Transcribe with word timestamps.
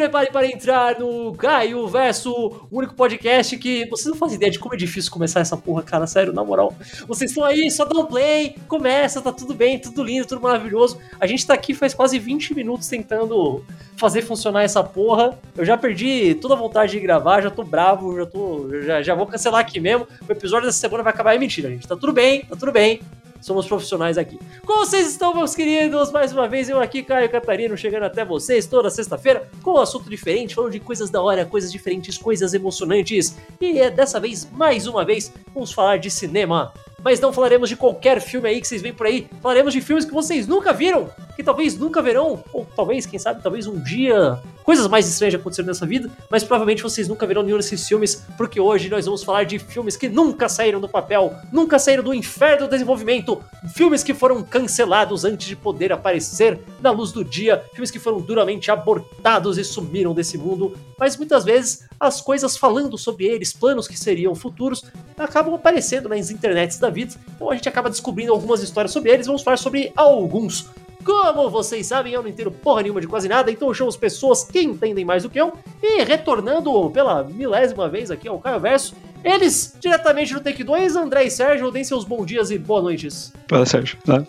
prepare 0.00 0.32
para 0.32 0.46
entrar 0.46 0.98
no 0.98 1.34
Caio 1.34 1.86
Verso, 1.86 2.32
o 2.32 2.78
único 2.78 2.94
podcast 2.94 3.54
que. 3.58 3.86
Vocês 3.90 4.06
não 4.06 4.14
fazem 4.14 4.36
ideia 4.36 4.50
de 4.50 4.58
como 4.58 4.74
é 4.74 4.78
difícil 4.78 5.10
começar 5.10 5.40
essa 5.40 5.58
porra, 5.58 5.82
cara, 5.82 6.06
sério, 6.06 6.32
na 6.32 6.42
moral. 6.42 6.74
Vocês 7.06 7.30
estão 7.30 7.44
aí, 7.44 7.70
só 7.70 7.84
dá 7.84 8.00
um 8.00 8.06
play, 8.06 8.56
começa, 8.66 9.20
tá 9.20 9.30
tudo 9.30 9.52
bem, 9.52 9.78
tudo 9.78 10.02
lindo, 10.02 10.26
tudo 10.26 10.40
maravilhoso. 10.40 10.98
A 11.20 11.26
gente 11.26 11.46
tá 11.46 11.52
aqui 11.52 11.74
faz 11.74 11.92
quase 11.92 12.18
20 12.18 12.54
minutos 12.54 12.88
tentando 12.88 13.62
fazer 13.98 14.22
funcionar 14.22 14.62
essa 14.62 14.82
porra. 14.82 15.38
Eu 15.54 15.66
já 15.66 15.76
perdi 15.76 16.34
toda 16.36 16.54
a 16.54 16.56
vontade 16.56 16.92
de 16.92 17.00
gravar, 17.00 17.42
já 17.42 17.50
tô 17.50 17.62
bravo, 17.62 18.16
já 18.16 18.24
tô. 18.24 18.70
Já, 18.80 19.02
já 19.02 19.14
vou 19.14 19.26
cancelar 19.26 19.60
aqui 19.60 19.80
mesmo. 19.80 20.06
O 20.26 20.32
episódio 20.32 20.66
dessa 20.66 20.78
semana 20.78 21.02
vai 21.02 21.12
acabar. 21.12 21.34
É 21.34 21.38
mentira, 21.38 21.68
gente. 21.68 21.86
Tá 21.86 21.94
tudo 21.94 22.12
bem, 22.12 22.40
tá 22.46 22.56
tudo 22.56 22.72
bem 22.72 23.00
somos 23.40 23.66
profissionais 23.66 24.18
aqui. 24.18 24.38
Como 24.66 24.84
vocês 24.84 25.08
estão, 25.08 25.34
meus 25.34 25.54
queridos? 25.54 26.10
Mais 26.10 26.32
uma 26.32 26.48
vez, 26.48 26.68
eu 26.68 26.80
aqui, 26.80 27.02
Caio 27.02 27.28
Catarino, 27.30 27.76
chegando 27.76 28.04
até 28.04 28.24
vocês 28.24 28.66
toda 28.66 28.90
sexta-feira 28.90 29.48
com 29.62 29.72
um 29.72 29.78
assunto 29.78 30.08
diferente, 30.08 30.54
falando 30.54 30.72
de 30.72 30.80
coisas 30.80 31.10
da 31.10 31.20
hora, 31.22 31.44
coisas 31.44 31.72
diferentes, 31.72 32.18
coisas 32.18 32.54
emocionantes. 32.54 33.36
E 33.60 33.78
é 33.78 33.90
dessa 33.90 34.20
vez, 34.20 34.48
mais 34.52 34.86
uma 34.86 35.04
vez, 35.04 35.32
vamos 35.54 35.72
falar 35.72 35.98
de 35.98 36.10
cinema 36.10 36.72
mas 37.04 37.20
não 37.20 37.32
falaremos 37.32 37.68
de 37.68 37.76
qualquer 37.76 38.20
filme 38.20 38.48
aí 38.48 38.60
que 38.60 38.66
vocês 38.66 38.82
veem 38.82 38.94
por 38.94 39.06
aí. 39.06 39.28
Falaremos 39.42 39.72
de 39.72 39.80
filmes 39.80 40.04
que 40.04 40.12
vocês 40.12 40.46
nunca 40.46 40.72
viram, 40.72 41.10
que 41.36 41.42
talvez 41.42 41.76
nunca 41.76 42.02
verão, 42.02 42.42
ou 42.52 42.66
talvez, 42.76 43.06
quem 43.06 43.18
sabe, 43.18 43.42
talvez 43.42 43.66
um 43.66 43.78
dia. 43.78 44.38
Coisas 44.62 44.86
mais 44.86 45.08
estranhas 45.08 45.34
aconteceram 45.34 45.68
nessa 45.68 45.86
vida, 45.86 46.10
mas 46.30 46.44
provavelmente 46.44 46.82
vocês 46.82 47.08
nunca 47.08 47.26
verão 47.26 47.42
nenhum 47.42 47.56
desses 47.56 47.86
filmes, 47.88 48.26
porque 48.36 48.60
hoje 48.60 48.88
nós 48.88 49.06
vamos 49.06 49.24
falar 49.24 49.44
de 49.44 49.58
filmes 49.58 49.96
que 49.96 50.08
nunca 50.08 50.48
saíram 50.48 50.80
do 50.80 50.88
papel, 50.88 51.34
nunca 51.50 51.78
saíram 51.78 52.04
do 52.04 52.14
inferno 52.14 52.66
do 52.66 52.70
desenvolvimento, 52.70 53.42
filmes 53.74 54.04
que 54.04 54.14
foram 54.14 54.42
cancelados 54.42 55.24
antes 55.24 55.48
de 55.48 55.56
poder 55.56 55.92
aparecer 55.92 56.58
na 56.80 56.90
luz 56.90 57.10
do 57.10 57.24
dia, 57.24 57.64
filmes 57.72 57.90
que 57.90 57.98
foram 57.98 58.20
duramente 58.20 58.70
abortados 58.70 59.58
e 59.58 59.64
sumiram 59.64 60.14
desse 60.14 60.36
mundo, 60.36 60.76
mas 60.98 61.16
muitas 61.16 61.44
vezes 61.44 61.88
as 61.98 62.20
coisas 62.20 62.56
falando 62.56 62.98
sobre 62.98 63.24
eles, 63.24 63.52
planos 63.52 63.88
que 63.88 63.98
seriam 63.98 64.34
futuros, 64.34 64.84
acabam 65.16 65.54
aparecendo 65.54 66.08
nas 66.08 66.30
internets 66.30 66.78
da 66.78 66.89
vida. 66.90 67.14
Então 67.34 67.50
a 67.50 67.54
gente 67.54 67.68
acaba 67.68 67.88
descobrindo 67.88 68.32
algumas 68.32 68.62
histórias 68.62 68.92
sobre 68.92 69.10
eles. 69.10 69.26
Vamos 69.26 69.42
falar 69.42 69.56
sobre 69.56 69.92
alguns. 69.96 70.68
Como 71.04 71.48
vocês 71.48 71.86
sabem, 71.86 72.12
eu 72.12 72.22
não 72.22 72.28
entendo 72.28 72.50
porra 72.50 72.82
nenhuma 72.82 73.00
de 73.00 73.06
quase 73.06 73.26
nada, 73.26 73.50
então 73.50 73.68
eu 73.68 73.74
chamo 73.74 73.88
as 73.88 73.96
pessoas 73.96 74.44
que 74.44 74.60
entendem 74.60 75.04
mais 75.04 75.22
do 75.22 75.30
que 75.30 75.40
eu. 75.40 75.52
E 75.82 76.04
retornando 76.04 76.90
pela 76.90 77.24
milésima 77.24 77.88
vez 77.88 78.10
aqui 78.10 78.28
ao 78.28 78.38
Caio 78.38 78.60
Verso, 78.60 78.94
eles, 79.24 79.74
diretamente 79.80 80.34
do 80.34 80.40
Take 80.40 80.62
2, 80.62 80.96
André 80.96 81.24
e 81.24 81.30
Sérgio, 81.30 81.70
deem 81.70 81.84
seus 81.84 82.04
bons 82.04 82.26
dias 82.26 82.50
e 82.50 82.58
boas 82.58 82.82
noites. 82.82 83.32
Fala, 83.48 83.64
Sérgio. 83.64 83.98
Tá? 84.04 84.24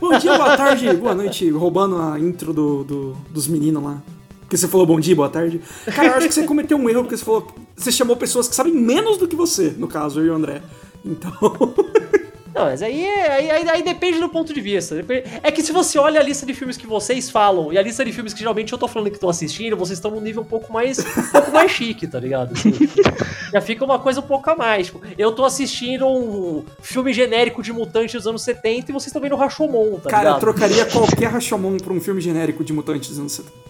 bom 0.00 0.16
dia, 0.18 0.36
boa 0.36 0.56
tarde, 0.56 0.92
boa 0.94 1.14
noite, 1.14 1.48
roubando 1.50 1.96
a 1.96 2.18
intro 2.18 2.52
do, 2.52 2.84
do 2.84 3.16
dos 3.30 3.48
meninos 3.48 3.82
lá. 3.82 4.02
Porque 4.40 4.56
você 4.56 4.66
falou 4.66 4.84
bom 4.84 4.98
dia, 4.98 5.14
boa 5.14 5.28
tarde. 5.28 5.60
Cara, 5.94 6.08
eu 6.08 6.14
acho 6.14 6.28
que 6.28 6.34
você 6.34 6.44
cometeu 6.44 6.76
um 6.76 6.88
erro, 6.88 7.02
porque 7.02 7.16
você 7.16 7.24
falou. 7.24 7.46
Você 7.76 7.92
chamou 7.92 8.16
pessoas 8.16 8.48
que 8.48 8.54
sabem 8.54 8.74
menos 8.74 9.16
do 9.16 9.28
que 9.28 9.36
você, 9.36 9.72
no 9.78 9.86
caso, 9.86 10.20
eu 10.20 10.26
e 10.26 10.30
o 10.30 10.34
André. 10.34 10.60
Então. 11.04 11.32
Não, 12.52 12.64
mas 12.64 12.82
aí, 12.82 13.06
aí, 13.06 13.50
aí, 13.50 13.68
aí, 13.68 13.82
depende 13.82 14.18
do 14.18 14.28
ponto 14.28 14.52
de 14.52 14.60
vista. 14.60 14.96
É 15.42 15.52
que 15.52 15.62
se 15.62 15.70
você 15.70 15.98
olha 15.98 16.20
a 16.20 16.22
lista 16.22 16.44
de 16.44 16.52
filmes 16.52 16.76
que 16.76 16.86
vocês 16.86 17.30
falam 17.30 17.72
e 17.72 17.78
a 17.78 17.82
lista 17.82 18.04
de 18.04 18.12
filmes 18.12 18.34
que 18.34 18.40
geralmente 18.40 18.72
eu 18.72 18.78
tô 18.78 18.88
falando 18.88 19.08
que 19.08 19.16
estão 19.16 19.30
assistindo, 19.30 19.76
vocês 19.76 19.98
estão 19.98 20.10
num 20.10 20.20
nível 20.20 20.42
um 20.42 20.44
pouco 20.46 20.72
mais 20.72 20.98
um 20.98 21.30
pouco 21.30 21.52
mais 21.52 21.70
chique, 21.70 22.08
tá 22.08 22.18
ligado? 22.18 22.52
Assim, 22.52 22.72
já 23.52 23.60
fica 23.60 23.84
uma 23.84 24.00
coisa 24.00 24.18
um 24.18 24.24
pouco 24.24 24.50
a 24.50 24.56
mais. 24.56 24.86
Tipo, 24.86 25.00
eu 25.16 25.30
tô 25.32 25.44
assistindo 25.44 26.06
um 26.06 26.64
filme 26.82 27.12
genérico 27.12 27.62
de 27.62 27.72
mutantes 27.72 28.14
dos 28.14 28.26
anos 28.26 28.42
70 28.42 28.90
e 28.90 28.92
vocês 28.92 29.06
estão 29.06 29.22
vendo 29.22 29.36
o 29.36 29.38
Rashomon, 29.38 30.00
tá 30.00 30.10
Cara, 30.10 30.22
ligado? 30.24 30.36
eu 30.36 30.40
trocaria 30.40 30.86
qualquer 30.86 31.30
Rashomon 31.30 31.76
pra 31.76 31.92
um 31.92 32.00
filme 32.00 32.20
genérico 32.20 32.64
de 32.64 32.72
mutantes 32.72 33.10
dos 33.10 33.18
anos 33.20 33.32
70. 33.32 33.69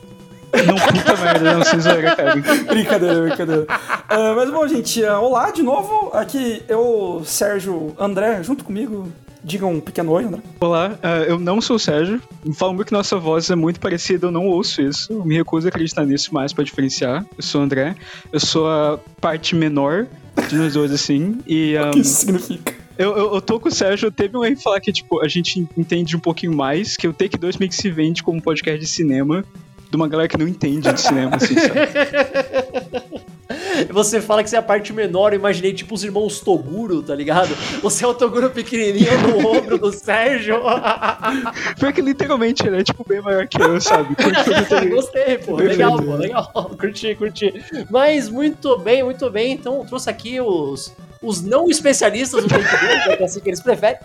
Não, 0.66 0.74
puta 0.74 1.16
merda, 1.16 1.54
não 1.54 1.64
se 1.64 1.78
zoeira, 1.80 2.16
cara. 2.16 2.34
brincadeira, 2.66 3.22
brincadeira. 3.22 3.62
Uh, 3.62 4.36
mas 4.36 4.50
bom, 4.50 4.66
gente, 4.66 5.02
uh, 5.02 5.20
olá 5.20 5.50
de 5.50 5.62
novo. 5.62 6.10
Aqui 6.12 6.62
eu, 6.68 7.22
Sérgio, 7.24 7.94
André, 7.98 8.42
junto 8.42 8.64
comigo. 8.64 9.08
Diga 9.42 9.66
um 9.66 9.80
pequeno 9.80 10.12
oi, 10.12 10.24
André. 10.24 10.42
Olá, 10.60 10.98
uh, 11.02 11.24
eu 11.26 11.38
não 11.38 11.60
sou 11.60 11.76
o 11.76 11.78
Sérgio. 11.78 12.20
Falam 12.54 12.76
que 12.78 12.92
nossa 12.92 13.16
voz 13.16 13.48
é 13.48 13.54
muito 13.54 13.80
parecida, 13.80 14.26
eu 14.26 14.30
não 14.30 14.46
ouço 14.46 14.82
isso. 14.82 15.12
Eu 15.12 15.24
me 15.24 15.36
recuso 15.36 15.66
a 15.66 15.70
acreditar 15.70 16.04
nisso 16.04 16.34
mais 16.34 16.52
pra 16.52 16.62
diferenciar. 16.62 17.24
Eu 17.36 17.42
sou 17.42 17.60
o 17.60 17.64
André, 17.64 17.96
eu 18.32 18.40
sou 18.40 18.68
a 18.68 18.98
parte 19.20 19.54
menor 19.54 20.06
de 20.48 20.56
nós 20.56 20.74
dois, 20.74 20.92
assim. 20.92 21.38
E, 21.46 21.74
um, 21.78 21.88
o 21.88 21.92
que 21.92 22.00
isso 22.00 22.20
significa? 22.20 22.74
Eu, 22.98 23.16
eu, 23.16 23.34
eu, 23.34 23.40
tô 23.40 23.58
com 23.58 23.68
o 23.70 23.72
Sérgio, 23.72 24.10
teve 24.10 24.36
um 24.36 24.42
aí 24.42 24.54
falar 24.54 24.78
que, 24.78 24.92
tipo, 24.92 25.24
a 25.24 25.28
gente 25.28 25.66
entende 25.74 26.14
um 26.14 26.20
pouquinho 26.20 26.54
mais, 26.54 26.98
que 26.98 27.08
o 27.08 27.14
Take 27.14 27.38
2 27.38 27.56
meio 27.56 27.70
que 27.70 27.76
se 27.76 27.90
vende 27.90 28.22
como 28.22 28.42
podcast 28.42 28.78
de 28.78 28.86
cinema 28.86 29.42
de 29.90 29.96
uma 29.96 30.06
galera 30.06 30.28
que 30.28 30.38
não 30.38 30.46
entende 30.46 30.92
de 30.92 31.00
cinema, 31.00 31.36
assim, 31.36 31.54
sabe? 31.54 31.80
Você 33.90 34.20
fala 34.20 34.44
que 34.44 34.50
você 34.50 34.56
é 34.56 34.58
a 34.60 34.62
parte 34.62 34.92
menor, 34.92 35.32
eu 35.32 35.38
imaginei 35.38 35.72
tipo 35.72 35.94
os 35.94 36.04
irmãos 36.04 36.38
Toguro, 36.40 37.02
tá 37.02 37.14
ligado? 37.14 37.48
Você 37.82 38.04
é 38.04 38.06
o 38.08 38.14
Toguro 38.14 38.50
pequenininho 38.50 39.10
no 39.22 39.48
ombro 39.48 39.76
do 39.78 39.92
Sérgio. 39.92 40.60
Foi 41.76 41.92
que 41.92 42.00
literalmente 42.00 42.64
ele 42.66 42.80
é 42.80 42.84
tipo 42.84 43.04
bem 43.06 43.20
maior 43.20 43.48
que 43.48 43.60
eu, 43.60 43.80
sabe? 43.80 44.14
Gostei, 44.90 45.38
pô. 45.38 45.56
Legal, 45.56 45.96
pô. 45.96 46.14
Legal. 46.14 46.70
Curti, 46.78 47.14
curti. 47.16 47.52
Mas 47.90 48.28
muito 48.28 48.78
bem, 48.78 49.02
muito 49.02 49.28
bem. 49.30 49.52
Então 49.52 49.84
trouxe 49.84 50.08
aqui 50.08 50.40
os, 50.40 50.94
os 51.20 51.42
não 51.42 51.68
especialistas 51.68 52.44
do 52.44 52.48
Take 52.48 52.62
Two, 52.62 53.16
que 53.16 53.22
é 53.22 53.24
assim 53.24 53.40
que 53.40 53.48
eles 53.48 53.60
preferem. 53.60 53.98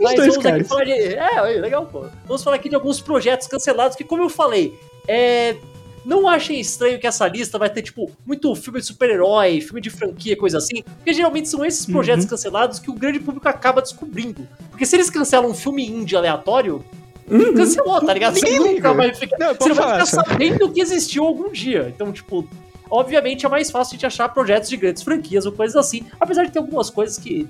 Mas 0.00 0.16
vamos 0.16 0.36
caras. 0.38 0.60
aqui 0.60 0.68
falar 0.68 0.84
de. 0.84 0.92
É, 0.92 1.40
legal, 1.60 1.86
pô. 1.86 2.06
Vamos 2.26 2.44
falar 2.44 2.56
aqui 2.56 2.68
de 2.68 2.74
alguns 2.74 3.00
projetos 3.00 3.48
cancelados 3.48 3.96
que, 3.96 4.04
como 4.04 4.22
eu 4.22 4.30
falei, 4.30 4.78
é, 5.06 5.56
não 6.04 6.28
achem 6.28 6.60
estranho 6.60 6.98
que 6.98 7.06
essa 7.06 7.26
lista 7.26 7.58
vai 7.58 7.70
ter, 7.70 7.82
tipo, 7.82 8.10
muito 8.26 8.54
filme 8.54 8.78
de 8.78 8.86
super-herói, 8.86 9.60
filme 9.60 9.80
de 9.80 9.90
franquia, 9.90 10.36
coisa 10.36 10.58
assim, 10.58 10.82
porque 10.82 11.12
geralmente 11.14 11.48
são 11.48 11.64
esses 11.64 11.86
projetos 11.86 12.24
uhum. 12.24 12.30
cancelados 12.30 12.78
que 12.78 12.90
o 12.90 12.94
grande 12.94 13.18
público 13.18 13.48
acaba 13.48 13.80
descobrindo. 13.80 14.46
Porque 14.70 14.84
se 14.84 14.96
eles 14.96 15.08
cancelam 15.08 15.50
um 15.50 15.54
filme 15.54 15.86
indie 15.86 16.14
aleatório, 16.14 16.84
uhum. 17.28 17.54
cancelou, 17.54 18.00
tá 18.04 18.12
ligado? 18.12 18.38
Você 18.38 18.58
nunca 18.58 18.92
vai 18.92 19.14
ficar. 19.14 19.38
Não, 19.38 19.54
você 19.54 19.68
não 19.70 19.76
vai 19.76 19.92
ficar 19.92 20.06
sabendo 20.06 20.70
que 20.70 20.80
existiu 20.80 21.24
algum 21.24 21.50
dia. 21.50 21.90
Então, 21.94 22.12
tipo, 22.12 22.46
obviamente 22.90 23.46
é 23.46 23.48
mais 23.48 23.70
fácil 23.70 23.96
de 23.96 24.04
achar 24.04 24.28
projetos 24.28 24.68
de 24.68 24.76
grandes 24.76 25.02
franquias 25.02 25.46
ou 25.46 25.52
coisas 25.52 25.76
assim, 25.76 26.04
apesar 26.20 26.44
de 26.44 26.52
ter 26.52 26.58
algumas 26.58 26.90
coisas 26.90 27.16
que. 27.16 27.48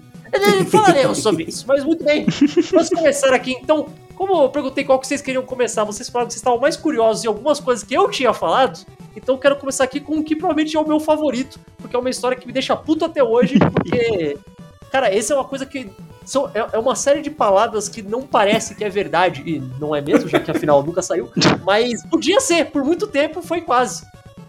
Falaremos 0.69 1.19
sobre 1.23 1.45
isso, 1.45 1.65
mas 1.67 1.85
muito 1.85 2.05
bem. 2.05 2.27
Vamos 2.73 2.89
começar 2.89 3.33
aqui 3.33 3.53
então 3.53 3.89
como 4.15 4.43
eu 4.43 4.49
perguntei 4.49 4.85
qual 4.85 4.99
que 4.99 5.07
vocês 5.07 5.21
queriam 5.21 5.45
começar, 5.45 5.85
vocês 5.85 6.09
falaram 6.09 6.29
que 6.29 6.35
vocês 6.35 6.41
estavam 6.41 6.59
mais 6.59 6.77
curiosos 6.77 7.25
em 7.25 7.29
algumas 7.29 7.61
coisas 7.61 7.85
que 7.85 7.95
eu 7.95 8.11
tinha 8.11 8.33
falado, 8.33 8.85
então 9.17 9.35
eu 9.35 9.39
quero 9.39 9.57
começar 9.57 9.85
aqui 9.85 10.01
com 10.01 10.19
o 10.19 10.25
que 10.25 10.37
provavelmente 10.37 10.77
é 10.77 10.81
o 10.81 10.87
meu 10.87 11.01
favorito, 11.01 11.59
porque 11.79 11.95
é 11.95 11.99
uma 11.99 12.11
história 12.11 12.37
que 12.37 12.47
me 12.47 12.53
deixa 12.53 12.77
puto 12.77 13.05
até 13.05 13.23
hoje, 13.23 13.59
porque, 13.59 14.39
cara, 14.91 15.15
essa 15.15 15.35
é 15.35 15.37
uma 15.37 15.45
coisa 15.45 15.67
que 15.67 15.91
são, 16.25 16.51
é, 16.55 16.67
é, 16.73 16.79
uma 16.79 16.97
série 16.97 17.21
de 17.21 17.31
palavras 17.31 17.89
que 17.89 18.03
não 18.03 18.23
parece 18.23 18.75
que 18.75 18.85
é 18.85 18.89
verdade, 18.89 19.43
e 19.45 19.59
não 19.81 19.95
é 19.95 20.01
mesmo, 20.01 20.29
já 20.29 20.41
que 20.41 20.51
afinal 20.51 20.83
nunca 20.83 21.03
saiu, 21.03 21.31
mas 21.65 22.05
podia 22.07 22.41
ser, 22.41 22.67
por 22.67 22.85
muito 22.85 23.07
tempo 23.07 23.43
foi 23.43 23.61
quase. 23.61 24.05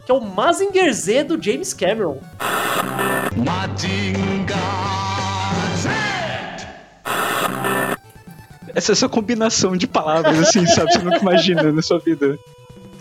Que 0.06 0.12
é 0.12 0.16
o 0.16 0.22
Mazinger 0.22 0.94
Z 0.94 1.24
do 1.24 1.42
James 1.42 1.74
Cameron. 1.74 2.20
Mazinger! 3.36 5.15
Essa, 8.76 8.92
essa 8.92 9.10
combinação 9.10 9.76
de 9.76 9.88
palavras, 9.88 10.38
assim, 10.38 10.66
sabe? 10.68 10.92
Você 10.92 11.00
nunca 11.00 11.20
imagina 11.20 11.72
na 11.72 11.82
sua 11.82 11.98
vida. 11.98 12.38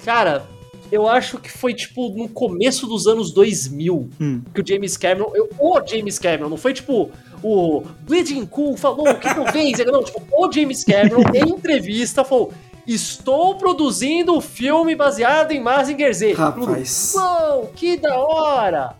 Cara, 0.04 0.46
eu 0.90 1.08
acho 1.08 1.38
que 1.38 1.50
foi, 1.50 1.74
tipo, 1.74 2.10
no 2.10 2.28
começo 2.28 2.86
dos 2.86 3.06
anos 3.08 3.32
2000 3.32 4.08
hum. 4.20 4.40
que 4.54 4.60
o 4.60 4.66
James 4.66 4.96
Cameron. 4.96 5.32
Eu, 5.34 5.50
o 5.58 5.86
James 5.86 6.18
Cameron, 6.18 6.48
não 6.48 6.56
foi 6.56 6.72
tipo 6.72 7.10
o 7.42 7.82
Bleeding 8.06 8.46
Cool 8.46 8.76
falou 8.76 9.12
que 9.16 9.34
talvez. 9.34 9.78
não, 9.84 10.02
tipo, 10.02 10.22
o 10.32 10.50
James 10.50 10.84
Cameron, 10.84 11.22
em 11.34 11.50
entrevista, 11.50 12.24
falou. 12.24 12.52
Estou 12.86 13.54
produzindo 13.56 14.36
um 14.36 14.42
filme 14.42 14.94
baseado 14.94 15.52
em 15.52 15.60
Mazinger 15.60 16.14
Z. 16.14 16.34
Rapaz. 16.34 17.14
Uou, 17.16 17.72
que 17.74 17.96
da 17.96 18.18
hora! 18.18 18.94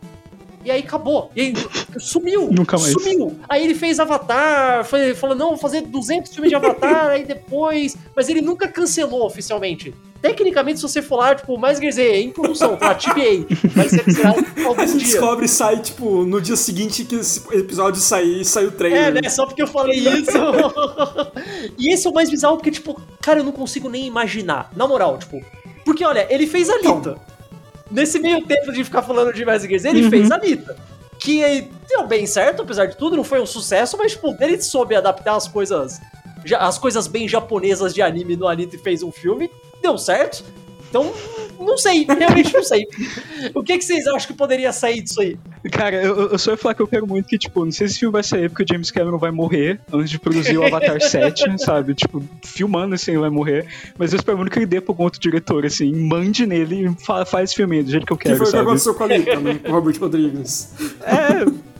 E 0.64 0.70
aí 0.70 0.80
acabou. 0.80 1.30
E 1.36 1.40
aí 1.40 1.54
sumiu. 1.98 2.48
Nunca 2.50 2.78
mais. 2.78 2.92
Sumiu. 2.92 3.38
Aí 3.48 3.62
ele 3.62 3.74
fez 3.74 4.00
Avatar, 4.00 4.84
foi, 4.84 5.14
falou, 5.14 5.36
não, 5.36 5.48
vou 5.50 5.58
fazer 5.58 5.82
200 5.82 6.32
filmes 6.32 6.50
de 6.50 6.56
Avatar, 6.56 7.10
aí 7.12 7.24
depois... 7.24 7.96
Mas 8.16 8.28
ele 8.28 8.40
nunca 8.40 8.66
cancelou 8.66 9.26
oficialmente. 9.26 9.94
Tecnicamente, 10.22 10.80
se 10.80 10.82
você 10.82 11.02
for 11.02 11.16
lá, 11.16 11.34
tipo, 11.34 11.58
mais 11.58 11.78
quer 11.78 11.90
dizer, 11.90 12.16
em 12.16 12.30
produção, 12.30 12.76
tá? 12.76 12.94
TBA. 12.94 13.46
Vai 13.74 13.88
ser 13.90 14.02
algum 14.64 14.86
dia. 14.86 14.96
descobre 14.96 15.44
e 15.44 15.48
sai, 15.48 15.82
tipo, 15.82 16.24
no 16.24 16.40
dia 16.40 16.56
seguinte 16.56 17.04
que 17.04 17.16
esse 17.16 17.42
episódio 17.54 18.00
sair, 18.00 18.42
sai 18.42 18.64
o 18.64 18.72
trailer. 18.72 19.04
É, 19.04 19.10
né? 19.10 19.28
Só 19.28 19.44
porque 19.44 19.62
eu 19.62 19.66
falei 19.66 19.98
isso. 19.98 20.38
e 21.76 21.92
esse 21.92 22.06
é 22.06 22.10
o 22.10 22.14
mais 22.14 22.30
bizarro, 22.30 22.56
porque, 22.56 22.70
tipo, 22.70 22.98
cara, 23.20 23.40
eu 23.40 23.44
não 23.44 23.52
consigo 23.52 23.90
nem 23.90 24.06
imaginar. 24.06 24.70
Na 24.74 24.88
moral, 24.88 25.18
tipo... 25.18 25.44
Porque, 25.84 26.02
olha, 26.02 26.26
ele 26.30 26.46
fez 26.46 26.70
a 26.70 26.78
Lita 26.78 27.20
nesse 27.94 28.18
meio 28.18 28.44
tempo 28.44 28.72
de 28.72 28.82
ficar 28.82 29.02
falando 29.02 29.32
de 29.32 29.44
Magic 29.44 29.68
Gears, 29.68 29.84
ele 29.84 30.04
uhum. 30.04 30.10
fez 30.10 30.30
a 30.30 30.36
Nita. 30.38 30.76
Que 31.18 31.70
deu 31.88 32.06
bem 32.06 32.26
certo, 32.26 32.62
apesar 32.62 32.86
de 32.86 32.96
tudo, 32.96 33.16
não 33.16 33.24
foi 33.24 33.40
um 33.40 33.46
sucesso, 33.46 33.96
mas, 33.96 34.12
tipo, 34.12 34.36
ele 34.40 34.60
soube 34.60 34.94
adaptar 34.94 35.36
as 35.36 35.48
coisas. 35.48 36.00
As 36.58 36.76
coisas 36.76 37.06
bem 37.06 37.26
japonesas 37.26 37.94
de 37.94 38.02
anime 38.02 38.36
no 38.36 38.46
Anita 38.46 38.76
e 38.76 38.78
fez 38.78 39.02
um 39.02 39.10
filme, 39.10 39.50
deu 39.80 39.96
certo. 39.96 40.44
Então, 40.94 41.12
não 41.58 41.76
sei, 41.76 42.06
realmente 42.06 42.54
não 42.54 42.62
sei. 42.62 42.86
O 43.52 43.64
que, 43.64 43.76
que 43.78 43.84
vocês 43.84 44.06
acham 44.06 44.28
que 44.28 44.32
poderia 44.32 44.72
sair 44.72 45.02
disso 45.02 45.20
aí? 45.20 45.36
Cara, 45.72 45.96
eu, 45.96 46.30
eu 46.30 46.38
só 46.38 46.52
ia 46.52 46.56
falar 46.56 46.74
que 46.74 46.82
eu 46.82 46.86
quero 46.86 47.04
muito 47.04 47.26
que, 47.26 47.36
tipo, 47.36 47.64
não 47.64 47.72
sei 47.72 47.88
se 47.88 47.94
esse 47.94 48.00
filme 48.00 48.12
vai 48.12 48.22
sair 48.22 48.48
porque 48.48 48.62
o 48.62 48.66
James 48.68 48.92
Cameron 48.92 49.18
vai 49.18 49.32
morrer 49.32 49.80
antes 49.92 50.08
de 50.08 50.20
produzir 50.20 50.56
o 50.56 50.64
Avatar 50.64 51.00
7, 51.02 51.58
sabe? 51.58 51.96
Tipo, 51.96 52.22
filmando 52.44 52.94
assim, 52.94 53.10
ele 53.10 53.20
vai 53.20 53.30
morrer. 53.30 53.66
Mas 53.98 54.12
eu 54.12 54.18
espero 54.18 54.38
muito 54.38 54.52
que 54.52 54.58
ele 54.60 54.66
dê 54.66 54.80
pra 54.80 54.92
algum 54.92 55.02
outro 55.02 55.18
diretor, 55.18 55.66
assim, 55.66 55.92
mande 55.92 56.46
nele 56.46 56.86
e 56.86 57.04
fa 57.04 57.24
faz 57.24 57.50
esse 57.50 57.56
filme 57.56 57.82
do 57.82 57.90
jeito 57.90 58.06
que 58.06 58.12
eu 58.12 58.16
quero, 58.16 58.34
que 58.34 58.38
foi 58.38 58.48
o 58.48 58.52
que 58.52 58.56
aconteceu 58.56 58.94
com 58.94 59.02
a 59.02 59.06
Lita, 59.08 59.40
né? 59.40 59.54
Com 59.64 59.72
o 59.72 59.72
Robert 59.72 59.98
Rodrigues. 59.98 60.74
É. 61.02 61.73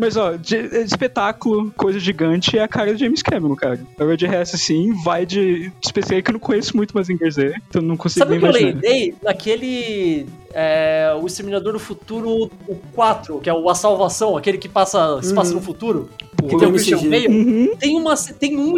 Mas, 0.00 0.16
ó, 0.16 0.34
de, 0.36 0.56
espetáculo, 0.56 1.70
coisa 1.76 2.00
gigante 2.00 2.56
é 2.56 2.62
a 2.62 2.68
cara 2.68 2.92
do 2.92 2.98
James 2.98 3.22
Cameron, 3.22 3.54
cara. 3.54 3.78
Agora 3.98 4.16
de 4.16 4.26
resto, 4.26 4.56
assim, 4.56 4.94
vai 5.04 5.26
de. 5.26 5.70
Especial 5.84 6.22
que 6.22 6.30
eu 6.30 6.32
não 6.32 6.40
conheço 6.40 6.74
muito 6.74 6.96
Mazinger 6.96 7.30
Z, 7.30 7.54
então 7.68 7.82
não 7.82 7.98
consigo 7.98 8.24
Sabe 8.24 8.38
nem 8.38 8.38
o 8.38 8.40
que 8.40 8.46
eu 8.46 8.50
imaginar. 8.50 8.72
lembrei? 8.72 9.14
Naquele. 9.22 10.26
É, 10.52 11.16
o 11.20 11.26
Exterminador 11.26 11.72
do 11.72 11.78
Futuro, 11.78 12.50
o 12.66 12.76
4, 12.94 13.38
que 13.40 13.48
é 13.48 13.54
o 13.54 13.68
A 13.68 13.74
Salvação, 13.74 14.36
aquele 14.36 14.58
que 14.58 14.68
passa, 14.68 15.20
se 15.22 15.32
passa 15.32 15.54
no 15.54 15.60
futuro. 15.60 16.08
Que 16.48 16.56
tem 16.56 16.68
o 16.68 16.72
Christian. 16.72 16.98
Bale. 16.98 17.28
Uhum. 17.28 17.76
Tem, 17.76 17.96
uma, 17.96 18.16
tem, 18.16 18.58
um, 18.58 18.74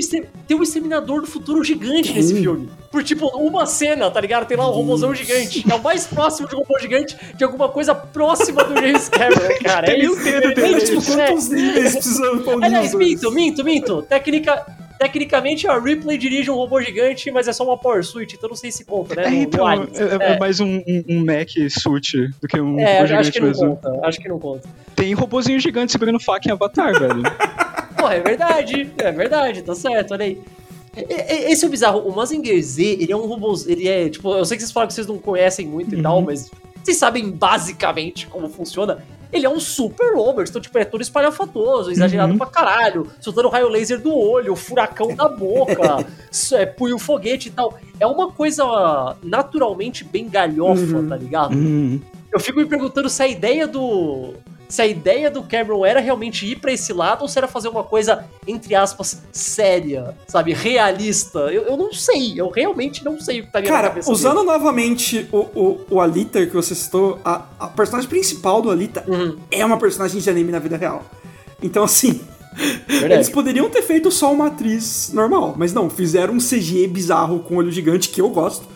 tem 0.47 0.57
um 0.57 0.63
Exterminador 0.63 1.21
do 1.21 1.27
Futuro 1.27 1.63
gigante 1.63 2.13
nesse 2.13 2.33
Tem. 2.35 2.43
filme. 2.43 2.69
Por 2.91 3.03
tipo, 3.03 3.27
uma 3.39 3.65
cena, 3.67 4.11
tá 4.11 4.21
ligado? 4.21 4.47
Tem 4.47 4.57
lá 4.57 4.69
um 4.69 4.73
robôzão 4.73 5.15
gigante. 5.15 5.65
É 5.71 5.75
o 5.75 5.83
mais 5.83 6.07
próximo 6.07 6.49
de 6.49 6.55
um 6.55 6.59
robô 6.59 6.79
gigante 6.79 7.17
de 7.35 7.45
alguma 7.45 7.69
coisa 7.69 7.95
próxima 7.95 8.65
do 8.65 8.75
James 8.75 9.09
Cameron, 9.09 9.59
cara. 9.63 9.91
É 9.91 9.95
Tem 9.95 10.05
isso. 10.05 10.29
É 10.29 10.55
dele, 10.55 10.77
isso, 10.77 11.01
Tipo, 11.01 11.17
quantos 11.17 11.49
níveis 11.49 11.93
precisam 11.93 12.39
pra 12.41 12.57
unir 12.57 12.65
Aliás, 12.67 12.95
minto, 12.95 13.31
minto, 13.31 13.65
minto. 13.65 14.03
Tecnica, 14.03 14.67
tecnicamente 15.03 15.67
a 15.67 15.79
Ripley 15.79 16.17
dirige 16.17 16.51
um 16.51 16.55
robô 16.55 16.81
gigante, 16.81 17.31
mas 17.33 17.49
é 17.49 17.53
só 17.53 17.65
uma 17.65 17.77
Power 17.77 18.05
Suite, 18.05 18.37
então 18.37 18.49
não 18.49 18.57
sei 18.57 18.71
se 18.71 18.85
conta, 18.85 19.17
né? 19.17 19.25
É, 19.27 19.35
então, 19.35 19.67
Aliens. 19.67 20.01
é, 20.01 20.35
é 20.35 20.39
mais 20.39 20.61
um, 20.61 20.77
um, 20.87 21.05
um 21.09 21.25
Mac 21.25 21.49
suit 21.71 22.29
do 22.41 22.47
que 22.47 22.61
um 22.61 22.79
É, 22.79 23.01
robô 23.01 23.03
acho 23.03 23.07
gigante 23.09 23.33
que 23.33 23.41
não 23.41 23.47
mesmo. 23.49 23.77
conta. 23.77 24.07
Acho 24.07 24.19
que 24.21 24.29
não 24.29 24.39
conta. 24.39 24.69
Tem 24.95 25.13
robôzinho 25.13 25.59
gigante 25.59 25.91
segurando 25.93 26.21
faca 26.21 26.49
em 26.49 26.53
Avatar, 26.53 26.93
velho. 26.99 27.23
Porra, 27.99 28.15
é 28.15 28.21
verdade. 28.21 28.93
É 28.99 29.11
verdade, 29.11 29.63
tá 29.63 29.75
certo, 29.75 30.13
olha 30.13 30.25
aí. 30.25 30.41
Esse 30.95 31.65
é 31.65 31.69
o 31.69 31.71
bizarro. 31.71 32.01
O 32.01 32.15
Mazinger 32.15 32.63
Z, 32.63 32.83
ele 33.01 33.11
é 33.13 33.17
um 33.17 33.27
robô. 33.27 33.55
Ele 33.67 33.89
é, 33.89 34.09
tipo, 34.09 34.33
eu 34.35 34.45
sei 34.45 34.57
que 34.57 34.63
vocês 34.63 34.73
falam 34.73 34.87
que 34.87 34.95
vocês 34.95 35.07
não 35.07 35.19
conhecem 35.19 35.67
muito 35.67 35.95
e 35.95 36.03
tal, 36.03 36.21
mas 36.21 36.51
vocês 36.83 36.97
sabem 36.99 37.31
basicamente 37.31 38.27
como 38.27 38.49
funciona. 38.49 39.03
Ele 39.33 39.47
é 39.47 39.49
um 39.49 39.59
super 39.59 40.15
Robert, 40.15 40.47
então, 40.49 40.61
tipo, 40.61 40.77
é 40.79 40.85
todo 40.85 41.01
espalhafatoso, 41.01 41.91
exagerado 41.91 42.33
Uhum. 42.33 42.39
pra 42.39 42.47
caralho, 42.49 43.07
soltando 43.21 43.49
raio 43.49 43.69
laser 43.69 44.01
do 44.01 44.15
olho, 44.15 44.55
furacão 44.55 45.15
da 45.17 45.27
boca, 45.29 46.05
é, 46.53 46.67
punho 46.67 46.99
foguete 46.99 47.49
e 47.49 47.51
tal. 47.53 47.79
É 47.99 48.07
uma 48.07 48.31
coisa 48.31 49.17
naturalmente 49.23 50.05
bem 50.05 50.29
galhofa, 50.29 50.97
Uhum. 50.99 51.09
tá 51.09 51.17
ligado? 51.17 51.55
Hum. 51.57 52.01
Eu 52.33 52.41
fico 52.41 52.59
me 52.59 52.67
perguntando 52.67 53.09
se 53.09 53.23
a 53.23 53.29
ideia 53.29 53.67
do. 53.67 54.35
Se 54.73 54.81
a 54.81 54.87
ideia 54.87 55.31
do 55.31 55.43
Cameron 55.43 55.85
era 55.85 56.01
realmente 56.01 56.47
ir 56.47 56.59
pra 56.59 56.73
esse 56.73 56.95
lado 56.95 57.21
ou 57.21 57.29
se 57.29 57.37
era 57.37 57.47
fazer 57.47 57.69
uma 57.69 57.85
coisa, 57.85 58.25
entre 58.49 58.75
aspas, 58.75 59.21
séria, 59.31 60.17
sabe? 60.27 60.55
Realista. 60.55 61.41
Eu, 61.41 61.65
eu 61.65 61.77
não 61.77 61.93
sei, 61.93 62.41
eu 62.41 62.49
realmente 62.49 63.05
não 63.05 63.21
sei 63.21 63.41
o 63.41 63.47
que 63.47 63.51
na 63.53 63.63
Cara, 63.65 63.89
cabeça 63.89 64.11
usando 64.11 64.43
novamente 64.43 65.29
o, 65.31 65.41
o, 65.41 65.81
o 65.91 66.01
Alita 66.01 66.47
que 66.47 66.55
você 66.55 66.75
citou, 66.75 67.21
a, 67.23 67.45
a 67.61 67.67
personagem 67.67 68.09
principal 68.09 68.63
do 68.63 68.71
Alita 68.71 69.03
dele. 69.03 69.23
Uhum, 69.23 69.39
é 69.51 69.63
uma 69.63 69.79
personagem 69.79 70.19
de 70.19 70.31
anime 70.31 70.51
na 70.51 70.59
vida 70.59 70.79
real. 70.79 71.05
Então, 71.63 71.85
assim, 71.85 72.23
verdade. 72.89 73.13
eles 73.13 73.29
poderiam 73.29 73.69
ter 73.69 73.83
feito 73.83 74.11
só 74.11 74.33
uma 74.33 74.47
atriz 74.47 75.11
normal, 75.13 75.55
mas 75.55 75.75
não, 75.75 75.91
fizeram 75.91 76.33
um 76.33 76.39
CG 76.39 76.87
bizarro 76.87 77.41
com 77.41 77.57
olho 77.57 77.71
gigante 77.71 78.09
que 78.09 78.23
eu 78.23 78.31
gosto. 78.31 78.67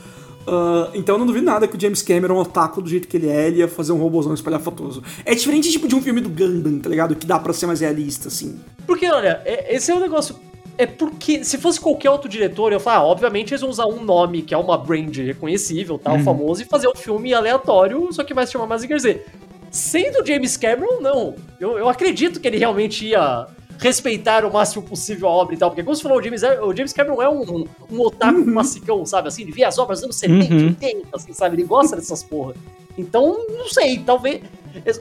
Ah, 0.46 0.90
então 0.94 1.16
eu 1.16 1.18
não 1.18 1.26
duvido 1.26 1.44
nada 1.44 1.66
que 1.66 1.76
o 1.76 1.80
James 1.80 2.02
Cameron, 2.02 2.38
otaku 2.38 2.80
do 2.80 2.88
jeito 2.88 3.08
que 3.08 3.16
ele 3.16 3.28
é, 3.28 3.48
ele 3.48 3.58
ia 3.58 3.68
fazer 3.68 3.92
um 3.92 3.98
robôzão 3.98 4.32
espalhafatoso. 4.32 5.02
É 5.24 5.34
diferente 5.34 5.70
tipo 5.70 5.88
de 5.88 5.94
um 5.94 6.00
filme 6.02 6.20
do 6.20 6.28
Gundam, 6.28 6.78
tá 6.78 6.88
ligado? 6.88 7.14
Que 7.16 7.26
dá 7.26 7.38
pra 7.38 7.52
ser 7.52 7.66
mais 7.66 7.80
realista, 7.80 8.28
assim. 8.28 8.58
Porque, 8.86 9.06
olha, 9.08 9.42
é- 9.44 9.74
esse 9.74 9.90
é 9.90 9.94
um 9.94 10.00
negócio. 10.00 10.36
É 10.78 10.84
porque, 10.86 11.42
se 11.42 11.56
fosse 11.56 11.80
qualquer 11.80 12.10
outro 12.10 12.28
diretor, 12.28 12.70
eu 12.72 12.78
falar, 12.78 12.98
ah, 12.98 13.04
obviamente 13.04 13.50
eles 13.52 13.62
vão 13.62 13.70
usar 13.70 13.86
um 13.86 14.04
nome 14.04 14.42
que 14.42 14.52
é 14.54 14.58
uma 14.58 14.76
brand 14.76 15.16
reconhecível, 15.16 15.98
tal, 15.98 16.18
famoso, 16.20 16.60
e 16.62 16.66
fazer 16.66 16.86
um 16.86 16.94
filme 16.94 17.32
aleatório, 17.32 18.06
só 18.12 18.22
que 18.22 18.34
vai 18.34 18.46
se 18.46 18.52
chamar 18.52 18.66
Mazinger 18.66 18.98
Z. 19.00 19.22
Sendo 19.70 20.24
James 20.24 20.56
Cameron, 20.56 21.00
não. 21.00 21.34
Eu, 21.58 21.78
eu 21.78 21.88
acredito 21.88 22.38
que 22.40 22.46
ele 22.46 22.58
realmente 22.58 23.06
ia 23.06 23.46
respeitar 23.78 24.44
o 24.44 24.52
máximo 24.52 24.82
possível 24.82 25.28
a 25.28 25.30
obra 25.32 25.54
e 25.54 25.58
tal, 25.58 25.70
porque 25.70 25.82
como 25.82 25.94
você 25.94 26.02
falou, 26.02 26.18
o 26.18 26.22
James, 26.22 26.42
o 26.42 26.74
James 26.74 26.92
Cameron 26.92 27.22
é 27.22 27.28
um, 27.28 27.64
um 27.90 28.00
otaku 28.00 28.44
massicão, 28.46 29.04
sabe, 29.06 29.28
assim, 29.28 29.44
de 29.44 29.52
ver 29.52 29.64
as 29.64 29.78
obras 29.78 29.98
dos 30.00 30.04
anos 30.04 30.16
70, 30.16 30.54
Uhum. 30.54 30.66
80, 30.68 31.08
assim, 31.14 31.32
sabe, 31.32 31.56
ele 31.56 31.64
gosta 31.64 31.96
dessas 31.96 32.22
porra. 32.22 32.54
Então, 32.98 33.44
não 33.50 33.68
sei, 33.68 33.98
talvez... 33.98 34.40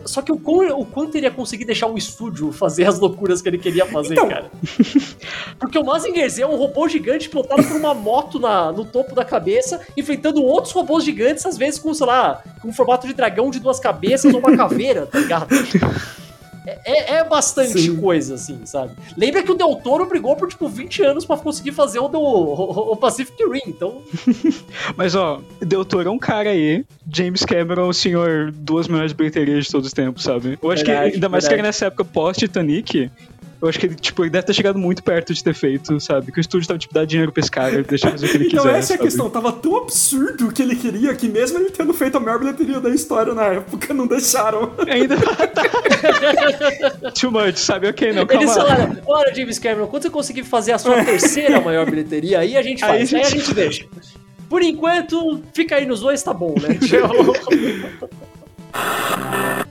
Só 0.06 0.22
que 0.22 0.32
o, 0.32 0.38
quão- 0.38 0.80
o 0.80 0.86
quanto 0.86 1.16
ele 1.18 1.26
ia 1.28 1.32
conseguir 1.32 1.66
deixar 1.66 1.88
um 1.88 1.98
estúdio 1.98 2.50
fazer 2.54 2.86
as 2.88 2.98
loucuras 2.98 3.42
que 3.42 3.50
ele 3.50 3.58
queria 3.58 3.86
fazer, 3.86 4.14
Então. 4.14 4.28
cara. 4.30 4.50
Porque 5.60 5.78
o 5.78 5.84
Mazinger 5.84 6.30
Z 6.30 6.42
é 6.44 6.48
um 6.48 6.56
robô 6.56 6.88
gigante 6.88 7.30
pilotado 7.30 7.62
por 7.64 7.76
uma 7.76 7.94
moto 7.94 8.40
na, 8.40 8.72
no 8.72 8.86
topo 8.86 9.14
da 9.14 9.26
cabeça, 9.26 9.82
enfrentando 9.98 10.42
outros 10.44 10.74
robôs 10.74 11.04
gigantes, 11.04 11.46
às 11.46 11.58
vezes 11.58 11.78
com, 11.80 11.94
sei 11.94 12.06
lá, 12.08 12.42
com 12.62 12.70
um 12.70 12.74
formato 12.74 13.06
de 13.08 13.14
dragão 13.14 13.50
de 13.52 13.60
duas 13.60 13.80
cabeças 13.80 14.34
ou 14.34 14.40
uma 14.40 14.56
caveira, 14.56 15.06
tá 15.08 15.20
ligado? 15.20 15.48
É, 16.66 16.80
é- 16.86 17.14
é 17.18 17.24
bastante 17.24 17.80
Sim. 17.80 17.98
coisa, 17.98 18.36
assim, 18.36 18.66
sabe? 18.66 18.94
Lembra 19.18 19.44
que 19.44 19.52
o 19.52 19.56
Del 19.56 19.76
Toro 19.78 20.06
brigou 20.08 20.36
por, 20.36 20.48
tipo, 20.50 20.68
20 20.68 21.04
anos 21.04 21.26
pra 21.26 21.38
conseguir 21.38 21.72
fazer 21.72 22.00
o, 22.00 22.08
do, 22.08 22.20
o, 22.20 22.92
o 22.94 22.96
Pacific 22.96 23.38
Rim, 23.44 23.62
então... 23.68 24.02
Mas, 24.96 25.16
ó, 25.16 25.42
Del 25.62 25.86
Toro 25.86 26.10
é 26.10 26.12
um 26.12 26.20
cara 26.20 26.50
aí, 26.50 26.84
James 27.12 27.44
Cameron, 27.46 27.90
o 27.90 27.94
senhor 27.94 28.52
duas 28.52 28.88
maiores 28.88 29.14
bilheterias 29.14 29.66
de 29.66 29.72
todos 29.72 29.88
os 29.88 29.94
tempos, 29.94 30.24
sabe? 30.24 30.58
Eu 30.62 30.72
acho 30.72 30.84
Verdade, 30.86 31.10
que, 31.12 31.16
ainda 31.16 31.30
mais 31.30 31.44
que 31.44 31.50
verdade. 31.50 31.60
era 31.60 31.68
nessa 31.68 31.86
época 31.86 32.06
pós-Titanic, 32.06 33.12
eu 33.62 33.68
acho 33.70 33.80
que 33.80 33.86
ele, 33.88 33.96
tipo, 33.96 34.24
ele 34.24 34.30
deve 34.30 34.46
ter 34.46 34.54
chegado 34.54 34.78
muito 34.78 35.04
perto 35.04 35.34
de 35.34 35.44
ter 35.44 35.54
feito, 35.54 36.00
sabe? 36.00 36.32
Que 36.32 36.40
o 36.40 36.42
estúdio 36.42 36.68
tava, 36.68 36.78
tipo, 36.78 36.94
dar 36.94 37.06
dinheiro 37.06 37.32
pra 37.32 37.40
esse 37.42 37.52
cara, 37.52 37.82
deixar 37.84 38.12
fazer 38.12 38.26
o 38.26 38.30
que 38.30 38.38
ele 38.38 38.46
quiser, 38.46 38.60
Então 38.60 38.70
essa 38.70 38.76
é 38.76 38.80
a 38.96 38.98
sabe? 38.98 39.10
questão, 39.10 39.30
tava 39.30 39.52
tão 39.52 39.78
absurdo 39.78 40.48
o 40.48 40.52
que 40.52 40.62
ele 40.62 40.76
queria 40.76 41.14
que 41.16 41.28
mesmo 41.28 41.58
ele 41.60 41.70
tendo 41.72 41.94
feito 41.94 42.18
a 42.18 42.20
maior 42.20 42.40
bilheteria 42.40 42.80
da 42.80 42.90
história 42.90 43.34
na 43.34 43.46
época, 43.46 43.94
não 43.94 44.08
deixaram. 44.08 44.72
Ainda 44.88 45.16
Too 47.20 47.32
much, 47.32 47.58
sabe? 47.58 47.88
Ok, 47.88 48.12
não, 48.14 48.26
calma 48.26 48.44
Eles 48.44 48.56
falaram, 48.56 48.98
olha, 49.06 49.34
James 49.34 49.60
Cameron, 49.60 49.88
quando 49.88 50.04
você 50.04 50.10
conseguir 50.10 50.44
fazer 50.44 50.74
a 50.74 50.78
sua 50.78 51.04
terceira 51.04 51.60
maior 51.62 51.86
bilheteria, 51.86 52.40
aí 52.40 52.56
a 52.58 52.62
gente 52.62 52.84
Aí 52.84 53.06
faz, 53.08 53.14
a 53.14 53.18
aí 53.18 53.24
a 53.24 53.30
gente- 53.30 53.40
gente 53.46 53.54
deixa. 53.54 53.86
Por 54.50 54.62
enquanto, 54.62 55.42
fica 55.54 55.76
aí 55.76 55.86
nos 55.86 56.02
dois, 56.02 56.22
tá 56.22 56.34
bom, 56.34 56.54
né? 56.62 56.78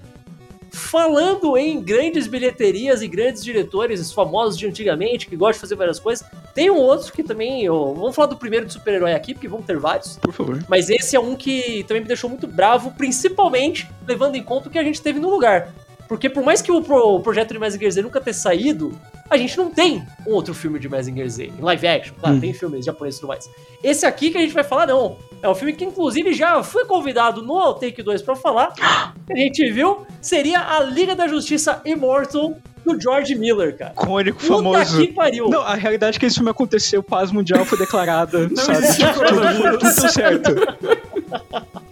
Falando 0.94 1.58
em 1.58 1.82
grandes 1.82 2.28
bilheterias 2.28 3.02
e 3.02 3.08
grandes 3.08 3.42
diretores 3.42 4.12
famosos 4.12 4.56
de 4.56 4.64
antigamente, 4.68 5.26
que 5.26 5.34
gostam 5.34 5.54
de 5.54 5.60
fazer 5.62 5.74
várias 5.74 5.98
coisas, 5.98 6.24
tem 6.54 6.70
um 6.70 6.76
outro 6.76 7.12
que 7.12 7.24
também. 7.24 7.68
ó, 7.68 7.92
vamos 7.92 8.14
falar 8.14 8.28
do 8.28 8.36
primeiro 8.36 8.64
de 8.64 8.74
super-herói 8.74 9.12
aqui, 9.12 9.34
porque 9.34 9.48
vão 9.48 9.60
ter 9.60 9.76
vários. 9.76 10.18
Por 10.18 10.32
favor. 10.32 10.64
Mas 10.68 10.88
esse 10.88 11.16
é 11.16 11.18
um 11.18 11.34
que 11.34 11.82
também 11.88 12.02
me 12.02 12.06
deixou 12.06 12.30
muito 12.30 12.46
bravo, 12.46 12.92
principalmente 12.92 13.90
levando 14.06 14.36
em 14.36 14.42
conta 14.44 14.68
o 14.68 14.70
que 14.70 14.78
a 14.78 14.84
gente 14.84 15.02
teve 15.02 15.18
no 15.18 15.30
lugar. 15.30 15.74
Porque 16.08 16.28
por 16.28 16.44
mais 16.44 16.60
que 16.60 16.70
o, 16.70 16.82
pro- 16.82 17.14
o 17.16 17.20
projeto 17.20 17.52
de 17.52 17.58
Mazinger 17.58 17.90
Z 17.90 18.02
nunca 18.02 18.20
ter 18.20 18.32
saído, 18.34 18.92
a 19.30 19.36
gente 19.36 19.56
não 19.56 19.70
tem 19.70 20.04
um 20.26 20.32
outro 20.32 20.52
filme 20.54 20.78
de 20.78 20.88
Mazinger 20.88 21.28
Z 21.28 21.52
em 21.58 21.62
live 21.62 21.86
action. 21.86 22.14
Claro, 22.20 22.36
Hum. 22.36 22.40
tem 22.40 22.52
filmes 22.52 22.84
japoneses 22.84 23.18
e 23.18 23.20
tudo 23.22 23.28
mais. 23.28 23.48
Esse 23.82 24.04
aqui 24.06 24.30
que 24.30 24.38
a 24.38 24.40
gente 24.40 24.52
vai 24.54 24.64
falar, 24.64 24.86
não. 24.86 25.16
É 25.42 25.48
um 25.48 25.54
filme 25.54 25.72
que, 25.74 25.84
inclusive, 25.84 26.32
já 26.32 26.62
foi 26.62 26.84
convidado 26.86 27.42
no 27.42 27.74
Take 27.74 28.02
2 28.02 28.22
pra 28.22 28.34
falar. 28.36 28.72
que 28.72 28.82
a 29.32 29.36
gente 29.36 29.70
viu, 29.70 30.06
seria 30.20 30.60
a 30.60 30.80
Liga 30.80 31.14
da 31.14 31.26
Justiça 31.28 31.80
Immortal 31.84 32.56
do 32.84 33.00
George 33.00 33.34
Miller, 33.34 33.76
cara. 33.76 33.92
Icônico, 33.92 34.38
Puta 34.40 34.52
famoso. 34.56 34.98
que 35.00 35.12
pariu. 35.12 35.48
Não, 35.48 35.62
a 35.62 35.74
realidade 35.74 36.16
é 36.18 36.20
que 36.20 36.26
esse 36.26 36.36
filme 36.36 36.50
aconteceu, 36.50 37.02
paz 37.02 37.32
mundial 37.32 37.64
foi 37.64 37.78
declarada, 37.78 38.50
sabe? 38.56 38.78
existe 38.78 39.04
Tipo, 39.06 39.24
tudo 39.24 39.78
deu 39.78 40.08
certo. 40.10 40.54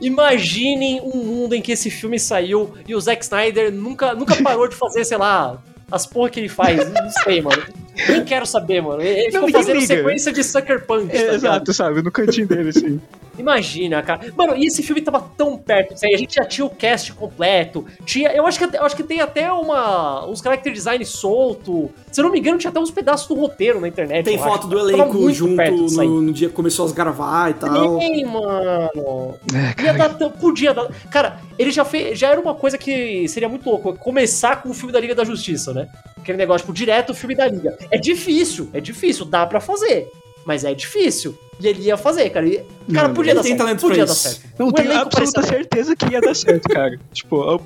Imaginem 0.00 1.00
um 1.02 1.16
mundo 1.18 1.54
em 1.54 1.62
que 1.62 1.72
esse 1.72 1.90
filme 1.90 2.18
saiu 2.18 2.74
e 2.86 2.94
o 2.94 3.00
Zack 3.00 3.22
Snyder 3.24 3.72
nunca, 3.72 4.14
nunca 4.14 4.34
parou 4.42 4.68
de 4.68 4.74
fazer, 4.76 5.04
sei 5.04 5.16
lá, 5.16 5.58
as 5.90 6.06
porra 6.06 6.30
que 6.30 6.40
ele 6.40 6.48
faz. 6.48 6.78
Não 6.92 7.10
sei, 7.24 7.40
mano. 7.40 7.62
Nem 8.08 8.24
quero 8.24 8.44
saber, 8.46 8.82
mano. 8.82 9.00
Ele 9.02 9.30
Não, 9.32 9.46
ficou 9.46 9.60
fazendo 9.60 9.80
liga. 9.80 9.86
sequência 9.96 10.32
de 10.32 10.44
Sucker 10.44 10.84
Punch. 10.86 11.08
tá 11.08 11.14
É, 11.14 11.18
ligado? 11.20 11.34
exato, 11.36 11.72
sabe? 11.72 12.02
No 12.02 12.10
cantinho 12.12 12.46
dele, 12.46 12.68
assim. 12.70 13.00
Imagina, 13.38 14.02
cara. 14.02 14.20
Mano, 14.36 14.56
e 14.56 14.66
esse 14.66 14.82
filme 14.82 15.00
tava 15.00 15.20
tão 15.36 15.56
perto 15.58 15.94
disso 15.94 16.06
aí. 16.06 16.14
A 16.14 16.18
gente 16.18 16.34
já 16.34 16.44
tinha 16.44 16.64
o 16.64 16.70
cast 16.70 17.12
completo. 17.12 17.84
Tinha. 18.04 18.30
Eu 18.30 18.46
acho 18.46 18.58
que, 18.58 18.76
eu 18.76 18.84
acho 18.84 18.96
que 18.96 19.02
tem 19.02 19.20
até 19.20 19.50
uma, 19.50 20.26
uns 20.26 20.40
character 20.40 20.72
design 20.72 21.04
solto. 21.04 21.90
Se 22.10 22.20
eu 22.20 22.24
não 22.24 22.32
me 22.32 22.38
engano, 22.38 22.58
tinha 22.58 22.70
até 22.70 22.80
uns 22.80 22.90
pedaços 22.90 23.26
do 23.28 23.34
roteiro 23.34 23.80
na 23.80 23.88
internet. 23.88 24.24
Tem 24.24 24.38
foto 24.38 24.60
acho. 24.60 24.68
do 24.68 24.78
elenco 24.78 25.32
junto 25.32 25.56
no, 25.96 26.22
no 26.22 26.32
dia 26.32 26.48
que 26.48 26.54
começou 26.54 26.88
a 26.88 26.92
gravar 26.92 27.50
e 27.50 27.54
tal. 27.54 27.98
Tem, 27.98 28.24
mano. 28.24 29.34
É, 29.54 29.82
Ia 29.82 29.92
dar 29.94 30.10
tão- 30.10 30.30
podia 30.30 30.72
dar. 30.72 30.88
Cara, 31.10 31.40
ele 31.58 31.70
já 31.70 31.84
fez. 31.84 32.18
Já 32.18 32.30
era 32.30 32.40
uma 32.40 32.54
coisa 32.54 32.78
que 32.78 33.28
seria 33.28 33.48
muito 33.48 33.68
louco. 33.68 33.94
Começar 33.94 34.62
com 34.62 34.70
o 34.70 34.74
filme 34.74 34.92
da 34.92 35.00
Liga 35.00 35.14
da 35.14 35.24
Justiça, 35.24 35.72
né? 35.72 35.88
Aquele 36.16 36.38
negócio, 36.38 36.66
tipo, 36.66 36.72
direto 36.72 37.10
o 37.10 37.14
filme 37.14 37.34
da 37.34 37.46
Liga. 37.46 37.76
É 37.90 37.98
difícil, 37.98 38.68
é 38.72 38.80
difícil, 38.80 39.24
dá 39.24 39.46
pra 39.46 39.60
fazer. 39.60 40.08
Mas 40.46 40.64
é 40.64 40.72
difícil. 40.74 41.36
E 41.60 41.66
ele 41.66 41.82
ia 41.82 41.96
fazer, 41.96 42.30
cara. 42.30 42.46
E, 42.46 42.62
cara, 42.92 43.08
Não, 43.08 43.14
podia 43.14 43.34
dar 43.34 43.42
tem 43.42 43.50
certo. 43.52 43.58
talento 43.64 43.80
pra 43.80 43.88
Podia 43.88 44.06
dar 44.06 44.12
isso. 44.12 44.22
certo. 44.28 44.42
Não, 44.58 44.68
O 44.68 44.72
tenho 44.72 44.92
absoluta 44.98 45.42
certeza 45.42 45.96
que 45.96 46.06
ia 46.12 46.20
dar 46.20 46.34
certo, 46.36 46.68
cara. 46.68 46.98
tipo, 47.12 47.40
al- 47.42 47.62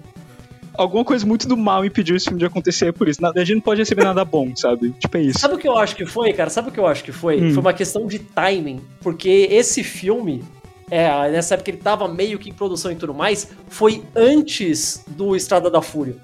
alguma 0.79 1.05
coisa 1.05 1.27
muito 1.27 1.47
do 1.47 1.57
mal 1.57 1.85
impediu 1.85 2.17
esse 2.17 2.25
filme 2.27 2.39
de 2.39 2.47
acontecer 2.47 2.93
por 2.93 3.09
isso. 3.09 3.21
Nada, 3.21 3.41
a 3.41 3.45
gente 3.45 3.57
não 3.57 3.63
pode 3.63 3.81
receber 3.81 4.05
nada 4.05 4.25
bom, 4.25 4.55
sabe? 4.57 4.91
Tipo, 4.99 5.17
é 5.19 5.23
isso. 5.23 5.39
Sabe 5.41 5.55
o 5.55 5.59
que 5.59 5.69
eu 5.69 5.77
acho 5.77 5.95
que 5.95 6.07
foi, 6.07 6.33
cara? 6.33 6.49
Sabe 6.49 6.71
o 6.71 6.73
que 6.73 6.81
eu 6.81 6.87
acho 6.87 7.05
que 7.05 7.13
foi? 7.13 7.41
Hum. 7.41 7.51
Foi 7.53 7.61
uma 7.61 7.73
questão 7.75 8.07
de 8.07 8.19
timing. 8.21 8.81
Porque 9.03 9.49
esse 9.51 9.83
filme, 9.83 10.43
é, 10.91 11.31
nessa 11.31 11.55
época 11.55 11.71
ele 11.71 11.79
tava 11.79 12.09
meio 12.09 12.39
que 12.39 12.49
em 12.49 12.53
produção 12.55 12.91
e 12.93 12.95
tudo 12.97 13.13
mais, 13.13 13.49
foi 13.69 14.03
antes 14.17 15.05
do 15.09 15.37
Estrada 15.37 15.69
da 15.71 15.83
Fúria. 15.83 16.17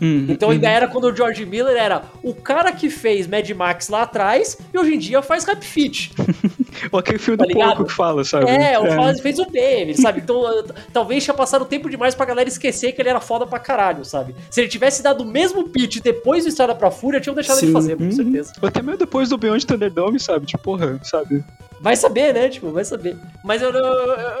Hum, 0.00 0.26
Então 0.28 0.48
hum. 0.48 0.52
ainda 0.52 0.68
era 0.68 0.88
quando 0.88 1.04
o 1.04 1.14
George 1.16 1.44
Miller 1.44 1.76
era 1.76 2.02
o 2.22 2.34
cara 2.34 2.72
que 2.72 2.88
fez 2.88 3.26
Mad 3.26 3.48
Max 3.50 3.88
lá 3.88 4.02
atrás 4.02 4.56
e 4.72 4.78
hoje 4.78 4.94
em 4.94 4.98
dia 4.98 5.20
faz 5.22 5.44
Rap 5.44 5.62
Fit. 5.64 6.12
Ou 6.90 6.98
aquele 7.00 7.18
filme 7.18 7.36
tá 7.38 7.44
do 7.44 7.48
ligado? 7.48 7.68
porco 7.70 7.84
que 7.86 7.92
fala, 7.92 8.24
sabe? 8.24 8.50
É, 8.50 8.78
o 8.78 8.86
Faz 8.96 9.20
fez 9.20 9.38
o 9.38 9.44
Baby, 9.46 9.94
sabe? 10.00 10.20
Então 10.20 10.62
t- 10.62 10.72
talvez 10.92 11.22
tinha 11.24 11.34
passado 11.34 11.64
tempo 11.64 11.88
demais 11.90 12.14
pra 12.14 12.24
galera 12.26 12.48
esquecer 12.48 12.92
que 12.92 13.02
ele 13.02 13.08
era 13.10 13.20
foda 13.20 13.46
pra 13.46 13.58
caralho, 13.58 14.04
sabe? 14.04 14.34
Se 14.50 14.60
ele 14.60 14.68
tivesse 14.68 15.02
dado 15.02 15.22
o 15.22 15.26
mesmo 15.26 15.68
pitch 15.68 15.98
depois 16.02 16.44
do 16.44 16.48
Estrada 16.48 16.74
pra 16.74 16.90
Fúria, 16.90 17.20
tinham 17.20 17.34
deixado 17.34 17.58
Sim. 17.58 17.66
ele 17.66 17.72
fazer, 17.72 17.96
com 17.96 18.04
Uhum. 18.04 18.12
certeza. 18.12 18.52
Ou 18.62 18.68
até 18.68 18.80
mesmo 18.82 18.98
depois 18.98 19.28
do 19.28 19.36
Beyond 19.36 19.66
Thunderdome, 19.66 20.18
sabe? 20.18 20.46
Tipo, 20.46 20.62
porra, 20.62 20.98
sabe? 21.02 21.44
Vai 21.82 21.96
saber, 21.96 22.34
né? 22.34 22.48
Tipo, 22.50 22.70
vai 22.70 22.84
saber. 22.84 23.16
Mas 23.42 23.62
eu, 23.62 23.70
eu, 23.72 23.84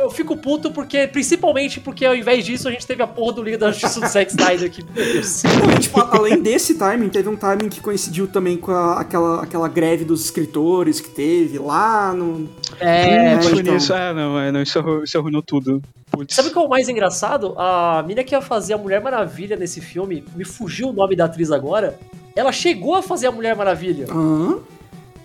eu 0.02 0.10
fico 0.10 0.36
puto 0.36 0.70
porque, 0.70 1.06
principalmente 1.06 1.80
porque 1.80 2.04
ao 2.04 2.14
invés 2.14 2.44
disso, 2.44 2.68
a 2.68 2.70
gente 2.70 2.86
teve 2.86 3.02
a 3.02 3.06
porra 3.06 3.32
do 3.34 3.42
Liga 3.42 3.56
da 3.56 3.70
Justiça 3.70 3.98
do 4.00 4.06
Zack 4.08 4.30
Snyder 4.30 4.66
aqui. 4.66 4.84
Meu 4.94 5.04
Deus. 5.12 5.42
Não, 5.58 5.70
e, 5.74 5.78
tipo, 5.78 6.00
além 6.10 6.40
desse 6.42 6.74
timing, 6.74 7.08
teve 7.08 7.28
um 7.28 7.36
timing 7.36 7.68
que 7.68 7.80
coincidiu 7.80 8.26
também 8.28 8.56
com 8.56 8.70
a- 8.72 9.00
aquela, 9.00 9.42
aquela 9.42 9.68
greve 9.68 10.04
dos 10.04 10.24
escritores 10.24 11.00
que 11.00 11.08
teve 11.10 11.58
lá 11.58 12.12
no. 12.12 12.48
É, 12.78 13.34
É, 13.34 13.42
Foi 13.42 13.60
então. 13.60 13.74
nisso. 13.74 13.92
Ah, 13.94 14.12
não, 14.14 14.38
é, 14.38 14.50
não 14.52 14.62
isso, 14.62 14.78
isso 15.04 15.18
arruinou 15.18 15.42
tudo. 15.42 15.82
Putz. 16.10 16.34
Sabe 16.34 16.48
o 16.48 16.52
que 16.52 16.58
é 16.58 16.60
o 16.60 16.68
mais 16.68 16.88
engraçado? 16.88 17.54
A 17.56 18.02
mina 18.06 18.24
que 18.24 18.34
ia 18.34 18.40
fazer 18.40 18.74
a 18.74 18.78
Mulher 18.78 19.00
Maravilha 19.02 19.56
nesse 19.56 19.80
filme, 19.80 20.24
me 20.34 20.44
fugiu 20.44 20.88
o 20.88 20.92
nome 20.92 21.14
da 21.14 21.26
atriz 21.26 21.50
agora. 21.52 21.98
Ela 22.34 22.50
chegou 22.52 22.94
a 22.96 23.02
fazer 23.02 23.26
a 23.28 23.32
Mulher 23.32 23.54
Maravilha. 23.56 24.06
Hã? 24.10 24.58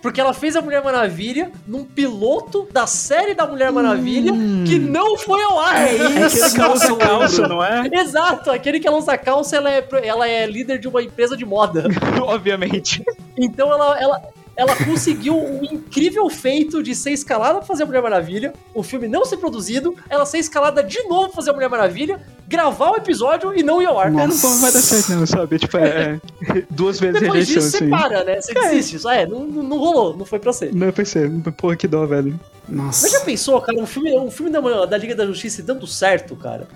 Porque 0.06 0.22
ela 0.22 0.36
fez 0.36 0.56
a 0.56 0.62
Mulher 0.62 0.84
Maravilha 0.84 1.52
num 1.68 1.84
piloto 1.84 2.68
da 2.72 2.86
série 2.86 3.34
da 3.34 3.48
Mulher 3.48 3.72
Maravilha 3.72 4.32
que 4.68 4.78
não 4.78 5.18
foi 5.18 5.42
ao 5.42 5.60
ar. 5.60 5.78
É 5.82 5.96
Aquele 5.96 6.26
isso, 6.28 6.54
que 6.54 6.62
ela 6.62 6.70
nossa, 6.70 6.86
usa 6.86 6.94
eu 6.94 6.98
calça, 6.98 7.42
lembro. 7.42 7.56
não 7.56 7.64
é? 7.66 7.90
Exato, 7.92 8.52
aquele 8.52 8.80
que 8.80 8.88
ela 8.88 8.98
usa 8.98 9.18
calça, 9.18 9.56
ela 9.56 9.72
é, 9.72 9.84
ela 10.04 10.30
é 10.30 10.46
líder 10.46 10.78
de 10.78 10.88
uma 10.88 11.02
empresa 11.02 11.36
de 11.36 11.44
moda. 11.44 11.88
Obviamente. 12.22 13.04
Então 13.36 13.72
ela, 13.72 14.00
ela, 14.00 14.22
ela 14.56 14.76
conseguiu 14.76 15.36
o 15.38 15.66
incrível 15.66 16.30
feito 16.30 16.82
de 16.82 16.96
ser 16.96 17.12
escalada 17.12 17.60
pra 17.60 17.68
fazer 17.68 17.84
a 17.84 17.86
Mulher 17.86 18.02
Maravilha, 18.02 18.54
o 18.74 18.82
filme 18.84 19.08
não 19.08 19.26
ser 19.26 19.38
produzido, 19.38 19.96
ela 20.10 20.26
ser 20.26 20.38
escalada 20.38 20.82
de 20.84 21.02
novo 21.08 21.26
pra 21.28 21.36
fazer 21.36 21.50
a 21.50 21.54
Mulher 21.54 21.70
Maravilha, 21.70 22.22
gravar 22.48 22.92
o 22.92 22.96
episódio 22.96 23.54
e 23.58 23.64
não 23.64 23.82
ir 23.82 23.86
ao 23.88 24.00
ar. 24.00 24.08
É, 24.08 24.12
não 24.12 24.28
vai 24.28 24.72
dar 24.72 24.80
certo, 24.80 25.10
não, 25.14 25.26
sabe? 25.26 25.60
Tipo, 25.60 25.78
é, 25.78 26.20
é 26.50 26.64
duas 26.70 27.00
vezes 27.00 27.20
Depois 27.22 27.40
rejeição, 27.48 27.64
disso, 27.64 27.72
você 27.78 27.84
assim. 27.84 27.90
para, 27.90 28.24
né? 28.24 28.40
Você 28.42 28.54
desiste. 28.54 29.00
Só 29.00 29.12
é, 29.12 29.26
não, 29.26 29.46
não 29.46 29.78
rolou, 29.78 30.16
não 30.16 30.26
foi 30.26 30.40
pra 30.40 30.54
ser. 30.54 30.74
Não, 30.74 30.88
eu 30.88 30.94
pensei, 30.94 31.30
porra, 31.58 31.76
que 31.76 31.88
dó, 31.88 32.06
velho. 32.06 32.40
Mas 32.68 33.02
já 33.02 33.12
Nossa. 33.12 33.20
pensou, 33.26 33.62
cara, 33.62 33.78
um 33.80 33.86
filme, 33.86 34.18
um 34.18 34.32
filme 34.32 34.52
da, 34.52 34.60
da 34.86 34.98
Liga 34.98 35.14
da 35.16 35.26
Justiça 35.26 35.62
dando 35.62 35.86
certo, 35.86 36.36
cara? 36.36 36.68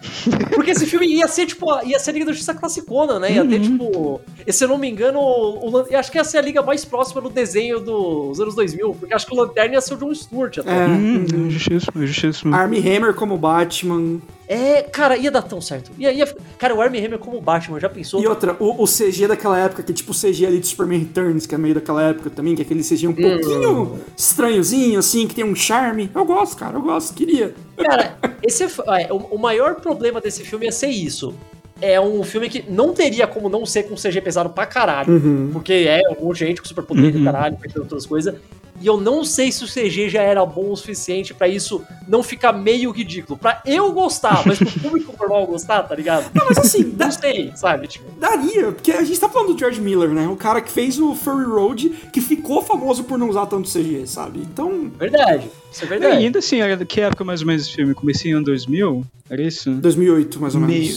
Porque 0.54 0.72
esse 0.72 0.86
filme 0.86 1.08
ia 1.08 1.28
ser, 1.28 1.48
tipo, 1.48 1.72
a- 1.72 1.84
ia 1.84 2.00
ser 2.00 2.12
a 2.12 2.14
Liga 2.14 2.26
da 2.26 2.32
Justiça 2.32 2.54
classicona, 2.54 3.20
né? 3.20 3.32
Ia 3.34 3.46
ter, 3.48 3.60
tipo. 3.62 4.22
e 4.46 4.54
Se 4.54 4.64
eu 4.64 4.68
não 4.68 4.78
me 4.78 4.88
engano, 4.90 5.20
o, 5.20 5.70
o 5.72 5.96
acho 5.98 6.12
que 6.12 6.18
ia 6.18 6.24
ser 6.24 6.38
a 6.38 6.42
liga 6.42 6.62
mais 6.62 6.86
próxima 6.86 7.22
do 7.22 7.30
desenho 7.30 7.69
dos 7.78 8.40
anos 8.40 8.56
2000, 8.56 8.96
porque 8.96 9.14
acho 9.14 9.28
que 9.28 9.34
o 9.34 9.38
Lanterna 9.38 9.76
ia 9.76 9.82
ser 9.82 9.96
o 9.96 9.98
John 9.98 10.16
Stewart 10.16 10.58
até. 10.60 10.72
É, 10.72 10.88
Hum, 10.88 11.26
uhum. 11.32 11.50
justíssimo, 11.50 12.08
justíssimo. 12.08 12.56
Armie 12.56 12.80
Hammer 12.80 13.14
como 13.14 13.38
Batman. 13.38 14.20
É, 14.48 14.82
cara, 14.82 15.16
ia 15.18 15.30
dar 15.30 15.44
tão 15.44 15.62
certo. 15.62 15.92
Ia, 16.00 16.12
ia, 16.12 16.26
cara, 16.58 16.74
o 16.74 16.82
Armie 16.82 17.06
Hammer 17.06 17.20
como 17.20 17.40
Batman, 17.40 17.80
já 17.80 17.90
pensou? 17.90 18.22
E 18.22 18.28
outra, 18.28 18.56
o, 18.60 18.84
o 18.84 18.88
CG 18.88 19.28
daquela 19.28 19.60
época, 19.60 19.84
que 19.84 19.92
é 19.92 19.96
tipo 19.96 20.12
o 20.12 20.16
CG 20.16 20.46
ali 20.46 20.60
de 20.60 20.68
Superman 20.68 21.00
Returns, 21.00 21.46
que 21.46 21.54
é 21.54 21.58
meio 21.58 21.76
daquela 21.76 22.02
época 22.04 22.30
também, 22.30 22.56
que 22.56 22.62
é 22.62 22.66
aquele 22.66 22.84
CG 22.84 23.08
um 23.08 23.14
pouquinho 23.14 24.00
estranhozinho, 24.18 24.98
assim, 24.98 25.28
que 25.28 25.36
tem 25.36 25.44
um 25.44 25.56
charme. 25.56 26.10
Eu 26.16 26.26
gosto, 26.26 26.58
cara, 26.58 26.78
eu 26.78 26.82
gosto, 26.82 27.14
queria. 27.14 27.54
Cara, 27.78 28.18
esse 28.42 28.64
é, 28.64 28.68
é, 29.04 29.14
o, 29.14 29.18
o 29.18 29.38
maior 29.38 29.76
problema 29.76 30.20
desse 30.20 30.44
filme 30.44 30.66
ia 30.66 30.72
ser 30.72 30.88
isso. 30.88 31.36
É 31.82 32.00
um 32.00 32.24
filme 32.24 32.50
que 32.50 32.64
não 32.70 32.94
teria 32.94 33.26
como 33.28 33.48
não 33.50 33.66
ser 33.66 33.84
com 33.84 33.96
CG 33.96 34.20
pesado 34.22 34.50
pra 34.50 34.66
caralho. 34.66 35.14
Uhum. 35.14 35.50
Porque 35.54 35.74
é 35.74 36.02
um 36.20 36.26
monte 36.26 36.40
de 36.40 36.46
gente 36.48 36.62
com 36.62 36.68
superpoder 36.68 37.12
do 37.12 37.20
Uhum. 37.20 37.24
caralho, 37.26 37.58
fazendo 37.62 37.80
outras 37.82 38.06
coisas. 38.06 38.36
E 38.82 38.88
eu 38.88 38.96
não 38.98 39.26
sei 39.26 39.52
se 39.52 39.62
o 39.62 39.68
CG 39.68 40.08
já 40.08 40.22
era 40.22 40.46
bom 40.46 40.72
o 40.72 40.78
suficiente 40.78 41.34
pra 41.34 41.50
isso 41.50 41.84
não 42.08 42.24
ficar 42.24 42.54
meio 42.54 42.92
ridículo. 42.92 43.38
Pra 43.38 43.62
eu 43.66 43.92
gostar, 43.92 44.42
mas 44.46 44.58
pro 44.58 44.72
público 44.80 45.14
normal 45.20 45.46
gostar, 45.48 45.84
tá 45.84 45.94
ligado? 45.94 46.32
Não, 46.34 46.46
mas 46.46 46.58
assim, 46.60 46.96
Não 46.98 47.12
sei, 47.12 47.52
sabe? 47.56 47.88
Tipo, 47.88 48.06
daria, 48.18 48.72
porque 48.72 48.94
a 48.94 49.04
gente 49.04 49.20
tá 49.20 49.28
falando 49.28 49.52
do 49.54 49.60
George 49.60 49.82
Miller, 49.82 50.10
né? 50.12 50.30
O 50.30 50.38
cara 50.38 50.62
que 50.62 50.72
fez 50.72 50.98
o 50.98 51.14
Furry 51.14 51.44
Road, 51.44 51.90
que 52.14 52.22
ficou 52.22 52.62
famoso 52.62 53.04
por 53.04 53.18
não 53.18 53.28
usar 53.30 53.48
tanto 53.48 53.68
CG, 53.70 54.08
sabe? 54.08 54.40
Então, 54.40 54.90
verdade. 54.98 55.50
Isso 55.70 55.84
é 55.84 55.86
E 55.86 55.90
verdade. 55.90 56.16
ainda 56.18 56.40
assim, 56.40 56.62
era 56.62 56.86
que 56.86 57.02
época 57.02 57.26
mais 57.26 57.42
ou 57.42 57.48
menos 57.48 57.64
esse 57.64 57.74
filme? 57.76 57.94
Comecei 57.94 58.32
em 58.32 58.36
ano 58.36 58.46
2000? 58.46 59.06
Era 59.30 59.42
isso? 59.42 59.72
2008, 59.72 60.40
mais 60.40 60.56
ou 60.56 60.62
Meio. 60.62 60.96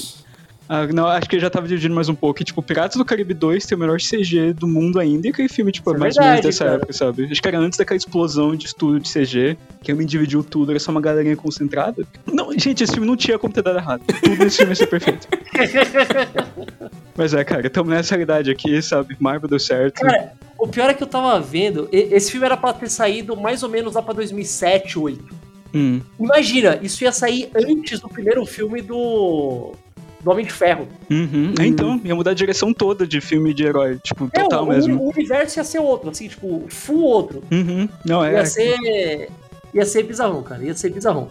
Ah, 0.75 0.87
não, 0.87 1.07
acho 1.07 1.29
que 1.29 1.37
eu 1.37 1.41
já 1.41 1.51
tava 1.51 1.69
dividindo 1.69 1.95
mais 1.95 2.09
um 2.09 2.15
pouco. 2.15 2.41
E, 2.41 2.47
tipo, 2.47 2.63
Piratas 2.63 2.97
do 2.97 3.05
Caribe 3.05 3.35
2 3.35 3.67
tem 3.67 3.77
o 3.77 3.79
melhor 3.79 3.99
CG 3.99 4.55
do 4.55 4.67
mundo 4.67 4.99
ainda. 4.99 5.27
E 5.27 5.31
aquele 5.31 5.47
filme, 5.47 5.71
tipo, 5.71 5.93
é 5.93 5.95
é 5.95 5.99
mais 5.99 6.17
ou 6.17 6.25
menos 6.25 6.41
dessa 6.41 6.65
cara. 6.65 6.77
época, 6.77 6.95
sabe? 6.95 7.29
Acho 7.31 7.43
que 7.43 7.49
era 7.49 7.59
antes 7.59 7.79
daquela 7.79 7.99
explosão 7.99 8.57
de 8.57 8.65
estudo 8.65 8.99
de 8.99 9.13
CG, 9.13 9.59
que 9.83 9.93
me 9.93 10.07
dividiu 10.07 10.43
tudo, 10.43 10.73
era 10.73 10.81
só 10.81 10.91
uma 10.91 11.01
galerinha 11.03 11.37
concentrada. 11.37 12.07
Não, 12.25 12.51
gente, 12.59 12.83
esse 12.83 12.95
filme 12.95 13.07
não 13.07 13.19
tinha 13.19 13.39
como 13.39 13.53
ter 13.53 13.63
dado 13.63 13.77
errado. 13.77 14.03
Tudo 14.23 14.43
nesse 14.43 14.57
filme 14.57 14.73
ia 14.73 14.77
ser 14.77 14.87
perfeito. 14.87 15.29
Mas 17.15 17.35
é, 17.35 17.45
cara, 17.45 17.67
estamos 17.67 17.91
nessa 17.91 18.15
realidade 18.15 18.51
aqui, 18.51 18.81
sabe? 18.81 19.15
Marvel 19.21 19.51
deu 19.51 19.61
certo. 19.61 20.01
Cara, 20.01 20.33
o 20.57 20.67
pior 20.67 20.89
é 20.89 20.95
que 20.95 21.03
eu 21.03 21.07
tava 21.07 21.39
vendo, 21.39 21.87
esse 21.93 22.31
filme 22.31 22.47
era 22.47 22.57
pra 22.57 22.73
ter 22.73 22.89
saído 22.89 23.37
mais 23.37 23.63
ou 23.63 23.69
menos 23.69 23.93
lá 23.93 24.01
pra 24.01 24.15
2007, 24.15 24.95
2008. 24.95 25.43
Hum. 25.75 26.01
Imagina, 26.19 26.79
isso 26.81 27.05
ia 27.05 27.13
sair 27.13 27.51
antes 27.55 28.01
do 28.01 28.09
primeiro 28.09 28.47
filme 28.47 28.81
do. 28.81 29.75
Do 30.23 30.31
Homem 30.31 30.47
de 30.47 30.53
Ferro. 30.53 30.89
Uhum. 31.11 31.55
É, 31.59 31.67
então, 31.67 32.01
ia 32.05 32.15
mudar 32.15 32.31
a 32.31 32.35
direção 32.35 32.73
toda 32.73 33.07
de 33.07 33.21
filme 33.21 33.53
de 33.53 33.65
herói, 33.65 33.99
tipo, 34.03 34.31
É, 34.33 34.43
total 34.43 34.65
o, 34.65 34.69
mesmo. 34.69 35.01
o 35.01 35.11
universo 35.11 35.59
ia 35.59 35.65
ser 35.65 35.81
outro, 35.81 36.11
assim, 36.11 36.29
tipo, 36.29 36.65
full 36.69 37.03
outro. 37.03 37.43
Uhum. 37.51 37.89
Não, 38.05 38.25
é. 38.25 38.33
Ia 38.35 38.47
ser. 38.47 39.29
Ia 39.75 39.87
ser 39.87 40.03
bizarrão, 40.03 40.43
cara. 40.43 40.63
Ia 40.63 40.75
ser 40.75 40.91
bizarrão. 40.91 41.31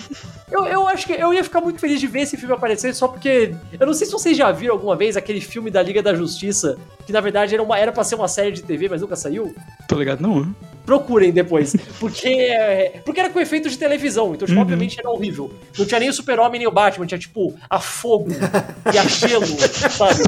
eu, 0.52 0.66
eu 0.66 0.86
acho 0.86 1.06
que 1.06 1.14
eu 1.14 1.32
ia 1.32 1.42
ficar 1.42 1.62
muito 1.62 1.80
feliz 1.80 1.98
de 1.98 2.06
ver 2.06 2.20
esse 2.20 2.36
filme 2.36 2.54
aparecer, 2.54 2.94
só 2.94 3.08
porque. 3.08 3.54
Eu 3.80 3.86
não 3.86 3.94
sei 3.94 4.06
se 4.06 4.12
vocês 4.12 4.36
já 4.36 4.52
viram 4.52 4.74
alguma 4.74 4.94
vez 4.94 5.16
aquele 5.16 5.40
filme 5.40 5.70
da 5.70 5.82
Liga 5.82 6.02
da 6.02 6.14
Justiça, 6.14 6.78
que 7.06 7.12
na 7.12 7.20
verdade 7.20 7.54
era, 7.54 7.62
uma, 7.62 7.78
era 7.78 7.90
pra 7.90 8.04
ser 8.04 8.14
uma 8.16 8.28
série 8.28 8.52
de 8.52 8.62
TV, 8.62 8.90
mas 8.90 9.00
nunca 9.00 9.16
saiu. 9.16 9.54
Tô 9.88 9.96
ligado, 9.96 10.20
não. 10.20 10.54
Procurem 10.88 11.30
depois. 11.32 11.76
Porque. 12.00 12.48
Porque 13.04 13.20
era 13.20 13.28
com 13.28 13.38
efeito 13.38 13.68
de 13.68 13.76
televisão, 13.76 14.34
então, 14.34 14.48
tipo, 14.48 14.58
obviamente 14.58 14.98
era 14.98 15.10
horrível. 15.10 15.52
Não 15.78 15.84
tinha 15.84 16.00
nem 16.00 16.08
o 16.08 16.12
Super-Homem 16.14 16.60
nem 16.60 16.66
o 16.66 16.70
Batman, 16.70 17.04
tinha, 17.04 17.18
tipo, 17.18 17.54
a 17.68 17.78
fogo 17.78 18.30
e 18.90 18.96
a 18.96 19.04
gelo, 19.06 19.44
sabe? 19.46 20.22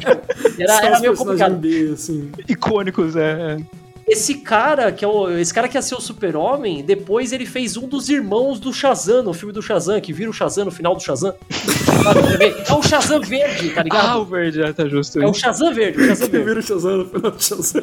Era, 0.59 0.75
Só 0.77 0.83
era 0.85 0.95
os 0.97 1.01
meio 1.01 1.17
complicado. 1.17 1.57
B, 1.57 1.93
assim. 1.95 2.31
Icônicos, 2.47 3.17
é. 3.17 3.57
é. 3.57 3.81
Esse 4.07 4.35
cara, 4.35 4.93
que 4.93 5.03
é 5.05 5.09
o, 5.09 5.31
esse 5.39 5.55
cara 5.55 5.67
que 5.69 5.79
ia 5.79 5.83
ser 5.83 5.95
o 5.95 6.01
super-homem, 6.01 6.83
depois 6.85 7.33
ele 7.33 7.47
fez 7.47 7.77
um 7.79 7.87
dos 7.89 8.11
irmãos 8.11 8.61
do 8.61 8.71
Shazam, 8.73 9.23
no 9.23 9.33
filme 9.33 9.55
do 9.55 9.63
Shazam, 9.63 9.99
que 10.01 10.13
vira 10.13 10.29
o 10.29 10.33
Shazam 10.33 10.67
no 10.67 10.71
final 10.71 10.95
do 10.95 11.03
Shazam. 11.03 11.33
É 12.69 12.73
o 12.75 12.83
Shazam 12.83 13.21
verde, 13.21 13.71
tá 13.71 13.81
Ah, 13.81 13.85
ligado? 13.85 14.21
o 14.21 14.25
verde, 14.27 14.59
já 14.59 14.73
tá 14.75 14.87
justo. 14.89 15.23
É 15.23 15.27
o 15.27 15.33
Shazam 15.35 15.73
verde, 15.73 16.01
o 16.03 16.07
Shazam 16.07 16.27
Que 16.29 16.33
verde. 16.33 16.47
vira 16.49 16.61
o 16.61 16.63
Shazam 16.63 16.97
no 16.99 17.05
final 17.07 17.31
do 17.31 17.43
Shazam. 17.43 17.83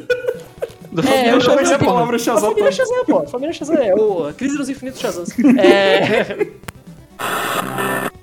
Da 0.92 1.02
É, 1.04 1.06
família 1.06 1.30
eu 1.32 1.40
Shazam, 1.42 1.54
conheci 1.56 1.74
a 1.74 1.80
palavra 1.80 2.16
A 2.16 2.20
Shazam. 2.20 2.50
família 2.50 2.72
Shazam, 2.72 3.06
pô. 3.06 3.18
A 3.20 3.28
família 3.28 3.54
Shazam 3.54 3.76
é 3.76 3.94
o 3.96 4.28
a 4.28 4.34
Crise 4.34 4.58
dos 4.58 4.70
Infinitos 4.70 5.00
Shazams. 5.02 5.30
É... 5.60 6.48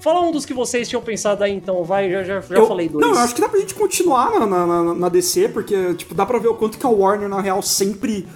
Fala 0.00 0.20
um 0.22 0.32
dos 0.32 0.46
que 0.46 0.54
vocês 0.54 0.88
tinham 0.88 1.02
pensado 1.02 1.44
aí, 1.44 1.52
então. 1.52 1.84
Vai, 1.84 2.10
já, 2.10 2.22
já, 2.24 2.40
já 2.40 2.54
Eu- 2.56 2.66
falei 2.66 2.88
dois. 2.88 3.04
Não, 3.06 3.12
eu 3.14 3.20
acho 3.20 3.34
que 3.34 3.40
dá 3.40 3.48
pra 3.50 3.60
gente 3.60 3.74
continuar 3.74 4.30
na, 4.40 4.46
na, 4.46 4.66
na- 4.66 4.94
na 4.94 5.08
DC, 5.10 5.48
porque, 5.50 5.92
tipo, 5.94 6.14
dá 6.14 6.24
pra 6.24 6.38
ver 6.38 6.48
o 6.48 6.54
quanto 6.54 6.78
que 6.78 6.86
a 6.86 6.88
Warner, 6.88 7.28
na 7.28 7.40
real, 7.40 7.60
sempre. 7.60 8.26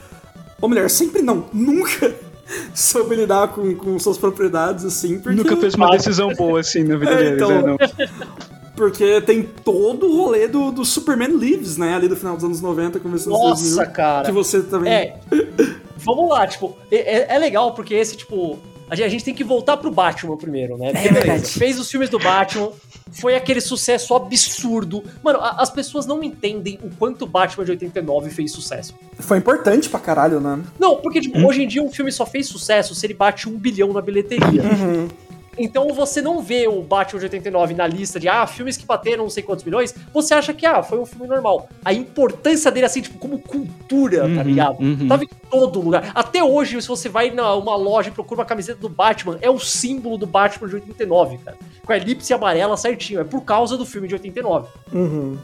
Ou 0.61 0.69
melhor, 0.69 0.91
sempre 0.91 1.23
não, 1.23 1.47
nunca 1.55 2.15
soube 2.75 3.15
lidar 3.17 3.49
com, 3.49 3.75
com 3.77 3.99
suas 3.99 4.19
propriedades, 4.19 4.85
assim, 4.85 5.19
porque. 5.19 5.39
Nunca 5.39 5.57
fez 5.57 5.73
uma 5.75 5.89
decisão 5.97 6.29
boa 6.35 6.61
assim 6.61 6.85
na 6.85 6.97
vida 6.99 7.13
É, 7.13 7.17
deles, 7.17 7.33
então. 7.43 7.51
é, 7.51 7.63
não. 7.63 7.77
Porque 8.77 9.21
tem 9.21 9.43
todo 9.43 10.07
o 10.11 10.17
rolê 10.17 10.49
do, 10.49 10.73
do 10.73 10.85
Superman 10.85 11.37
Lives, 11.37 11.77
né? 11.77 11.95
Ali 11.95 12.09
do 12.09 12.17
final 12.17 12.35
dos 12.35 12.45
anos 12.45 12.61
90, 12.61 12.99
começo 13.01 13.29
dos 13.29 13.39
anos 13.39 13.49
Nossa, 13.51 13.63
2000. 13.77 13.93
cara. 13.93 14.27
Que 14.27 14.33
você 14.33 14.63
também. 14.63 14.93
É. 14.93 15.17
Vamos 15.97 16.29
lá, 16.29 16.47
tipo, 16.47 16.77
é, 16.91 16.97
é- 16.97 17.37
é 17.37 17.39
legal 17.39 17.73
porque 17.75 17.95
esse, 17.95 18.17
tipo. 18.17 18.59
A 18.91 18.95
gente, 18.97 19.07
a 19.07 19.09
gente 19.09 19.25
tem 19.25 19.35
que 19.35 19.43
voltar 19.43 19.79
pro 19.79 19.91
Batman 19.91 20.37
primeiro, 20.37 20.77
né? 20.77 20.93
Porque, 20.93 21.09
beleza, 21.09 21.27
verdade. 21.27 21.47
Fez 21.53 21.79
os 21.81 21.91
filmes 21.91 22.11
do 22.11 22.19
Batman, 22.19 22.71
foi 23.13 23.35
aquele 23.35 23.61
sucesso 23.61 24.15
absurdo. 24.15 25.03
Mano, 25.23 25.39
a- 25.41 25.57
as 25.63 25.71
pessoas 25.71 26.05
não 26.05 26.23
entendem 26.23 26.79
o 26.83 26.91
quanto 26.99 27.27
Batman 27.27 27.65
de 27.65 27.71
89 27.71 28.29
fez 28.29 28.53
sucesso. 28.53 28.95
Foi 29.19 29.39
importante 29.39 29.89
pra 29.89 29.99
caralho, 29.99 30.39
né? 30.39 30.61
Não, 30.79 30.97
porque, 30.97 31.21
tipo, 31.21 31.39
hoje 31.47 31.63
em 31.63 31.67
dia 31.67 31.83
um 31.83 31.91
filme 31.91 32.13
só 32.13 32.27
fez 32.27 32.47
sucesso 32.47 32.95
se 32.95 33.07
ele 33.07 33.15
bate 33.15 33.49
um 33.49 33.53
bilhão 33.57 33.91
na 33.93 34.03
bilheteria. 34.03 34.63
Então 35.59 35.89
você 35.95 36.21
não 36.21 36.43
vê 36.43 36.67
o 36.67 36.83
Batman 36.83 37.19
de 37.21 37.27
89 37.27 37.75
na 37.75 37.87
lista 37.87 38.19
de, 38.19 38.29
ah, 38.29 38.47
filmes 38.47 38.77
que 38.77 38.85
bateram 38.85 39.23
não 39.25 39.31
sei 39.31 39.43
quantos 39.43 39.65
milhões, 39.65 39.95
você 40.13 40.35
acha 40.35 40.53
que, 40.53 40.67
ah, 40.67 40.83
foi 40.83 40.99
um 40.99 41.07
filme 41.07 41.27
normal. 41.27 41.69
A 41.85 41.93
importância 41.93 42.71
dele, 42.71 42.87
assim, 42.87 43.01
tipo, 43.01 43.19
como 43.19 43.39
cultura, 43.39 44.21
tá 44.23 44.27
Uhum, 44.27 44.43
ligado? 44.43 44.81
uhum. 44.81 45.09
Tava 45.09 45.25
em 45.25 45.29
todo 45.51 45.81
lugar. 45.81 46.11
Até 46.15 46.43
hoje, 46.43 46.81
se 46.83 46.89
você 46.89 47.09
vai 47.09 47.31
numa 47.31 47.77
loja 47.77 48.09
e 48.09 48.13
procura 48.13 48.41
uma 48.41 48.47
camiseta 48.47 48.81
do 48.81 48.89
Batman, 48.89 49.39
é 49.41 49.49
o 49.51 49.59
símbolo 49.59 50.19
do 50.19 50.27
Batman 50.27 50.69
de 50.69 50.75
89, 50.77 51.39
cara. 51.39 51.57
Com 51.85 51.93
a 51.93 51.97
elipse 51.97 52.33
amarela 52.35 52.77
certinho. 52.77 53.21
É 53.21 53.25
por 53.25 53.43
causa 53.43 53.77
do 53.77 53.85
filme 53.87 54.09
de 54.09 54.15
89. 54.15 54.69
Uhum. 54.93 55.39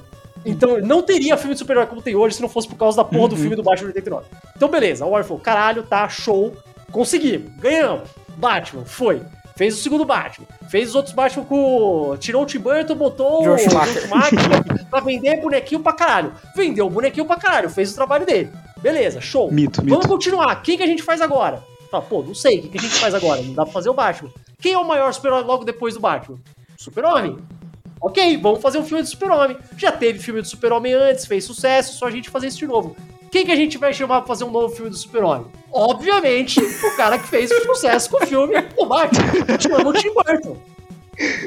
Então, 0.45 0.79
não 0.81 1.03
teria 1.03 1.37
filme 1.37 1.53
de 1.55 1.59
super-herói 1.59 1.87
como 1.87 2.01
tem 2.01 2.17
hoje 2.17 2.37
se 2.37 2.43
não 2.43 2.49
fosse 2.49 2.67
por 2.67 2.77
causa 2.77 2.97
da 2.97 3.05
porra 3.05 3.29
do 3.29 3.37
filme 3.37 3.55
do 3.55 3.63
Batman 3.63 3.91
de 3.93 3.99
89. 3.99 4.27
Então, 4.57 4.69
beleza. 4.69 5.05
A 5.05 5.07
Warner 5.07 5.27
falou, 5.29 5.43
caralho, 5.43 5.83
tá, 5.83 6.09
show. 6.09 6.55
Conseguimos. 6.91 7.53
Ganhamos. 7.59 8.09
Batman, 8.39 8.85
foi. 8.87 9.21
Fez 9.61 9.79
o 9.79 9.83
segundo 9.83 10.07
Batman. 10.07 10.47
Fez 10.71 10.89
os 10.89 10.95
outros 10.95 11.15
Batman 11.15 11.45
com... 11.45 12.17
Tirou 12.19 12.45
o 12.45 12.47
Tim 12.47 12.61
Burton, 12.61 12.95
botou 12.95 13.45
Joel 13.45 13.57
o 13.57 13.59
Schumacher. 13.59 14.03
Schumacher 14.05 14.89
pra 14.89 15.01
vender 15.01 15.39
bonequinho 15.39 15.83
pra 15.83 15.93
caralho. 15.93 16.33
Vendeu 16.57 16.87
o 16.87 16.89
bonequinho 16.89 17.27
pra 17.27 17.37
caralho. 17.37 17.69
Fez 17.69 17.93
o 17.93 17.95
trabalho 17.95 18.25
dele. 18.25 18.51
Beleza, 18.81 19.21
show. 19.21 19.53
Mito, 19.53 19.83
Vamos 19.83 19.99
mito. 19.99 20.09
continuar. 20.09 20.63
Quem 20.63 20.79
que 20.79 20.83
a 20.83 20.87
gente 20.87 21.03
faz 21.03 21.21
agora? 21.21 21.63
Tá, 21.91 22.01
pô, 22.01 22.23
não 22.23 22.35
sei. 22.35 22.59
O 22.59 22.63
que, 22.63 22.69
que 22.71 22.79
a 22.79 22.81
gente 22.81 22.95
faz 22.95 23.13
agora? 23.13 23.43
Não 23.43 23.53
dá 23.53 23.65
pra 23.65 23.73
fazer 23.75 23.91
o 23.91 23.93
Batman. 23.93 24.31
Quem 24.63 24.73
é 24.73 24.79
o 24.79 24.89
maior 24.89 25.13
super-herói 25.13 25.43
logo 25.43 25.63
depois 25.63 25.93
do 25.93 26.01
Batman? 26.01 26.39
Super-Homem. 26.79 27.37
Ok, 28.01 28.39
vamos 28.39 28.63
fazer 28.63 28.79
um 28.79 28.85
filme 28.85 29.03
do 29.03 29.09
Super-Homem. 29.11 29.59
Já 29.77 29.93
teve 29.93 30.21
filme 30.21 30.41
do 30.41 30.49
Super-Homem 30.49 30.95
antes, 30.95 31.27
fez 31.27 31.45
sucesso, 31.45 31.99
só 31.99 32.07
a 32.07 32.11
gente 32.11 32.31
fazer 32.31 32.47
isso 32.47 32.57
de 32.57 32.67
novo. 32.67 32.97
Quem 33.31 33.47
que 33.47 33.53
a 33.53 33.57
gente 33.57 33.79
vai 33.79 33.95
chamar 33.95 34.19
pra 34.19 34.27
fazer 34.27 34.45
um 34.45 34.51
novo 34.51 34.75
filme 34.75 34.91
do 34.91 34.97
Super-Homem? 34.97 35.47
Obviamente, 35.73 36.61
o 36.61 36.97
cara 36.97 37.17
que 37.17 37.29
fez 37.29 37.49
sucesso 37.65 38.11
com 38.11 38.25
o 38.25 38.27
filme, 38.27 38.55
o 38.77 38.87
Batman. 38.87 39.59
Chama 39.61 39.89
o 39.89 39.93
Tim 39.93 40.13
Burton. 40.13 40.57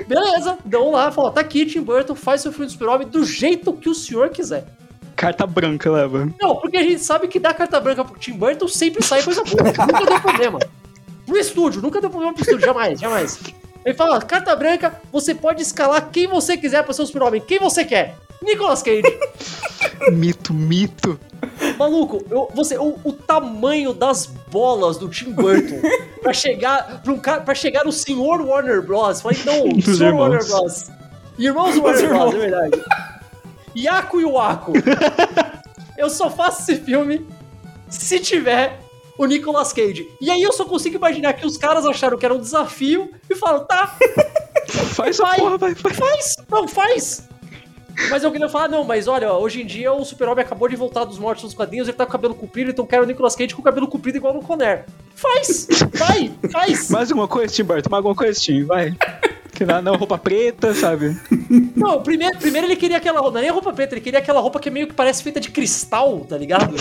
Beleza, 0.07 0.57
dão 0.63 0.91
lá, 0.91 1.11
fala, 1.11 1.31
tá 1.31 1.41
aqui, 1.41 1.65
Tim 1.65 1.81
Burton, 1.81 2.15
faz 2.15 2.41
seu 2.41 2.51
filme 2.51 2.67
do 2.67 2.71
Super-Homem 2.71 3.07
do 3.07 3.25
jeito 3.25 3.73
que 3.73 3.89
o 3.89 3.95
senhor 3.95 4.29
quiser. 4.29 4.65
Carta 5.15 5.45
branca 5.45 5.91
leva. 5.91 6.31
Não, 6.41 6.55
porque 6.55 6.77
a 6.77 6.83
gente 6.83 6.99
sabe 6.99 7.27
que 7.27 7.39
dar 7.39 7.53
carta 7.53 7.79
branca 7.79 8.05
pro 8.05 8.17
Tim 8.17 8.33
Burton 8.33 8.67
sempre 8.67 9.03
sai 9.03 9.21
coisa 9.21 9.43
boa. 9.43 9.63
nunca 9.63 10.05
deu 10.05 10.21
problema. 10.21 10.59
Pro 11.25 11.37
estúdio, 11.37 11.81
nunca 11.81 11.99
deu 11.99 12.09
problema 12.09 12.33
pro 12.33 12.43
estúdio, 12.43 12.65
jamais, 12.65 12.99
jamais. 12.99 13.39
Ele 13.83 13.95
fala, 13.95 14.21
carta 14.21 14.55
branca, 14.55 15.01
você 15.11 15.35
pode 15.35 15.61
escalar 15.61 16.09
quem 16.11 16.27
você 16.27 16.55
quiser 16.55 16.83
pra 16.83 16.93
ser 16.93 17.01
o 17.01 17.05
super-homem. 17.05 17.41
Quem 17.41 17.59
você 17.59 17.83
quer? 17.83 18.15
Nicolas 18.41 18.81
Cage. 18.81 19.03
Mito, 20.11 20.53
mito. 20.53 21.19
Maluco, 21.77 22.23
eu- 22.29 22.49
você, 22.53 22.77
o, 22.77 22.97
o 23.03 23.11
tamanho 23.13 23.93
das 23.93 24.25
bolas 24.25 24.97
do 24.97 25.07
Tim 25.09 25.31
Burton 25.31 25.79
pra 26.21 26.33
chegar, 26.33 27.01
pra, 27.03 27.13
um 27.13 27.19
pra 27.19 27.55
chegar 27.55 27.83
no 27.85 27.91
senhor 27.91 28.41
Warner 28.41 28.81
Bros. 28.81 29.21
Falei, 29.21 29.39
não, 29.45 29.67
o 29.69 29.73
Dos 29.81 29.97
senhor 29.97 30.09
irmãos. 30.09 30.19
Warner 30.21 30.47
Bros. 30.47 30.89
Irmãos 31.37 31.77
Warner 31.77 32.03
irmãos. 32.03 32.29
Bros, 32.31 32.35
é 32.35 32.49
verdade. 32.49 32.81
Iaco 33.75 34.21
e 34.21 34.25
o 34.25 34.39
Aco. 34.39 34.73
Eu 35.97 36.09
só 36.09 36.29
faço 36.29 36.61
esse 36.63 36.81
filme 36.81 37.25
se 37.89 38.19
tiver 38.19 38.79
o 39.17 39.25
Nicolas 39.25 39.71
Cage. 39.71 40.07
E 40.19 40.29
aí 40.31 40.41
eu 40.41 40.51
só 40.51 40.65
consigo 40.65 40.95
imaginar 40.95 41.33
que 41.33 41.45
os 41.45 41.55
caras 41.55 41.85
acharam 41.85 42.17
que 42.17 42.25
era 42.25 42.33
um 42.33 42.39
desafio 42.41 43.11
e 43.29 43.35
falaram, 43.35 43.65
tá, 43.65 43.95
Faz 44.67 45.19
a 45.19 45.23
Vai. 45.25 45.39
porra, 45.39 45.57
vai, 45.59 45.73
vai. 45.75 45.93
faz, 45.93 46.35
não, 46.49 46.67
faz. 46.67 47.29
Mas 48.09 48.23
eu 48.23 48.31
queria 48.31 48.49
falar, 48.49 48.67
não, 48.67 48.83
mas 48.83 49.07
olha, 49.07 49.33
hoje 49.33 49.61
em 49.61 49.65
dia 49.65 49.91
o 49.93 50.03
Super-Homem 50.03 50.43
acabou 50.43 50.67
de 50.67 50.75
voltar 50.75 51.05
dos 51.05 51.19
mortos 51.19 51.43
nos 51.43 51.53
quadrinhos, 51.53 51.87
ele 51.87 51.97
tá 51.97 52.05
com 52.05 52.09
o 52.09 52.11
cabelo 52.11 52.35
comprido, 52.35 52.71
então 52.71 52.85
quero 52.85 53.03
o 53.03 53.05
Nicolas 53.05 53.35
Cage 53.35 53.53
com 53.53 53.61
o 53.61 53.63
cabelo 53.63 53.87
comprido 53.87 54.17
igual 54.17 54.33
no 54.33 54.41
Conner. 54.41 54.85
Faz! 55.15 55.67
Vai! 55.93 56.31
Faz! 56.51 56.89
Mais 56.91 57.11
uma 57.11 57.27
coisa, 57.27 57.53
Tim 57.53 57.63
Burton, 57.63 57.89
mais 57.89 57.99
alguma 57.99 58.15
coisa, 58.15 58.39
Tim, 58.39 58.63
vai. 58.63 58.95
Que 59.53 59.65
dá 59.65 59.81
não, 59.81 59.95
roupa 59.95 60.17
preta, 60.17 60.73
sabe? 60.73 61.15
Não, 61.75 62.01
primeiro, 62.01 62.37
primeiro 62.39 62.67
ele 62.67 62.75
queria 62.75 62.97
aquela 62.97 63.19
roupa, 63.19 63.33
não 63.33 63.39
é 63.39 63.43
nem 63.43 63.51
roupa 63.51 63.71
preta, 63.71 63.93
ele 63.93 64.01
queria 64.01 64.19
aquela 64.19 64.39
roupa 64.39 64.59
que 64.59 64.69
meio 64.69 64.87
que 64.87 64.93
parece 64.93 65.21
feita 65.21 65.39
de 65.39 65.51
cristal, 65.51 66.21
tá 66.27 66.37
ligado? 66.37 66.75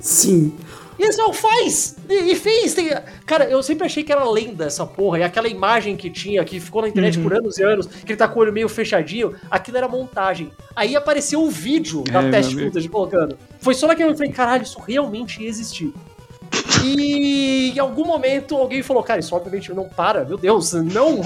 Sim. 0.00 0.52
E 0.98 1.02
eles 1.04 1.16
não 1.16 1.32
faz! 1.32 1.96
E, 2.08 2.32
e 2.32 2.34
fez! 2.34 2.74
tem- 2.74 2.90
Cara, 3.24 3.44
eu 3.44 3.62
sempre 3.62 3.86
achei 3.86 4.02
que 4.02 4.10
era 4.10 4.28
lenda 4.28 4.64
essa 4.64 4.84
porra. 4.84 5.20
E 5.20 5.22
aquela 5.22 5.46
imagem 5.48 5.96
que 5.96 6.10
tinha, 6.10 6.44
que 6.44 6.58
ficou 6.58 6.82
na 6.82 6.88
internet 6.88 7.18
por 7.20 7.32
anos 7.32 7.56
e 7.58 7.62
anos, 7.62 7.86
que 7.86 8.12
ele 8.12 8.16
tá 8.16 8.26
com 8.26 8.38
o 8.40 8.42
olho 8.42 8.52
meio 8.52 8.68
fechadinho, 8.68 9.34
aquilo 9.50 9.76
era 9.76 9.86
montagem. 9.88 10.50
Aí 10.74 10.96
apareceu 10.96 11.42
o 11.42 11.48
vídeo 11.50 12.02
da 12.02 12.22
É, 12.22 12.30
teste 12.30 12.54
footage 12.64 12.88
colocando. 12.88 13.38
Foi 13.60 13.74
só 13.74 13.86
naquele 13.86 14.08
que 14.08 14.14
eu 14.14 14.18
falei, 14.18 14.32
caralho, 14.32 14.62
isso 14.64 14.80
realmente 14.80 15.42
ia 15.42 15.48
existir. 15.48 15.92
E 16.84 17.72
em 17.74 17.78
algum 17.78 18.04
momento 18.04 18.56
alguém 18.56 18.82
falou, 18.82 19.02
cara, 19.02 19.20
isso 19.20 19.34
obviamente 19.34 19.72
não 19.72 19.88
para, 19.88 20.24
meu 20.24 20.36
Deus, 20.36 20.72
não. 20.72 21.20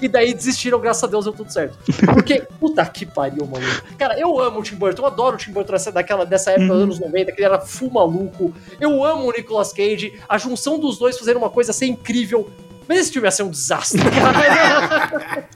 E 0.00 0.08
daí 0.08 0.32
desistiram, 0.32 0.80
graças 0.80 1.02
a 1.04 1.06
Deus 1.06 1.24
deu 1.24 1.32
tudo 1.32 1.52
certo. 1.52 1.76
Porque, 2.12 2.42
puta 2.60 2.84
que 2.86 3.04
pariu, 3.04 3.46
maluco. 3.46 3.82
Cara, 3.98 4.18
eu 4.18 4.38
amo 4.38 4.60
o 4.60 4.62
Tim 4.62 4.76
Burton, 4.76 5.02
eu 5.02 5.06
adoro 5.06 5.36
o 5.36 5.38
Tim 5.38 5.52
Burton 5.52 5.72
dessa, 5.72 5.92
daquela, 5.92 6.24
dessa 6.24 6.52
época, 6.52 6.72
anos 6.72 6.98
90, 6.98 7.32
que 7.32 7.38
ele 7.38 7.46
era 7.46 7.60
full 7.60 7.90
maluco. 7.90 8.52
Eu 8.80 9.04
amo 9.04 9.28
o 9.28 9.32
Nicolas 9.32 9.72
Cage, 9.72 10.18
a 10.28 10.38
junção 10.38 10.78
dos 10.78 10.98
dois 10.98 11.18
fazendo 11.18 11.36
uma 11.36 11.50
coisa 11.50 11.70
assim 11.70 11.90
incrível. 11.90 12.50
Mas 12.86 12.98
esse 12.98 13.12
filme 13.12 13.26
ia 13.26 13.32
ser 13.32 13.42
um 13.42 13.50
desastre, 13.50 14.00
cara. 14.10 15.48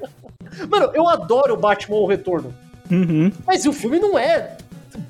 Mano, 0.68 0.90
eu 0.94 1.07
adoro 1.09 1.55
o 1.55 1.57
Batman 1.57 1.97
o 1.97 2.07
Retorno. 2.07 2.55
Uhum. 2.90 3.31
Mas 3.47 3.66
o 3.66 3.73
filme 3.73 3.99
não 3.99 4.18
é 4.18 4.57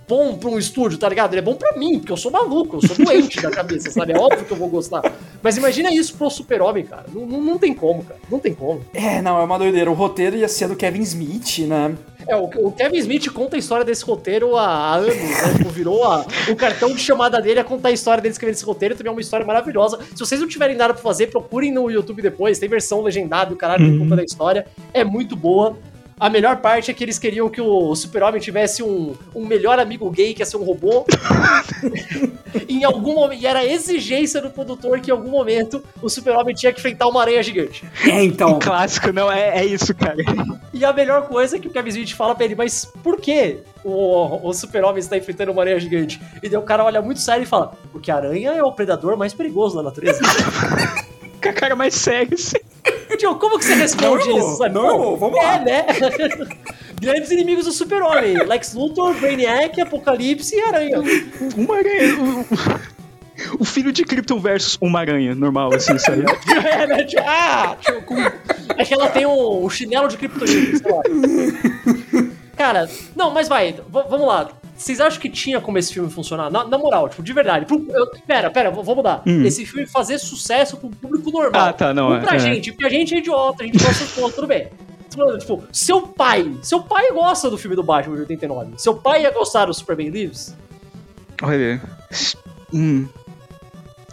bom 0.08 0.36
pra 0.36 0.48
um 0.50 0.58
estúdio, 0.58 0.98
tá 0.98 1.08
ligado? 1.08 1.32
Ele 1.32 1.40
é 1.40 1.42
bom 1.42 1.54
pra 1.54 1.72
mim, 1.76 1.98
porque 1.98 2.12
eu 2.12 2.16
sou 2.16 2.30
maluco, 2.30 2.76
eu 2.76 2.86
sou 2.86 2.96
doente 3.04 3.40
da 3.40 3.50
cabeça, 3.50 3.90
sabe? 3.90 4.12
É 4.12 4.18
óbvio 4.18 4.44
que 4.44 4.50
eu 4.52 4.56
vou 4.56 4.68
gostar. 4.68 5.02
Mas 5.42 5.56
imagina 5.56 5.92
isso 5.92 6.14
pro 6.16 6.28
super-homem, 6.30 6.84
cara. 6.84 7.06
Não, 7.12 7.26
não, 7.26 7.40
não 7.40 7.58
tem 7.58 7.72
como, 7.74 8.02
cara. 8.04 8.20
Não 8.30 8.38
tem 8.38 8.54
como. 8.54 8.80
É, 8.94 9.20
não, 9.22 9.38
é 9.40 9.44
uma 9.44 9.58
doideira. 9.58 9.90
O 9.90 9.94
roteiro 9.94 10.36
ia 10.36 10.48
ser 10.48 10.68
do 10.68 10.76
Kevin 10.76 11.02
Smith, 11.02 11.58
né? 11.66 11.94
É, 12.26 12.36
o, 12.36 12.44
o 12.66 12.72
Kevin 12.72 12.98
Smith 12.98 13.30
conta 13.32 13.56
a 13.56 13.58
história 13.58 13.84
desse 13.84 14.04
roteiro 14.04 14.54
há, 14.56 14.96
anos, 14.96 15.14
né? 15.16 15.54
Tipo, 15.56 15.70
virou 15.70 16.04
a- 16.04 16.26
o 16.50 16.56
cartão 16.56 16.92
de 16.92 16.98
chamada 17.00 17.40
dele 17.40 17.60
a 17.60 17.64
contar 17.64 17.88
a 17.88 17.92
história 17.92 18.20
dele 18.20 18.32
escrevendo 18.32 18.56
esse 18.56 18.64
roteiro. 18.64 18.94
Também 18.94 19.08
é 19.08 19.12
uma 19.12 19.20
história 19.20 19.46
maravilhosa. 19.46 19.98
Se 20.14 20.18
vocês 20.18 20.40
não 20.40 20.48
tiverem 20.48 20.76
nada 20.76 20.92
pra 20.92 21.02
fazer, 21.02 21.28
procurem 21.28 21.72
no 21.72 21.90
YouTube 21.90 22.20
depois. 22.20 22.58
Tem 22.58 22.68
versão 22.68 23.00
legendada, 23.02 23.54
o 23.54 23.56
caralho 23.56 23.84
Uhum. 23.86 23.92
uhum. 23.92 23.98
contando 24.00 24.18
a 24.20 24.24
história. 24.24 24.66
É 24.92 25.04
muito 25.04 25.34
boa. 25.36 25.76
A 26.18 26.28
melhor 26.28 26.56
parte 26.56 26.90
é 26.90 26.94
que 26.94 27.04
eles 27.04 27.18
queriam 27.18 27.48
que 27.48 27.60
o 27.60 27.94
Super-Homem 27.94 28.40
tivesse 28.40 28.82
um, 28.82 29.14
um 29.34 29.46
melhor 29.46 29.78
amigo 29.78 30.10
gay, 30.10 30.34
que 30.34 30.42
ia 30.42 30.46
ser 30.46 30.56
um 30.56 30.64
robô. 30.64 31.04
em 32.68 32.84
algum 32.84 33.14
momento. 33.14 33.42
E 33.42 33.46
era 33.46 33.64
exigência 33.64 34.40
do 34.40 34.50
produtor 34.50 35.00
que 35.00 35.10
em 35.10 35.14
algum 35.14 35.30
momento 35.30 35.82
o 36.02 36.08
Super-Homem 36.08 36.54
tinha 36.54 36.72
que 36.72 36.78
enfrentar 36.80 37.06
uma 37.08 37.20
aranha 37.20 37.42
gigante. 37.42 37.84
É, 38.04 38.22
então. 38.22 38.58
Clássico, 38.60 39.12
não, 39.12 39.30
é, 39.30 39.58
é 39.60 39.64
isso, 39.64 39.94
cara. 39.94 40.16
E 40.72 40.84
a 40.84 40.92
melhor 40.92 41.28
coisa 41.28 41.56
é 41.56 41.60
que 41.60 41.68
o 41.68 41.70
Kevin 41.70 41.88
Smith 41.90 42.12
fala 42.12 42.34
pra 42.34 42.44
ele, 42.44 42.54
mas 42.54 42.84
por 43.02 43.20
que 43.20 43.58
o, 43.84 44.48
o 44.48 44.52
super-homem 44.52 44.98
está 44.98 45.16
enfrentando 45.16 45.52
uma 45.52 45.62
aranha 45.62 45.80
gigante? 45.80 46.20
E 46.42 46.48
daí 46.48 46.58
o 46.58 46.62
cara 46.62 46.84
olha 46.84 47.00
muito 47.00 47.20
sério 47.20 47.42
e 47.42 47.46
fala, 47.46 47.72
porque 47.92 48.10
a 48.10 48.16
aranha 48.16 48.52
é 48.52 48.62
o 48.62 48.72
predador 48.72 49.16
mais 49.16 49.32
perigoso 49.32 49.76
da 49.76 49.82
natureza. 49.82 50.20
Com 51.42 51.48
a 51.48 51.52
cara 51.52 51.76
mais 51.76 51.94
séria, 51.94 52.34
assim. 52.34 52.58
Tio, 53.18 53.34
como 53.34 53.58
que 53.58 53.64
você 53.64 53.74
responde 53.74 54.28
Não, 54.28 54.38
isso? 54.38 54.56
sabe? 54.56 54.74
não, 54.74 55.16
vamos 55.16 55.38
é, 55.38 55.42
lá. 55.42 55.58
né? 55.58 55.86
Grandes 57.00 57.30
inimigos 57.30 57.66
do 57.66 57.72
super-homem. 57.72 58.34
Lex 58.46 58.74
Luthor, 58.74 59.14
Brainiac, 59.14 59.80
Apocalipse 59.80 60.56
e 60.56 60.60
Aranha. 60.60 60.98
Uma 61.56 61.76
aranha. 61.76 62.14
O, 62.18 63.62
o 63.62 63.64
filho 63.64 63.92
de 63.92 64.04
Krypton 64.04 64.40
versus 64.40 64.78
uma 64.80 65.00
aranha, 65.00 65.34
normal, 65.34 65.74
assim, 65.74 65.98
sabe? 65.98 66.24
É, 66.64 66.86
né? 66.86 67.04
Tio, 67.04 67.20
ah, 67.24 67.76
tio, 67.80 68.02
com... 68.02 68.16
É 68.76 68.84
que 68.84 68.94
ela 68.94 69.08
tem 69.10 69.26
um, 69.26 69.64
um 69.64 69.70
chinelo 69.70 70.08
de 70.08 70.16
kryptonita, 70.16 70.78
sei 70.78 70.92
lá. 70.92 71.02
Cara, 72.56 72.88
não, 73.14 73.30
mas 73.30 73.48
vai, 73.48 73.76
vamos 73.88 74.26
lá. 74.26 74.50
Vocês 74.78 75.00
acham 75.00 75.20
que 75.20 75.28
tinha 75.28 75.60
como 75.60 75.76
esse 75.76 75.92
filme 75.92 76.08
funcionar? 76.08 76.50
Na, 76.50 76.64
na 76.64 76.78
moral, 76.78 77.08
tipo, 77.08 77.20
de 77.22 77.32
verdade. 77.32 77.66
Pro- 77.66 77.84
eu- 77.90 78.06
pera, 78.26 78.48
pera, 78.48 78.70
vou, 78.70 78.84
vou 78.84 78.94
mudar. 78.94 79.22
Hum. 79.26 79.44
Esse 79.44 79.66
filme 79.66 79.86
fazer 79.88 80.18
sucesso 80.18 80.76
pro 80.76 80.88
público 80.88 81.32
normal. 81.32 81.60
Ah, 81.68 81.72
tá, 81.72 81.92
não, 81.92 82.20
pra 82.20 82.34
é, 82.34 82.36
é. 82.36 82.38
gente, 82.38 82.70
porque 82.70 82.86
a 82.86 82.88
gente 82.88 83.12
é 83.12 83.18
idiota, 83.18 83.64
a 83.64 83.66
gente 83.66 83.76
gosta 83.82 84.04
de 84.04 84.12
ponto, 84.12 84.32
tudo 84.36 84.46
bem. 84.46 84.68
Tipo, 85.40 85.64
seu 85.72 86.02
pai, 86.02 86.54
seu 86.62 86.80
pai 86.80 87.10
gosta 87.12 87.50
do 87.50 87.58
filme 87.58 87.74
do 87.74 87.82
Batman 87.82 88.14
de 88.14 88.20
89. 88.20 88.74
Seu 88.76 88.94
pai 88.94 89.22
ia 89.22 89.32
gostar 89.32 89.64
do 89.66 89.74
Superman 89.74 90.10
Lives? 90.10 90.54
Olha. 91.42 91.82
Hum. 92.72 93.08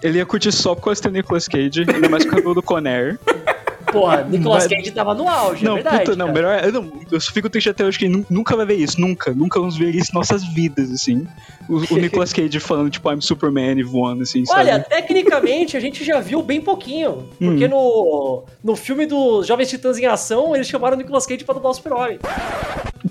Ele 0.01 0.17
ia 0.17 0.25
curtir 0.25 0.51
só 0.51 0.73
por 0.73 0.85
causa 0.85 1.01
do 1.03 1.11
Nicolas 1.11 1.47
Cage, 1.47 1.85
ainda 1.87 2.09
mais 2.09 2.23
com 2.25 2.31
o 2.31 2.35
cabelo 2.35 2.55
do 2.55 2.63
Conair. 2.63 3.19
porra, 3.99 4.23
Nicolas 4.23 4.67
Cage 4.67 4.91
tava 4.91 5.13
no 5.13 5.27
auge, 5.29 5.63
é 5.63 5.67
Não, 5.67 5.75
verdade. 5.75 5.97
puta, 6.05 6.15
não, 6.15 6.27
cara. 6.27 6.33
melhor. 6.33 6.63
Eu, 6.65 6.71
não, 6.71 6.91
eu 7.11 7.19
só 7.19 7.31
fico 7.31 7.49
triste 7.49 7.69
até 7.69 7.83
hoje 7.85 7.97
que 7.99 8.07
nu- 8.07 8.25
nunca 8.29 8.55
vai 8.55 8.65
ver 8.65 8.75
isso, 8.75 8.99
nunca. 8.99 9.33
Nunca 9.33 9.59
vamos 9.59 9.77
ver 9.77 9.93
isso 9.95 10.11
em 10.11 10.15
nossas 10.15 10.43
vidas, 10.53 10.91
assim. 10.91 11.25
O, 11.69 11.77
o 11.93 11.97
Nicolas 11.99 12.31
Cage 12.33 12.59
falando, 12.59 12.89
tipo, 12.89 13.11
I'm 13.11 13.21
Superman 13.21 13.79
e 13.79 13.83
voando, 13.83 14.23
assim, 14.23 14.43
Olha, 14.49 14.73
sabe? 14.73 14.85
tecnicamente 14.89 15.77
a 15.77 15.79
gente 15.79 16.03
já 16.03 16.19
viu 16.19 16.41
bem 16.41 16.61
pouquinho. 16.61 17.29
Hum. 17.41 17.47
Porque 17.49 17.67
no, 17.67 18.43
no 18.63 18.75
filme 18.75 19.05
dos 19.05 19.47
Jovens 19.47 19.69
Titãs 19.69 19.97
em 19.97 20.05
Ação, 20.05 20.55
eles 20.55 20.67
chamaram 20.67 20.95
o 20.95 20.97
Nicolas 20.97 21.25
Cage 21.25 21.43
pra 21.43 21.53
dublar 21.55 21.71
o 21.71 21.75
Super-Homem. 21.75 22.19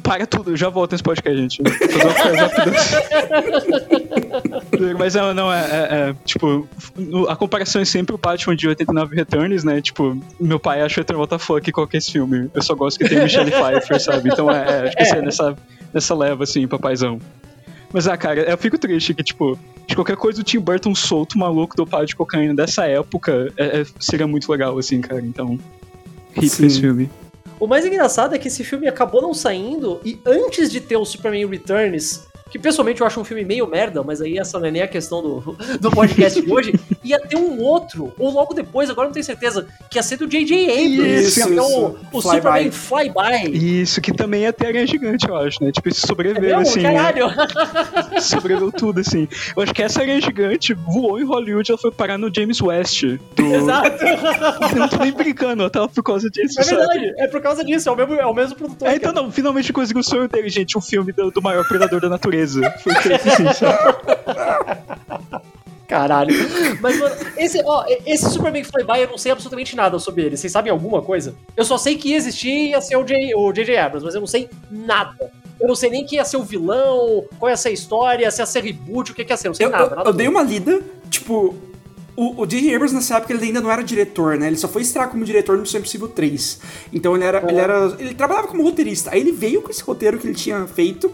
Para 0.03 0.27
tudo, 0.27 0.51
eu 0.51 0.57
já 0.57 0.69
volto 0.69 0.93
nesse 0.93 1.03
podcast, 1.03 1.41
gente. 1.41 1.63
Fazer 1.63 2.43
uma. 2.43 4.14
Mas 4.99 5.15
não, 5.15 5.33
não, 5.35 5.53
é, 5.53 5.61
é- 5.61 6.11
é, 6.11 6.15
tipo, 6.25 6.69
a 7.29 7.37
comparação 7.37 7.81
é 7.83 7.85
sempre 7.85 8.15
o 8.15 8.19
Batman 8.19 8.57
de 8.57 8.69
89 8.69 9.15
Returns, 9.17 9.65
né? 9.65 9.81
Tipo, 9.81 10.19
meu 10.41 10.59
pai 10.59 10.81
acha 10.83 11.01
Eternal 11.01 11.21
what 11.23 11.31
the 11.31 11.39
fuck 11.39 11.73
qual 11.73 11.87
que 11.87 11.97
é 11.97 11.99
esse 11.99 12.13
filme. 12.13 12.51
Eu 12.55 12.63
só 12.63 12.75
gosto 12.75 12.99
que 12.99 13.09
tem 13.09 13.21
Michelle 13.23 13.51
Pfeiffer, 13.53 14.01
sabe? 14.01 14.31
Então 14.33 14.51
é, 14.51 14.57
é, 14.69 14.89
acho 14.89 14.97
que 14.97 15.03
esse 15.03 15.17
é 15.17 15.21
nessa, 15.23 15.57
nessa 15.93 16.15
leva, 16.15 16.45
assim, 16.45 16.67
papaizão. 16.67 17.19
Mas, 17.93 18.09
ah, 18.09 18.17
cara, 18.17 18.41
eu 18.41 18.59
fico 18.59 18.77
triste 18.77 19.15
que, 19.15 19.23
tipo, 19.23 19.57
de 19.87 19.95
qualquer 19.95 20.17
coisa 20.17 20.41
o 20.41 20.45
Tim 20.45 20.59
Burton 20.59 20.95
solto, 20.95 21.39
maluco, 21.39 21.77
dopado 21.77 22.07
de 22.07 22.17
cocaína 22.17 22.53
dessa 22.53 22.87
época, 22.87 23.53
é- 23.57 23.83
é- 23.83 23.87
seria 24.01 24.27
muito 24.27 24.51
legal, 24.51 24.77
assim, 24.79 25.01
cara. 25.01 25.21
Então, 25.21 25.57
pra 26.35 26.45
esse 26.45 26.81
filme. 26.81 27.09
O 27.61 27.69
mais 27.69 27.87
engraçado 27.87 28.35
é 28.35 28.39
que 28.39 28.49
esse 28.49 28.65
filme 28.65 28.89
acabou 28.89 29.23
não 29.23 29.33
saindo 29.33 30.01
e 30.05 30.19
antes 30.27 30.73
de 30.73 30.81
ter 30.81 30.97
o 30.97 31.05
Superman 31.05 31.47
Returns, 31.47 32.27
que 32.51 32.59
pessoalmente 32.59 33.01
eu 33.01 33.07
acho 33.07 33.21
um 33.21 33.25
filme 33.25 33.45
meio 33.45 33.67
merda, 33.67 34.03
mas 34.03 34.21
aí 34.21 34.39
essa 34.39 34.59
não 34.59 34.67
é 34.67 34.71
nem 34.71 34.83
a 34.83 34.89
questão 34.89 35.23
do, 35.23 35.57
do 35.81 35.91
podcast 35.91 36.41
de 36.41 36.53
hoje, 36.53 36.75
ia 37.03 37.19
ter 37.21 37.37
um 37.37 37.61
outro, 37.61 38.13
ou 38.19 38.31
logo 38.31 38.55
depois, 38.55 38.89
agora 38.91 39.09
não 39.09 39.13
tenho 39.13 39.25
certeza, 39.25 39.67
que 39.91 39.99
ia 39.99 40.03
ser 40.03 40.17
do 40.17 40.27
J.J. 40.27 40.65
Abrams, 40.71 41.25
Isso, 41.27 41.35
que 41.35 41.59
é 41.59 41.63
o, 41.63 41.67
isso. 41.67 41.97
o 42.13 42.23
Flyby. 42.23 42.37
Superman 42.37 42.71
Flyby. 42.71 43.81
Isso, 43.83 44.01
que 44.01 44.13
também 44.13 44.45
é 44.45 44.49
até 44.49 44.69
aranha 44.69 44.87
gigante, 44.87 45.29
eu 45.29 45.37
acho, 45.37 45.63
né? 45.65 45.73
Tipo, 45.73 45.89
esse 45.89 46.05
É 46.05 46.07
sobreviveu, 46.07 46.59
mesmo? 46.59 46.61
assim. 46.61 46.81
né? 46.83 46.93
Caralho! 46.95 47.27
sobreviveu 48.23 48.71
tudo, 48.73 49.01
assim. 49.01 49.27
Eu 49.57 49.63
acho 49.63 49.75
que 49.75 49.83
essa 49.83 50.01
aranha 50.03 50.21
gigante 50.21 50.75
voou 50.75 51.19
em 51.19 51.25
Hollywood, 51.25 51.71
ela 51.71 51.79
foi 51.79 51.91
parar 51.91 52.19
no 52.19 52.33
James 52.35 52.61
West. 52.61 53.05
Do... 53.05 53.55
Exato! 53.55 54.05
Eu 54.75 54.79
não 54.79 54.89
tô 54.89 54.97
nem 54.99 55.13
brincando, 55.13 55.63
ela 55.63 55.71
tava 55.71 55.89
por 55.89 56.03
causa 56.03 56.29
disso, 56.31 56.61
É 56.61 56.63
sabe? 56.63 56.77
verdade, 56.77 57.15
é 57.19 57.27
por 57.27 57.41
causa 57.41 57.65
disso, 57.65 57.89
é 57.89 57.93
o 57.93 57.97
mesmo, 57.97 58.15
é 58.15 58.27
o 58.27 58.35
mesmo 58.35 58.57
produtor. 58.57 58.89
É, 58.89 58.97
então 58.97 59.13
não, 59.13 59.31
finalmente 59.33 59.73
conseguiu 59.73 60.01
o 60.01 60.05
sonho 60.05 60.29
dele, 60.29 60.49
gente, 60.49 60.77
um 60.77 60.81
filme 60.81 61.13
do, 61.13 61.31
do 61.31 61.43
maior 61.43 61.67
predador 61.67 62.01
da 62.01 62.09
natureza. 62.09 62.34
Foi 62.83 62.95
feito 62.97 63.29
assim? 63.29 63.45
Caralho. 65.87 66.35
Mas, 66.81 66.99
mano, 66.99 67.15
esse, 67.37 67.63
ó, 67.65 67.85
esse 68.07 68.31
Superman 68.31 68.65
Flyby 68.65 69.01
eu 69.03 69.09
não 69.09 69.19
sei 69.19 69.33
absolutamente 69.33 69.77
nada 69.77 69.99
sobre 69.99 70.23
ele. 70.23 70.37
Vocês 70.37 70.51
sabem 70.53 70.73
alguma 70.73 71.03
coisa? 71.03 71.35
Eu 71.57 71.65
só 71.65 71.77
sei 71.77 71.97
que 71.97 72.09
ia 72.09 72.17
existir 72.17 72.49
e 72.51 72.71
ia 72.71 72.81
ser 72.81 72.97
o 72.97 73.05
J- 73.05 73.35
o 73.37 73.53
J.J. 73.53 73.77
Abrams, 73.77 74.05
mas 74.05 74.15
eu 74.15 74.21
não 74.21 74.27
sei 74.27 74.49
nada. 74.71 75.31
Eu 75.61 75.69
não 75.69 75.75
sei 75.77 75.91
nem 75.91 76.05
quem 76.05 76.19
ia 76.19 76.25
ser 76.25 76.37
o 76.39 76.43
vilão, 76.43 77.25
qual 77.39 77.51
ia 77.51 77.57
ser 77.57 77.69
a 77.69 77.73
história, 77.73 78.31
se 78.31 78.41
ia 78.41 78.47
ser 78.47 78.65
reboot, 78.65 79.13
o 79.13 79.15
que 79.15 79.25
que 79.25 79.33
ia 79.33 79.37
ser. 79.37 79.49
Eu 79.49 79.51
não 79.51 79.55
sei 79.55 79.67
Eu, 79.67 79.71
nada. 79.71 79.85
eu- 79.85 79.97
nada 79.97 80.09
eu 80.09 80.13
dei 80.13 80.27
uma 80.27 80.43
lida, 80.43 80.81
tipo. 81.11 81.55
O, 82.17 82.43
o 82.43 82.47
J.J. 82.47 82.75
Abrams 82.75 82.95
nessa 82.95 83.17
época 83.17 83.33
ele 83.33 83.45
ainda 83.45 83.61
não 83.61 83.71
era 83.71 83.83
diretor, 83.83 84.37
né? 84.39 84.47
Ele 84.47 84.57
só 84.57 84.69
foi 84.69 84.83
estrear 84.83 85.09
como 85.09 85.25
diretor 85.25 85.57
no 85.57 85.63
Missão 85.63 85.81
Impossível 85.81 86.09
3. 86.09 86.61
Então 86.93 87.15
ele 87.17 87.25
era, 87.25 87.45
ele 87.49 87.59
era. 87.59 87.97
Ele 87.99 88.15
trabalhava 88.15 88.47
como 88.49 88.63
roteirista. 88.63 89.11
Aí 89.13 89.21
ele 89.21 89.33
veio 89.33 89.63
com 89.63 89.71
esse 89.71 89.83
roteiro 89.83 90.19
que 90.19 90.27
ele 90.27 90.35
tinha 90.35 90.67
feito. 90.67 91.11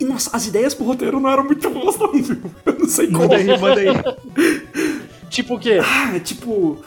E 0.00 0.04
nossa, 0.04 0.30
as 0.34 0.46
ideias 0.46 0.74
pro 0.74 0.86
roteiro 0.86 1.20
não 1.20 1.30
eram 1.30 1.44
muito 1.44 1.68
boas, 1.70 1.98
não, 1.98 2.12
viu? 2.12 2.38
Eu 2.64 2.78
não 2.78 2.88
sei 2.88 3.06
como. 3.08 3.20
Manda 3.20 3.36
aí, 3.36 3.46
manda 3.60 3.80
aí. 3.80 3.88
Tipo 5.28 5.56
o 5.56 5.58
quê? 5.58 5.78
Ah, 5.82 6.16
é 6.16 6.20
tipo. 6.20 6.78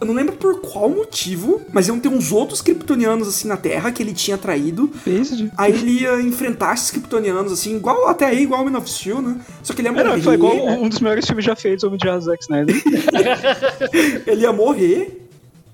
Eu 0.00 0.06
não 0.06 0.14
lembro 0.14 0.36
por 0.36 0.60
qual 0.60 0.88
motivo, 0.90 1.62
mas 1.72 1.88
iam 1.88 1.98
ter 1.98 2.08
uns 2.08 2.32
outros 2.32 2.60
kryptonianos 2.60 3.28
assim 3.28 3.48
na 3.48 3.56
Terra 3.56 3.90
que 3.90 4.02
ele 4.02 4.12
tinha 4.12 4.36
traído. 4.36 4.90
Beijo. 5.04 5.50
Aí 5.56 5.72
ele 5.72 6.02
ia 6.02 6.20
enfrentar 6.20 6.74
esses 6.74 6.90
kryptonianos, 6.90 7.52
assim, 7.52 7.76
igual 7.76 8.08
até 8.08 8.26
aí, 8.26 8.42
igual 8.42 8.62
o 8.62 8.70
Man 8.70 8.78
of 8.78 8.90
Steel, 8.90 9.22
né? 9.22 9.40
Só 9.62 9.72
que 9.72 9.80
ele 9.80 9.88
ia 9.88 9.92
morrer. 9.92 10.04
não, 10.04 10.22
foi 10.22 10.34
igual 10.34 10.54
um 10.54 10.88
dos 10.88 11.00
melhores 11.00 11.26
filmes 11.26 11.44
já 11.44 11.56
feitos, 11.56 11.84
Homem 11.84 11.98
de 11.98 12.08
Aço, 12.08 12.26
Zack 12.26 12.42
Snyder. 12.42 12.76
Ele 14.26 14.42
ia 14.42 14.52
morrer. 14.52 15.28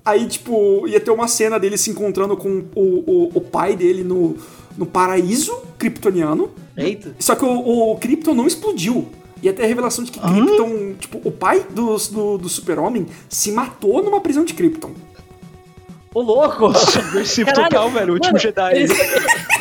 Aí, 0.05 0.27
tipo, 0.27 0.87
ia 0.87 0.99
ter 0.99 1.11
uma 1.11 1.27
cena 1.27 1.57
dele 1.57 1.77
se 1.77 1.89
encontrando 1.89 2.35
com 2.35 2.63
o, 2.75 2.81
o, 2.81 3.31
o 3.35 3.41
pai 3.41 3.75
dele 3.75 4.03
no, 4.03 4.35
no 4.77 4.85
paraíso 4.85 5.57
kryptoniano. 5.77 6.51
Eita. 6.75 7.15
Só 7.19 7.35
que 7.35 7.45
o, 7.45 7.91
o 7.91 7.95
Krypton 7.97 8.33
não 8.33 8.45
explodiu. 8.45 9.07
Ia 9.43 9.51
ter 9.51 9.63
a 9.63 9.67
revelação 9.67 10.05
de 10.05 10.11
que 10.11 10.19
Krypton, 10.19 10.93
tipo, 10.97 11.21
o 11.23 11.29
pai 11.31 11.65
do, 11.69 11.97
do, 11.97 12.37
do 12.37 12.49
super-homem 12.49 13.05
se 13.27 13.51
matou 13.51 14.01
numa 14.01 14.21
prisão 14.21 14.45
de 14.45 14.53
Krypton. 14.53 14.91
Ô, 16.13 16.21
louco! 16.21 16.73
Subversivo 16.77 17.47
Caralho, 17.49 17.69
total, 17.69 17.89
velho. 17.91 18.09
O 18.11 18.13
último 18.13 18.37
Jedi. 18.37 18.75
Ele, 18.75 18.93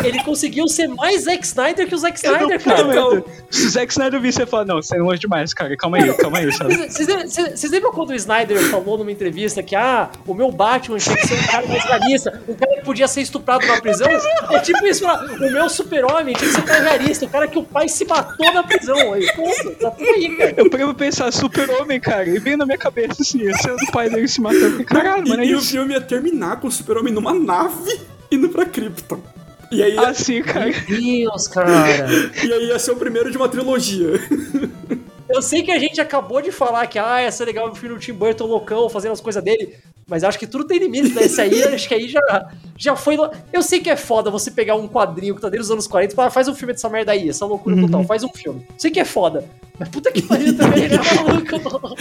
ele 0.05 0.23
conseguiu 0.25 0.69
ser 0.69 0.89
mais 0.89 1.23
Zack 1.25 1.45
Snyder 1.45 1.87
que 1.89 1.95
o 1.95 1.99
Zack 1.99 2.21
Eu 2.25 2.33
não- 2.33 2.39
Snyder, 2.39 2.63
cara. 2.63 2.85
Puta, 2.85 3.31
Se 3.51 3.67
o 3.67 3.71
Zack 3.71 3.93
Snyder 3.93 4.21
vir, 4.21 4.33
você 4.33 4.47
fala, 4.47 4.65
não, 4.65 4.77
você 4.83 4.97
é 4.97 5.01
longe 5.01 5.21
demais, 5.21 5.55
cara. 5.55 5.77
Calma 5.77 5.99
aí, 5.99 6.13
calma 6.15 6.39
aí, 6.39 6.53
sabe? 6.53 6.77
Vocês 6.89 7.71
lembram- 7.71 7.93
quando 7.93 8.11
o 8.11 8.15
Snyder 8.15 8.59
falou 8.71 8.99
numa 8.99 9.11
entrevista 9.13 9.63
que, 9.63 9.75
ah, 9.77 10.11
o 10.27 10.35
meu 10.35 10.51
Batman 10.51 10.99
tinha 10.99 11.17
que 11.17 11.27
ser 11.27 11.35
um 11.35 11.47
cara 11.47 11.67
mais 11.67 11.85
realista, 11.85 12.43
um 12.49 12.55
cara 12.55 12.75
que 12.77 12.85
podia 12.85 13.07
ser 13.09 13.21
estuprado 13.23 13.67
na 13.67 13.81
prisão? 13.81 14.09
É 14.51 14.59
tipo 14.61 14.85
isso, 14.87 15.03
falar, 15.03 15.25
o 15.25 15.39
meu 15.51 15.69
super-homem 15.69 16.35
tinha 16.35 16.49
que 16.49 16.55
ser 16.57 16.61
um 16.63 16.65
cara 16.65 16.83
realista, 16.83 17.25
o 17.27 17.29
cara 17.29 17.47
que 17.49 17.59
o 17.59 17.63
pai 17.63 17.89
se 17.89 18.05
matou 18.05 18.53
na 18.53 18.63
prisão. 18.63 19.13
Aí, 19.13 19.27
Nossa, 19.37 19.71
tá 19.73 19.91
tudo 19.91 20.09
aí, 20.11 20.37
cara. 20.37 20.55
Eu 20.57 20.71
pra 20.71 20.95
pensar, 20.95 21.33
super-homem, 21.33 22.01
cara, 22.01 22.29
e 22.29 22.39
veio 22.39 22.57
na 22.57 22.65
minha 22.67 22.79
cabeça 22.79 23.23
assim, 23.23 23.53
cena 23.55 23.77
do 23.77 23.87
pai 23.93 24.09
dele 24.11 24.29
se 24.29 24.41
matando. 24.41 24.85
Caralho, 24.85 25.29
mano, 25.29 25.43
é 25.43 25.47
e, 25.47 25.51
e 25.51 25.55
o 25.55 25.59
isso. 25.59 25.71
filme 25.71 25.95
ia 25.95 26.01
terminar 26.43 26.57
com 26.61 26.67
o 26.67 26.71
super-homem 26.71 27.13
numa 27.13 27.33
nave 27.33 28.01
indo 28.31 28.49
pra 28.49 28.67
Krypton. 28.67 29.23
E 29.71 29.83
aí, 29.83 29.97
Assim, 29.97 30.43
cara. 30.43 30.71
Deus, 30.87 31.49
cara. 31.49 32.09
e 32.45 32.53
aí 32.53 32.67
ia 32.67 32.79
ser 32.79 32.91
o 32.91 32.97
primeiro 32.97 33.31
de 33.31 33.37
uma 33.37 33.49
trilogia. 33.49 34.13
Eu 35.33 35.41
sei 35.41 35.63
que 35.63 35.71
a 35.71 35.79
gente 35.79 36.01
acabou 36.01 36.43
de 36.43 36.53
falar 36.53 36.87
que, 36.87 36.99
ah, 36.99 37.23
ia 37.23 37.33
ser 37.33 37.47
legal 37.47 37.71
o 37.71 37.75
filho 37.75 37.95
do 37.95 38.01
Tim 38.01 38.13
Burton 38.13 38.45
loucão 38.45 38.89
fazendo 38.89 39.13
as 39.13 39.21
coisas 39.21 39.43
dele, 39.43 39.75
mas 40.07 40.25
acho 40.25 40.39
que 40.39 40.47
tudo 40.47 40.65
tem 40.65 40.79
limite, 40.79 41.15
né? 41.15 41.25
Esse 41.25 41.41
aí, 41.41 41.63
acho 41.73 41.89
que 41.89 41.95
aí 41.95 42.07
já, 42.09 42.51
já 42.77 42.95
foi. 42.95 43.17
Eu 43.51 43.63
sei 43.63 43.81
que 43.81 43.89
é 43.89 43.97
foda 43.97 44.31
você 44.31 44.51
pegar 44.51 44.75
um 44.75 44.87
quadrinho 44.87 45.35
que 45.35 45.41
tá 45.41 45.49
desde 45.49 45.65
os 45.65 45.71
anos 45.71 45.87
40 45.87 46.13
e 46.13 46.17
falar, 46.17 46.31
faz 46.31 46.49
um 46.49 46.55
filme 46.55 46.75
dessa 46.75 46.89
merda 46.91 47.13
aí, 47.13 47.31
essa 47.31 47.47
loucura 47.47 47.81
total, 47.81 48.05
faz 48.05 48.23
um 48.23 48.29
filme. 48.29 48.67
Sei 48.77 48.91
que 48.91 49.01
é 49.01 49.05
foda, 49.05 49.49
mas 49.79 49.89
puta 49.89 50.13
que 50.13 50.21
pariu 50.21 50.57
também, 50.57 50.89
né, 50.89 50.99
maluco? 51.17 51.99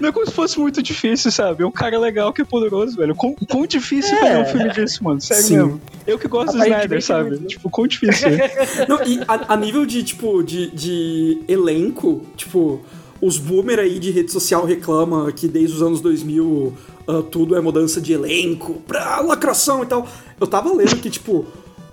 Não 0.00 0.08
é 0.08 0.12
como 0.12 0.26
se 0.26 0.32
fosse 0.32 0.60
muito 0.60 0.82
difícil, 0.82 1.32
sabe? 1.32 1.64
É 1.64 1.66
um 1.66 1.72
cara 1.72 1.98
legal 1.98 2.32
que 2.32 2.42
é 2.42 2.44
poderoso, 2.44 2.96
velho. 2.96 3.14
Quão, 3.16 3.34
quão 3.34 3.66
difícil 3.66 4.16
é 4.16 4.20
fazer 4.20 4.38
um 4.38 4.46
filme 4.46 4.70
disso, 4.70 5.02
mano? 5.02 5.20
Sério 5.20 5.42
Sim. 5.42 5.56
mesmo. 5.56 5.80
Eu 6.06 6.18
que 6.18 6.28
gosto 6.28 6.52
do 6.52 6.62
Snyder, 6.62 7.02
sabe? 7.02 7.30
muito, 7.30 7.42
né? 7.42 7.48
Tipo, 7.48 7.70
quão 7.70 7.86
difícil 7.86 8.28
é. 8.28 8.50
Não, 8.88 9.02
e 9.02 9.20
a, 9.26 9.54
a 9.54 9.56
nível 9.56 9.86
de, 9.86 10.02
tipo, 10.02 10.42
de, 10.42 10.70
de 10.70 11.42
elenco, 11.48 12.26
tipo, 12.36 12.80
os 13.20 13.38
boomer 13.38 13.78
aí 13.78 13.98
de 13.98 14.10
rede 14.10 14.30
social 14.30 14.64
reclamam 14.64 15.30
que 15.32 15.48
desde 15.48 15.76
os 15.76 15.82
anos 15.82 16.00
2000 16.00 16.74
ah, 17.06 17.22
tudo 17.30 17.54
é 17.54 17.60
mudança 17.60 18.00
de 18.00 18.12
elenco, 18.12 18.82
pra 18.86 19.20
lacração 19.20 19.82
e 19.82 19.86
tal. 19.86 20.08
Eu 20.40 20.46
tava 20.46 20.72
lendo 20.74 20.96
que, 20.96 21.10
tipo, 21.10 21.46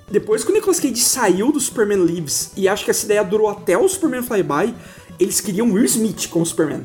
depois 0.09 0.43
que 0.43 0.51
o 0.51 0.53
Nicolas 0.53 0.79
Cage 0.79 0.97
saiu 0.97 1.51
do 1.51 1.59
Superman 1.59 2.05
Lives, 2.05 2.51
e 2.55 2.67
acho 2.67 2.85
que 2.85 2.91
essa 2.91 3.05
ideia 3.05 3.23
durou 3.23 3.49
até 3.49 3.77
o 3.77 3.87
Superman 3.87 4.23
Flyby, 4.23 4.73
eles 5.21 5.39
queriam 5.39 5.71
Will 5.71 5.85
Smith 5.85 6.27
como 6.29 6.45
Superman. 6.45 6.81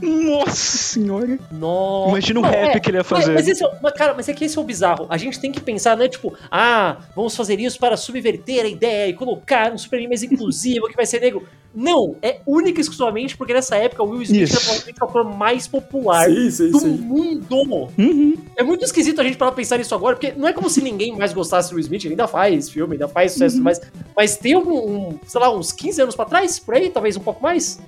Nossa 0.00 0.54
senhora. 0.56 1.38
Nossa. 1.50 2.10
Imagina 2.10 2.40
o 2.40 2.42
Não, 2.42 2.50
rap 2.50 2.80
que 2.80 2.90
ele 2.90 2.96
ia 2.98 3.00
mas- 3.00 3.06
fazer. 3.08 3.34
Mas, 3.34 3.48
esse 3.48 3.64
é, 3.64 3.68
mas, 3.82 3.92
cara, 3.94 4.14
mas 4.14 4.28
é 4.28 4.32
que 4.34 4.44
esse 4.44 4.56
é 4.56 4.60
o 4.60 4.64
bizarro. 4.64 5.06
A 5.08 5.16
gente 5.16 5.40
tem 5.40 5.50
que 5.52 5.60
pensar, 5.60 5.96
né? 5.96 6.08
Tipo, 6.08 6.34
ah, 6.50 6.98
vamos 7.14 7.34
fazer 7.36 7.58
isso 7.60 7.78
para 7.78 7.96
subverter 7.96 8.64
a 8.64 8.68
ideia 8.68 9.08
e 9.08 9.14
colocar 9.14 9.72
um 9.72 9.78
Superman 9.78 10.08
mais 10.08 10.22
inclusivo 10.22 10.88
que 10.88 10.96
vai 10.96 11.06
ser 11.06 11.20
negro. 11.20 11.46
Não, 11.72 12.16
é 12.20 12.40
única 12.44 12.80
e 12.80 12.82
exclusivamente 12.82 13.36
porque 13.36 13.52
nessa 13.54 13.76
época 13.76 14.02
o 14.02 14.08
Will 14.08 14.22
Smith 14.22 14.50
era 14.50 14.58
provavelmente 14.60 15.00
o 15.00 15.04
ator 15.04 15.24
mais 15.36 15.68
popular 15.68 16.28
Sim, 16.28 16.50
sim, 16.50 16.70
do 16.72 16.80
sim. 16.80 16.88
mundo. 16.88 17.88
Uhum. 17.96 18.34
É 18.56 18.62
muito 18.64 18.84
esquisito 18.84 19.20
a 19.20 19.24
gente 19.24 19.36
parar 19.36 19.52
pra 19.52 19.56
pensar 19.58 19.78
nisso 19.78 19.94
agora, 19.94 20.16
porque 20.16 20.32
não 20.36 20.48
é 20.48 20.52
como 20.52 20.68
se 20.68 20.82
ninguém 20.82 21.16
mais 21.16 21.32
gostasse 21.32 21.70
do 21.70 21.74
Will 21.76 21.80
Smith, 21.82 22.04
ele 22.04 22.14
ainda 22.14 22.26
faz 22.26 22.68
filme, 22.68 22.94
ainda 22.94 23.06
faz 23.06 23.32
sucesso, 23.32 23.58
Uhum. 23.58 23.62
mas, 23.62 23.80
mas 24.16 24.36
tem 24.36 24.56
um, 24.56 24.68
um, 24.68 25.20
sei 25.24 25.40
lá, 25.40 25.56
uns 25.56 25.70
15 25.70 26.02
anos 26.02 26.16
pra 26.16 26.24
trás, 26.24 26.58
por 26.58 26.74
aí, 26.74 26.90
talvez 26.90 27.16
um 27.16 27.20
pouco 27.20 27.40
mais? 27.40 27.78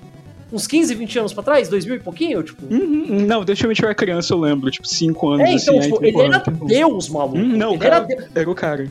Uns 0.52 0.66
15, 0.66 0.94
20 0.94 1.18
anos 1.18 1.32
pra 1.32 1.42
trás, 1.42 1.68
2000 1.68 1.96
e 1.96 1.98
pouquinho, 2.00 2.42
tipo. 2.42 2.62
Uhum. 2.72 3.24
Não, 3.26 3.42
deixa 3.44 3.66
eu 3.66 3.72
era 3.82 3.94
criança, 3.94 4.34
eu 4.34 4.38
lembro. 4.38 4.70
Tipo, 4.70 4.86
5 4.86 5.28
anos, 5.30 5.48
É, 5.48 5.52
então, 5.54 5.78
assim. 5.78 5.90
tipo, 5.90 6.04
aí, 6.04 6.08
ele 6.10 6.20
era 6.22 6.40
tipo, 6.40 6.66
Deus, 6.66 7.08
maluco. 7.08 7.38
Hum, 7.38 7.56
não, 7.56 7.70
ele 7.70 7.78
cara, 7.78 7.96
era 7.96 8.04
Deus. 8.04 8.24
era 8.34 8.50
o 8.50 8.54
cara. 8.54 8.86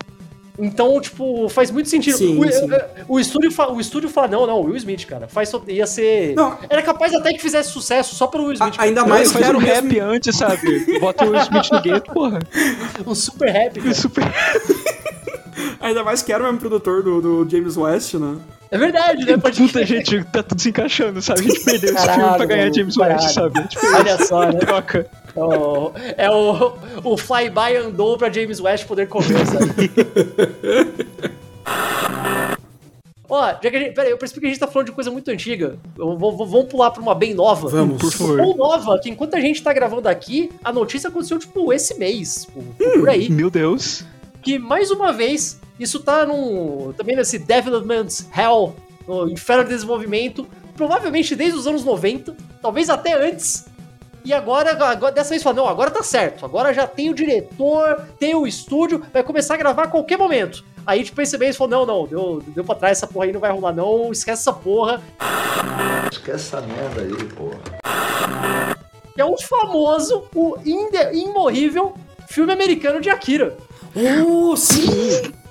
Então, 0.59 0.99
tipo, 0.99 1.47
faz 1.49 1.71
muito 1.71 1.87
sentido. 1.87 2.17
Sim, 2.17 2.37
o, 2.37 2.51
sim. 2.51 2.67
o 3.07 3.19
estúdio 3.19 3.51
fa- 3.51 3.71
o 3.71 3.79
estúdio 3.79 4.09
fala, 4.09 4.27
não, 4.27 4.45
não, 4.45 4.59
o 4.59 4.65
Will 4.65 4.75
Smith, 4.75 5.05
cara, 5.05 5.27
faz 5.27 5.49
só- 5.49 5.63
ia 5.67 5.87
ser... 5.87 6.35
Não. 6.35 6.57
Era 6.69 6.81
capaz 6.81 7.13
até 7.13 7.31
que 7.31 7.39
fizesse 7.39 7.71
sucesso 7.71 8.15
só 8.15 8.27
pelo 8.27 8.43
Will 8.45 8.53
Smith. 8.53 8.75
A- 8.77 8.83
ainda 8.83 9.05
mais 9.05 9.27
que 9.29 9.33
faz 9.35 9.45
era 9.47 9.57
um 9.57 9.61
o 9.61 9.63
rap 9.63 9.83
mesmo... 9.85 10.03
antes, 10.09 10.35
sabe? 10.35 10.99
Bota 10.99 11.25
o 11.25 11.29
Will 11.31 11.41
Smith 11.41 11.71
no 11.71 11.81
gueto, 11.81 12.11
porra. 12.13 12.39
Um 13.07 13.15
super 13.15 13.49
rap, 13.49 13.79
cara. 13.79 13.93
Super... 13.95 14.23
Ainda 15.79 16.03
mais 16.03 16.21
que 16.21 16.31
era 16.31 16.43
o 16.43 16.45
mesmo 16.45 16.59
produtor 16.59 17.01
do, 17.03 17.21
do 17.43 17.49
James 17.49 17.75
West, 17.77 18.13
né? 18.15 18.37
É 18.71 18.77
verdade, 18.77 19.25
né? 19.25 19.37
Pode 19.37 19.57
Puta, 19.61 19.85
gente, 19.85 20.23
tá 20.25 20.41
tudo 20.41 20.61
se 20.61 20.69
encaixando, 20.69 21.21
sabe? 21.21 21.41
A 21.41 21.43
gente 21.51 21.59
perdeu 21.65 21.93
esse 21.93 22.05
Caralho, 22.07 22.21
filme 22.21 22.37
pra 22.37 22.45
ganhar 22.45 22.73
James 22.73 22.97
West, 22.97 23.29
sabe? 23.33 23.59
A 23.59 23.61
gente 23.63 23.79
perdeu 23.79 23.99
Olha 23.99 24.17
só, 24.25 24.45
né? 24.51 24.59
troca. 24.59 25.07
O- 25.35 25.91
é 26.17 26.29
o, 26.31 26.73
o 27.03 27.17
flyby 27.17 27.75
andou 27.85 28.17
pra 28.17 28.29
James 28.31 28.59
West 28.59 28.85
poder 28.85 29.07
correr, 29.07 29.45
sabe? 29.45 29.91
Ó, 33.29 33.47
já 33.47 33.59
que 33.59 33.67
a 33.67 33.79
gente. 33.79 33.93
Pera 33.93 34.07
aí, 34.07 34.11
eu 34.11 34.17
percebi 34.17 34.41
que 34.41 34.47
a 34.47 34.49
gente 34.49 34.59
tá 34.59 34.67
falando 34.67 34.87
de 34.87 34.91
coisa 34.91 35.09
muito 35.09 35.31
antiga. 35.31 35.77
Eu 35.97 36.17
vou- 36.17 36.35
vou- 36.35 36.45
vamos 36.45 36.67
pular 36.67 36.91
pra 36.91 37.01
uma 37.01 37.15
bem 37.15 37.33
nova. 37.33 37.69
Vamos. 37.69 37.97
Por 38.01 38.11
favor. 38.11 38.37
Tão 38.37 38.57
nova 38.57 38.99
que 38.99 39.09
enquanto 39.09 39.35
a 39.35 39.39
gente 39.39 39.63
tá 39.63 39.71
gravando 39.71 40.09
aqui, 40.09 40.49
a 40.61 40.73
notícia 40.73 41.07
aconteceu, 41.09 41.39
tipo, 41.39 41.71
esse 41.71 41.97
mês. 41.97 42.45
Tipo, 42.45 42.61
por 42.99 43.07
aí. 43.09 43.29
Meu 43.29 43.49
Deus. 43.49 44.03
Que 44.41 44.57
mais 44.57 44.89
uma 44.91 45.11
vez, 45.11 45.59
isso 45.79 45.99
tá 45.99 46.25
num. 46.25 46.93
Também 46.97 47.15
nesse 47.15 47.37
Development 47.37 48.07
Hell, 48.35 48.75
no 49.07 49.29
Inferno 49.29 49.63
de 49.63 49.69
Desenvolvimento, 49.69 50.47
provavelmente 50.75 51.35
desde 51.35 51.57
os 51.57 51.67
anos 51.67 51.85
90, 51.85 52.35
talvez 52.61 52.89
até 52.89 53.13
antes. 53.13 53.65
E 54.23 54.33
agora, 54.33 54.71
agora 54.71 55.11
dessa 55.11 55.31
vez 55.31 55.41
fala, 55.41 55.55
não, 55.55 55.67
agora 55.67 55.89
tá 55.89 56.03
certo. 56.03 56.45
Agora 56.45 56.73
já 56.73 56.85
tem 56.85 57.09
o 57.09 57.13
diretor, 57.13 58.07
tem 58.19 58.35
o 58.35 58.45
estúdio, 58.45 59.03
vai 59.11 59.23
começar 59.23 59.55
a 59.55 59.57
gravar 59.57 59.83
a 59.83 59.87
qualquer 59.87 60.17
momento. 60.17 60.63
Aí, 60.85 61.03
tipo, 61.03 61.21
esse 61.21 61.37
mês 61.37 61.55
falou, 61.55 61.85
não, 61.85 61.85
não, 61.85 62.07
deu, 62.07 62.43
deu 62.47 62.63
pra 62.63 62.75
trás, 62.75 62.97
essa 62.97 63.07
porra 63.07 63.25
aí 63.25 63.31
não 63.31 63.39
vai 63.39 63.51
rolar, 63.51 63.73
não, 63.73 64.11
esquece 64.11 64.41
essa 64.41 64.53
porra. 64.53 65.01
Esquece 66.11 66.55
essa 66.55 66.61
merda 66.61 67.01
aí, 67.01 67.25
porra. 67.29 67.59
Que 69.13 69.21
é 69.21 69.25
o 69.25 69.37
famoso, 69.37 70.23
o 70.33 70.57
imorrível 71.13 71.93
filme 72.27 72.53
americano 72.53 73.01
de 73.01 73.09
Akira. 73.09 73.57
Oh, 73.95 74.55
sim! 74.55 74.89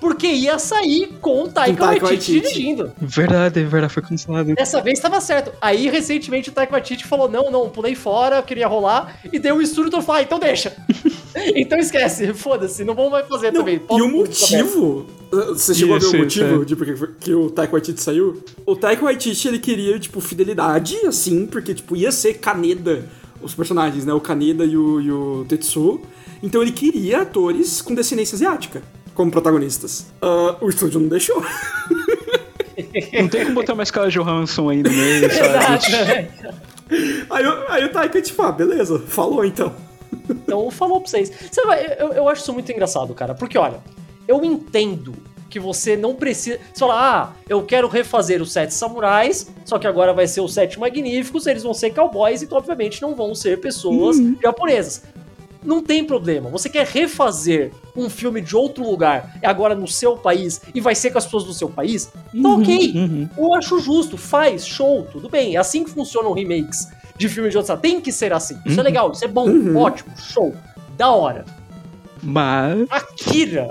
Porque 0.00 0.26
ia 0.26 0.58
sair 0.58 1.08
com 1.20 1.42
o 1.44 1.48
Taika 1.48 1.84
Waititi 1.84 2.40
dirigindo. 2.40 2.90
Verdade, 2.98 3.62
verdade, 3.64 3.92
foi 3.92 4.02
cancelado. 4.02 4.54
Dessa 4.54 4.80
vez 4.80 4.98
tava 4.98 5.20
certo. 5.20 5.52
Aí, 5.60 5.88
recentemente, 5.90 6.48
o 6.48 6.52
Taika 6.52 6.72
Waititi 6.72 7.06
falou, 7.06 7.28
não, 7.28 7.50
não, 7.50 7.68
pulei 7.68 7.94
fora, 7.94 8.42
queria 8.42 8.66
rolar. 8.66 9.20
E 9.30 9.38
deu 9.38 9.56
o 9.56 9.62
estúdio 9.62 9.90
todo 9.90 10.02
falou, 10.02 10.20
ah, 10.20 10.22
então 10.22 10.38
deixa. 10.38 10.74
então 11.54 11.78
esquece, 11.78 12.32
foda-se, 12.32 12.82
não 12.82 12.94
vamos 12.94 13.10
mais 13.12 13.28
fazer 13.28 13.52
Não, 13.52 13.60
também. 13.60 13.82
e 13.90 14.02
o 14.02 14.08
motivo. 14.08 15.06
Você 15.30 15.74
chegou 15.74 15.98
Isso, 15.98 16.08
a 16.08 16.10
ver 16.12 16.16
o 16.16 16.20
motivo 16.22 16.62
é. 16.62 16.64
de 16.64 16.76
por 16.76 16.86
que- 16.86 17.06
que 17.20 17.34
o 17.34 17.50
Taika 17.50 17.72
Waititi 17.74 18.00
saiu? 18.02 18.42
O 18.64 18.74
Taika 18.74 19.04
Waititi, 19.04 19.48
ele 19.48 19.58
queria, 19.58 19.98
tipo, 19.98 20.18
fidelidade, 20.20 20.96
assim, 21.06 21.46
porque, 21.46 21.74
tipo, 21.74 21.94
ia 21.94 22.10
ser 22.10 22.34
Kaneda, 22.34 23.04
os 23.42 23.54
personagens, 23.54 24.04
né? 24.06 24.12
O 24.14 24.20
Kaneda 24.20 24.64
e 24.64 24.76
o, 24.76 25.00
e 25.00 25.12
o 25.12 25.44
Tetsuo. 25.46 26.00
Então 26.42 26.62
ele 26.62 26.72
queria 26.72 27.22
atores 27.22 27.82
com 27.82 27.94
descendência 27.94 28.34
asiática 28.36 28.82
como 29.14 29.30
protagonistas. 29.30 30.06
Ah, 30.22 30.56
o 30.60 30.68
estúdio 30.68 31.00
não 31.00 31.08
deixou. 31.08 31.44
Não 33.20 33.28
tem 33.28 33.42
como 33.44 33.54
botar 33.56 33.74
uma 33.74 33.82
escala 33.82 34.08
Johansson 34.10 34.70
aí 34.70 34.82
no 34.82 34.90
meio, 34.90 35.30
sabe? 35.32 35.92
né? 35.92 36.28
Aí, 37.30 37.46
o- 37.46 37.64
aí 37.68 37.84
o 37.84 37.92
Taika, 37.92 38.20
tipo, 38.20 38.42
ah, 38.42 38.50
beleza, 38.50 38.98
falou 39.06 39.44
então. 39.44 39.72
Então, 40.28 40.68
falou 40.72 41.00
pra 41.00 41.08
vocês. 41.08 41.30
Você 41.48 41.62
vai, 41.64 41.86
eu, 41.96 42.08
eu 42.14 42.28
acho 42.28 42.42
isso 42.42 42.52
muito 42.52 42.72
engraçado, 42.72 43.14
cara. 43.14 43.32
Porque, 43.32 43.56
olha, 43.56 43.78
eu 44.26 44.44
entendo 44.44 45.14
que 45.48 45.60
você 45.60 45.96
não 45.96 46.16
precisa. 46.16 46.58
Você 46.74 46.80
fala, 46.80 46.94
ah, 46.96 47.32
eu 47.48 47.62
quero 47.62 47.86
refazer 47.86 48.42
os 48.42 48.50
Sete 48.50 48.74
Samurais, 48.74 49.48
só 49.64 49.78
que 49.78 49.86
agora 49.86 50.12
vai 50.12 50.26
ser 50.26 50.40
os 50.40 50.52
Sete 50.52 50.80
Magníficos, 50.80 51.46
eles 51.46 51.62
vão 51.62 51.72
ser 51.72 51.90
cowboys, 51.94 52.42
então, 52.42 52.58
obviamente, 52.58 53.00
não 53.00 53.14
vão 53.14 53.36
ser 53.36 53.60
pessoas 53.60 54.16
japonesas. 54.42 55.04
Não 55.62 55.82
tem 55.82 56.04
problema. 56.04 56.48
Você 56.50 56.68
quer 56.68 56.86
refazer 56.86 57.72
um 57.94 58.08
filme 58.08 58.40
de 58.40 58.56
outro 58.56 58.88
lugar, 58.88 59.36
é 59.42 59.46
agora 59.46 59.74
no 59.74 59.86
seu 59.86 60.16
país, 60.16 60.60
e 60.74 60.80
vai 60.80 60.94
ser 60.94 61.10
com 61.10 61.18
as 61.18 61.24
pessoas 61.24 61.44
do 61.44 61.52
seu 61.52 61.68
país? 61.68 62.06
Tá 62.06 62.48
ok. 62.48 62.92
uhum. 62.94 63.28
Eu 63.36 63.54
acho 63.54 63.78
justo, 63.78 64.16
faz, 64.16 64.66
show, 64.66 65.06
tudo 65.10 65.28
bem. 65.28 65.56
É 65.56 65.58
assim 65.58 65.84
que 65.84 65.90
funcionam 65.90 66.32
remakes 66.32 66.88
de 67.16 67.28
filmes 67.28 67.52
de 67.52 67.58
outros. 67.58 67.78
Tem 67.80 68.00
que 68.00 68.10
ser 68.10 68.32
assim. 68.32 68.58
Isso 68.64 68.80
é 68.80 68.82
legal, 68.82 69.12
isso 69.12 69.24
é 69.24 69.28
bom, 69.28 69.46
ótimo, 69.76 70.10
show, 70.16 70.54
da 70.96 71.10
hora. 71.10 71.44
Mas. 72.22 72.86
Akira. 72.90 73.70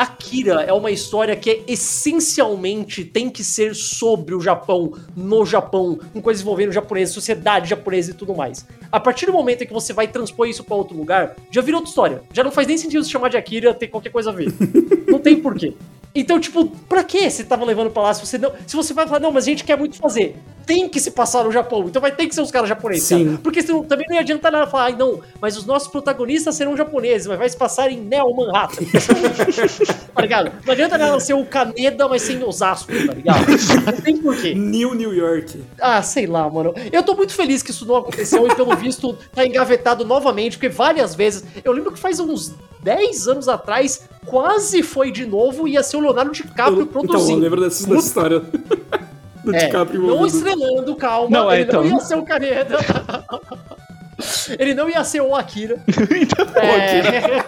Akira 0.00 0.62
é 0.62 0.72
uma 0.72 0.90
história 0.90 1.36
que 1.36 1.50
é 1.50 1.60
essencialmente 1.68 3.04
tem 3.04 3.28
que 3.28 3.44
ser 3.44 3.74
sobre 3.74 4.34
o 4.34 4.40
Japão, 4.40 4.94
no 5.14 5.44
Japão, 5.44 6.00
com 6.10 6.22
coisas 6.22 6.40
envolvendo 6.40 6.72
japonês, 6.72 7.10
sociedade 7.10 7.68
japonesa 7.68 8.12
e 8.12 8.14
tudo 8.14 8.34
mais. 8.34 8.66
A 8.90 8.98
partir 8.98 9.26
do 9.26 9.32
momento 9.32 9.62
em 9.62 9.66
que 9.66 9.74
você 9.74 9.92
vai 9.92 10.08
transpor 10.08 10.48
isso 10.48 10.64
pra 10.64 10.74
outro 10.74 10.96
lugar, 10.96 11.36
já 11.50 11.60
vira 11.60 11.76
outra 11.76 11.90
história. 11.90 12.22
Já 12.32 12.42
não 12.42 12.50
faz 12.50 12.66
nem 12.66 12.78
sentido 12.78 13.04
se 13.04 13.10
chamar 13.10 13.28
de 13.28 13.36
Akira 13.36 13.74
ter 13.74 13.88
qualquer 13.88 14.08
coisa 14.08 14.30
a 14.30 14.32
ver. 14.32 14.50
não 15.06 15.18
tem 15.18 15.38
porquê. 15.38 15.74
Então, 16.14 16.40
tipo, 16.40 16.66
pra 16.88 17.04
que 17.04 17.30
você 17.30 17.44
tava 17.44 17.66
levando 17.66 17.90
pra 17.90 18.02
lá 18.02 18.14
se 18.14 18.24
você 18.26 18.38
não. 18.38 18.52
Se 18.66 18.74
você 18.74 18.94
vai 18.94 19.06
falar, 19.06 19.20
não, 19.20 19.30
mas 19.30 19.44
a 19.44 19.50
gente 19.50 19.64
quer 19.64 19.76
muito 19.76 19.96
fazer. 19.96 20.34
Tem 20.70 20.88
que 20.88 21.00
se 21.00 21.10
passar 21.10 21.42
no 21.42 21.50
Japão. 21.50 21.84
Então 21.88 22.00
vai 22.00 22.12
ter 22.12 22.26
que 22.28 22.34
ser 22.34 22.42
os 22.42 22.50
caras 22.50 22.68
japoneses, 22.68 23.02
Sim. 23.04 23.24
cara. 23.26 23.38
Porque 23.42 23.60
senão 23.60 23.82
também 23.82 24.06
não 24.08 24.14
ia 24.14 24.20
adiantar 24.20 24.52
nada 24.52 24.68
falar, 24.68 24.84
ai 24.84 24.96
não, 24.96 25.20
mas 25.40 25.56
os 25.56 25.66
nossos 25.66 25.88
protagonistas 25.88 26.54
serão 26.54 26.76
japoneses, 26.76 27.26
mas 27.26 27.38
vai 27.38 27.48
se 27.48 27.56
passar 27.56 27.90
em 27.90 27.98
Neo 28.00 28.32
Manhattan. 28.36 28.84
tá 30.14 30.22
ligado? 30.22 30.52
Não 30.64 30.72
adianta 30.72 30.96
nada 30.96 31.18
ser 31.18 31.34
o 31.34 31.44
Kaneda, 31.44 32.06
mas 32.08 32.22
sem 32.22 32.42
Osasco, 32.44 32.92
tá 33.06 33.12
ligado? 33.14 33.46
Não 33.84 33.92
tem 34.00 34.16
porquê. 34.18 34.54
New 34.70 34.94
New 34.94 35.12
York. 35.12 35.60
Ah, 35.80 36.02
sei 36.02 36.26
lá, 36.26 36.48
mano. 36.48 36.72
Eu 36.92 37.02
tô 37.02 37.14
muito 37.14 37.32
feliz 37.34 37.62
que 37.62 37.70
isso 37.72 37.84
não 37.84 37.96
aconteceu 37.96 38.46
e, 38.46 38.54
pelo 38.54 38.76
visto, 38.76 39.16
tá 39.34 39.44
engavetado 39.44 40.04
novamente, 40.04 40.56
porque 40.56 40.68
várias 40.68 41.14
vezes. 41.16 41.44
Eu 41.64 41.72
lembro 41.72 41.92
que 41.92 41.98
faz 41.98 42.20
uns 42.20 42.54
10 42.82 43.26
anos 43.28 43.48
atrás, 43.48 44.02
quase 44.26 44.82
foi 44.82 45.10
de 45.10 45.26
novo 45.26 45.66
e 45.66 45.72
ia 45.72 45.82
ser 45.82 45.96
o 45.96 46.00
Leonardo 46.00 46.30
DiCaprio 46.32 46.78
Eu- 46.78 46.82
então, 46.84 47.02
eu 47.02 47.08
produzindo. 47.08 47.40
lembro 47.40 47.60
dessa, 47.60 47.86
dessa 47.88 48.06
história. 48.06 48.42
Do 49.44 49.54
É, 49.54 49.66
DiCaprio 49.66 50.02
não 50.02 50.26
estrelando, 50.26 50.94
calma. 50.96 51.30
Não, 51.30 51.50
é, 51.50 51.60
ele 51.60 51.72
não 51.72 51.84
então. 51.84 51.98
ia 51.98 52.04
ser 52.04 52.16
o 52.16 52.22
Kaneda. 52.24 52.78
ele 54.58 54.74
não 54.74 54.88
ia 54.88 55.02
ser 55.04 55.20
o 55.20 55.34
Akira. 55.34 55.82
então, 55.88 56.46
É... 56.56 57.44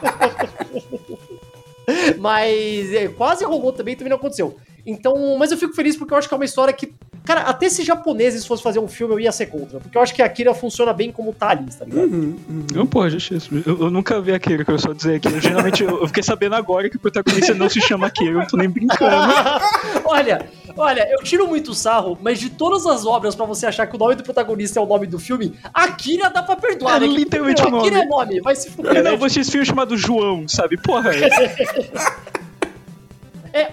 Mas 2.18 2.92
é, 2.92 3.08
quase 3.08 3.44
rolou 3.44 3.72
também, 3.72 3.96
também 3.96 4.10
não 4.10 4.16
aconteceu. 4.16 4.56
Então, 4.86 5.36
mas 5.36 5.50
eu 5.50 5.58
fico 5.58 5.74
feliz 5.74 5.96
porque 5.96 6.12
eu 6.12 6.18
acho 6.18 6.28
que 6.28 6.34
é 6.34 6.36
uma 6.36 6.44
história 6.44 6.72
que. 6.72 6.94
Cara, 7.24 7.42
até 7.42 7.68
se 7.68 7.84
japoneses 7.84 8.44
fossem 8.44 8.64
fazer 8.64 8.80
um 8.80 8.88
filme, 8.88 9.14
eu 9.14 9.20
ia 9.20 9.30
ser 9.30 9.46
contra. 9.46 9.78
Porque 9.78 9.96
eu 9.96 10.02
acho 10.02 10.14
que 10.14 10.20
a 10.20 10.26
Akira 10.26 10.52
funciona 10.54 10.92
bem 10.92 11.12
como 11.12 11.32
tá 11.32 11.50
ali, 11.50 11.66
tá 11.66 11.84
ligado? 11.84 12.04
Uhum, 12.04 12.36
uhum. 12.48 12.66
Não, 12.74 12.86
pô, 12.86 13.08
justíssimo. 13.08 13.62
Eu, 13.64 13.78
eu 13.82 13.90
nunca 13.90 14.20
vi 14.20 14.32
aquele, 14.32 14.64
que 14.64 14.70
eu 14.70 14.78
só 14.78 14.92
dizer 14.92 15.16
aqui. 15.16 15.28
Eu, 15.28 15.40
geralmente, 15.40 15.84
eu, 15.84 16.00
eu 16.00 16.06
fiquei 16.08 16.22
sabendo 16.22 16.56
agora 16.56 16.90
que 16.90 16.96
o 16.96 17.00
protagonista 17.00 17.54
não 17.54 17.68
se 17.68 17.80
chama 17.80 18.08
aquele, 18.08 18.30
eu 18.30 18.38
não 18.38 18.46
tô 18.46 18.56
nem 18.56 18.68
brincando. 18.68 19.32
olha, 20.04 20.46
olha, 20.76 21.08
eu 21.10 21.22
tiro 21.22 21.46
muito 21.46 21.74
sarro, 21.74 22.18
mas 22.20 22.40
de 22.40 22.50
todas 22.50 22.86
as 22.86 23.06
obras 23.06 23.34
pra 23.34 23.46
você 23.46 23.66
achar 23.66 23.86
que 23.86 23.94
o 23.94 23.98
nome 23.98 24.16
do 24.16 24.24
protagonista 24.24 24.80
é 24.80 24.82
o 24.82 24.86
nome 24.86 25.06
do 25.06 25.18
filme, 25.18 25.54
Akira 25.72 26.28
dá 26.28 26.42
pra 26.42 26.56
perdoar. 26.56 26.96
É 26.96 27.06
né? 27.06 27.06
Literalmente 27.06 27.62
o 27.62 27.66
Akira 27.68 27.98
nome. 27.98 28.00
é 28.00 28.04
nome, 28.06 28.40
vai 28.40 28.56
se 28.56 28.70
fuder. 28.70 28.96
Eu 28.96 29.02
né? 29.04 29.10
não, 29.10 29.16
vou 29.16 29.26
assistir 29.26 29.40
esse 29.40 29.50
filme 29.52 29.66
chamado 29.66 29.96
João, 29.96 30.48
sabe? 30.48 30.76
Porra. 30.76 31.12
É 31.14 32.32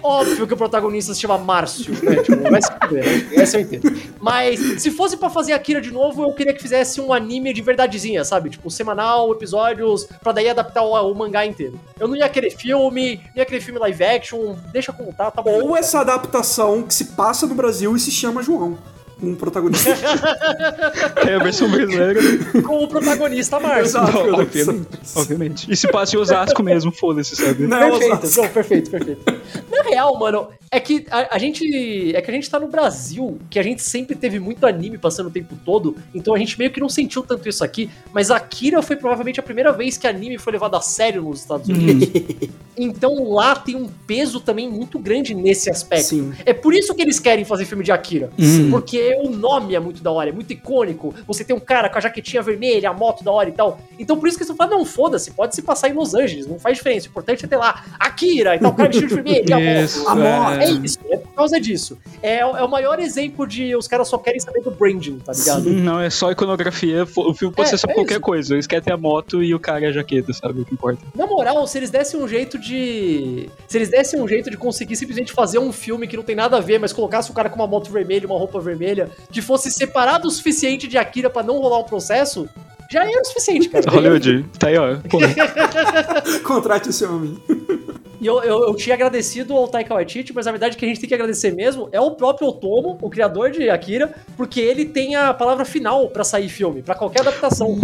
óbvio 0.02 0.46
que 0.46 0.54
o 0.54 0.56
protagonista 0.56 1.14
se 1.14 1.20
chama 1.20 1.38
Márcio, 1.38 1.94
né? 2.04 2.16
Tipo, 2.22 2.50
vai 2.50 2.60
se 2.60 2.70
fuder, 2.72 3.04
né? 3.04 3.28
Essa 3.34 3.56
eu 3.56 3.62
entendo. 3.62 4.00
Mas 4.20 4.82
se 4.82 4.90
fosse 4.90 5.16
pra 5.16 5.30
fazer 5.30 5.52
Akira 5.52 5.80
de 5.80 5.90
novo, 5.90 6.22
eu 6.22 6.32
queria 6.34 6.52
que 6.52 6.60
fizesse 6.60 7.00
um 7.00 7.12
anime 7.12 7.52
de 7.52 7.62
verdadezinha, 7.62 8.24
sabe? 8.24 8.50
Tipo, 8.50 8.70
semanal, 8.70 9.32
episódios, 9.32 10.06
pra 10.22 10.32
daí 10.32 10.48
adaptar 10.48 10.82
o, 10.82 10.92
o 10.92 11.14
mangá 11.14 11.46
inteiro. 11.46 11.80
Eu 11.98 12.08
não 12.08 12.16
ia 12.16 12.28
querer 12.28 12.50
filme, 12.50 13.16
não 13.16 13.36
ia 13.36 13.46
querer 13.46 13.60
filme 13.60 13.80
live 13.80 14.04
action, 14.04 14.54
deixa 14.72 14.92
como 14.92 15.12
tá, 15.12 15.30
tá 15.30 15.40
bom. 15.40 15.62
Ou 15.62 15.76
essa 15.76 16.00
adaptação 16.00 16.82
que 16.82 16.94
se 16.94 17.06
passa 17.06 17.46
no 17.46 17.54
Brasil 17.54 17.96
e 17.96 18.00
se 18.00 18.10
chama 18.10 18.42
João. 18.42 18.78
Um 19.22 19.34
protagonista. 19.34 19.90
É 21.26 21.34
a 21.34 21.38
versão 21.38 21.70
brasileira. 21.70 22.20
Com 22.62 22.84
o 22.84 22.88
protagonista 22.88 23.60
Márcio. 23.60 23.84
Exato. 23.84 24.12
Não, 24.12 24.40
obviamente, 24.40 24.88
obviamente. 25.14 25.70
E 25.70 25.76
se 25.76 25.88
passa 25.88 26.16
em 26.16 26.18
Osasco 26.18 26.62
mesmo, 26.62 26.90
foda-se, 26.92 27.36
sabe? 27.36 27.66
Não, 27.66 27.98
Perfeito, 27.98 28.40
não, 28.40 28.48
perfeito, 28.48 28.90
perfeito. 28.90 29.22
Na 29.70 29.82
real, 29.82 30.18
mano, 30.18 30.48
é 30.72 30.78
que 30.78 31.04
a, 31.10 31.34
a 31.34 31.38
gente. 31.38 32.14
É 32.14 32.22
que 32.22 32.30
a 32.30 32.34
gente 32.34 32.48
tá 32.48 32.60
no 32.60 32.68
Brasil, 32.68 33.38
que 33.50 33.58
a 33.58 33.62
gente 33.62 33.82
sempre 33.82 34.14
teve 34.14 34.38
muito 34.38 34.64
anime 34.66 34.98
passando 34.98 35.26
o 35.26 35.30
tempo 35.30 35.56
todo, 35.64 35.96
então 36.14 36.32
a 36.32 36.38
gente 36.38 36.56
meio 36.58 36.70
que 36.70 36.80
não 36.80 36.88
sentiu 36.88 37.22
tanto 37.22 37.48
isso 37.48 37.64
aqui, 37.64 37.90
mas 38.12 38.30
Akira 38.30 38.80
foi 38.80 38.94
provavelmente 38.94 39.40
a 39.40 39.42
primeira 39.42 39.72
vez 39.72 39.96
que 39.96 40.06
anime 40.06 40.38
foi 40.38 40.52
levado 40.52 40.76
a 40.76 40.80
sério 40.80 41.22
nos 41.22 41.40
Estados 41.40 41.68
Unidos. 41.68 42.08
então 42.78 43.32
lá 43.32 43.56
tem 43.56 43.74
um 43.74 43.88
peso 44.06 44.40
também 44.40 44.70
muito 44.70 44.96
grande 44.98 45.34
nesse 45.34 45.68
aspecto. 45.68 46.06
Sim. 46.06 46.32
É 46.46 46.54
por 46.54 46.72
isso 46.72 46.94
que 46.94 47.02
eles 47.02 47.18
querem 47.18 47.44
fazer 47.44 47.64
filme 47.64 47.82
de 47.82 47.90
Akira. 47.90 48.30
Sim. 48.38 48.70
Porque 48.70 49.09
o 49.16 49.30
nome 49.30 49.74
é 49.74 49.80
muito 49.80 50.02
da 50.02 50.10
hora, 50.10 50.30
é 50.30 50.32
muito 50.32 50.52
icônico. 50.52 51.14
Você 51.26 51.44
tem 51.44 51.54
um 51.54 51.60
cara 51.60 51.88
com 51.88 51.98
a 51.98 52.00
jaquetinha 52.00 52.42
vermelha, 52.42 52.90
a 52.90 52.92
moto 52.92 53.22
da 53.24 53.30
hora 53.32 53.48
e 53.48 53.52
tal. 53.52 53.78
Então 53.98 54.18
por 54.18 54.28
isso 54.28 54.36
que 54.36 54.42
eles 54.42 54.50
estão 54.50 54.56
falando, 54.56 54.78
não, 54.78 54.84
foda-se, 54.84 55.30
pode 55.32 55.54
se 55.54 55.62
passar 55.62 55.88
em 55.88 55.92
Los 55.92 56.14
Angeles, 56.14 56.46
não 56.46 56.58
faz 56.58 56.76
diferença. 56.78 57.06
O 57.06 57.10
importante 57.10 57.44
é 57.44 57.48
ter 57.48 57.56
lá 57.56 57.84
Akira 57.98 58.56
e 58.56 58.58
tal, 58.58 58.70
o 58.72 58.74
cara 58.74 58.88
vestido 58.88 59.08
de 59.08 59.14
vermelho 59.14 59.48
e 59.48 59.52
a 59.52 59.58
moto. 59.58 60.08
A 60.08 60.14
moto. 60.14 60.60
É 60.60 60.70
isso, 60.70 60.98
é 61.10 61.20
causa 61.40 61.58
disso. 61.60 61.98
É, 62.22 62.40
é 62.40 62.44
o 62.44 62.68
maior 62.68 62.98
exemplo 62.98 63.46
de 63.46 63.74
os 63.74 63.88
caras 63.88 64.08
só 64.08 64.18
querem 64.18 64.38
saber 64.38 64.60
do 64.60 64.70
branding, 64.70 65.18
tá 65.18 65.32
ligado? 65.32 65.70
Não, 65.70 65.98
é 65.98 66.10
só 66.10 66.30
iconografia. 66.30 67.04
O 67.16 67.32
filme 67.32 67.54
pode 67.54 67.68
É, 67.68 67.70
ser 67.70 67.78
sobre 67.78 67.92
é 67.92 67.94
qualquer 67.94 68.14
isso. 68.14 68.20
coisa. 68.20 68.54
Eles 68.54 68.66
querem 68.66 68.84
ter 68.84 68.92
a 68.92 68.96
moto 68.96 69.42
e 69.42 69.54
o 69.54 69.58
cara 69.58 69.86
é 69.86 69.88
a 69.88 69.92
jaqueta, 69.92 70.32
sabe? 70.34 70.60
O 70.60 70.64
que 70.66 70.74
importa. 70.74 71.00
Na 71.14 71.26
moral, 71.26 71.66
se 71.66 71.78
eles 71.78 71.88
dessem 71.90 72.20
um 72.20 72.28
jeito 72.28 72.58
de. 72.58 73.48
Se 73.66 73.78
eles 73.78 73.88
dessem 73.88 74.20
um 74.20 74.28
jeito 74.28 74.50
de 74.50 74.56
conseguir 74.58 74.96
simplesmente 74.96 75.32
fazer 75.32 75.58
um 75.58 75.72
filme 75.72 76.06
que 76.06 76.16
não 76.16 76.22
tem 76.24 76.36
nada 76.36 76.58
a 76.58 76.60
ver, 76.60 76.78
mas 76.78 76.92
colocasse 76.92 77.30
o 77.30 77.34
cara 77.34 77.48
com 77.48 77.56
uma 77.56 77.66
moto 77.66 77.90
vermelha, 77.90 78.26
uma 78.26 78.38
roupa 78.38 78.60
vermelha, 78.60 78.99
que 79.30 79.40
fosse 79.40 79.70
separado 79.70 80.28
o 80.28 80.30
suficiente 80.30 80.88
de 80.88 80.98
Akira 80.98 81.30
pra 81.30 81.42
não 81.42 81.58
rolar 81.58 81.78
um 81.78 81.84
processo, 81.84 82.48
já 82.90 83.02
era 83.04 83.20
o 83.20 83.24
suficiente, 83.24 83.68
cara. 83.68 83.84
Hollywood, 83.90 84.44
tá 84.58 84.68
aí, 84.68 84.76
ó. 84.76 84.96
Contrate 86.42 86.88
esse 86.90 87.04
homem. 87.04 87.38
E 88.20 88.26
eu, 88.26 88.42
eu, 88.42 88.68
eu 88.68 88.74
tinha 88.74 88.94
agradecido 88.94 89.54
ao 89.56 89.66
Taika 89.66 89.94
Waititi, 89.94 90.34
mas 90.34 90.44
na 90.44 90.52
verdade 90.52 90.76
o 90.76 90.78
que 90.78 90.84
a 90.84 90.88
gente 90.88 91.00
tem 91.00 91.08
que 91.08 91.14
agradecer 91.14 91.52
mesmo 91.52 91.88
é 91.90 92.00
o 92.00 92.10
próprio 92.10 92.48
Otomo, 92.48 92.98
o 93.00 93.08
criador 93.08 93.50
de 93.50 93.70
Akira, 93.70 94.14
porque 94.36 94.60
ele 94.60 94.84
tem 94.84 95.16
a 95.16 95.32
palavra 95.32 95.64
final 95.64 96.08
pra 96.08 96.22
sair 96.22 96.48
filme, 96.48 96.82
pra 96.82 96.94
qualquer 96.94 97.20
adaptação. 97.20 97.78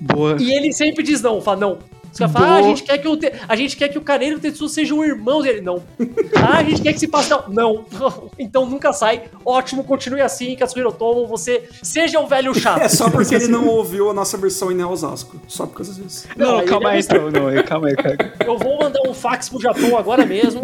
boa. 0.00 0.36
E 0.38 0.52
ele 0.52 0.72
sempre 0.72 1.02
diz 1.02 1.20
não, 1.20 1.40
fala 1.40 1.56
não. 1.56 1.78
Os 2.12 2.18
caras 2.18 2.32
falam, 2.32 2.48
ah, 2.50 2.56
a 2.56 2.62
gente 2.62 2.82
quer 2.82 2.98
que 2.98 3.06
o, 3.08 3.16
te... 3.16 3.32
a 3.48 3.56
gente 3.56 3.76
quer 3.76 3.88
que 3.88 3.96
o 3.98 4.00
Caneiro 4.00 4.36
e 4.36 4.38
o 4.38 4.40
Tetsu 4.40 4.68
sejam 4.68 5.04
irmãos. 5.04 5.44
E 5.44 5.48
ele, 5.48 5.60
não. 5.60 5.82
Ah, 6.36 6.58
a 6.58 6.62
gente 6.64 6.80
quer 6.82 6.92
que 6.92 6.98
se 6.98 7.06
passe, 7.08 7.30
não. 7.30 7.44
Não. 7.48 7.84
Então 8.38 8.66
nunca 8.66 8.92
sai. 8.92 9.24
Ótimo, 9.44 9.84
continue 9.84 10.20
assim, 10.20 10.56
Katsuhiro 10.56 10.88
Otomo, 10.88 11.26
você 11.26 11.64
seja 11.82 12.18
um 12.18 12.26
velho 12.26 12.52
chato. 12.58 12.80
É 12.80 12.88
só 12.88 13.08
porque 13.10 13.34
ele 13.34 13.46
não 13.48 13.66
ouviu 13.66 14.10
a 14.10 14.14
nossa 14.14 14.36
versão 14.36 14.72
em 14.72 14.74
Neo 14.74 14.88
Osasco. 14.90 15.40
Só 15.46 15.66
por 15.66 15.76
causa 15.76 15.92
disso. 15.94 16.26
Não, 16.36 16.58
Não, 16.58 16.64
calma 16.64 16.90
aí, 16.90 16.96
é 16.96 17.00
então. 17.00 17.30
Não, 17.30 17.62
calma 17.64 17.88
aí, 17.88 17.96
cara. 17.96 18.32
Eu 18.44 18.58
vou 18.58 18.78
mandar 18.80 19.00
um 19.06 19.14
fax 19.14 19.48
pro 19.48 19.60
Japão 19.60 19.96
agora 19.96 20.24
mesmo. 20.26 20.62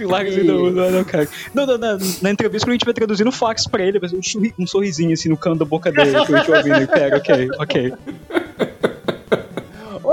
Larga 0.00 0.30
assim, 0.30 0.42
não, 0.42 0.70
não, 0.70 0.90
não, 0.90 1.04
cara. 1.04 1.28
Não, 1.54 1.66
não, 1.66 1.78
não, 1.78 1.98
na 2.22 2.30
entrevista, 2.30 2.66
quando 2.66 2.72
a 2.72 2.74
gente 2.74 2.84
vai 2.84 2.94
traduzindo 2.94 3.28
o 3.28 3.32
fax 3.32 3.66
pra 3.66 3.82
ele, 3.84 3.98
vai 3.98 4.08
ser 4.08 4.16
um, 4.16 4.22
sorri- 4.22 4.54
sorrisinho 4.66 5.12
assim 5.12 5.28
no 5.28 5.36
canto 5.36 5.58
da 5.60 5.64
boca 5.64 5.90
dele, 5.90 6.10
que 6.10 6.16
a 6.34 6.38
gente 6.38 6.50
ouvindo. 6.50 6.76
Ele 6.76 6.86
pega, 6.86 7.16
ok, 7.16 7.48
ok. 7.58 7.92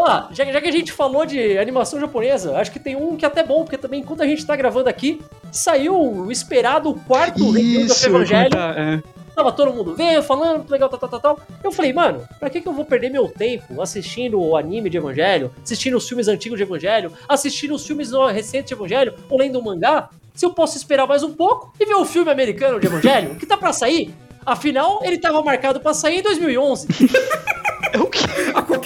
Ó, 0.06 0.28
já, 0.32 0.46
já 0.46 0.62
que 0.62 0.68
a 0.68 0.72
gente 0.72 0.92
falou 0.92 1.26
de 1.26 1.58
animação 1.58 2.00
japonesa, 2.00 2.56
acho 2.58 2.72
que 2.72 2.80
tem 2.80 2.96
um 2.96 3.18
que 3.18 3.26
é 3.26 3.28
até 3.28 3.44
bom, 3.44 3.64
porque 3.64 3.78
também 3.78 4.02
enquanto 4.02 4.22
a 4.22 4.28
gente 4.28 4.46
tá 4.46 4.56
gravando 4.56 4.88
aqui, 4.88 5.20
saiu 5.52 6.00
o 6.00 6.32
esperado 6.32 6.94
quarto 7.08 7.50
review 7.50 7.88
do 7.88 8.06
Evangelho. 8.06 8.56
é. 8.56 9.04
Tava 9.36 9.52
todo 9.52 9.74
mundo 9.74 9.94
vendo, 9.94 10.24
falando, 10.24 10.70
legal, 10.70 10.88
tal, 10.88 10.98
tal, 10.98 11.10
tal, 11.10 11.20
tal. 11.20 11.40
Eu 11.62 11.70
falei, 11.70 11.92
mano, 11.92 12.24
pra 12.40 12.50
que, 12.50 12.62
que 12.62 12.68
eu 12.68 12.72
vou 12.72 12.86
perder 12.86 13.10
meu 13.10 13.28
tempo 13.28 13.82
assistindo 13.82 14.40
o 14.40 14.56
anime 14.56 14.90
de 14.90 14.96
Evangelho, 14.96 15.52
assistindo 15.62 15.98
os 15.98 16.08
filmes 16.08 16.30
antigos 16.30 16.58
de 16.58 16.64
Evangelho, 16.64 17.12
assistindo 17.28 17.74
os 17.74 17.86
filmes 17.86 18.12
recentes 18.32 18.70
de 18.70 18.74
Evangelho, 18.74 19.14
ou 19.30 19.38
lendo 19.38 19.60
um 19.60 19.64
mangá, 19.64 20.10
se 20.34 20.46
eu 20.46 20.52
posso 20.52 20.78
esperar 20.78 21.06
mais 21.06 21.22
um 21.22 21.34
pouco 21.34 21.74
e 21.78 21.86
ver 21.86 21.96
o 21.96 22.06
filme 22.06 22.32
americano 22.32 22.80
de 22.80 22.88
Evangelho, 22.88 23.36
que 23.36 23.46
tá 23.46 23.58
pra 23.58 23.74
sair? 23.74 24.14
Afinal, 24.46 25.02
ele 25.04 25.18
tava 25.18 25.42
marcado 25.42 25.82
pra 25.82 25.94
sair 25.94 26.20
em 26.20 26.22
2011. 26.22 26.88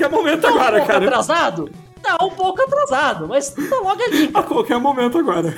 A 0.05 0.09
qualquer 0.09 0.09
momento 0.09 0.41
Tá 0.41 0.47
um 0.49 0.55
agora, 0.55 0.71
pouco 0.77 0.88
cara. 0.91 1.05
atrasado? 1.05 1.71
Tá 2.01 2.17
um 2.23 2.29
pouco 2.29 2.62
atrasado, 2.62 3.27
mas 3.27 3.49
tá 3.49 3.62
logo 3.83 4.01
ali. 4.03 4.29
A 4.33 4.41
qualquer 4.43 4.79
momento 4.79 5.17
agora. 5.17 5.53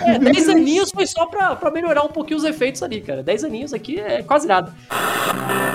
É, 0.00 0.18
10 0.18 0.48
aninhos 0.48 0.90
foi 0.90 1.06
só 1.06 1.26
pra, 1.26 1.54
pra 1.56 1.70
melhorar 1.70 2.02
um 2.02 2.08
pouquinho 2.08 2.38
os 2.38 2.44
efeitos 2.44 2.82
ali, 2.82 3.00
cara. 3.02 3.22
10 3.22 3.44
aninhos 3.44 3.74
aqui 3.74 4.00
é 4.00 4.22
quase 4.22 4.46
nada. 4.48 4.72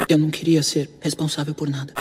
Eu 0.09 0.17
não 0.17 0.29
queria 0.31 0.63
ser 0.63 0.89
responsável 1.01 1.53
por 1.53 1.69
nada. 1.69 1.93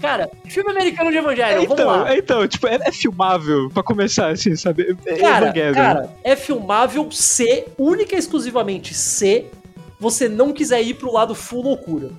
Cara, 0.00 0.30
filme 0.48 0.70
americano 0.70 1.10
de 1.10 1.18
Evangelho, 1.18 1.60
vamos 1.62 1.72
Então, 1.74 1.86
lá. 1.86 2.12
é, 2.12 2.18
então, 2.18 2.48
tipo, 2.48 2.66
é, 2.66 2.78
é 2.82 2.90
filmável 2.92 3.68
pra 3.72 3.82
começar, 3.82 4.30
assim, 4.30 4.56
sabe? 4.56 4.96
É 5.06 5.16
Cara, 5.16 5.46
Evangelion. 5.48 5.74
cara, 5.74 6.16
é 6.24 6.34
filmável 6.34 7.08
se, 7.12 7.66
única 7.78 8.16
e 8.16 8.18
exclusivamente 8.18 8.94
se, 8.94 9.44
você 10.00 10.28
não 10.28 10.52
quiser 10.52 10.82
ir 10.82 10.94
pro 10.94 11.12
lado 11.12 11.34
full 11.34 11.62
loucura. 11.62 12.10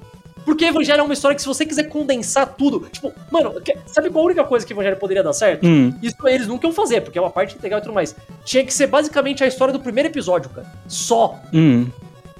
Porque 0.46 0.66
Evangelho 0.66 1.00
é 1.00 1.04
uma 1.04 1.14
história 1.14 1.36
que 1.36 1.42
se 1.42 1.48
você 1.48 1.66
quiser 1.66 1.84
condensar 1.84 2.56
tudo, 2.56 2.88
tipo, 2.92 3.14
mano, 3.32 3.54
sabe 3.88 4.10
qual 4.10 4.24
a 4.24 4.28
única 4.28 4.44
coisa 4.44 4.66
que 4.66 4.74
Evangelho 4.74 4.98
poderia 4.98 5.24
dar 5.24 5.34
certo? 5.34 5.66
Hum. 5.66 5.94
Isso 6.02 6.16
eles 6.28 6.48
nunca 6.48 6.68
iam 6.68 6.74
fazer, 6.74 7.02
porque 7.02 7.18
é 7.18 7.22
uma 7.22 7.32
parte 7.32 7.58
legal 7.62 7.80
e 7.80 7.82
tudo 7.82 7.94
mais. 7.94 8.16
Tinha 8.44 8.64
que 8.64 8.74
ser 8.74 8.88
basicamente 8.88 9.44
a 9.44 9.48
história 9.48 9.72
do 9.72 9.80
primeiro 9.80 10.10
episódio, 10.10 10.50
cara. 10.50 10.68
Só. 10.88 11.40
Hum. 11.54 11.88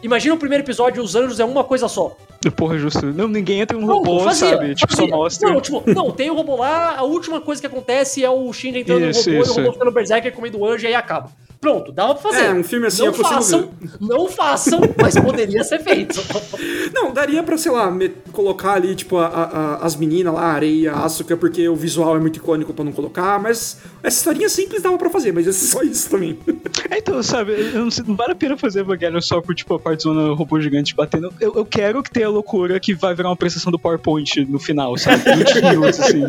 Imagina 0.02 0.36
o 0.36 0.38
primeiro 0.38 0.64
episódio 0.64 1.02
e 1.02 1.04
os 1.04 1.16
anjos 1.16 1.40
é 1.40 1.46
uma 1.46 1.64
coisa 1.64 1.88
só. 1.88 2.16
Porra, 2.52 2.78
justo. 2.78 3.06
Não, 3.08 3.28
ninguém 3.28 3.62
entra 3.62 3.78
num 3.78 3.86
robô, 3.86 4.20
fazia, 4.22 4.50
sabe? 4.50 4.76
Tipo, 4.76 4.92
só 4.96 5.02
fazia. 5.04 5.16
mostra. 5.16 5.50
Não, 5.50 5.62
tipo, 5.62 5.84
não, 5.88 6.12
tem 6.12 6.30
o 6.30 6.36
robô 6.36 6.56
lá, 6.58 6.96
a 6.98 7.04
última 7.04 7.40
coisa 7.42 7.62
que 7.62 7.68
acontece 7.68 8.24
é 8.24 8.30
o 8.30 8.52
Shinji 8.54 8.80
entrando 8.80 9.06
Isso, 9.10 9.30
no 9.30 9.36
robô 9.38 9.44
isso. 9.44 9.52
e 9.52 9.62
o 9.62 9.66
robô 9.66 9.74
ficando 9.74 9.92
berserker 9.92 10.32
comendo 10.34 10.60
o 10.60 10.66
anjo 10.68 10.84
e 10.84 10.88
aí 10.88 10.96
acaba. 10.96 11.30
Pronto, 11.60 11.94
dava 11.94 12.14
pra 12.16 12.30
fazer. 12.30 12.48
É, 12.48 12.54
um 12.54 12.62
filme 12.62 12.88
assim 12.88 13.00
não 13.04 13.06
eu 13.08 13.14
consigo 13.14 13.34
façam, 13.36 13.70
não 14.02 14.28
façam, 14.28 14.82
mas 15.02 15.18
poderia 15.18 15.64
ser 15.64 15.80
feito. 15.80 16.20
Não, 16.94 17.12
daria 17.12 17.42
pra, 17.42 17.58
sei 17.58 17.72
lá, 17.72 17.90
me- 17.90 18.10
colocar 18.34 18.74
ali, 18.74 18.94
tipo, 18.96 19.18
a- 19.18 19.28
a- 19.28 19.76
as 19.86 19.96
meninas 19.96 20.34
lá, 20.34 20.42
a 20.42 20.52
Areia, 20.54 20.92
a 20.94 21.06
Asuka, 21.06 21.36
porque 21.38 21.68
o 21.68 21.76
visual 21.76 22.16
é 22.16 22.20
muito 22.20 22.36
icônico 22.38 22.74
pra 22.74 22.84
não 22.86 22.92
colocar, 22.92 23.40
mas 23.42 23.78
essa 24.04 24.18
historinha 24.18 24.48
simples 24.50 24.82
dava 24.82 24.98
pra 24.98 25.10
fazer, 25.10 25.32
mas 25.34 25.48
é 25.48 25.52
só 25.54 25.82
isso 25.82 26.10
também. 26.10 26.38
É, 26.90 26.98
então, 27.00 27.22
sabe, 27.24 27.54
eu 27.54 27.84
não, 27.86 27.90
sei, 27.92 28.04
não 28.08 28.16
vale 28.16 28.34
a 28.34 28.36
pena 28.36 28.58
fazer 28.58 28.82
Evangelion 28.82 29.22
só 29.22 29.42
por, 29.42 29.56
tipo, 29.56 29.74
a 29.74 29.80
parte 29.80 30.04
zona 30.04 30.34
robô 30.36 30.60
gigante 30.62 30.94
batendo. 30.96 31.34
Eu, 31.40 31.54
eu 31.56 31.66
quero 31.66 32.04
que 32.04 32.12
tenha 32.12 32.28
loucura 32.34 32.80
que 32.80 32.94
vai 32.94 33.14
virar 33.16 33.30
uma 33.30 33.36
prestação 33.36 33.72
do 33.72 33.80
PowerPoint 33.80 34.46
no 34.46 34.60
final, 34.60 34.98
sabe? 34.98 35.24
20 35.36 35.62
minutos, 35.62 36.00
assim. 36.00 36.24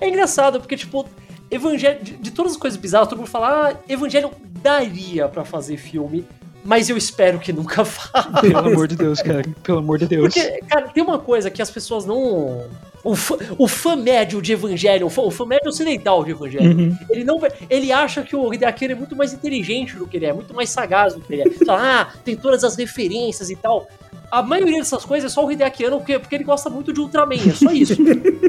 É 0.00 0.08
engraçado, 0.08 0.60
porque, 0.60 0.76
tipo, 0.76 1.06
Evangelho. 1.50 2.02
De, 2.02 2.12
de 2.12 2.30
todas 2.30 2.52
as 2.52 2.58
coisas 2.58 2.78
bizarras, 2.78 3.08
todo 3.08 3.18
mundo 3.18 3.28
fala, 3.28 3.70
ah, 3.70 3.76
Evangelho 3.88 4.30
daria 4.62 5.28
pra 5.28 5.44
fazer 5.44 5.76
filme, 5.76 6.24
mas 6.64 6.88
eu 6.88 6.96
espero 6.96 7.38
que 7.38 7.52
nunca 7.52 7.84
faça. 7.86 8.40
Pelo 8.40 8.58
amor 8.58 8.86
de 8.86 8.96
Deus, 8.96 9.20
cara. 9.20 9.42
Pelo 9.62 9.78
amor 9.78 9.98
de 9.98 10.06
Deus. 10.06 10.32
Porque, 10.32 10.60
cara, 10.68 10.88
tem 10.88 11.02
uma 11.02 11.18
coisa 11.18 11.50
que 11.50 11.60
as 11.60 11.70
pessoas 11.70 12.04
não. 12.04 12.68
O 13.02 13.16
fã, 13.16 13.36
o 13.56 13.66
fã 13.66 13.96
médio 13.96 14.42
de 14.42 14.52
Evangelho, 14.52 15.06
o 15.06 15.10
fã, 15.10 15.22
o 15.22 15.30
fã 15.30 15.46
médio 15.46 15.70
ocidental 15.70 16.22
de 16.22 16.32
Evangelho, 16.32 16.94
ele 17.08 17.24
não 17.24 17.40
ele 17.70 17.90
acha 17.90 18.22
que 18.22 18.36
o 18.36 18.52
Hideaki 18.52 18.84
é 18.84 18.94
muito 18.94 19.16
mais 19.16 19.32
inteligente 19.32 19.96
do 19.96 20.06
que 20.06 20.18
ele 20.18 20.26
é, 20.26 20.34
muito 20.34 20.52
mais 20.52 20.68
sagaz 20.68 21.14
do 21.14 21.20
que 21.22 21.32
ele 21.32 21.48
é. 21.48 21.50
Fala, 21.64 22.02
ah, 22.02 22.12
tem 22.22 22.36
todas 22.36 22.62
as 22.62 22.76
referências 22.76 23.48
e 23.48 23.56
tal. 23.56 23.88
A 24.30 24.42
maioria 24.42 24.78
dessas 24.78 25.04
coisas 25.04 25.30
é 25.30 25.34
só 25.34 25.44
o 25.44 25.50
Hideaki 25.50 25.84
Anno 25.84 25.98
porque, 25.98 26.18
porque 26.18 26.34
ele 26.36 26.44
gosta 26.44 26.70
muito 26.70 26.92
de 26.92 27.00
Ultraman, 27.00 27.34
é 27.34 27.52
só 27.52 27.70
isso. 27.72 27.94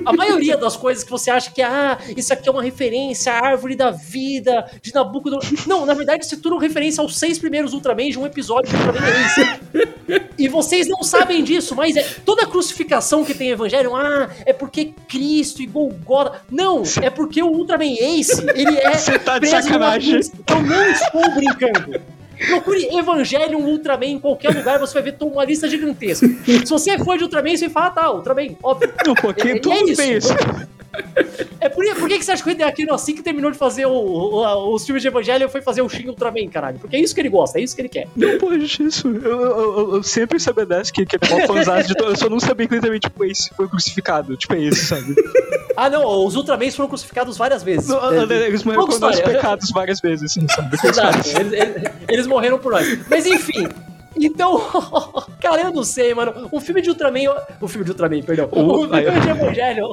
A 0.05 0.13
maioria 0.13 0.55
das 0.55 0.77
coisas 0.77 1.03
que 1.03 1.09
você 1.09 1.31
acha 1.31 1.49
que, 1.51 1.61
ah, 1.61 1.97
isso 2.15 2.31
aqui 2.31 2.47
é 2.47 2.51
uma 2.51 2.61
referência 2.61 3.33
à 3.33 3.45
árvore 3.47 3.75
da 3.75 3.89
vida, 3.89 4.69
de 4.81 4.93
Nabucodonosor. 4.93 5.67
Não, 5.67 5.85
na 5.85 5.93
verdade, 5.93 6.23
isso 6.25 6.35
é 6.35 6.37
tudo 6.37 6.57
referência 6.57 7.01
aos 7.01 7.17
seis 7.17 7.39
primeiros 7.39 7.73
Ultraman 7.73 8.09
de 8.09 8.19
um 8.19 8.25
episódio 8.25 8.69
de 8.69 8.75
Ultraman 8.75 9.09
Ace. 9.25 9.59
E 10.37 10.47
vocês 10.47 10.87
não 10.87 11.03
sabem 11.03 11.43
disso, 11.43 11.75
mas 11.75 11.95
é 11.95 12.03
toda 12.25 12.43
a 12.43 12.47
crucificação 12.47 13.23
que 13.23 13.33
tem 13.33 13.49
em 13.49 13.51
Evangelho, 13.51 13.95
ah, 13.95 14.29
é 14.45 14.53
porque 14.53 14.93
Cristo 15.07 15.61
e 15.61 15.65
Golgotha. 15.65 16.41
Não, 16.49 16.83
é 17.01 17.09
porque 17.09 17.41
o 17.41 17.47
Ultraman 17.47 17.95
Ace, 17.99 18.43
ele 18.53 18.77
é 18.77 18.93
Você 18.93 19.17
tá 19.17 19.39
de 19.39 19.47
sacanagem. 19.47 20.19
Eu 20.47 20.61
não 20.61 20.89
estou 20.89 21.31
brincando. 21.31 22.20
Procure 22.47 22.97
Evangelho 22.97 23.59
Ultraman 23.59 24.05
em 24.05 24.19
qualquer 24.19 24.55
lugar, 24.55 24.79
você 24.79 24.93
vai 24.93 25.03
ver 25.03 25.15
uma 25.21 25.43
lista 25.45 25.69
gigantesca. 25.69 26.27
Se 26.45 26.65
você 26.69 26.91
é 26.91 26.97
fã 26.99 27.17
de 27.17 27.23
Ultraman, 27.23 27.55
você 27.55 27.69
fala, 27.69 27.87
ah, 27.87 27.91
tá, 27.91 28.11
Ultraman, 28.11 28.55
óbvio. 28.63 28.91
Pô, 29.21 29.29
aqui 29.29 29.47
É- 29.47 29.51
é 29.57 29.59
todo 29.59 29.73
mundo 29.75 29.89
isso. 29.91 30.33
Isso. 31.17 31.47
É 31.59 31.69
por, 31.69 31.83
por 31.95 32.07
que, 32.09 32.21
você 32.21 32.31
acha 32.31 32.43
que 32.43 32.49
o 32.49 32.51
Hideaki 32.51 32.83
Anno, 32.83 32.93
assim 32.93 33.15
que 33.15 33.21
terminou 33.21 33.51
de 33.51 33.57
fazer 33.57 33.85
o- 33.85 33.91
o- 33.91 34.73
os 34.75 34.85
filmes 34.85 35.01
de 35.01 35.07
Evangelho, 35.07 35.47
foi 35.49 35.61
fazer 35.61 35.81
o 35.81 35.89
Shin 35.89 36.07
Ultraman, 36.07 36.47
caralho? 36.49 36.79
Porque 36.79 36.95
é 36.95 36.99
isso 36.99 37.13
que 37.13 37.21
ele 37.21 37.29
gosta, 37.29 37.59
é 37.59 37.61
isso 37.63 37.75
que 37.75 37.81
ele 37.81 37.89
quer. 37.89 38.07
Não, 38.15 38.59
gente, 38.59 38.83
isso. 38.83 39.07
Eu, 39.07 39.21
eu, 39.41 39.77
eu, 39.79 39.95
eu 39.95 40.03
sempre 40.03 40.39
sabia 40.39 40.65
dessa, 40.65 40.91
que, 40.91 41.05
que 41.05 41.15
é 41.15 41.19
mó 41.29 41.45
fãzado 41.47 41.87
de 41.87 41.95
todo. 41.95 42.09
Eu 42.11 42.17
só 42.17 42.29
não 42.29 42.39
sabia 42.39 42.67
que 42.67 42.73
literalmente, 42.75 43.07
tipo, 43.07 43.23
esse 43.25 43.53
foi 43.55 43.67
crucificado. 43.67 44.35
Tipo, 44.35 44.53
é 44.55 44.63
esse, 44.63 44.85
sabe? 44.85 45.15
Ah, 45.77 45.89
não, 45.89 46.25
os 46.25 46.35
Ultramans 46.35 46.75
foram 46.75 46.89
crucificados 46.89 47.37
várias 47.37 47.63
vezes. 47.63 47.87
Não, 47.87 48.11
É, 48.11 48.47
Eles 48.47 48.63
morreram 48.63 48.87
com 48.87 48.97
nossos 48.99 49.21
pecados 49.21 49.69
várias 49.71 49.99
vezes, 50.01 50.31
assim, 50.31 50.47
sabe? 50.49 50.75
Exato, 50.83 51.27
eles, 51.39 51.53
eles- 51.53 51.91
eles 52.09 52.27
morreram 52.27 52.59
por 52.59 52.71
nós. 52.73 53.07
Mas 53.09 53.25
enfim. 53.25 53.67
Então, 54.15 54.59
cara, 55.39 55.63
eu 55.63 55.73
não 55.73 55.83
sei, 55.83 56.13
mano. 56.13 56.49
Um 56.51 56.59
filme 56.59 56.81
de 56.81 56.89
Ultraman. 56.89 57.35
Um 57.61 57.67
filme 57.67 57.85
de 57.85 57.91
Ultraman, 57.91 58.21
perdão. 58.21 58.49
Um 58.51 58.93
aí, 58.93 59.05
filme 59.05 59.21
de 59.21 59.29
Evangelho 59.29 59.87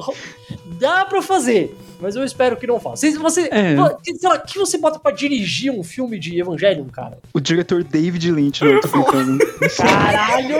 dá 0.79 1.05
pra 1.05 1.21
fazer. 1.21 1.75
Mas 2.01 2.15
eu 2.15 2.23
espero 2.23 2.55
que 2.57 2.65
não 2.65 2.79
faça. 2.79 3.09
Você. 3.11 3.49
É. 3.51 3.75
Sei 4.03 4.29
lá, 4.29 4.35
o 4.35 4.41
que 4.41 4.57
você 4.57 4.77
bota 4.77 4.97
pra 4.99 5.11
dirigir 5.11 5.71
um 5.71 5.83
filme 5.83 6.17
de 6.17 6.39
Evangelion, 6.39 6.85
cara? 6.85 7.17
O 7.33 7.39
diretor 7.39 7.83
David 7.83 8.31
Lynch, 8.31 8.63
não, 8.63 8.79
tô 8.79 8.87
brincando. 8.87 9.37
Caralho! 9.77 10.57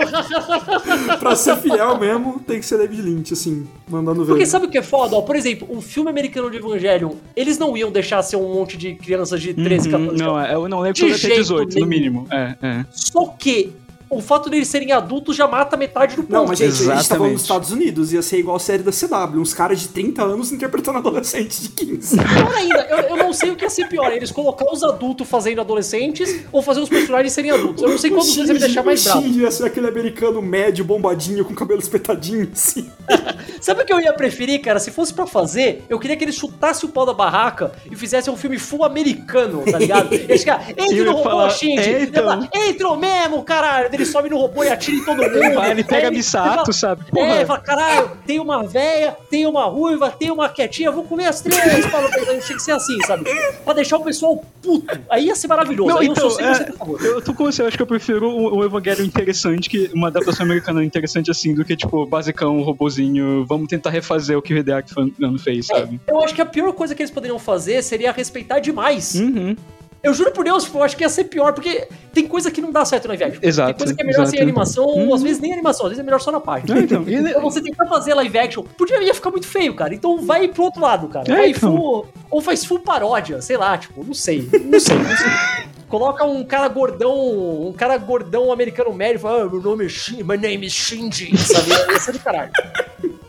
pra 1.18 1.34
ser 1.36 1.56
fiel 1.56 1.98
mesmo, 1.98 2.38
tem 2.40 2.60
que 2.60 2.66
ser 2.66 2.78
David 2.78 3.02
Lynch, 3.02 3.32
assim, 3.32 3.66
mandando 3.88 4.24
ver. 4.24 4.32
Porque 4.32 4.46
sabe 4.46 4.66
o 4.66 4.68
que 4.70 4.78
é 4.78 4.82
foda? 4.82 5.16
Ó, 5.16 5.22
por 5.22 5.36
exemplo, 5.36 5.66
um 5.70 5.80
filme 5.80 6.10
americano 6.10 6.50
de 6.50 6.58
Evangelion, 6.58 7.12
eles 7.34 7.58
não 7.58 7.76
iam 7.76 7.90
deixar 7.90 8.22
ser 8.22 8.36
um 8.36 8.52
monte 8.54 8.76
de 8.76 8.94
crianças 8.94 9.40
de 9.40 9.54
13, 9.54 9.88
Uhum, 9.88 10.06
14 10.06 10.22
Não, 10.22 10.36
anos. 10.36 10.48
é, 10.50 10.54
eu 10.54 10.68
não 10.68 10.80
lembro 10.80 10.94
De 10.94 11.00
que 11.00 11.06
eu 11.06 11.08
ia 11.10 11.14
ter 11.18 11.20
jeito 11.20 11.36
18, 11.40 11.74
nenhum. 11.74 11.80
no 11.86 11.90
mínimo. 11.90 12.26
É, 12.30 12.56
é. 12.62 12.84
Só 12.90 13.26
que 13.38 13.72
o 14.10 14.20
fato 14.20 14.50
deles 14.50 14.66
serem 14.66 14.90
adultos 14.90 15.36
já 15.36 15.46
mata 15.46 15.76
metade 15.76 16.16
do 16.16 16.22
ponto. 16.22 16.32
Não, 16.32 16.46
mas 16.46 16.58
gente, 16.58 16.70
a 16.70 16.72
gente 16.72 16.80
tá 16.80 16.88
falando 16.88 17.00
Exatamente. 17.00 17.32
dos 17.34 17.42
Estados 17.42 17.70
Unidos, 17.70 18.12
ia 18.12 18.22
ser 18.22 18.38
igual 18.38 18.56
a 18.56 18.60
série 18.60 18.82
da 18.82 18.90
CW, 18.90 19.40
uns 19.40 19.54
caras 19.54 19.80
de 19.80 19.88
30 19.88 20.22
anos 20.22 20.50
interpretando 20.50 20.98
adolescentes 20.98 21.62
de 21.62 21.68
15. 21.68 22.16
Pior 22.16 22.54
ainda, 22.54 22.86
eu, 22.90 22.98
eu 22.98 23.16
não 23.16 23.32
sei 23.32 23.50
o 23.50 23.56
que 23.56 23.64
ia 23.64 23.70
ser 23.70 23.88
pior, 23.88 24.12
eles 24.12 24.32
colocar 24.32 24.64
os 24.72 24.82
adultos 24.82 25.28
fazendo 25.28 25.60
adolescentes 25.60 26.44
ou 26.50 26.60
fazer 26.60 26.80
os 26.80 26.88
personagens 26.88 27.32
serem 27.32 27.52
adultos. 27.52 27.82
Eu 27.84 27.90
não 27.90 27.98
sei 27.98 28.10
qual 28.10 28.24
dos 28.24 28.34
dois 28.34 28.48
ia 28.48 28.54
me 28.54 28.60
deixar 28.60 28.82
mais 28.82 29.04
bravo. 29.04 29.26
Ia 29.28 29.50
ser 29.50 29.66
aquele 29.66 29.86
americano 29.86 30.42
médio, 30.42 30.84
bombadinho, 30.84 31.44
com 31.44 31.54
cabelo 31.54 31.78
espetadinho, 31.80 32.50
assim. 32.52 32.90
Sabe 33.60 33.82
o 33.82 33.86
que 33.86 33.92
eu 33.92 34.00
ia 34.00 34.12
preferir, 34.12 34.60
cara? 34.60 34.80
Se 34.80 34.90
fosse 34.90 35.14
pra 35.14 35.26
fazer, 35.26 35.84
eu 35.88 35.98
queria 36.00 36.16
que 36.16 36.24
eles 36.24 36.34
chutassem 36.34 36.88
o 36.88 36.92
pau 36.92 37.06
da 37.06 37.12
barraca 37.12 37.72
e 37.90 37.94
fizessem 37.94 38.32
um 38.32 38.36
filme 38.36 38.58
full 38.58 38.84
americano, 38.84 39.62
tá 39.70 39.78
ligado? 39.78 40.12
Eles 40.14 40.40
ficar, 40.40 40.64
Eu 40.76 40.84
entra 40.84 41.04
no 41.04 41.12
robô, 41.12 41.22
falar, 41.22 41.50
Shinji! 41.50 42.10
Entrou 42.54 42.96
mesmo, 42.96 43.42
caralho! 43.42 43.90
Ele 44.00 44.06
sobe 44.06 44.30
no 44.30 44.38
robô 44.38 44.64
e 44.64 44.68
atira 44.68 44.96
em 44.96 45.04
todo 45.04 45.16
mundo. 45.18 45.54
Vai, 45.54 45.70
ele 45.70 45.84
pega 45.84 46.10
sabe? 46.22 47.02
É, 47.06 47.10
Porra. 47.10 47.36
ele 47.36 47.46
fala, 47.46 47.60
caralho, 47.60 48.10
tem 48.26 48.40
uma 48.40 48.66
véia, 48.66 49.16
tem 49.28 49.46
uma 49.46 49.64
ruiva, 49.64 50.10
tem 50.10 50.30
uma 50.30 50.48
quietinha, 50.48 50.90
vou 50.90 51.04
comer 51.04 51.26
as 51.26 51.40
três. 51.40 51.84
Fala, 51.86 52.08
tinha 52.10 52.56
que 52.56 52.62
ser 52.62 52.72
assim, 52.72 52.98
sabe? 53.06 53.24
Pra 53.64 53.74
deixar 53.74 53.98
o 53.98 54.04
pessoal 54.04 54.42
puto. 54.62 54.98
Aí 55.08 55.26
ia 55.26 55.36
ser 55.36 55.48
maravilhoso. 55.48 55.94
Não, 55.94 56.02
então, 56.02 56.24
eu 56.24 56.30
sou 56.30 56.40
100% 56.40 56.68
é, 56.68 56.72
favor. 56.72 57.04
eu 57.04 57.22
tô 57.22 57.34
com 57.34 57.44
você, 57.44 57.62
eu 57.62 57.66
acho 57.66 57.76
que 57.76 57.82
eu 57.82 57.86
prefiro 57.86 58.28
um, 58.28 58.58
um 58.58 58.64
Evangelho 58.64 59.04
interessante, 59.04 59.68
que 59.68 59.90
uma 59.94 60.08
adaptação 60.08 60.44
americana 60.44 60.84
interessante 60.84 61.30
assim, 61.30 61.54
do 61.54 61.64
que, 61.64 61.76
tipo, 61.76 62.06
basicão, 62.06 62.56
um 62.56 62.62
robozinho, 62.62 63.44
vamos 63.46 63.68
tentar 63.68 63.90
refazer 63.90 64.36
o 64.36 64.42
que 64.42 64.54
o 64.54 64.56
Hideaki 64.56 64.94
fez, 65.42 65.66
sabe? 65.66 66.00
Eu 66.06 66.22
acho 66.22 66.34
que 66.34 66.40
a 66.40 66.46
pior 66.46 66.72
coisa 66.72 66.94
que 66.94 67.02
eles 67.02 67.10
poderiam 67.10 67.38
fazer 67.38 67.82
seria 67.82 68.12
respeitar 68.12 68.60
demais. 68.60 69.14
Uhum. 69.14 69.56
Eu 70.02 70.14
juro 70.14 70.32
por 70.32 70.44
Deus, 70.44 70.64
tipo, 70.64 70.78
eu 70.78 70.82
acho 70.82 70.96
que 70.96 71.04
ia 71.04 71.08
ser 71.08 71.24
pior, 71.24 71.52
porque 71.52 71.86
tem 72.12 72.26
coisa 72.26 72.50
que 72.50 72.60
não 72.60 72.72
dá 72.72 72.84
certo 72.84 73.06
na 73.06 73.14
viagem. 73.14 73.38
Exato, 73.42 73.68
Tem 73.68 73.78
coisa 73.78 73.94
que 73.94 74.02
é 74.02 74.04
melhor 74.04 74.26
sem 74.26 74.40
animação, 74.40 74.84
ou 74.84 75.14
às 75.14 75.22
vezes 75.22 75.40
nem 75.40 75.52
animação, 75.52 75.86
às 75.86 75.90
vezes 75.90 76.00
é 76.00 76.04
melhor 76.04 76.20
só 76.20 76.32
na 76.32 76.40
página. 76.40 76.78
É, 76.78 76.82
então, 76.82 77.04
Então 77.06 77.42
você 77.42 77.60
tentar 77.62 77.86
fazer 77.86 78.14
live 78.14 78.38
action, 78.38 78.62
podia 78.62 79.02
ia 79.02 79.14
ficar 79.14 79.30
muito 79.30 79.46
feio, 79.46 79.74
cara. 79.74 79.94
Então 79.94 80.18
vai 80.24 80.48
pro 80.48 80.64
outro 80.64 80.80
lado, 80.80 81.08
cara. 81.08 81.30
É, 81.30 81.36
Vai 81.36 81.50
então. 81.50 81.76
full, 81.76 82.08
ou 82.30 82.40
faz 82.40 82.64
full 82.64 82.80
paródia, 82.80 83.42
sei 83.42 83.58
lá, 83.58 83.76
tipo, 83.76 84.02
não 84.02 84.14
sei. 84.14 84.48
Não 84.64 84.80
sei, 84.80 84.96
não 84.96 85.16
sei. 85.16 85.70
Coloca 85.90 86.24
um 86.24 86.44
cara 86.44 86.68
gordão, 86.68 87.68
um 87.68 87.72
cara 87.72 87.98
gordão 87.98 88.52
americano 88.52 88.92
médio, 88.94 89.16
e 89.16 89.18
fala, 89.18 89.42
ah, 89.42 89.48
meu 89.48 89.60
nome 89.60 89.86
é 89.86 89.88
Shinji, 89.88 90.22
my 90.22 90.38
name 90.38 90.64
is 90.64 90.72
Shinji, 90.72 91.36
sabe? 91.36 91.68
Ia 91.68 91.98
ser 91.98 92.12
do 92.12 92.20
caralho. 92.20 92.52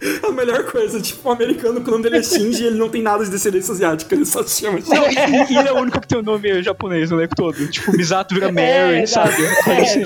A 0.27 0.31
melhor 0.31 0.63
coisa, 0.65 0.99
tipo, 0.99 1.29
um 1.29 1.31
americano 1.31 1.81
que 1.81 1.87
o 1.87 1.91
nome 1.91 2.03
dele 2.03 2.17
é 2.17 2.23
Shinji 2.23 2.63
e 2.63 2.67
ele 2.67 2.77
não 2.77 2.89
tem 2.89 3.01
nada 3.01 3.23
de 3.23 3.29
descendência 3.29 3.71
asiática, 3.73 4.15
ele 4.15 4.25
só 4.25 4.43
se 4.43 4.61
chama 4.61 4.81
Shinji. 4.81 4.95
Não, 4.95 5.07
e, 5.07 5.53
e 5.53 5.57
ele 5.57 5.69
é 5.69 5.71
o 5.73 5.77
único 5.77 6.01
que 6.01 6.07
tem 6.07 6.17
o 6.17 6.23
nome 6.23 6.63
japonês 6.63 7.11
no 7.11 7.19
elenco 7.19 7.35
todo. 7.35 7.67
Tipo, 7.67 7.95
Misato 7.95 8.33
vira 8.33 8.51
Mary, 8.51 9.01
É, 9.01 9.05
sabe? 9.05 9.33
É, 9.67 9.81
assim. 9.81 10.03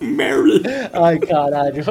Mary. 0.00 0.62
Ai, 0.92 1.18
caralho. 1.18 1.84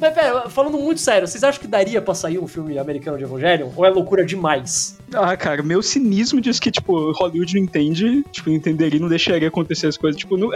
Mas 0.00 0.14
pera, 0.14 0.48
falando 0.48 0.78
muito 0.78 1.00
sério, 1.00 1.26
vocês 1.28 1.42
acham 1.44 1.60
que 1.60 1.66
daria 1.66 2.00
pra 2.02 2.14
sair 2.14 2.38
um 2.38 2.46
filme 2.48 2.78
americano 2.78 3.16
de 3.18 3.24
Evangelion? 3.24 3.70
Ou 3.76 3.84
é 3.84 3.90
loucura 3.90 4.24
demais? 4.24 4.98
Ah, 5.14 5.36
cara, 5.36 5.62
meu 5.62 5.82
cinismo 5.82 6.40
diz 6.40 6.58
que, 6.58 6.70
tipo, 6.70 7.12
Hollywood 7.12 7.54
não 7.54 7.62
entende, 7.62 8.24
tipo, 8.32 8.48
não 8.48 8.56
entenderia, 8.56 8.98
não 8.98 9.08
deixaria 9.08 9.48
acontecer 9.48 9.86
as 9.86 9.96
coisas, 9.96 10.18
tipo, 10.18 10.36
não... 10.36 10.50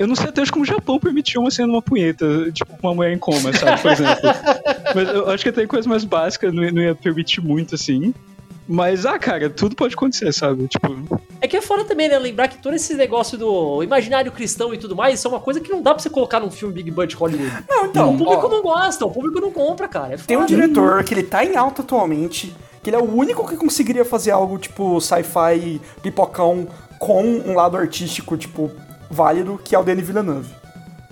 Eu 0.00 0.06
não 0.06 0.16
sei 0.16 0.30
até 0.30 0.40
hoje 0.40 0.50
como 0.50 0.62
o 0.62 0.66
Japão 0.66 0.98
permitiu 0.98 1.42
uma 1.42 1.50
cena 1.50 1.68
numa 1.68 1.82
punheta, 1.82 2.50
tipo, 2.52 2.74
com 2.78 2.86
uma 2.88 2.94
mulher 2.94 3.12
em 3.12 3.18
coma, 3.18 3.52
sabe, 3.52 3.82
por 3.82 3.92
exemplo. 3.92 4.30
Mas 4.96 5.08
eu 5.10 5.28
acho 5.28 5.42
que 5.42 5.50
até 5.50 5.66
coisas 5.66 5.86
mais 5.86 6.04
básicas 6.04 6.54
não 6.54 6.64
ia, 6.64 6.72
não 6.72 6.80
ia 6.80 6.94
permitir 6.94 7.42
muito, 7.42 7.74
assim. 7.74 8.14
Mas, 8.66 9.04
ah, 9.04 9.18
cara, 9.18 9.50
tudo 9.50 9.76
pode 9.76 9.92
acontecer, 9.92 10.32
sabe? 10.32 10.68
Tipo, 10.68 11.20
É 11.38 11.46
que 11.46 11.54
é 11.54 11.60
fora 11.60 11.84
também, 11.84 12.08
né? 12.08 12.18
Lembrar 12.18 12.48
que 12.48 12.56
todo 12.56 12.72
esse 12.72 12.94
negócio 12.94 13.36
do 13.36 13.82
imaginário 13.82 14.32
cristão 14.32 14.72
e 14.72 14.78
tudo 14.78 14.96
mais, 14.96 15.18
isso 15.18 15.28
é 15.28 15.30
uma 15.30 15.40
coisa 15.40 15.60
que 15.60 15.70
não 15.70 15.82
dá 15.82 15.92
pra 15.92 16.02
você 16.02 16.08
colocar 16.08 16.40
num 16.40 16.50
filme 16.50 16.72
Big 16.72 16.90
Budget 16.90 17.16
Hollywood. 17.16 17.52
Não, 17.68 17.84
então, 17.84 18.14
o 18.14 18.16
público 18.16 18.46
ó, 18.46 18.48
não 18.48 18.62
gosta, 18.62 19.04
o 19.04 19.10
público 19.10 19.38
não 19.38 19.52
compra, 19.52 19.86
cara. 19.86 20.14
É 20.14 20.16
tem 20.16 20.38
um 20.38 20.46
diretor 20.46 21.04
que 21.04 21.12
ele 21.12 21.24
tá 21.24 21.44
em 21.44 21.56
alta 21.56 21.82
atualmente, 21.82 22.56
que 22.82 22.88
ele 22.88 22.96
é 22.96 23.00
o 23.00 23.14
único 23.14 23.46
que 23.46 23.54
conseguiria 23.54 24.06
fazer 24.06 24.30
algo 24.30 24.56
tipo 24.56 24.98
sci-fi 24.98 25.78
pipocão 26.02 26.66
com 26.98 27.22
um 27.22 27.54
lado 27.54 27.76
artístico, 27.76 28.34
tipo, 28.38 28.70
válido, 29.10 29.60
que 29.62 29.74
é 29.74 29.78
o 29.78 29.82
Denis 29.82 30.06
Villeneuve. 30.06 30.48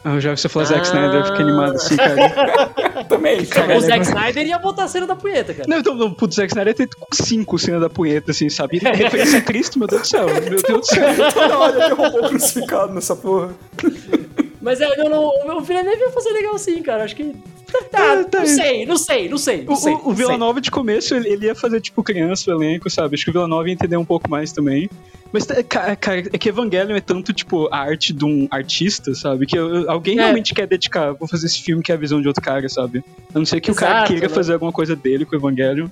ah, 0.05 0.21
já 0.21 0.33
que 0.35 0.41
você 0.41 0.49
falou 0.49 0.67
Zack 0.69 0.81
Ah. 0.81 0.85
Snyder, 0.85 1.15
eu 1.21 1.25
fiquei 1.25 1.43
animado 1.43 1.75
assim, 1.75 1.97
cara. 1.97 3.05
Também, 3.09 3.45
cara. 3.47 3.77
O 3.77 3.81
Zack 3.81 4.01
Snyder 4.05 4.47
ia 4.47 4.59
botar 4.59 4.85
a 4.85 4.89
cena 4.89 5.07
da 5.07 5.17
punheta, 5.17 5.53
cara. 5.53 5.69
Não, 5.69 5.79
então, 5.79 5.95
não, 5.95 6.13
putz, 6.15 6.37
Zack 6.37 6.49
Snyder 6.53 6.75
tem 6.75 6.89
cinco 7.13 7.59
cenas 7.59 7.81
da 7.81 7.91
punheta, 7.91 8.31
assim, 8.31 8.49
sabe? 8.49 8.77
Ele 8.79 8.91
referência 8.91 9.39
a 9.39 9.43
Cristo, 9.43 9.79
meu 9.79 9.89
Deus 9.89 10.03
do 10.03 10.07
céu, 10.09 10.27
meu 10.27 10.41
Deus 10.41 10.63
do 10.63 10.83
céu. 10.87 11.05
Toda 11.35 11.59
hora 11.59 11.73
tem 11.89 11.95
robô 11.95 12.29
crucificado 12.29 12.93
nessa 12.95 13.17
porra. 13.17 13.51
Mas 14.61 14.81
é, 14.81 14.97
não, 14.97 15.09
não, 15.09 15.25
o 15.29 15.47
meu 15.47 15.61
Villeneuve 15.61 16.01
ia 16.01 16.11
fazer 16.11 16.31
legal 16.31 16.59
sim, 16.59 16.83
cara. 16.83 17.05
Acho 17.05 17.17
que. 17.17 17.35
Tá, 17.71 17.79
Tá, 17.91 18.25
tá 18.25 18.39
não 18.41 18.47
sei, 18.47 18.87
não 18.87 18.97
sei, 18.97 19.29
não 19.29 19.37
sei, 19.39 19.63
não 19.63 19.73
O, 19.75 19.77
sei. 19.77 19.95
o, 20.03 20.13
Vila 20.13 20.31
sei. 20.31 20.39
Nova 20.39 20.61
de 20.61 20.71
começo, 20.71 21.15
ele, 21.15 21.29
ele 21.29 21.47
ia 21.47 21.55
fazer 21.55 21.81
tipo 21.81 22.03
criança 22.03 22.51
o 22.51 22.55
elenco, 22.55 22.89
sabe? 22.89 23.15
Acho 23.15 23.25
que 23.25 23.31
o 23.31 23.33
Vila 23.33 23.47
Nova 23.49 23.69
ia 23.69 23.75
entender 23.75 23.97
um 23.97 24.05
pouco 24.05 24.29
mais 24.31 24.53
também. 24.53 24.89
Mas, 25.31 25.45
ca- 25.69 25.95
cara, 25.95 26.21
é 26.21 26.39
que 26.39 26.49
Evangelion 26.49 26.97
é 26.97 27.01
tanto, 27.01 27.35
tipo, 27.35 27.69
a 27.71 27.77
arte 27.79 28.15
de 28.15 28.25
um 28.25 28.49
artista, 28.51 29.15
sabe? 29.15 29.45
Que 29.45 29.59
eu- 29.59 29.91
alguém 29.91 30.19
É. 30.19 30.23
realmente 30.23 30.55
quer 30.55 30.67
dedicar, 30.67 31.13
vou 31.13 31.29
fazer 31.29 31.45
esse 31.47 31.61
filme 31.63 31.83
que 31.83 31.93
é 31.93 31.95
a 31.95 31.99
visão 31.99 32.23
de 32.23 32.27
outro 32.29 32.43
cara, 32.43 32.67
sabe? 32.71 33.05
A 33.35 33.39
não 33.39 33.45
ser 33.45 33.61
que 33.61 33.71
o 33.71 33.75
cara 33.75 33.97
Exato, 33.99 34.13
queira 34.13 34.29
né? 34.29 34.35
fazer 34.35 34.55
alguma 34.55 34.73
coisa 34.73 34.97
dele 34.97 35.27
com 35.27 35.37
o 35.37 35.39
Evangelion. 35.39 35.89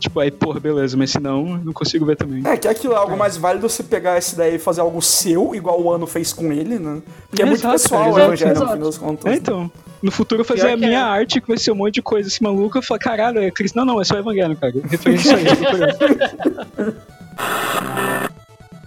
Tipo, 0.00 0.18
aí, 0.20 0.30
porra, 0.30 0.58
beleza, 0.58 0.96
mas 0.96 1.10
se 1.10 1.20
não, 1.20 1.50
eu 1.50 1.58
não 1.58 1.72
consigo 1.72 2.04
ver 2.04 2.16
também. 2.16 2.42
É, 2.46 2.56
que 2.56 2.66
aquilo 2.66 2.94
é 2.94 2.96
algo 2.96 3.16
mais 3.16 3.36
válido 3.36 3.68
você 3.68 3.82
pegar 3.82 4.16
essa 4.16 4.34
ideia 4.34 4.56
e 4.56 4.58
fazer 4.58 4.80
algo 4.80 5.00
seu, 5.00 5.54
igual 5.54 5.80
o 5.80 5.92
Ano 5.92 6.06
fez 6.06 6.32
com 6.32 6.52
ele, 6.52 6.78
né? 6.78 7.02
Porque 7.28 7.42
é, 7.42 7.44
muito 7.44 7.60
Exato, 7.60 7.74
pessoal 7.74 8.00
cara, 8.00 8.10
o 8.10 8.16
exato, 8.16 8.26
Evangelho, 8.26 8.50
no 8.50 8.56
exato. 8.56 8.72
fim 8.72 8.84
das 8.84 8.98
contas. 8.98 9.32
É, 9.32 9.34
então. 9.36 9.70
No 10.02 10.10
futuro 10.10 10.40
eu 10.40 10.46
fazer 10.46 10.62
Pior 10.62 10.72
a 10.72 10.76
minha 10.78 10.98
é. 10.98 11.02
arte, 11.02 11.42
que 11.42 11.48
vai 11.48 11.58
ser 11.58 11.72
um 11.72 11.74
monte 11.74 11.96
de 11.96 12.02
coisa 12.02 12.26
assim 12.26 12.42
maluca, 12.42 12.78
eu 12.78 12.82
falar, 12.82 12.98
caralho, 12.98 13.38
é 13.38 13.50
Cristo. 13.50 13.76
Não, 13.76 13.84
não, 13.84 14.00
é 14.00 14.04
só 14.04 14.18
Evangelho, 14.18 14.56
cara. 14.56 14.72
Referência 14.88 15.36
a 15.36 15.42
isso. 15.42 15.56
procurando. 15.56 16.96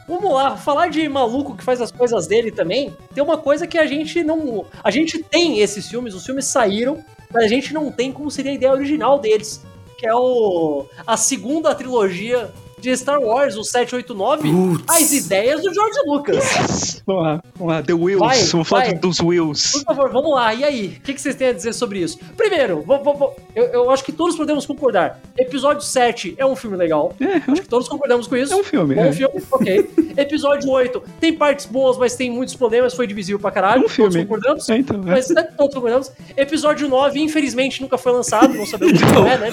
Vamos 0.08 0.34
lá, 0.34 0.58
falar 0.58 0.90
de 0.90 1.08
maluco 1.08 1.56
que 1.56 1.64
faz 1.64 1.80
as 1.80 1.92
coisas 1.92 2.28
dele 2.28 2.52
também. 2.52 2.96
Tem 3.14 3.24
uma 3.24 3.38
coisa 3.38 3.66
que 3.66 3.78
a 3.78 3.86
gente 3.86 4.24
não. 4.24 4.66
A 4.84 4.92
gente 4.92 5.24
tem 5.24 5.60
esses 5.60 5.88
filmes, 5.88 6.14
os 6.14 6.26
filmes 6.26 6.46
saíram, 6.46 7.04
mas 7.32 7.44
a 7.44 7.48
gente 7.48 7.74
não 7.74 7.92
tem 7.92 8.12
como 8.12 8.30
seria 8.30 8.52
a 8.52 8.56
ideia 8.56 8.74
original 8.74 9.18
deles. 9.18 9.64
Que 10.04 10.10
é 10.10 10.14
o. 10.14 10.86
a 11.08 11.16
segunda 11.16 11.74
trilogia 11.74 12.52
de 12.84 12.96
Star 12.98 13.20
Wars, 13.22 13.56
o 13.56 13.64
789. 13.64 14.52
Putz. 14.52 14.84
As 14.90 15.12
ideias 15.14 15.62
do 15.64 15.74
George 15.74 16.00
Lucas. 16.06 17.02
vamos 17.08 17.24
lá, 17.24 17.42
vamos 17.56 17.74
lá, 17.74 17.82
The 17.82 17.94
Wills. 17.94 18.20
Vai, 18.20 18.44
vamos 18.44 18.68
falar 18.68 18.86
vai. 18.86 18.94
dos 18.96 19.20
Wills. 19.22 19.72
Por 19.72 19.84
favor, 19.84 20.12
vamos 20.12 20.34
lá. 20.36 20.54
E 20.54 20.64
aí? 20.66 20.98
O 21.00 21.02
que, 21.02 21.14
que 21.14 21.22
vocês 21.22 21.36
têm 21.36 21.48
a 21.48 21.54
dizer 21.54 21.74
sobre 21.74 22.00
isso? 22.00 22.20
Primeiro, 22.36 22.82
vou- 22.82 23.02
vou- 23.02 23.16
vou- 23.16 23.36
eu, 23.56 23.64
eu 23.68 23.90
acho 23.92 24.04
que 24.04 24.12
todos 24.12 24.36
podemos 24.36 24.66
concordar. 24.66 25.22
Episódio 25.38 25.82
7 25.82 26.36
é 26.38 26.46
um 26.46 26.56
filme 26.56 26.76
legal. 26.76 27.16
É, 27.22 27.38
Acho 27.52 27.62
que 27.62 27.70
todos 27.70 27.88
concordamos 27.88 28.28
com 28.28 28.36
isso. 28.36 28.54
É 28.54 28.58
um 28.58 28.64
filme, 28.64 28.96
Bom 28.96 29.02
é. 29.06 29.14
filme, 29.14 29.42
ok. 29.52 29.90
Episódio 30.18 30.70
8 30.70 31.02
tem 31.22 31.34
partes 31.34 31.66
boas, 31.66 31.98
mas 31.98 32.16
tem 32.16 32.30
muitos 32.30 32.56
problemas, 32.56 32.94
foi 32.94 33.08
divisível 33.08 33.40
pra 33.40 33.50
caralho. 33.50 33.84
É 33.84 33.86
um 33.86 33.90
filme. 33.90 34.12
Todos 34.12 34.24
concordamos. 34.28 34.70
É, 34.70 34.78
então, 34.78 34.98
é. 35.08 35.12
Mas 35.12 35.30
né, 35.30 35.44
todos 35.58 35.74
concordamos. 35.74 36.12
Episódio 36.36 36.88
9, 36.90 37.20
infelizmente, 37.22 37.82
nunca 37.82 37.98
foi 37.98 38.12
lançado, 38.12 38.54
não 38.54 38.66
sabemos 38.66 39.02
o 39.02 39.06
que 39.06 39.12
é, 39.30 39.38
né? 39.38 39.52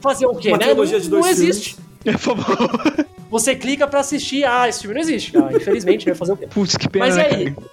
Fazer 0.00 0.26
o 0.26 0.34
quê, 0.34 0.48
Uma 0.50 0.58
né? 0.58 0.74
Não, 0.74 0.84
de 0.84 0.90
dois 1.08 1.08
não 1.08 1.28
existe. 1.28 1.76
É, 1.80 1.95
por 2.18 2.36
favor. 2.36 3.06
Você 3.30 3.56
clica 3.56 3.86
pra 3.86 4.00
assistir, 4.00 4.44
ah, 4.44 4.68
esse 4.68 4.80
filme 4.80 4.94
não 4.94 5.00
existe. 5.00 5.36
Ah, 5.36 5.48
infelizmente, 5.52 6.04
vai 6.06 6.14
fazer 6.14 6.32
o 6.32 6.36
quê? 6.36 6.46
Putz, 6.46 6.76
que 6.76 6.88
pena, 6.88 7.06
Mas 7.06 7.16
né, 7.16 7.26
aí? 7.26 7.54
cara? 7.54 7.66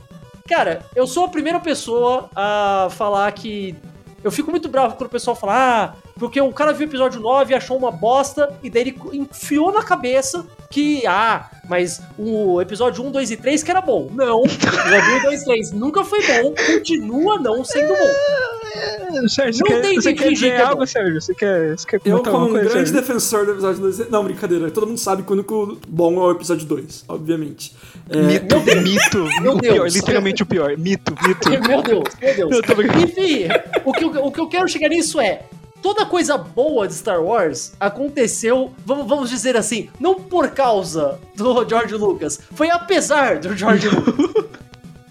Cara, 0.47 0.85
eu 0.95 1.07
sou 1.07 1.25
a 1.25 1.29
primeira 1.29 1.59
pessoa 1.59 2.29
a 2.35 2.87
falar 2.91 3.31
que. 3.31 3.75
Eu 4.23 4.31
fico 4.31 4.51
muito 4.51 4.69
bravo 4.69 4.95
quando 4.95 5.07
o 5.07 5.11
pessoal 5.11 5.35
fala, 5.35 5.53
ah, 5.55 5.95
porque 6.15 6.39
o 6.39 6.51
cara 6.51 6.71
viu 6.73 6.87
o 6.87 6.89
episódio 6.89 7.19
9 7.19 7.53
e 7.53 7.55
achou 7.55 7.77
uma 7.77 7.91
bosta, 7.91 8.53
e 8.63 8.69
daí 8.69 8.81
ele 8.83 8.97
enfiou 9.13 9.71
na 9.71 9.83
cabeça 9.83 10.45
que, 10.69 11.05
ah, 11.05 11.49
mas 11.69 12.01
o 12.17 12.59
episódio 12.61 13.03
1, 13.03 13.11
2 13.11 13.31
e 13.31 13.37
3 13.37 13.63
que 13.63 13.71
era 13.71 13.81
bom. 13.81 14.09
Não, 14.13 14.41
o 14.41 14.45
episódio 14.45 15.17
1, 15.19 15.21
2 15.23 15.41
e 15.41 15.45
3 15.45 15.71
nunca 15.71 16.03
foi 16.03 16.19
bom, 16.25 16.53
continua 16.73 17.39
não 17.39 17.63
sendo 17.63 17.89
bom. 17.93 19.27
Sérgio, 19.29 19.63
você 19.65 19.73
Não 19.73 19.81
quer, 19.81 19.87
tem 19.87 19.99
que 20.15 20.23
fingir 20.23 20.55
que 20.55 20.61
é 20.61 20.61
algo. 20.63 20.85
Sérgio? 20.87 21.21
Você 21.21 21.35
quer, 21.35 21.77
você 21.77 21.85
quer 21.85 22.01
Eu, 22.03 22.23
como 22.23 22.47
um 22.47 22.49
coisa, 22.49 22.69
grande 22.69 22.89
Sérgio? 22.89 22.93
defensor 22.95 23.45
do 23.45 23.51
episódio 23.51 23.81
2. 23.81 24.09
Não, 24.09 24.23
brincadeira. 24.23 24.71
Todo 24.71 24.87
mundo 24.87 24.97
sabe 24.97 25.21
que 25.23 25.29
o 25.29 25.33
único 25.33 25.77
bom 25.87 26.15
é 26.15 26.19
o 26.27 26.31
episódio 26.31 26.65
2, 26.65 27.05
obviamente. 27.07 27.75
É, 28.09 28.17
Mito, 28.17 28.55
mito. 28.81 29.41
Meu 29.41 29.53
o 29.53 29.59
pior, 29.59 29.73
Deus. 29.73 29.93
literalmente 29.95 30.41
o 30.43 30.45
pior. 30.45 30.75
Mito, 30.77 31.13
mito. 31.25 31.49
Meu 31.69 31.81
Deus, 31.83 32.03
meu 32.19 32.35
Deus. 32.35 33.03
Enfim, 33.03 33.47
o 33.85 33.93
que, 33.93 34.03
eu- 34.03 34.25
o 34.25 34.31
que 34.31 34.39
eu 34.39 34.47
quero 34.49 34.67
chegar 34.67 34.89
nisso 34.89 35.21
é. 35.21 35.43
Toda 35.83 36.05
coisa 36.05 36.37
boa 36.37 36.87
de 36.87 36.93
Star 36.93 37.21
Wars 37.21 37.73
aconteceu, 37.77 38.71
vamos, 38.85 39.05
vamos 39.05 39.29
dizer 39.29 39.57
assim, 39.57 39.89
não 39.99 40.15
por 40.15 40.51
causa 40.51 41.19
do 41.35 41.67
George 41.67 41.93
Lucas, 41.95 42.39
foi 42.53 42.69
apesar 42.71 43.39
do 43.39 43.53
George 43.53 43.89
Lucas. 43.91 44.45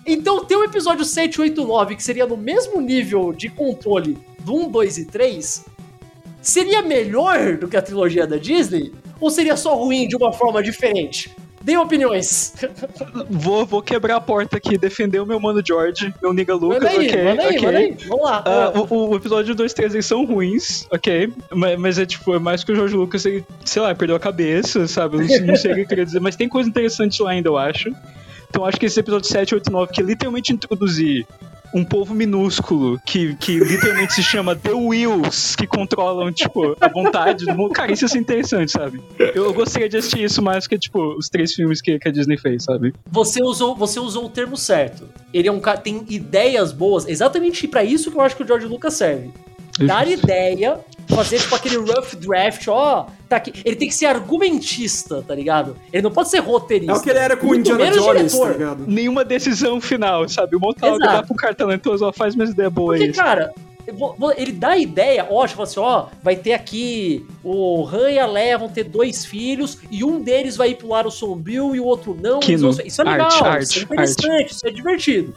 Então, 0.07 0.43
ter 0.47 0.57
o 0.57 0.65
episódio 0.65 1.05
7, 1.05 1.43
8, 1.43 1.63
9, 1.63 1.95
que 1.95 2.03
seria 2.03 2.25
no 2.25 2.39
mesmo 2.39 2.81
nível 2.81 3.35
de 3.35 3.51
controle 3.51 4.17
do 4.41 4.55
1, 4.55 4.71
2 4.71 4.97
e 4.97 5.05
3, 5.05 5.65
seria 6.41 6.81
melhor 6.81 7.59
do 7.59 7.69
que 7.69 7.77
a 7.77 7.83
trilogia 7.83 8.27
da 8.27 8.39
Disney? 8.39 8.95
Ou 9.21 9.31
seria 9.31 9.59
só 9.59 9.77
ruim 9.77 10.09
de 10.09 10.17
uma 10.17 10.33
forma 10.33 10.63
diferente? 10.63 11.37
Deem 11.63 11.79
opiniões. 11.79 12.55
Vou, 13.31 13.65
vou 13.65 13.83
quebrar 13.83 14.17
a 14.17 14.21
porta 14.21 14.57
aqui, 14.57 14.77
defender 14.77 15.21
o 15.21 15.27
meu 15.27 15.39
mano 15.39 15.63
George, 15.65 16.13
meu 16.21 16.33
nigga 16.33 16.55
Lucas, 16.55 16.83
manda 16.83 16.91
aí, 16.91 17.09
ok, 17.09 17.25
manda 17.25 17.43
aí, 17.43 17.57
ok. 17.57 17.67
manda 17.67 17.79
aí. 17.79 17.97
Vamos 18.09 18.25
lá. 18.25 18.45
Ah, 18.45 18.73
o, 18.91 19.11
o 19.11 19.17
episódio 19.17 19.55
2 19.55 19.71
e 19.71 19.75
3 19.75 19.95
eles 19.95 20.07
são 20.07 20.25
ruins, 20.25 20.87
ok? 20.91 21.33
Mas, 21.51 21.79
mas 21.79 21.99
é 21.99 22.07
tipo, 22.07 22.35
é 22.35 22.39
mais 22.39 22.65
que 22.65 22.73
o 22.73 22.77
Jorge 22.77 22.97
Lucas, 22.97 23.25
ele, 23.25 23.45
sei 23.65 23.81
lá, 23.83 23.95
perdeu 23.95 24.17
a 24.17 24.21
cabeça, 24.21 24.87
sabe? 24.89 25.19
Não, 25.19 25.47
não 25.47 25.57
sei 25.57 25.73
o 25.73 25.75
que 25.77 25.81
eu 25.83 25.87
queria 25.87 26.05
dizer, 26.05 26.21
mas 26.21 26.37
tem 26.37 26.49
coisa 26.49 26.69
interessante 26.69 27.23
lá 27.23 27.31
ainda, 27.31 27.49
eu 27.49 27.57
acho. 27.57 27.91
Então 28.51 28.67
acho 28.67 28.79
que 28.79 28.87
esse 28.87 29.01
episódio 29.01 29.29
7, 29.29 29.55
8 29.55 29.73
9, 29.73 29.93
que 29.93 30.01
é 30.01 30.05
literalmente 30.05 30.53
introduzir 30.53 31.27
um 31.75 31.85
povo 31.85 32.15
minúsculo 32.15 33.01
que, 33.05 33.35
que 33.37 33.59
literalmente 33.59 34.15
se 34.15 34.23
chama 34.23 34.55
The 34.55 34.73
Wills, 34.73 35.57
que 35.57 35.67
controlam, 35.67 36.33
tipo, 36.33 36.77
a 36.81 36.89
vontade 36.89 37.45
do 37.47 37.55
mundo. 37.55 37.73
Cara, 37.73 37.93
isso 37.93 38.07
ser 38.09 38.19
interessante, 38.19 38.73
sabe? 38.73 39.01
Eu, 39.19 39.53
gostaria 39.53 39.89
de 39.89 39.97
assistir 39.97 40.25
isso 40.25 40.43
mais 40.43 40.67
que, 40.67 40.79
tipo, 40.79 41.17
os 41.17 41.29
três 41.29 41.53
filmes 41.55 41.81
que, 41.81 41.99
que 41.99 42.09
a 42.09 42.13
Disney 42.13 42.37
fez, 42.37 42.65
sabe? 42.65 42.95
Você 43.11 43.43
usou, 43.43 43.75
você 43.75 43.99
usou 43.99 44.27
o 44.27 44.29
termo 44.29 44.57
certo. 44.57 45.09
Ele 45.33 45.49
é 45.49 45.53
um 45.53 45.61
cara 45.61 45.79
tem 45.79 46.05
ideias 46.09 46.73
boas, 46.73 47.09
exatamente 47.09 47.67
pra 47.67 47.83
isso 47.83 48.11
que 48.11 48.17
eu 48.17 48.21
acho 48.21 48.37
que 48.37 48.43
o 48.43 48.47
George 48.47 48.67
Lucas 48.67 48.95
serve. 48.95 49.31
Dar 49.81 50.07
ideia, 50.07 50.81
fazer 51.09 51.39
tipo 51.39 51.55
aquele 51.55 51.77
rough 51.77 52.15
draft, 52.19 52.69
ó, 52.69 53.07
tá 53.29 53.37
aqui. 53.37 53.53
Ele 53.65 53.75
tem 53.77 53.89
que 53.89 53.95
ser 53.95 54.07
argumentista, 54.07 55.23
tá 55.27 55.35
ligado? 55.35 55.77
Ele 55.93 56.03
não 56.03 56.11
pode 56.11 56.29
ser 56.31 56.41
roteirista. 56.41 56.93
É 56.93 56.97
o 56.97 57.01
que 57.03 57.11
ele 57.11 57.19
era 57.19 57.37
com 57.37 57.47
o 57.49 57.55
Indiana 57.55 57.91
Jones, 57.91 58.33
diretor. 58.33 58.47
tá 58.49 58.53
ligado? 58.53 58.85
Nenhuma 58.87 59.25
decisão 59.25 59.81
final, 59.81 60.29
sabe? 60.29 60.57
O 60.57 60.61
Montalvo 60.61 60.99
dá 60.99 61.23
pro 61.23 61.35
cara 61.35 61.55
talentoso, 61.55 62.05
ó, 62.05 62.13
faz 62.13 62.35
umas 62.35 62.51
ideias 62.51 62.73
boas 62.73 62.99
Porque, 62.99 63.11
aí. 63.11 63.17
cara, 63.27 63.53
vou- 63.95 64.15
vou- 64.19 64.33
ele 64.37 64.53
dá 64.53 64.71
a 64.71 64.79
ideia, 64.79 65.27
ó, 65.31 65.47
tipo 65.47 65.63
assim, 65.63 65.81
ó, 65.81 66.07
vai 66.23 66.37
ter 66.37 66.53
aqui 66.53 67.27
o 67.43 67.87
Han 67.87 68.11
e 68.11 68.19
a 68.19 68.27
Leia 68.27 68.59
vão 68.59 68.69
ter 68.69 68.85
dois 68.85 69.25
filhos 69.25 69.79
e 69.91 70.05
um 70.05 70.21
deles 70.21 70.57
vai 70.57 70.71
ir 70.71 70.75
pro 70.77 70.89
lado 70.89 71.11
sombrio 71.11 71.75
e 71.75 71.81
o 71.81 71.85
outro 71.85 72.17
não. 72.21 72.41
Isso, 72.41 72.69
isso 72.85 73.01
é 73.01 73.05
legal, 73.05 73.27
arte, 73.27 73.39
isso 73.41 73.47
arte, 73.49 73.79
é 73.81 73.83
interessante, 73.85 74.53
isso 74.53 74.67
é 74.67 74.71
divertido. 74.71 75.35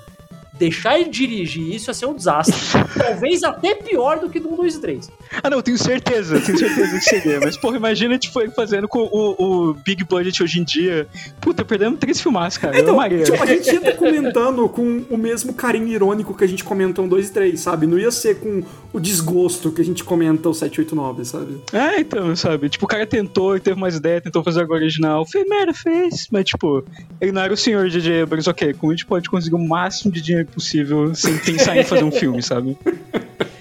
Deixar 0.58 1.00
ele 1.00 1.10
dirigir 1.10 1.76
isso 1.76 1.90
ia 1.90 1.94
ser 1.94 2.06
um 2.06 2.14
desastre. 2.14 2.56
Talvez 2.98 3.44
até 3.44 3.76
pior 3.76 4.20
do 4.20 4.30
que 4.30 4.40
do 4.40 4.54
1, 4.54 4.56
2 4.56 4.76
e 4.76 4.82
3. 4.82 5.12
Ah, 5.44 5.50
não, 5.50 5.62
tenho 5.62 5.78
certeza, 5.78 6.40
tenho 6.40 6.58
certeza 6.58 6.98
que 6.98 7.04
seria. 7.04 7.40
Mas, 7.40 7.58
porra, 7.58 7.76
imagina, 7.78 8.18
tipo, 8.18 8.40
ele 8.42 8.52
fazendo 8.52 8.88
com 8.88 9.00
o, 9.00 9.70
o 9.70 9.74
Big 9.74 10.04
Budget 10.04 10.42
hoje 10.42 10.60
em 10.60 10.64
dia. 10.64 11.08
Puta, 11.42 11.66
perdemos 11.66 12.00
três 12.00 12.22
filmaços, 12.22 12.58
cara. 12.58 12.78
eu 12.78 12.90
amaria. 12.90 13.24
Tipo, 13.24 13.44
a 13.44 13.46
gente 13.46 13.68
ia 13.68 13.76
estar 13.76 13.94
comentando 13.98 14.68
com 14.70 15.04
o 15.10 15.18
mesmo 15.18 15.54
carinho 15.54 15.88
irônico 15.88 16.34
que 16.34 16.44
a 16.44 16.48
gente 16.48 16.64
comentou 16.64 17.06
um 17.06 17.08
2 17.08 17.30
e 17.30 17.34
3, 17.34 17.60
sabe? 17.60 17.86
Não 17.86 18.00
ia 18.00 18.12
ser 18.12 18.40
com 18.40 18.64
o 18.94 19.00
desgosto 19.00 19.72
que 19.72 19.82
a 19.82 19.86
gente 19.86 20.04
comenta 20.04 20.48
o 20.48 20.54
7, 20.54 20.80
8, 20.80 20.96
9, 20.96 21.26
sabe? 21.26 21.62
É, 21.74 22.00
então, 22.00 22.34
sabe? 22.36 22.70
Tipo, 22.70 22.86
o 22.86 22.88
cara 22.88 23.06
tentou, 23.06 23.54
ele 23.54 23.62
teve 23.62 23.80
mais 23.80 23.96
ideia, 23.96 24.22
tentou 24.22 24.44
fazer 24.44 24.62
agora 24.62 24.80
original. 24.80 25.26
Fez 25.26 25.48
merda, 25.48 25.74
fez. 25.74 26.28
Mas, 26.32 26.46
tipo, 26.46 26.84
ele 27.20 27.32
não 27.32 27.42
era 27.42 27.54
o 27.54 27.58
senhor 27.58 27.90
J.J. 27.90 28.22
Abrams, 28.22 28.50
ok. 28.50 28.74
Como 28.74 28.92
a 28.92 28.96
gente 28.96 29.06
pode 29.06 29.30
conseguir 29.30 29.56
o 29.56 29.68
máximo 29.68 30.12
de 30.12 30.22
dinheiro 30.22 30.45
possível 30.46 31.14
sem 31.16 31.38
pensar 31.38 31.78
em 31.78 31.84
fazer 31.84 32.04
um 32.04 32.12
filme, 32.12 32.42
sabe? 32.42 32.78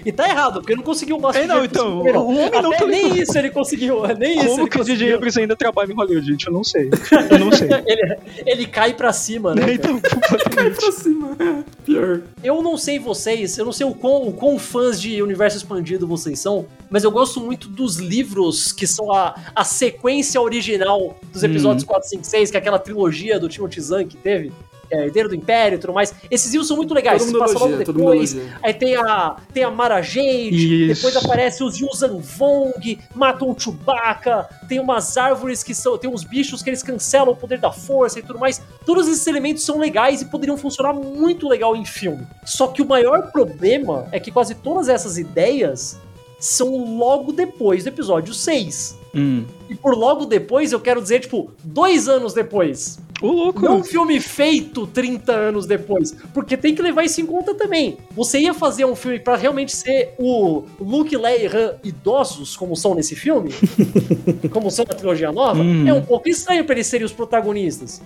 E 0.05 0.11
tá 0.11 0.29
errado, 0.29 0.59
porque 0.59 0.71
ele 0.73 0.77
não 0.77 0.83
conseguiu 0.85 1.17
máximo 1.19 1.45
É, 1.45 1.47
não, 1.47 1.65
então, 1.65 1.97
o 1.97 2.29
homem 2.37 2.61
não 2.61 2.69
Até 2.71 2.77
tá- 2.77 2.85
nem 2.85 3.19
isso 3.19 3.35
ele 3.35 3.49
conseguiu, 3.49 4.03
nem 4.15 4.37
isso 4.37 4.49
Como 4.49 4.61
ele 4.61 4.69
que 4.69 4.75
o 4.77 4.79
conseguiu. 4.81 5.15
Abrams 5.15 5.39
ainda 5.39 5.55
trabalha 5.55 5.91
em 5.91 5.95
Hollywood, 5.95 6.27
gente? 6.27 6.45
Eu 6.45 6.53
não 6.53 6.63
sei. 6.63 6.91
Eu 7.31 7.39
não 7.39 7.51
sei. 7.51 7.67
Ele, 7.87 8.17
ele 8.45 8.65
cai 8.67 8.93
pra 8.93 9.11
cima, 9.11 9.55
né? 9.55 9.63
então, 9.73 9.99
completamente. 9.99 10.75
Pra 10.75 10.91
cima, 10.91 11.35
é. 11.39 11.63
Pior. 11.83 12.21
Eu 12.43 12.61
não 12.61 12.77
sei 12.77 12.99
vocês, 12.99 13.57
eu 13.57 13.65
não 13.65 13.71
sei 13.71 13.87
o 13.87 13.95
quão, 13.95 14.27
o 14.27 14.33
quão 14.33 14.59
fãs 14.59 15.01
de 15.01 15.23
universo 15.23 15.57
expandido 15.57 16.05
vocês 16.07 16.37
são, 16.39 16.67
mas 16.87 17.03
eu 17.03 17.09
gosto 17.09 17.39
muito 17.41 17.67
dos 17.67 17.97
livros 17.97 18.71
que 18.71 18.85
são 18.85 19.11
a, 19.11 19.33
a 19.55 19.63
sequência 19.63 20.39
original 20.39 21.17
dos 21.33 21.41
episódios 21.43 21.83
4, 21.83 22.07
5, 22.09 22.23
6, 22.23 22.51
que 22.51 22.57
é 22.57 22.59
aquela 22.59 22.77
trilogia 22.77 23.39
do 23.39 23.49
Timothy 23.49 23.81
Zahn 23.81 24.05
que 24.07 24.17
teve, 24.17 24.51
é 24.91 25.05
Herdeiro 25.05 25.29
do 25.29 25.35
Império 25.35 25.77
e 25.77 25.79
tudo 25.79 25.93
mais. 25.93 26.13
Esses 26.29 26.51
livros 26.51 26.67
são 26.67 26.77
muito 26.77 26.93
legais, 26.93 27.19
Todo 27.19 27.27
se 27.27 27.33
mundo 27.33 27.41
passa 27.41 27.59
logo 27.59 27.77
depois. 27.77 28.37
Aí 28.63 28.73
tem 28.73 28.95
a, 28.95 29.35
tem 29.53 29.63
a 29.63 29.71
Mara 29.71 30.01
Jade, 30.01 30.87
depois 30.87 31.15
aparece 31.15 31.63
os 31.63 31.79
Yuuzhan 31.79 32.19
Vong, 32.19 32.99
matam 33.13 33.49
o 33.49 33.59
Chewbacca, 33.59 34.47
tem 34.67 34.79
umas 34.79 35.17
árvores 35.17 35.63
que 35.63 35.73
são. 35.73 35.97
Tem 35.97 36.09
uns 36.09 36.23
bichos 36.23 36.61
que 36.61 36.69
eles 36.69 36.83
cancelam 36.83 37.31
o 37.31 37.35
poder 37.35 37.59
da 37.59 37.71
força 37.71 38.19
e 38.19 38.21
tudo 38.21 38.39
mais. 38.39 38.61
Todos 38.85 39.07
esses 39.07 39.25
elementos 39.27 39.63
são 39.63 39.79
legais 39.79 40.21
e 40.21 40.25
poderiam 40.25 40.57
funcionar 40.57 40.93
muito 40.93 41.47
legal 41.47 41.75
em 41.75 41.85
filme. 41.85 42.25
Só 42.45 42.67
que 42.67 42.81
o 42.81 42.87
maior 42.87 43.31
problema 43.31 44.07
é 44.11 44.19
que 44.19 44.31
quase 44.31 44.55
todas 44.55 44.89
essas 44.89 45.17
ideias 45.17 45.99
são 46.39 46.97
logo 46.97 47.31
depois 47.31 47.83
do 47.83 47.87
episódio 47.87 48.33
6. 48.33 48.97
Hum. 49.15 49.45
E 49.69 49.75
por 49.75 49.95
logo 49.95 50.25
depois 50.25 50.71
eu 50.71 50.79
quero 50.79 51.01
dizer, 51.01 51.21
tipo, 51.21 51.51
dois 51.63 52.07
anos 52.07 52.33
depois. 52.33 52.99
Ô, 53.21 53.31
louco. 53.31 53.61
Não 53.61 53.77
um 53.77 53.83
filme 53.83 54.19
feito 54.19 54.85
30 54.87 55.31
anos 55.31 55.65
depois. 55.65 56.15
Porque 56.33 56.57
tem 56.57 56.75
que 56.75 56.81
levar 56.81 57.03
isso 57.03 57.21
em 57.21 57.25
conta 57.25 57.53
também. 57.55 57.97
Você 58.11 58.39
ia 58.39 58.53
fazer 58.53 58.85
um 58.85 58.95
filme 58.95 59.19
pra 59.19 59.35
realmente 59.35 59.75
ser 59.75 60.13
o 60.17 60.63
Luke, 60.79 61.15
Leia 61.15 61.43
e 61.43 61.47
Han 61.47 61.75
idosos, 61.83 62.55
como 62.55 62.75
são 62.75 62.93
nesse 62.93 63.15
filme? 63.15 63.51
como 64.51 64.69
são 64.69 64.85
na 64.87 64.93
trilogia 64.95 65.31
nova? 65.31 65.61
Hum. 65.61 65.87
É 65.87 65.93
um 65.93 66.01
pouco 66.01 66.27
estranho 66.27 66.65
pra 66.65 66.75
eles 66.75 66.87
serem 66.87 67.05
os 67.05 67.13
protagonistas. 67.13 68.01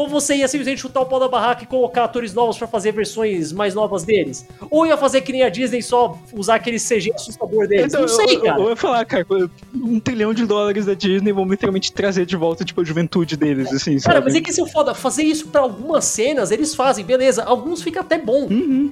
Ou 0.00 0.08
você 0.08 0.36
ia 0.36 0.48
simplesmente 0.48 0.80
chutar 0.80 1.02
o 1.02 1.06
pau 1.06 1.20
da 1.20 1.28
barraca 1.28 1.62
e 1.62 1.66
colocar 1.66 2.04
atores 2.04 2.32
novos 2.32 2.56
pra 2.56 2.66
fazer 2.66 2.90
versões 2.90 3.52
mais 3.52 3.74
novas 3.74 4.02
deles? 4.02 4.46
Ou 4.70 4.86
ia 4.86 4.96
fazer 4.96 5.20
que 5.20 5.30
nem 5.30 5.42
a 5.42 5.50
Disney 5.50 5.82
só 5.82 6.18
usar 6.32 6.54
aquele 6.54 6.78
CG 6.78 7.12
assustador 7.14 7.68
deles? 7.68 7.92
Então, 7.92 8.00
Não 8.00 8.08
sei, 8.08 8.36
eu, 8.36 8.40
cara. 8.40 8.58
Eu, 8.58 8.64
eu 8.64 8.70
ia 8.70 8.76
falar, 8.76 9.04
cara, 9.04 9.26
um 9.74 10.00
trilhão 10.00 10.32
de 10.32 10.46
dólares 10.46 10.86
da 10.86 10.94
Disney 10.94 11.32
vão 11.32 11.44
literalmente 11.44 11.92
trazer 11.92 12.24
de 12.24 12.34
volta, 12.34 12.64
tipo, 12.64 12.80
a 12.80 12.84
juventude 12.84 13.36
deles, 13.36 13.70
assim, 13.74 13.98
sabe? 13.98 14.14
Cara, 14.14 14.24
mas 14.24 14.34
é 14.34 14.40
que 14.40 14.50
se 14.54 14.62
eu 14.62 14.66
foda, 14.66 14.94
fazer 14.94 15.22
isso 15.24 15.48
pra 15.48 15.60
algumas 15.60 16.06
cenas, 16.06 16.50
eles 16.50 16.74
fazem, 16.74 17.04
beleza. 17.04 17.44
Alguns 17.44 17.82
fica 17.82 18.00
até 18.00 18.16
bom. 18.16 18.48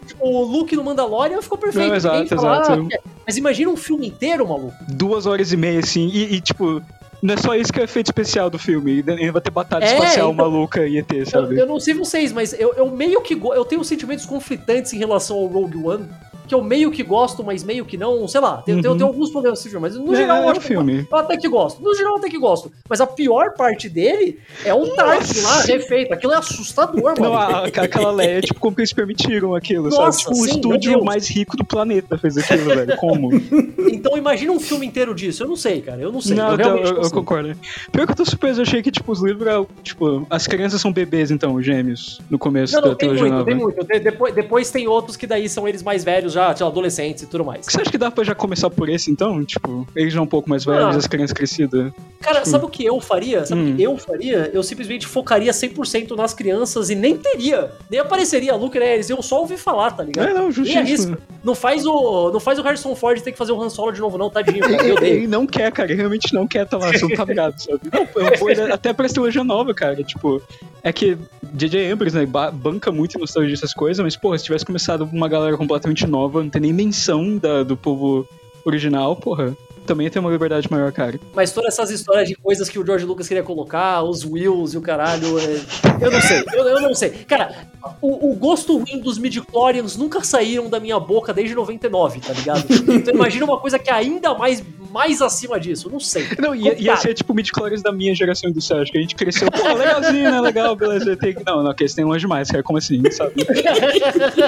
Tipo, 0.06 0.26
o 0.26 0.44
Luke 0.44 0.76
no 0.76 0.84
Mandalorian 0.84 1.40
ficou 1.40 1.56
perfeito. 1.56 1.88
Não, 1.88 1.96
exato, 1.96 2.16
ninguém 2.18 2.36
fala, 2.36 2.61
exato. 2.61 2.72
"Ah, 2.92 2.94
é". 2.96 3.00
Mas 3.26 3.38
imagina 3.38 3.70
um 3.70 3.76
filme 3.78 4.06
inteiro, 4.09 4.46
maluco. 4.46 4.74
Duas 4.88 5.24
horas 5.24 5.52
e 5.52 5.56
meia, 5.56 5.78
assim, 5.80 6.06
e, 6.12 6.34
e, 6.34 6.40
tipo... 6.42 6.82
Não 7.22 7.34
é 7.34 7.36
só 7.36 7.54
isso 7.54 7.72
que 7.72 7.80
é 7.80 7.84
efeito 7.84 8.06
especial 8.06 8.48
do 8.48 8.58
filme. 8.58 9.02
Ainda 9.06 9.32
vai 9.32 9.42
ter 9.42 9.50
batalha 9.50 9.84
É, 9.84 9.94
espacial 9.94 10.32
então- 10.32 10.46
maluca 10.46 10.86
e 10.86 10.98
ET, 10.98 11.10
Eu, 11.12 11.26
sabe? 11.26 11.58
eu 11.58 11.66
não 11.66 11.80
sei 11.80 11.94
vocês, 11.94 12.32
mas 12.32 12.52
eu, 12.52 12.72
eu 12.74 12.90
meio 12.90 13.20
que. 13.22 13.34
Eu 13.34 13.64
tenho 13.64 13.82
sentimentos 13.84 14.24
conflitantes 14.24 14.92
em 14.92 14.98
relação 14.98 15.36
ao 15.36 15.46
Rogue 15.46 15.76
One. 15.84 16.06
Que 16.49 16.55
eu 16.55 16.62
meio 16.62 16.90
que 16.90 17.03
gosto, 17.03 17.44
mas 17.44 17.62
meio 17.62 17.84
que 17.84 17.96
não. 17.96 18.26
Sei 18.26 18.40
lá, 18.40 18.62
tem, 18.62 18.80
tem, 18.80 18.90
Uhum. 18.90 18.96
tem 18.96 19.07
alguns 19.07 19.30
problemas 19.30 19.59
nesse 19.61 19.68
filme, 19.70 19.82
mas 19.86 19.94
no 19.96 20.12
É, 20.14 20.16
geral 20.16 20.36
é 20.38 20.46
eu 20.46 20.51
um 20.51 20.53
que 20.55 20.61
filme. 20.61 21.07
eu 21.11 21.16
até 21.18 21.36
que 21.36 21.49
gosto. 21.49 21.82
No 21.82 21.94
geral 21.94 22.12
eu 22.14 22.18
até 22.18 22.28
que 22.30 22.38
gosto. 22.38 22.72
Mas 22.88 23.01
a 23.01 23.07
pior 23.07 23.53
parte 23.55 23.88
dele 23.88 24.38
é 24.64 24.72
o 24.72 24.86
Tarkin 24.94 25.40
lá, 25.42 25.61
refeito. 25.62 26.14
Aquilo 26.14 26.32
é 26.32 26.36
assustador, 26.36 27.14
Não, 27.20 27.32
mano. 27.32 27.57
a- 27.57 27.64
aquela 27.66 28.11
Leia, 28.11 28.40
tipo, 28.40 28.59
como 28.59 28.74
que 28.74 28.80
eles 28.80 28.92
permitiram 28.92 29.55
aquilo, 29.55 29.90
Nossa, 29.90 30.12
sabe? 30.12 30.16
Tipo, 30.18 30.30
o 30.32 30.34
sim, 30.36 30.42
meu 30.46 30.55
estúdio 30.76 31.05
mais 31.05 31.28
rico 31.28 31.57
do 31.57 31.64
planeta 31.64 32.16
fez 32.16 32.36
aquilo, 32.38 32.64
velho. 32.64 32.96
Como? 32.96 33.28
Então 33.99 34.16
imagina 34.16 34.53
um 34.53 34.61
filme 34.61 34.86
inteiro 34.86 35.14
disso. 35.14 35.42
Eu 35.42 35.49
não 35.49 35.57
sei, 35.57 35.80
cara. 35.80 36.01
Eu 36.01 36.12
não 36.12 36.20
sei. 36.20 36.36
não, 36.36 36.49
eu 36.51 36.55
então, 36.55 36.76
eu, 36.76 37.03
eu 37.03 37.11
concordo. 37.11 37.55
Pior 37.90 38.07
que 38.07 38.12
eu 38.12 38.16
tô 38.16 38.24
surpreso, 38.24 38.61
eu 38.61 38.62
achei 38.62 38.80
que, 38.82 38.90
tipo, 38.92 39.11
os 39.11 39.20
livros 39.22 39.46
eram, 39.46 39.66
tipo, 39.82 40.26
as 40.30 40.46
crianças 40.46 40.80
são 40.80 40.92
bebês, 40.92 41.30
então, 41.30 41.61
gêmeos, 41.62 42.20
no 42.30 42.38
começo 42.38 42.74
Não, 42.74 42.82
da 42.82 42.88
não, 42.88 42.94
tem 42.94 43.09
trilogia 43.11 43.34
muito, 43.34 43.44
tem 43.46 43.55
muito. 43.57 43.84
De- 43.84 43.99
depois, 44.01 44.34
depois 44.34 44.70
tem 44.70 44.86
outros 44.86 45.16
que 45.16 45.26
daí 45.26 45.49
são 45.49 45.66
eles 45.66 45.82
mais 45.82 46.05
velhos 46.05 46.32
já, 46.39 46.64
lá, 46.64 46.70
adolescentes 46.70 47.22
e 47.22 47.26
tudo 47.26 47.45
mais. 47.45 47.66
Você 47.66 47.80
acha 47.80 47.91
que 47.91 47.99
dá 47.99 48.11
pra 48.11 48.24
já 48.24 48.34
começar 48.34 48.70
por 48.70 48.89
esse, 48.89 49.11
então? 49.11 49.45
Tipo, 49.45 49.86
eles 49.95 50.12
já 50.12 50.20
um 50.20 50.26
pouco 50.26 50.49
mais 50.49 50.64
velhos, 50.64 50.95
Ah. 50.95 50.99
as 50.99 51.07
crianças 51.07 51.32
crescidas. 51.32 51.93
Cara, 52.20 52.45
sabe 52.45 52.64
o 52.64 52.68
que 52.68 52.84
eu 52.84 53.01
faria? 53.01 53.45
Sabe 53.47 53.61
Hum. 53.61 53.72
o 53.72 53.76
que 53.76 53.82
eu 53.82 53.97
faria? 53.97 54.51
Eu 54.53 54.62
simplesmente 54.62 55.07
focaria 55.07 55.53
100% 55.53 56.16
nas 56.16 56.34
crianças 56.34 56.91
e 56.91 56.95
nem 56.95 57.16
teria. 57.16 57.70
Nem 57.91 58.01
apareceria 58.01 58.55
Luke 58.55 58.76
e 58.76 58.82
eles. 58.82 59.09
Eu 59.11 59.22
só 59.22 59.41
ouvi 59.41 59.57
falar, 59.57 59.93
tá 59.93 60.03
ligado? 60.03 60.28
É, 60.28 60.34
não, 60.34 60.47
arrisca. 60.49 61.18
Não 61.45 61.55
faz 61.55 61.86
o, 61.86 62.30
não 62.32 62.41
faz 62.41 62.59
o 62.59 62.62
Harrison 62.62 62.95
Ford 62.97 63.20
ter 63.20 63.32
que 63.32 63.39
fazer 63.39 63.53
o 63.53 63.62
Han 63.62 63.70
Solo 63.70 63.93
de 63.93 64.01
novo, 64.01 64.18
não, 64.18 64.28
tadinho, 64.28 64.61
cara. 64.61 64.74
Eu 64.74 64.80
Ele, 64.84 64.93
odeio. 64.93 65.14
ele 65.18 65.26
não 65.26 65.47
quer, 65.47 65.70
cara, 65.72 65.89
ele 65.91 65.97
realmente 65.99 66.34
não 66.34 66.47
quer 66.47 66.66
tá 66.66 66.76
lá, 66.76 66.93
você 66.93 67.07
não 67.07 67.14
tá 67.16 67.24
ligado, 67.24 67.59
sabe? 67.61 67.80
Não, 67.93 68.01
eu 68.22 68.39
vou 68.39 68.51
até 68.74 68.93
pra 68.93 69.09
trilogia 69.09 69.45
nova, 69.45 69.72
cara. 69.72 70.03
Tipo, 70.03 70.43
é 70.82 70.93
que 70.93 71.16
J.J. 71.55 71.93
Abrams, 71.93 72.14
né, 72.18 72.26
ba- 72.26 72.51
banca 72.51 72.91
muito 72.93 73.16
em 73.16 73.20
nostalgia 73.20 73.55
dessas 73.55 73.72
coisas, 73.72 74.03
mas, 74.05 74.16
porra, 74.16 74.36
se 74.36 74.45
tivesse 74.45 74.66
começado 74.66 75.07
com 75.07 75.16
uma 75.16 75.28
galera 75.28 75.57
completamente 75.57 76.07
nova, 76.07 76.28
não 76.33 76.51
tem 76.51 76.62
nem 76.62 76.72
menção 76.72 77.37
da, 77.37 77.62
do 77.62 77.76
povo 77.76 78.26
original, 78.64 79.16
porra, 79.16 79.57
também 79.89 80.11
tem 80.11 80.20
uma 80.20 80.30
liberdade 80.30 80.70
maior, 80.70 80.93
cara. 80.93 81.18
Mas 81.34 81.51
todas 81.51 81.72
essas 81.72 81.91
histórias 81.91 82.28
de 82.28 82.34
coisas 82.34 82.68
que 82.68 82.78
o 82.78 82.84
George 82.84 83.07
Lucas 83.07 83.26
queria 83.26 83.43
colocar, 83.43 84.03
os 84.03 84.22
Wills 84.22 84.74
e 84.74 84.78
o 84.78 84.82
caralho, 84.82 85.39
é... 85.39 85.61
eu 86.01 86.11
não 86.11 86.20
sei, 86.20 86.45
eu, 86.53 86.68
eu 86.68 86.80
não 86.80 86.95
sei. 86.95 87.11
Cara, 87.26 87.66
o, 88.03 88.30
o 88.30 88.34
gosto 88.34 88.76
ruim 88.76 89.01
dos 89.01 89.18
midichlorians 89.18 89.97
nunca 89.97 90.22
saíram 90.22 90.68
da 90.68 90.78
minha 90.78 91.01
boca 91.01 91.32
desde 91.32 91.55
99, 91.55 92.20
tá 92.20 92.32
ligado? 92.34 92.64
Então 92.99 93.14
imagina 93.14 93.45
uma 93.47 93.59
coisa 93.59 93.78
que 93.78 93.89
é 93.89 93.95
ainda 93.95 94.34
mais, 94.34 94.62
mais 94.91 95.22
acima 95.22 95.59
disso, 95.59 95.89
não 95.91 96.01
sei. 96.01 96.26
Não, 96.39 96.55
ia, 96.55 96.78
ia 96.78 96.97
ser 96.97 97.14
tipo 97.14 97.32
mid-chlorians 97.32 97.82
da 97.82 97.91
minha 97.91 98.14
geração 98.14 98.51
do 98.51 98.61
Sérgio, 98.61 98.93
que 98.93 98.99
a 98.99 99.01
gente 99.01 99.14
cresceu, 99.14 99.51
pô, 99.51 99.72
legalzinho, 99.74 100.30
né, 100.30 100.41
legal, 100.41 100.76
beleza. 100.76 101.16
Tem... 101.16 101.34
Não, 101.47 101.62
não, 101.62 101.74
que 101.74 101.84
eles 101.84 101.95
têm 101.95 102.05
longe 102.05 102.20
demais, 102.20 102.51
cara, 102.51 102.62
como 102.62 102.78
assim, 102.78 103.03
sabe? 103.11 103.32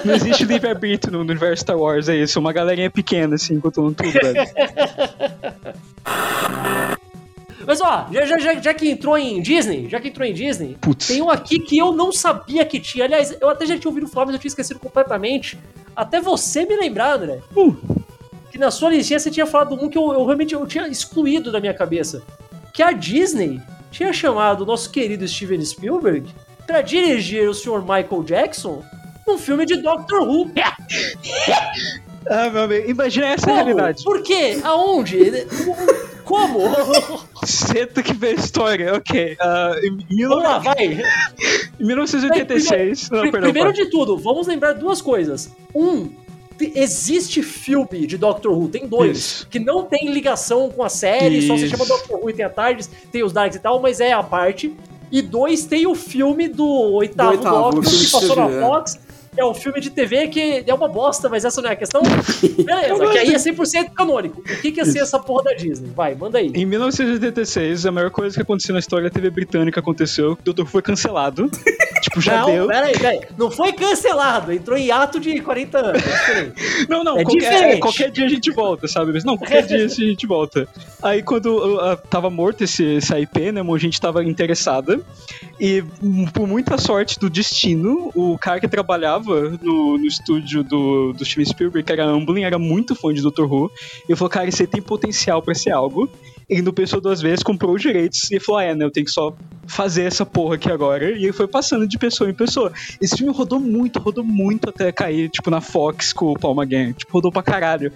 Não 0.05 0.15
existe 0.15 0.45
livre-arbítrio 0.45 1.13
no 1.13 1.21
universo 1.21 1.63
Star 1.63 1.79
Wars, 1.79 2.09
é 2.09 2.17
isso, 2.17 2.39
uma 2.39 2.53
galerinha 2.53 2.91
pequena, 2.91 3.37
assim, 3.37 3.59
controlando 3.59 3.95
tudo, 3.95 4.13
velho. 4.13 4.41
Mas 7.67 7.81
ó, 7.81 8.09
já, 8.11 8.25
já, 8.25 8.39
já, 8.39 8.55
já 8.55 8.75
que 8.75 8.89
entrou 8.89 9.17
em 9.19 9.41
Disney, 9.43 9.89
já 9.89 10.01
que 10.01 10.09
entrou 10.09 10.27
em 10.27 10.33
Disney, 10.33 10.77
Putz. 10.81 11.07
tem 11.07 11.21
um 11.21 11.31
aqui 11.31 11.59
que 11.59 11.79
eu 11.79 11.93
não 11.93 12.11
sabia 12.11 12.65
que 12.65 12.81
tinha. 12.81 13.05
Aliás, 13.05 13.37
eu 13.41 13.49
até 13.49 13.67
já 13.67 13.79
tinha 13.79 13.89
ouvido 13.89 14.09
falar, 14.09 14.27
mas 14.27 14.35
eu 14.35 14.41
tinha 14.41 14.49
esquecido 14.49 14.81
completamente. 14.81 15.59
Até 15.95 16.21
você 16.21 16.65
me 16.65 16.77
lembrar, 16.77 17.17
André. 17.17 17.41
Uh. 17.55 17.77
Que 18.51 18.59
na 18.59 18.71
sua 18.71 18.91
listinha 18.91 19.19
você 19.19 19.31
tinha 19.31 19.47
falado 19.47 19.75
um 19.75 19.89
que 19.89 19.99
eu, 19.99 20.13
eu 20.13 20.25
realmente 20.25 20.55
eu 20.55 20.67
tinha 20.67 20.89
excluído 20.89 21.53
da 21.53 21.61
minha 21.61 21.75
cabeça. 21.75 22.23
Que 22.73 22.83
a 22.83 22.93
Disney 22.93 23.61
tinha 23.91 24.13
chamado 24.13 24.63
o 24.63 24.67
nosso 24.67 24.91
querido 24.91 25.29
Steven 25.29 25.65
Spielberg 25.65 26.29
pra 26.67 26.81
dirigir 26.81 27.49
o 27.49 27.55
Sr. 27.55 27.81
Michael 27.81 28.23
Jackson 28.25 28.83
num 29.27 29.39
filme 29.39 29.67
de 29.67 29.77
Doctor 29.77 30.23
Who. 30.23 30.51
Ah, 32.29 32.51
meu 32.51 32.63
amigo, 32.65 32.91
imagina 32.91 33.27
essa 33.29 33.47
Como? 33.47 33.57
realidade. 33.57 34.05
Por 34.05 34.23
quê? 34.23 34.59
Aonde? 34.63 35.47
Como? 36.25 36.61
Senta 37.45 38.03
que 38.03 38.13
vê 38.13 38.29
a 38.29 38.33
história, 38.35 38.95
ok. 38.95 39.37
Ah, 39.41 39.75
em, 39.83 39.99
mil- 40.15 40.29
Vamos 40.29 40.45
lá, 40.45 40.59
vai. 40.59 41.03
em 41.81 41.85
1986. 41.85 43.11
Não, 43.11 43.21
Pri- 43.23 43.33
perdão. 43.33 43.51
Primeiro 43.53 43.73
de 43.75 43.87
tudo, 43.91 44.17
vamos 44.17 44.47
lembrar 44.47 44.75
duas 44.75 45.01
coisas. 45.03 45.51
Um, 45.75 46.11
te- 46.57 46.73
existe 46.77 47.43
filme 47.43 48.07
de 48.07 48.17
Doctor 48.17 48.53
Who, 48.57 48.69
tem 48.69 48.87
dois, 48.87 49.17
Isso. 49.19 49.49
que 49.49 49.59
não 49.59 49.85
tem 49.85 50.09
ligação 50.13 50.71
com 50.71 50.85
a 50.85 50.89
série, 50.89 51.43
só 51.47 51.57
se 51.57 51.65
Isso. 51.65 51.77
chama 51.77 51.87
Doctor 51.87 52.21
Who 52.23 52.31
e 52.31 52.33
tem 52.33 52.45
a 52.45 52.51
Tardes, 52.51 52.89
tem 53.11 53.25
os 53.25 53.33
Darks 53.33 53.57
e 53.57 53.61
tal, 53.61 53.81
mas 53.81 53.99
é 54.01 54.13
a 54.13 54.23
parte. 54.23 54.73
E 55.11 55.21
dois, 55.23 55.65
tem 55.65 55.87
o 55.89 55.95
filme 55.97 56.47
do 56.47 56.65
oitavo, 56.69 57.31
Do 57.33 57.37
oitavo, 57.39 57.71
Doctor, 57.73 57.93
que 57.93 58.11
passou 58.13 58.37
na 58.37 58.49
é. 58.49 58.61
Fox. 58.61 58.99
É 59.37 59.45
um 59.45 59.55
filme 59.55 59.81
de 59.81 59.91
TV 59.91 60.29
que 60.29 60.65
é 60.67 60.75
uma 60.75 60.89
bosta, 60.89 61.29
mas 61.29 61.45
essa 61.45 61.63
não 61.63 61.71
é 61.71 61.73
a 61.73 61.77
questão. 61.77 62.03
Beleza, 62.65 63.07
que 63.11 63.19
aí 63.19 63.33
é 63.33 63.39
100% 63.39 63.91
canônico. 63.91 64.41
O 64.41 64.43
que, 64.43 64.73
que 64.73 64.81
ia 64.81 64.85
ser 64.85 65.01
essa 65.01 65.19
porra 65.19 65.45
da 65.45 65.53
Disney? 65.53 65.91
Vai, 65.95 66.15
manda 66.15 66.39
aí. 66.39 66.51
Em 66.55 66.67
1986, 66.67 67.87
a 67.87 67.93
maior 67.93 68.11
coisa 68.11 68.35
que 68.35 68.43
aconteceu 68.43 68.73
na 68.73 68.81
história 68.81 69.09
da 69.09 69.15
TV 69.15 69.31
britânica 69.31 69.79
aconteceu. 69.79 70.33
O 70.33 70.39
Doutor 70.43 70.67
foi 70.67 70.83
cancelado. 70.83 71.49
tipo, 72.03 72.21
já 72.21 72.41
não, 72.41 72.47
deu. 72.47 72.67
peraí, 72.67 72.93
peraí. 72.93 73.21
Não 73.39 73.51
foi 73.51 73.73
cancelado, 73.73 74.53
entrou 74.53 74.77
em 74.77 74.91
ato 74.91 75.21
de 75.21 75.41
40 75.41 75.79
anos. 75.79 76.03
É. 76.03 76.51
Não, 76.89 77.05
não, 77.05 77.19
É 77.19 77.25
qualquer, 77.25 77.63
é, 77.63 77.77
qualquer 77.79 78.11
dia 78.11 78.25
a 78.25 78.29
gente 78.29 78.51
volta, 78.51 78.89
sabe? 78.89 79.13
Mas 79.13 79.23
não, 79.25 79.37
qualquer 79.37 79.65
dia 79.67 79.85
a 79.85 79.89
gente 79.89 80.27
volta. 80.27 80.67
Aí 81.03 81.23
quando 81.23 81.47
uh, 81.47 81.93
uh, 81.93 81.97
tava 82.09 82.31
morto 82.31 82.65
esse, 82.65 82.97
esse 82.97 83.15
IP, 83.17 83.53
né, 83.53 83.61
a 83.61 83.79
gente 83.79 84.01
tava 84.01 84.25
interessada. 84.25 85.01
E 85.61 85.85
hum, 86.03 86.27
por 86.33 86.47
muita 86.49 86.79
sorte 86.79 87.19
do 87.19 87.29
destino, 87.29 88.11
o 88.15 88.39
cara 88.39 88.59
que 88.59 88.67
trabalhava 88.67 89.20
no, 89.23 89.99
no 89.99 90.07
estúdio 90.07 90.63
do, 90.63 91.13
do 91.13 91.25
Steven 91.25 91.47
Spielberg, 91.47 91.87
que 91.87 91.93
era 91.93 92.05
Amblin, 92.05 92.43
era 92.43 92.59
muito 92.59 92.95
fã 92.95 93.13
de 93.13 93.23
Doctor 93.23 93.53
Who. 93.53 93.71
E 94.09 94.17
falou, 94.17 94.31
cara, 94.31 94.49
isso 94.49 94.63
aí 94.63 94.67
tem 94.67 94.83
potencial 94.83 95.43
pra 95.43 95.55
ser 95.55 95.71
algo. 95.71 96.09
Ele 96.51 96.63
não 96.63 96.73
pensou 96.73 97.01
duas 97.01 97.23
vezes, 97.23 97.45
comprou 97.45 97.75
os 97.77 97.81
direitos 97.81 98.29
e 98.33 98.41
falou: 98.41 98.59
ah, 98.59 98.65
é, 98.65 98.75
né? 98.75 98.85
Eu 98.85 98.91
tenho 98.91 99.07
que 99.07 99.13
só 99.13 99.33
fazer 99.69 100.03
essa 100.03 100.27
porra 100.27 100.57
aqui 100.57 100.69
agora. 100.71 101.13
E 101.13 101.23
ele 101.23 101.33
foi 101.33 101.47
passando 101.47 101.87
de 101.87 101.97
pessoa 101.97 102.29
em 102.29 102.35
pessoa. 102.35 102.73
Esse 103.01 103.17
filme 103.17 103.33
rodou 103.33 103.61
muito, 103.61 104.01
rodou 104.01 104.25
muito 104.25 104.69
até 104.69 104.91
cair, 104.91 105.31
tipo, 105.31 105.49
na 105.49 105.61
Fox 105.61 106.13
com 106.13 106.33
o 106.33 106.39
Paul 106.39 106.61
McGann. 106.61 106.93
Tipo, 106.93 107.13
rodou 107.13 107.31
pra 107.31 107.43
caralho. 107.43 107.93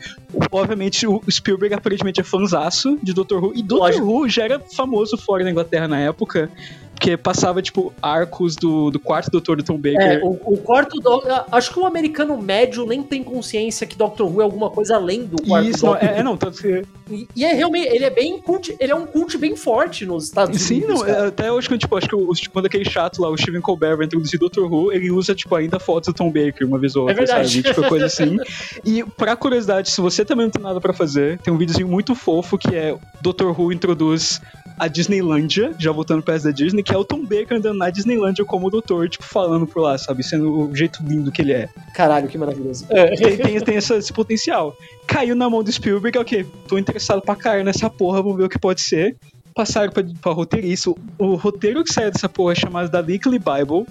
Obviamente, 0.53 1.05
o 1.05 1.21
Spielberg 1.29 1.75
aparentemente 1.75 2.21
é 2.21 2.25
fanzaço 2.25 2.97
de 3.03 3.13
Doctor 3.13 3.43
Who. 3.43 3.55
E 3.57 3.65
Lógico. 3.69 4.07
Who 4.07 4.29
já 4.29 4.45
era 4.45 4.61
famoso 4.61 5.17
fora 5.17 5.43
da 5.43 5.51
Inglaterra 5.51 5.89
na 5.89 5.99
época. 5.99 6.49
Porque 6.95 7.17
passava, 7.17 7.61
tipo, 7.61 7.93
arcos 8.01 8.57
do, 8.57 8.91
do 8.91 8.99
quarto 8.99 9.31
Doutor 9.31 9.57
do 9.57 9.63
Tom 9.63 9.77
Baker. 9.77 10.01
É, 10.01 10.21
o, 10.23 10.31
o 10.45 10.57
quarto 10.59 10.99
do... 11.01 11.23
Acho 11.51 11.73
que 11.73 11.79
o 11.79 11.87
americano 11.87 12.41
médio 12.41 12.87
nem 12.87 13.03
tem 13.03 13.23
consciência 13.23 13.87
que 13.87 13.97
Doctor 13.97 14.27
Who 14.27 14.41
é 14.41 14.45
alguma 14.45 14.71
coisa 14.71 14.97
além 14.97 15.25
do 15.25 15.43
quarto 15.43 15.69
Isso, 15.69 15.85
não, 15.85 15.97
é, 15.97 16.19
é, 16.19 16.23
não, 16.23 16.37
tanto 16.37 16.63
que. 16.63 16.83
E, 17.11 17.29
e 17.37 17.45
é 17.45 17.53
realmente, 17.53 17.89
ele 17.89 18.05
é 18.05 18.11
bem 18.11 18.39
cult, 18.41 18.75
ele 18.81 18.93
é 18.93 18.95
um 18.95 19.07
cult 19.07 19.37
bem 19.37 19.57
forte 19.57 20.07
nos 20.07 20.25
Estados 20.25 20.61
Sim, 20.63 20.77
Unidos. 20.77 21.01
não, 21.01 21.07
cara. 21.07 21.25
é, 21.25 21.27
até 21.29 21.53
hoje, 21.53 21.77
tipo, 21.77 21.97
acho 21.97 22.09
que 22.09 22.17
o, 22.17 22.31
quando 22.53 22.67
aquele 22.67 22.85
chato 22.89 23.21
lá, 23.21 23.29
o 23.29 23.37
Stephen 23.37 23.61
Colbert 23.61 23.97
vai 23.97 24.07
introduzir 24.07 24.39
Doctor 24.39 24.73
Who, 24.73 24.93
ele 24.93 25.11
usa, 25.11 25.35
tipo, 25.35 25.55
ainda 25.55 25.79
fotos 25.79 26.13
do 26.13 26.17
Tom 26.17 26.31
Baker 26.31 26.67
uma 26.67 26.79
vez 26.79 26.97
ou 26.97 27.03
outra, 27.03 27.17
verdade. 27.17 27.63
sabe? 27.63 27.75
Tipo, 27.75 27.89
coisa 27.89 28.07
assim. 28.07 28.39
E, 28.85 29.03
pra 29.03 29.37
curiosidade, 29.37 29.91
se 29.91 30.01
você 30.01 30.25
também 30.25 30.47
não 30.47 30.51
tem 30.51 30.63
nada 30.63 30.81
pra 30.81 30.93
fazer, 30.93 31.39
tem 31.39 31.53
um 31.53 31.57
videozinho 31.59 31.89
muito 31.89 32.15
fofo 32.15 32.59
que 32.59 32.75
é 32.75 32.97
Doctor 33.21 33.59
Who 33.59 33.73
introduz 33.73 34.41
a 34.79 34.89
Disneylândia, 34.89 35.73
já 35.79 35.93
voltando 35.93 36.23
pra 36.23 36.35
essa 36.35 36.47
da 36.47 36.51
Disney, 36.51 36.83
que 36.83 36.93
é 36.95 36.97
o 36.99 37.05
Tom 37.05 37.21
Baker 37.23 37.59
andando 37.59 37.79
na 37.79 37.91
Disneylândia 37.91 38.45
como 38.45 38.71
doutor, 38.71 39.09
tipo, 39.09 39.25
falando 39.25 39.67
por 39.67 39.81
lá, 39.83 39.97
sabe? 39.97 40.23
Sendo 40.23 40.69
o 40.69 40.75
jeito 40.75 41.03
lindo 41.07 41.31
que 41.31 41.43
ele 41.43 41.53
é. 41.53 41.69
Caralho, 41.95 42.27
que 42.29 42.37
maravilhoso. 42.37 42.87
Tem, 42.87 43.37
tem, 43.37 43.61
tem 43.61 43.77
essa- 43.77 43.97
esse 43.97 44.13
potencial. 44.13 44.77
Caiu 45.07 45.37
na 45.37 45.49
mão 45.49 45.63
do 45.63 45.71
Spielberg, 45.71 46.19
ok, 46.19 46.45
tô 46.67 46.77
interessado 46.79 47.23
pra 47.23 47.37
cair 47.37 47.65
nessa 47.65 47.89
porra, 47.89 48.21
vamos 48.23 48.37
ver 48.39 48.45
o 48.45 48.49
que 48.49 48.59
pode 48.59 48.81
ser. 48.81 49.17
Passaram 49.55 49.93
pra, 49.93 50.03
pra 50.21 50.33
roteirista. 50.33 50.91
O, 50.91 50.97
o 51.19 51.35
roteiro 51.37 51.85
que 51.85 51.93
saiu 51.93 52.11
dessa 52.11 52.29
porra 52.29 52.53
é 52.53 52.57
chamado 52.57 52.91
da 52.91 53.01
Weekly 53.01 53.39
Bible. 53.39 53.87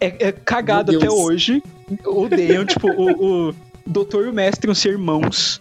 É, 0.00 0.28
é 0.28 0.32
cagado 0.32 0.96
até 0.96 1.08
hoje. 1.10 1.62
Odeiam, 2.04 2.64
tipo, 2.64 2.88
o, 2.90 3.48
o 3.50 3.54
doutor 3.88 4.26
e 4.26 4.28
o 4.28 4.32
mestre 4.32 4.66
vão 4.66 4.74
ser 4.74 4.90
irmãos. 4.90 5.60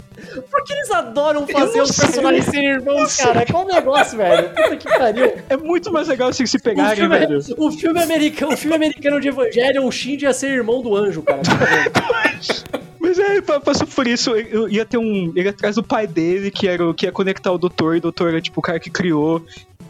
Por 0.49 0.63
que 0.63 0.73
eles 0.73 0.91
adoram 0.91 1.47
fazer 1.47 1.81
os 1.81 1.91
personagens 1.97 2.45
serem 2.45 2.69
irmãos, 2.71 3.15
cara? 3.17 3.45
Qual 3.45 3.63
o 3.63 3.67
negócio, 3.67 4.17
velho? 4.17 4.49
Puta 4.49 4.75
que 4.77 4.85
pariu. 4.97 5.33
É 5.49 5.55
muito 5.57 5.91
mais 5.91 6.07
legal 6.07 6.33
se 6.33 6.45
se 6.45 6.57
O 6.57 6.61
pegarem, 6.61 6.95
filme, 6.97 7.17
velho. 7.17 7.39
o, 7.57 7.71
filme 7.71 8.01
americano, 8.01 8.53
o 8.53 8.57
filme 8.57 8.75
americano 8.75 9.21
de 9.21 9.27
Evangelho, 9.29 9.85
o 9.85 9.91
Shinji 9.91 10.25
ia 10.25 10.33
ser 10.33 10.49
irmão 10.49 10.81
do 10.81 10.95
anjo, 10.95 11.21
cara. 11.21 11.41
Mas 12.99 13.17
é, 13.19 13.41
pa- 13.41 13.59
passou 13.59 13.87
por 13.87 14.05
isso. 14.07 14.31
Eu 14.35 14.67
ia 14.67 14.85
ter 14.85 14.97
um. 14.97 15.31
Ele 15.35 15.47
atrás 15.49 15.75
do 15.75 15.83
pai 15.83 16.05
dele, 16.07 16.51
que 16.51 16.67
era 16.67 16.85
o 16.85 16.93
que 16.93 17.05
ia 17.05 17.11
conectar 17.11 17.51
o 17.51 17.57
doutor, 17.57 17.95
e 17.95 17.99
o 17.99 18.01
doutor 18.01 18.29
era 18.29 18.41
tipo 18.41 18.59
o 18.59 18.63
cara 18.63 18.79
que 18.79 18.89
criou 18.89 19.41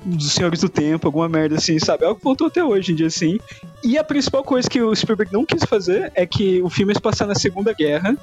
dos 0.04 0.32
Senhores 0.34 0.62
do 0.62 0.70
Tempo, 0.70 1.08
alguma 1.08 1.28
merda 1.28 1.56
assim, 1.56 1.78
sabe? 1.80 2.04
É 2.04 2.08
algo 2.08 2.18
que 2.20 2.24
voltou 2.24 2.48
até 2.48 2.64
hoje 2.64 2.92
em 2.92 2.96
dia, 2.96 3.08
assim. 3.08 3.40
E 3.84 3.98
a 3.98 4.04
principal 4.04 4.44
coisa 4.44 4.70
que 4.70 4.82
o 4.82 4.96
Spielberg 4.96 5.32
não 5.34 5.46
quis 5.46 5.64
fazer 5.64 6.12
é 6.16 6.26
que 6.26 6.62
o 6.62 6.70
filme 6.70 6.92
ia 6.92 6.96
se 6.96 7.02
passar 7.02 7.26
na 7.28 7.36
Segunda 7.36 7.74
Guerra 7.74 8.16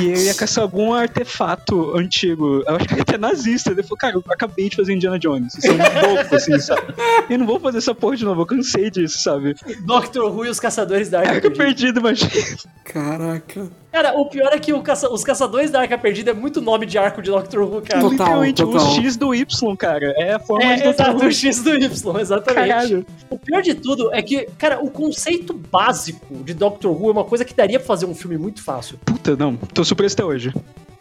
e 0.00 0.06
ele 0.06 0.24
ia 0.24 0.34
caçar 0.34 0.62
algum 0.62 0.92
artefato 0.92 1.96
antigo. 1.96 2.62
Eu 2.66 2.76
acho 2.76 2.86
que 2.88 3.00
até 3.00 3.16
nazista. 3.18 3.70
Ele 3.70 3.82
falou, 3.82 3.96
cara, 3.98 4.14
eu 4.16 4.24
acabei 4.28 4.68
de 4.68 4.76
fazer 4.76 4.94
Indiana 4.94 5.18
Jones. 5.18 5.54
Isso 5.56 5.66
é 5.68 5.72
um 5.72 6.14
louco, 6.14 6.34
assim, 6.34 6.58
sabe? 6.58 6.94
Eu 7.30 7.38
não 7.38 7.46
vou 7.46 7.58
fazer 7.60 7.78
essa 7.78 7.94
porra 7.94 8.16
de 8.16 8.24
novo, 8.24 8.42
eu 8.42 8.46
cansei 8.46 8.90
disso, 8.90 9.18
sabe? 9.22 9.54
Doctor 9.80 10.24
Who 10.34 10.46
e 10.46 10.48
os 10.50 10.60
Caçadores 10.60 11.08
da 11.08 11.20
Arca 11.20 11.32
Arca 11.34 11.50
Perdida. 11.50 11.64
perdido, 11.64 12.00
imagina. 12.00 12.30
Caraca. 12.84 13.68
Cara, 13.92 14.18
o 14.18 14.26
pior 14.26 14.50
é 14.52 14.58
que 14.58 14.72
o 14.72 14.82
caça- 14.82 15.10
os 15.10 15.24
Caçadores 15.24 15.70
da 15.70 15.80
Arca 15.80 15.96
Perdida 15.98 16.30
é 16.30 16.34
muito 16.34 16.60
nome 16.60 16.84
de 16.86 16.98
arco 16.98 17.22
de 17.22 17.30
Doctor 17.30 17.62
Who, 17.62 17.80
cara. 17.82 18.00
Total, 18.00 18.10
Literalmente, 18.10 18.62
total. 18.62 18.86
o 18.86 18.94
X 18.96 19.16
do 19.16 19.34
Y, 19.34 19.76
cara. 19.76 20.12
É 20.16 20.34
a 20.34 20.38
forma 20.38 20.64
de 20.76 20.82
É, 20.82 20.84
Dr. 20.84 20.88
exato, 20.90 21.07
Who. 21.12 21.26
o 21.26 21.32
X 21.32 21.62
do 21.62 21.74
Y, 21.74 22.20
exatamente. 22.20 22.68
Caralho. 22.68 23.06
O 23.30 23.38
pior 23.38 23.62
de 23.62 23.74
tudo 23.74 24.12
é 24.12 24.22
que, 24.22 24.46
cara, 24.58 24.82
o 24.82 24.90
conceito 24.90 25.52
básico 25.52 26.36
de 26.44 26.54
Doctor 26.54 26.90
Who 26.90 27.08
é 27.08 27.12
uma 27.12 27.24
coisa 27.24 27.44
que 27.44 27.54
daria 27.54 27.78
pra 27.78 27.86
fazer 27.86 28.06
um 28.06 28.14
filme 28.14 28.36
muito 28.38 28.62
fácil. 28.62 28.98
Puta, 29.04 29.36
não. 29.36 29.56
Tô 29.56 29.84
surpreso 29.84 30.14
até 30.14 30.24
hoje. 30.24 30.52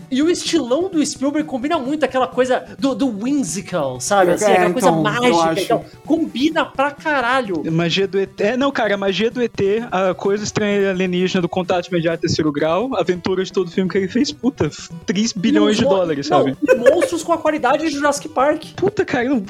E 0.09 0.21
o 0.21 0.29
estilão 0.29 0.89
do 0.89 1.05
Spielberg 1.05 1.47
combina 1.47 1.77
muito 1.77 2.03
aquela 2.05 2.27
coisa 2.27 2.63
do, 2.79 2.95
do 2.95 3.07
whimsical, 3.07 3.99
sabe? 3.99 4.31
Assim, 4.31 4.45
É, 4.45 4.53
aquela 4.53 4.71
coisa 4.71 4.89
então, 4.89 5.03
mágica 5.03 5.85
e. 5.85 6.07
Combina 6.07 6.65
pra 6.65 6.91
caralho. 6.91 7.61
Magia 7.71 8.07
do 8.07 8.17
ET. 8.17 8.39
É, 8.39 8.55
não, 8.55 8.71
cara, 8.71 8.93
a 8.93 8.97
magia 8.97 9.29
do 9.29 9.41
ET, 9.41 9.59
a 9.91 10.13
coisa 10.13 10.43
estranha 10.43 10.91
alienígena 10.91 11.41
do 11.41 11.49
contato 11.49 11.87
imediato 11.87 12.21
terceiro 12.21 12.51
grau, 12.51 12.95
a 12.95 13.01
aventura 13.01 13.43
de 13.43 13.51
todo 13.51 13.69
filme 13.69 13.89
que 13.89 13.97
ele 13.97 14.07
fez, 14.07 14.31
puta, 14.31 14.69
3 15.05 15.33
bilhões 15.33 15.75
de 15.75 15.83
dólares, 15.83 16.29
não, 16.29 16.37
sabe? 16.39 16.57
monstros 16.77 17.23
com 17.23 17.33
a 17.33 17.37
qualidade 17.37 17.85
de 17.85 17.89
Jurassic 17.89 18.29
Park. 18.29 18.63
Puta, 18.77 19.03
cara, 19.03 19.27
não 19.27 19.43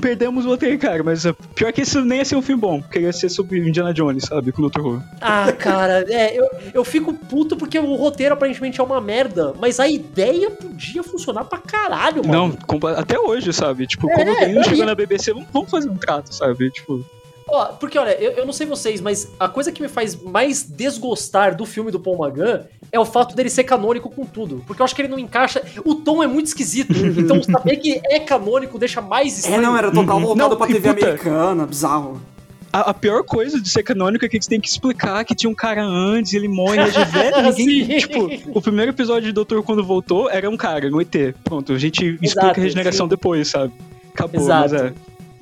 perdemos 0.00 0.44
o 0.44 0.48
roteiro, 0.48 0.78
cara, 0.78 1.02
mas 1.02 1.24
pior 1.54 1.72
que 1.72 1.82
isso 1.82 2.04
nem 2.04 2.18
ia 2.18 2.24
ser 2.24 2.36
um 2.36 2.42
filme 2.42 2.60
bom, 2.60 2.80
porque 2.80 3.00
ia 3.00 3.12
ser 3.12 3.28
sobre 3.28 3.58
Indiana 3.58 3.92
Jones, 3.92 4.24
sabe, 4.24 4.52
com 4.52 4.62
o 4.62 4.70
Dr. 4.70 4.80
Who. 4.80 5.02
Ah, 5.20 5.52
cara, 5.52 6.04
é, 6.08 6.38
eu, 6.38 6.48
eu 6.72 6.84
fico 6.84 7.12
puto 7.12 7.56
porque 7.56 7.78
o 7.78 7.94
roteiro 7.94 8.34
aparentemente 8.34 8.80
é 8.80 8.84
uma 8.84 9.00
merda, 9.00 9.54
mas 9.60 9.80
a 9.80 9.88
ideia 9.88 10.50
podia 10.50 11.02
funcionar 11.02 11.44
pra 11.44 11.58
caralho, 11.58 12.26
mano. 12.26 12.56
Não, 12.70 12.88
até 12.90 13.18
hoje, 13.18 13.52
sabe? 13.52 13.86
Tipo, 13.86 14.10
É, 14.10 14.14
como 14.14 14.30
alguém 14.30 14.54
eu 14.56 14.64
chegou 14.64 14.86
na 14.86 14.94
BBC, 14.94 15.32
vamos, 15.32 15.48
vamos 15.52 15.70
fazer 15.70 15.88
um 15.88 15.96
trato, 15.96 16.34
sabe? 16.34 16.70
Tipo, 16.70 17.04
Ó, 17.54 17.66
porque 17.74 17.98
olha, 17.98 18.10
eu, 18.20 18.32
eu 18.32 18.46
não 18.46 18.52
sei 18.52 18.66
vocês, 18.66 19.00
mas 19.00 19.28
a 19.38 19.48
coisa 19.48 19.70
que 19.70 19.80
me 19.80 19.88
faz 19.88 20.14
mais 20.20 20.62
desgostar 20.64 21.56
do 21.56 21.64
filme 21.64 21.90
do 21.90 22.00
Paul 22.00 22.24
McGann 22.26 22.62
é 22.90 22.98
o 22.98 23.04
fato 23.04 23.34
dele 23.34 23.48
ser 23.50 23.64
canônico 23.64 24.10
com 24.10 24.24
tudo. 24.24 24.62
Porque 24.66 24.80
eu 24.82 24.84
acho 24.84 24.94
que 24.94 25.02
ele 25.02 25.08
não 25.08 25.18
encaixa. 25.18 25.62
O 25.84 25.94
tom 25.94 26.22
é 26.22 26.26
muito 26.26 26.46
esquisito. 26.46 26.92
então 27.18 27.42
saber 27.42 27.76
que 27.76 28.00
é 28.04 28.20
canônico 28.20 28.78
deixa 28.78 29.00
mais 29.00 29.34
É, 29.34 29.38
estranho. 29.40 29.62
não, 29.62 29.76
era 29.76 29.90
total 29.90 30.20
voltado 30.20 30.50
Não, 30.50 30.56
pra 30.56 30.66
TV 30.66 30.92
puta- 30.92 31.06
americana, 31.06 31.66
bizarro. 31.66 32.20
A, 32.72 32.90
a 32.90 32.94
pior 32.94 33.22
coisa 33.22 33.60
de 33.60 33.68
ser 33.70 33.84
canônico 33.84 34.24
é 34.24 34.28
que 34.28 34.36
eles 34.36 34.48
têm 34.48 34.60
que 34.60 34.66
explicar 34.68 35.24
que 35.24 35.32
tinha 35.32 35.48
um 35.48 35.54
cara 35.54 35.84
antes, 35.84 36.32
ele 36.34 36.48
morre, 36.48 36.78
é 36.80 36.88
de 36.88 37.04
velho, 37.04 37.42
ninguém, 37.56 38.00
Sim. 38.00 38.06
tipo, 38.08 38.28
o 38.52 38.60
primeiro 38.60 38.90
episódio 38.90 39.28
de 39.28 39.32
Doutor 39.32 39.62
quando 39.62 39.84
voltou 39.84 40.28
era 40.28 40.50
um 40.50 40.56
cara, 40.56 40.88
um 40.92 41.00
ET. 41.00 41.14
Pronto, 41.44 41.72
a 41.72 41.78
gente 41.78 42.04
explica 42.20 42.26
Exato, 42.46 42.60
a 42.60 42.62
regeneração 42.64 43.06
sim. 43.06 43.10
depois, 43.10 43.46
sabe? 43.46 43.72
Acabou, 44.12 44.40
Exato. 44.40 44.70
mas 44.72 44.72
é. 44.82 44.92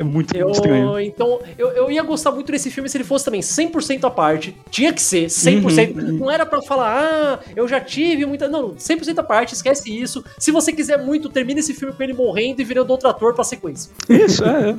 É 0.03 0.05
muito 0.05 0.37
Eu, 0.37 0.51
estranho. 0.51 0.99
então, 1.01 1.41
eu, 1.57 1.69
eu 1.71 1.91
ia 1.91 2.03
gostar 2.03 2.33
muito 2.33 2.51
desse 2.51 2.71
filme 2.71 2.89
se 2.89 2.97
ele 2.97 3.05
fosse 3.05 3.25
também 3.25 3.41
100% 3.41 4.05
à 4.05 4.11
parte. 4.11 4.57
Tinha 4.71 4.93
que 4.93 5.01
ser 5.01 5.27
100%. 5.27 5.97
Uhum, 5.97 6.13
Não 6.19 6.31
era 6.31 6.45
pra 6.45 6.61
falar, 6.61 6.99
ah, 6.99 7.39
eu 7.55 7.69
já 7.69 7.81
tive 7.81 8.27
muita. 8.27 8.49
Não, 8.49 8.71
100% 8.75 9.19
à 9.19 9.23
parte, 9.23 9.55
esquece 9.55 9.97
isso. 9.97 10.25
Se 10.39 10.51
você 10.51 10.73
quiser 10.73 10.99
muito, 10.99 11.29
termina 11.29 11.61
esse 11.61 11.73
filme 11.73 11.95
com 11.95 12.03
ele 12.03 12.13
morrendo 12.13 12.61
e 12.61 12.65
virando 12.65 12.91
outro 12.91 13.09
ator 13.09 13.35
pra 13.35 13.45
sequência. 13.45 13.91
Isso, 14.09 14.45
é. 14.45 14.75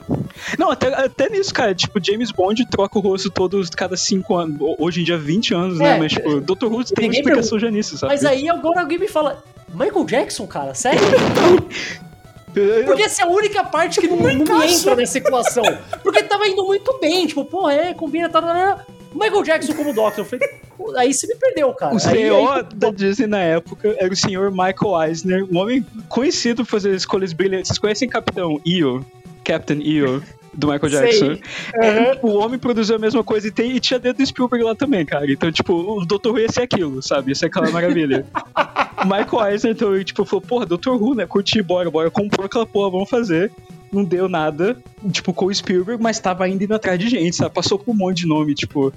Não, 0.60 0.70
até, 0.72 0.88
até 0.94 1.30
nisso, 1.30 1.54
cara. 1.54 1.74
Tipo, 1.74 2.04
James 2.04 2.32
Bond 2.32 2.66
troca 2.70 2.98
o 3.00 3.02
rosto 3.02 3.30
todos 3.30 3.70
cada 3.70 3.96
5 3.96 4.36
anos. 4.36 4.58
Hoje 4.78 5.02
em 5.02 5.04
dia, 5.04 5.18
20 5.18 5.54
anos, 5.54 5.78
né? 5.80 5.96
É, 5.96 6.00
Mas, 6.00 6.12
tipo, 6.12 6.42
Dr. 6.42 6.66
Who 6.66 6.84
tem 6.84 7.08
uma 7.08 7.14
explicação 7.16 7.58
já 7.58 7.72
nisso, 7.72 7.98
sabe? 7.98 8.14
Mas 8.14 8.26
aí 8.26 8.50
agora 8.50 8.82
alguém 8.82 8.98
me 9.00 9.08
fala. 9.08 9.42
Michael 9.74 10.06
Jackson, 10.06 10.46
cara, 10.46 10.74
sério? 10.76 11.00
Porque 12.86 13.04
essa 13.04 13.24
é 13.24 13.26
a 13.26 13.28
única 13.28 13.64
parte 13.64 14.00
que 14.00 14.08
não, 14.08 14.18
não 14.18 14.60
me 14.60 14.74
entra 14.74 14.96
nessa 14.96 15.18
equação. 15.18 15.64
Porque 16.02 16.24
tava 16.24 16.48
indo 16.48 16.64
muito 16.66 16.98
bem, 17.00 17.26
tipo, 17.28 17.44
pô, 17.46 17.70
é, 17.70 17.94
combina, 17.94 18.30
tá, 18.30 18.42
tá, 18.42 18.54
tá. 18.54 18.86
Michael 19.14 19.44
Jackson 19.44 19.74
como 19.74 19.94
Doctor. 19.94 20.26
Eu 20.26 20.26
falei, 20.26 20.50
aí 20.98 21.14
você 21.14 21.28
me 21.28 21.36
perdeu, 21.36 21.74
cara. 21.74 21.96
O 21.96 22.00
CEO 22.00 22.64
da 22.76 22.90
Disney 22.90 23.28
na 23.28 23.40
época 23.40 23.96
era 23.98 24.12
o 24.12 24.16
senhor 24.16 24.52
Michael 24.52 25.04
Eisner, 25.08 25.46
um 25.52 25.58
homem 25.58 25.86
conhecido 26.10 26.64
por 26.66 26.72
fazer 26.72 26.96
escolhas 26.96 27.34
brilhantes. 27.34 27.68
Vocês 27.70 27.80
conhecem 27.80 28.10
Capitão 28.10 28.60
EO? 28.66 29.06
Captain 29.44 29.82
EO, 29.84 30.24
do 30.54 30.68
Michael. 30.68 30.90
Jackson? 30.90 31.38
É, 31.76 32.20
o 32.22 32.38
homem 32.38 32.60
produziu 32.60 32.96
a 32.96 33.00
mesma 33.00 33.24
coisa 33.24 33.48
e, 33.48 33.52
tem, 33.52 33.76
e 33.76 33.80
tinha 33.80 34.00
dedo 34.00 34.18
do 34.18 34.26
Spielberg 34.26 34.64
lá 34.64 34.76
também, 34.76 35.06
cara. 35.06 35.30
Então, 35.32 35.52
tipo, 35.52 35.74
o 35.74 36.06
Dr. 36.06 36.30
Who 36.30 36.40
ia 36.40 36.52
ser 36.52 36.62
aquilo, 36.62 37.02
sabe? 37.02 37.32
Ia 37.32 37.36
ser 37.36 37.48
aquela 37.48 37.70
maravilha. 37.72 38.26
o 38.98 39.06
Michael 39.06 39.52
Eisner, 39.52 39.74
então, 39.74 39.96
ele, 39.96 40.04
tipo, 40.04 40.24
falou, 40.26 40.42
porra, 40.42 40.66
Dr. 40.66 40.90
Who, 40.90 41.16
né? 41.16 41.26
Curti, 41.26 41.62
bora, 41.62 41.90
bora. 41.90 42.12
Comprou 42.12 42.46
aquela 42.46 42.66
porra, 42.66 42.92
vamos 42.92 43.10
fazer. 43.10 43.52
Não 43.92 44.04
deu 44.04 44.28
nada, 44.28 44.76
tipo, 45.12 45.34
com 45.34 45.46
o 45.46 45.54
Spielberg, 45.54 46.02
mas 46.02 46.20
tava 46.20 46.46
ainda 46.46 46.64
indo 46.64 46.74
atrás 46.74 46.98
de 46.98 47.08
gente, 47.10 47.36
sabe? 47.36 47.54
Passou 47.54 47.78
por 47.78 47.92
um 47.92 47.98
monte 47.98 48.22
de 48.22 48.28
nome, 48.28 48.56
tipo... 48.56 48.92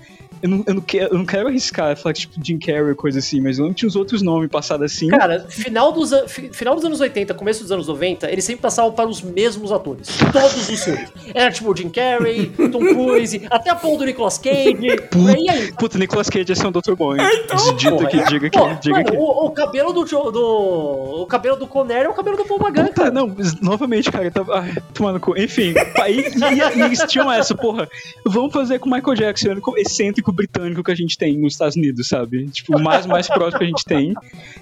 Eu 0.46 0.50
não, 0.50 0.64
eu 0.64 0.74
não, 0.74 0.80
quero, 0.80 1.12
eu 1.12 1.18
não 1.18 1.26
quero 1.26 1.48
arriscar, 1.48 1.96
falar, 1.96 2.12
tipo, 2.12 2.34
Jim 2.40 2.56
Carrey, 2.56 2.94
coisa 2.94 3.18
assim, 3.18 3.40
mas 3.40 3.58
eu 3.58 3.66
não 3.66 3.74
tinha 3.74 3.88
os 3.88 3.96
outros 3.96 4.22
nomes 4.22 4.48
passados 4.48 4.92
assim. 4.92 5.08
Cara, 5.08 5.44
final 5.48 5.90
dos, 5.90 6.12
final 6.52 6.76
dos 6.76 6.84
anos 6.84 7.00
80, 7.00 7.34
começo 7.34 7.62
dos 7.62 7.72
anos 7.72 7.88
90, 7.88 8.30
eles 8.30 8.44
sempre 8.44 8.62
passavam 8.62 8.92
para 8.92 9.08
os 9.08 9.20
mesmos 9.20 9.72
atores. 9.72 10.08
Todos 10.32 10.68
os 10.68 10.84
filmes. 10.84 11.08
Era 11.34 11.50
tipo 11.50 11.76
Jim 11.76 11.88
Carrey, 11.88 12.46
Tom 12.70 12.78
Cruise, 12.78 13.42
até 13.50 13.70
a 13.70 13.74
pão 13.74 13.96
do 13.96 14.04
Nicolas 14.04 14.38
Cage. 14.38 14.76
E 14.80 15.50
aí? 15.50 15.72
Puta, 15.72 15.98
Nicolas 15.98 16.30
Cage 16.30 16.48
ia 16.48 16.54
ser 16.54 16.68
um 16.68 16.72
Dr. 16.72 16.94
Bom, 16.94 17.16
hein? 17.16 17.22
Esse 17.52 17.74
dito 17.74 17.90
Porra, 17.96 18.06
aqui, 18.06 18.20
é. 18.20 18.24
diga 18.24 18.50
que, 18.50 18.58
Pô, 18.58 18.68
diga 18.80 18.96
mano, 18.96 19.10
que. 19.10 19.16
o, 19.16 19.46
o 19.46 19.50
cabelo 19.50 19.92
do, 19.92 20.04
do. 20.04 21.22
O 21.22 21.26
cabelo 21.26 21.56
do 21.56 21.66
Conner 21.66 22.04
é 22.04 22.08
o 22.08 22.14
cabelo 22.14 22.36
do 22.36 22.44
Paul 22.44 22.60
Magan, 22.60 22.88
cara. 22.88 23.10
não, 23.10 23.34
novamente, 23.60 24.12
cara, 24.12 24.30
tá, 24.30 24.44
ai, 24.52 24.74
tomando 24.94 25.18
cu. 25.18 25.36
Enfim, 25.36 25.74
aí 26.00 26.20
e, 26.20 26.78
e 26.78 26.82
eles 26.82 27.00
tinham 27.08 27.32
essa, 27.32 27.54
porra, 27.54 27.88
vamos 28.24 28.52
fazer 28.52 28.78
com 28.78 28.88
o 28.88 28.92
Michael 28.92 29.16
Jackson, 29.16 29.56
excêntrico 29.76 30.32
britânico 30.36 30.84
que 30.84 30.92
a 30.92 30.94
gente 30.94 31.18
tem 31.18 31.36
nos 31.38 31.54
Estados 31.54 31.76
Unidos, 31.76 32.06
sabe? 32.06 32.46
Tipo, 32.48 32.76
o 32.76 32.82
mais, 32.82 33.06
mais 33.06 33.26
próximo 33.26 33.58
que 33.58 33.64
a 33.64 33.68
gente 33.68 33.84
tem. 33.84 34.14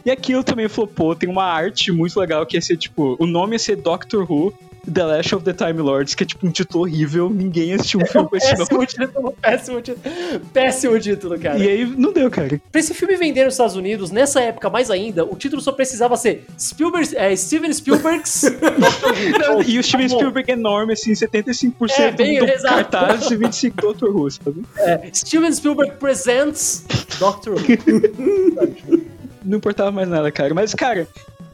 E 0.06 0.10
aquilo 0.10 0.42
também 0.42 0.68
flopou, 0.68 1.14
tem 1.14 1.28
uma 1.28 1.44
arte 1.44 1.92
muito 1.92 2.18
legal 2.18 2.46
que 2.46 2.56
ia 2.56 2.62
ser, 2.62 2.76
tipo, 2.76 3.16
o 3.18 3.26
nome 3.26 3.54
ia 3.54 3.58
ser 3.58 3.76
Doctor 3.76 4.30
Who, 4.30 4.54
The 4.92 5.04
Last 5.04 5.34
of 5.34 5.44
the 5.44 5.52
Time 5.52 5.80
Lords, 5.80 6.14
que 6.14 6.24
é 6.24 6.26
tipo 6.26 6.46
um 6.46 6.50
título 6.50 6.84
horrível, 6.84 7.30
ninguém 7.30 7.72
assistiu 7.74 8.00
um 8.00 8.06
filme 8.06 8.28
com 8.28 8.36
esse 8.36 8.52
nome. 8.54 8.66
Péssimo 8.66 8.86
título, 8.86 9.32
péssimo 9.40 9.80
título. 9.82 10.14
Péssimo 10.52 11.00
título, 11.00 11.38
cara. 11.38 11.58
E 11.58 11.68
aí 11.68 11.86
não 11.86 12.12
deu, 12.12 12.30
cara. 12.30 12.60
Pra 12.70 12.80
esse 12.80 12.92
filme 12.94 13.16
vender 13.16 13.44
nos 13.44 13.54
Estados 13.54 13.76
Unidos, 13.76 14.10
nessa 14.10 14.40
época 14.40 14.68
mais 14.70 14.90
ainda, 14.90 15.24
o 15.24 15.36
título 15.36 15.60
só 15.62 15.72
precisava 15.72 16.16
ser 16.16 16.44
Spielberg, 16.58 17.16
é, 17.16 17.34
Steven 17.36 17.72
Spielberg's. 17.72 18.44
E 19.66 19.78
o 19.78 19.82
Steven 19.82 20.08
Tá 20.08 20.14
bom. 20.14 20.18
Spielberg 20.20 20.50
é 20.50 20.54
enorme, 20.54 20.92
assim, 20.92 21.12
75% 21.12 21.90
É, 21.98 22.10
bem, 22.12 22.38
do 22.38 22.44
exato. 22.46 22.74
cartaz 22.74 23.30
e 23.30 23.36
25% 23.36 23.74
Doctor 23.80 24.10
Who, 24.16 24.30
sabe? 24.30 24.62
É, 24.78 25.08
Steven 25.12 25.52
Spielberg 25.52 25.96
presents 25.96 26.84
Doctor 27.18 27.54
Who. 27.54 27.60
Não 29.44 29.58
importava 29.58 29.90
mais 29.92 30.08
nada, 30.08 30.30
cara. 30.32 30.54
Mas, 30.54 30.74
cara, 30.74 31.06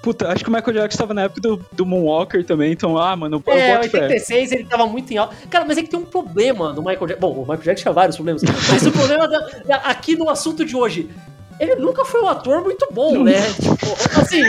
puta, 0.02 0.28
acho 0.28 0.42
que 0.44 0.50
o 0.50 0.52
Michael 0.52 0.72
Jackson 0.74 0.98
tava 0.98 1.14
na 1.14 1.22
época 1.22 1.40
do, 1.40 1.64
do 1.72 1.86
Moonwalker 1.86 2.44
também, 2.44 2.72
então, 2.72 2.96
ah, 2.98 3.14
mano, 3.16 3.42
eu 3.46 3.52
É, 3.52 3.76
boto 3.76 3.90
fé. 3.90 3.98
86 4.04 4.52
ele 4.52 4.64
tava 4.64 4.86
muito 4.86 5.12
em 5.12 5.16
alta. 5.18 5.34
Cara, 5.48 5.64
mas 5.64 5.76
é 5.78 5.82
que 5.82 5.88
tem 5.88 5.98
um 5.98 6.04
problema 6.04 6.72
do 6.72 6.80
Michael 6.82 7.06
Jackson. 7.06 7.20
Bom, 7.20 7.34
o 7.34 7.40
Michael 7.40 7.62
Jackson 7.62 7.82
tinha 7.82 7.92
vários 7.92 8.16
problemas. 8.16 8.42
Mas 8.42 8.86
o 8.86 8.90
problema 8.92 9.28
da- 9.28 9.48
da- 9.66 9.76
aqui 9.76 10.16
no 10.16 10.28
assunto 10.30 10.64
de 10.64 10.74
hoje, 10.76 11.10
ele 11.58 11.74
nunca 11.76 12.04
foi 12.04 12.22
um 12.22 12.28
ator 12.28 12.62
muito 12.62 12.88
bom, 12.92 13.18
né? 13.24 13.40
Tipo, 13.60 14.20
assim, 14.20 14.42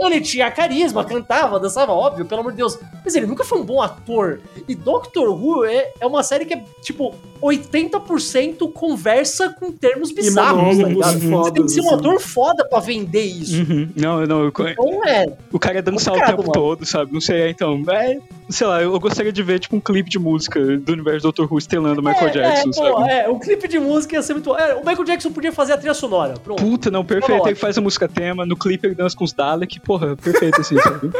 ele 0.00 0.20
tinha 0.20 0.50
carisma, 0.50 1.04
cantava, 1.04 1.58
dançava, 1.58 1.92
óbvio, 1.92 2.24
pelo 2.24 2.40
amor 2.40 2.52
de 2.52 2.58
Deus. 2.58 2.78
Mas 3.04 3.14
ele 3.14 3.26
nunca 3.26 3.44
foi 3.44 3.58
um 3.58 3.64
bom 3.64 3.80
ator. 3.80 4.40
E 4.68 4.74
Doctor 4.74 5.28
Who 5.30 5.64
é, 5.64 5.92
é 6.00 6.06
uma 6.06 6.22
série 6.22 6.44
que 6.44 6.54
é, 6.54 6.64
tipo, 6.82 7.14
80% 7.42 8.72
conversa 8.72 9.50
com 9.58 9.72
termos 9.72 10.10
bizarros, 10.12 10.78
tá 10.78 10.88
ligado? 10.88 11.18
Você 11.20 11.52
tem 11.52 11.64
que 11.64 11.70
ser 11.70 11.80
um 11.80 11.86
assim. 11.86 11.94
ator 11.94 12.20
foda 12.20 12.64
pra 12.68 12.80
vender 12.80 13.22
isso. 13.22 13.60
Uhum. 13.62 13.88
Não, 13.96 14.26
não, 14.26 14.42
eu- 14.44 14.48
Então 14.48 15.04
é. 15.06 15.26
o 15.52 15.58
cara 15.58 15.76
ia 15.76 15.82
dançar 15.82 16.14
o 16.14 16.18
tempo 16.20 16.38
mano. 16.42 16.52
todo, 16.52 16.86
sabe? 16.86 17.12
Não 17.12 17.20
sei, 17.20 17.50
então, 17.50 17.82
é, 17.88 18.18
sei 18.48 18.66
lá, 18.66 18.82
eu 18.82 18.98
gostaria 19.00 19.32
de 19.32 19.42
ver, 19.42 19.58
tipo, 19.58 19.76
um 19.76 19.80
clipe 19.80 20.10
de 20.10 20.18
música 20.18 20.60
do 20.78 20.92
universo 20.92 21.30
do 21.30 21.32
Dr. 21.32 21.50
Who 21.50 21.58
estelando 21.58 22.00
o 22.00 22.04
Michael 22.04 22.28
é, 22.28 22.30
Jackson, 22.30 22.68
é, 22.68 22.72
sabe? 22.72 22.90
pô, 22.90 23.04
é, 23.06 23.28
o 23.28 23.38
clipe 23.38 23.68
de 23.68 23.78
música 23.78 24.16
ia 24.16 24.22
ser 24.22 24.34
muito. 24.34 24.54
É, 24.56 24.74
o 24.74 24.80
Michael 24.80 25.04
Jackson 25.04 25.32
podia 25.32 25.52
fazer 25.52 25.72
a 25.72 25.78
trilha 25.78 25.94
sonora. 25.94 26.34
Pronto. 26.42 26.62
Puta, 26.62 26.90
não, 26.90 27.04
perfeito. 27.04 27.38
Tava 27.38 27.48
Ele 27.50 27.56
faz 27.58 27.76
a 27.78 27.80
música 27.80 28.08
tema, 28.08 28.44
no 28.44 28.56
clipe 28.56 28.86
ele 28.86 28.94
dança 28.94 29.16
com 29.16 29.24
os 29.24 29.32
Dalek, 29.32 29.79
porra, 29.84 30.16
perfeito 30.16 30.60
assim, 30.60 30.78
sabe? 30.78 31.10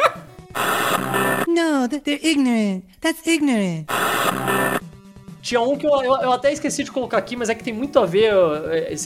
No, 1.46 1.88
th- 1.88 2.02
they're 2.02 2.20
ignorant. 2.26 2.82
That's 3.00 3.26
ignorant. 3.26 3.86
Tinha 5.42 5.60
um 5.62 5.74
que 5.76 5.86
eu, 5.86 6.02
eu, 6.02 6.16
eu 6.16 6.32
até 6.32 6.52
esqueci 6.52 6.84
de 6.84 6.92
colocar 6.92 7.16
aqui, 7.16 7.34
mas 7.34 7.48
é 7.48 7.54
que 7.54 7.64
tem 7.64 7.72
muito 7.72 7.98
a 7.98 8.04
ver. 8.04 8.30
Eu, 8.30 8.48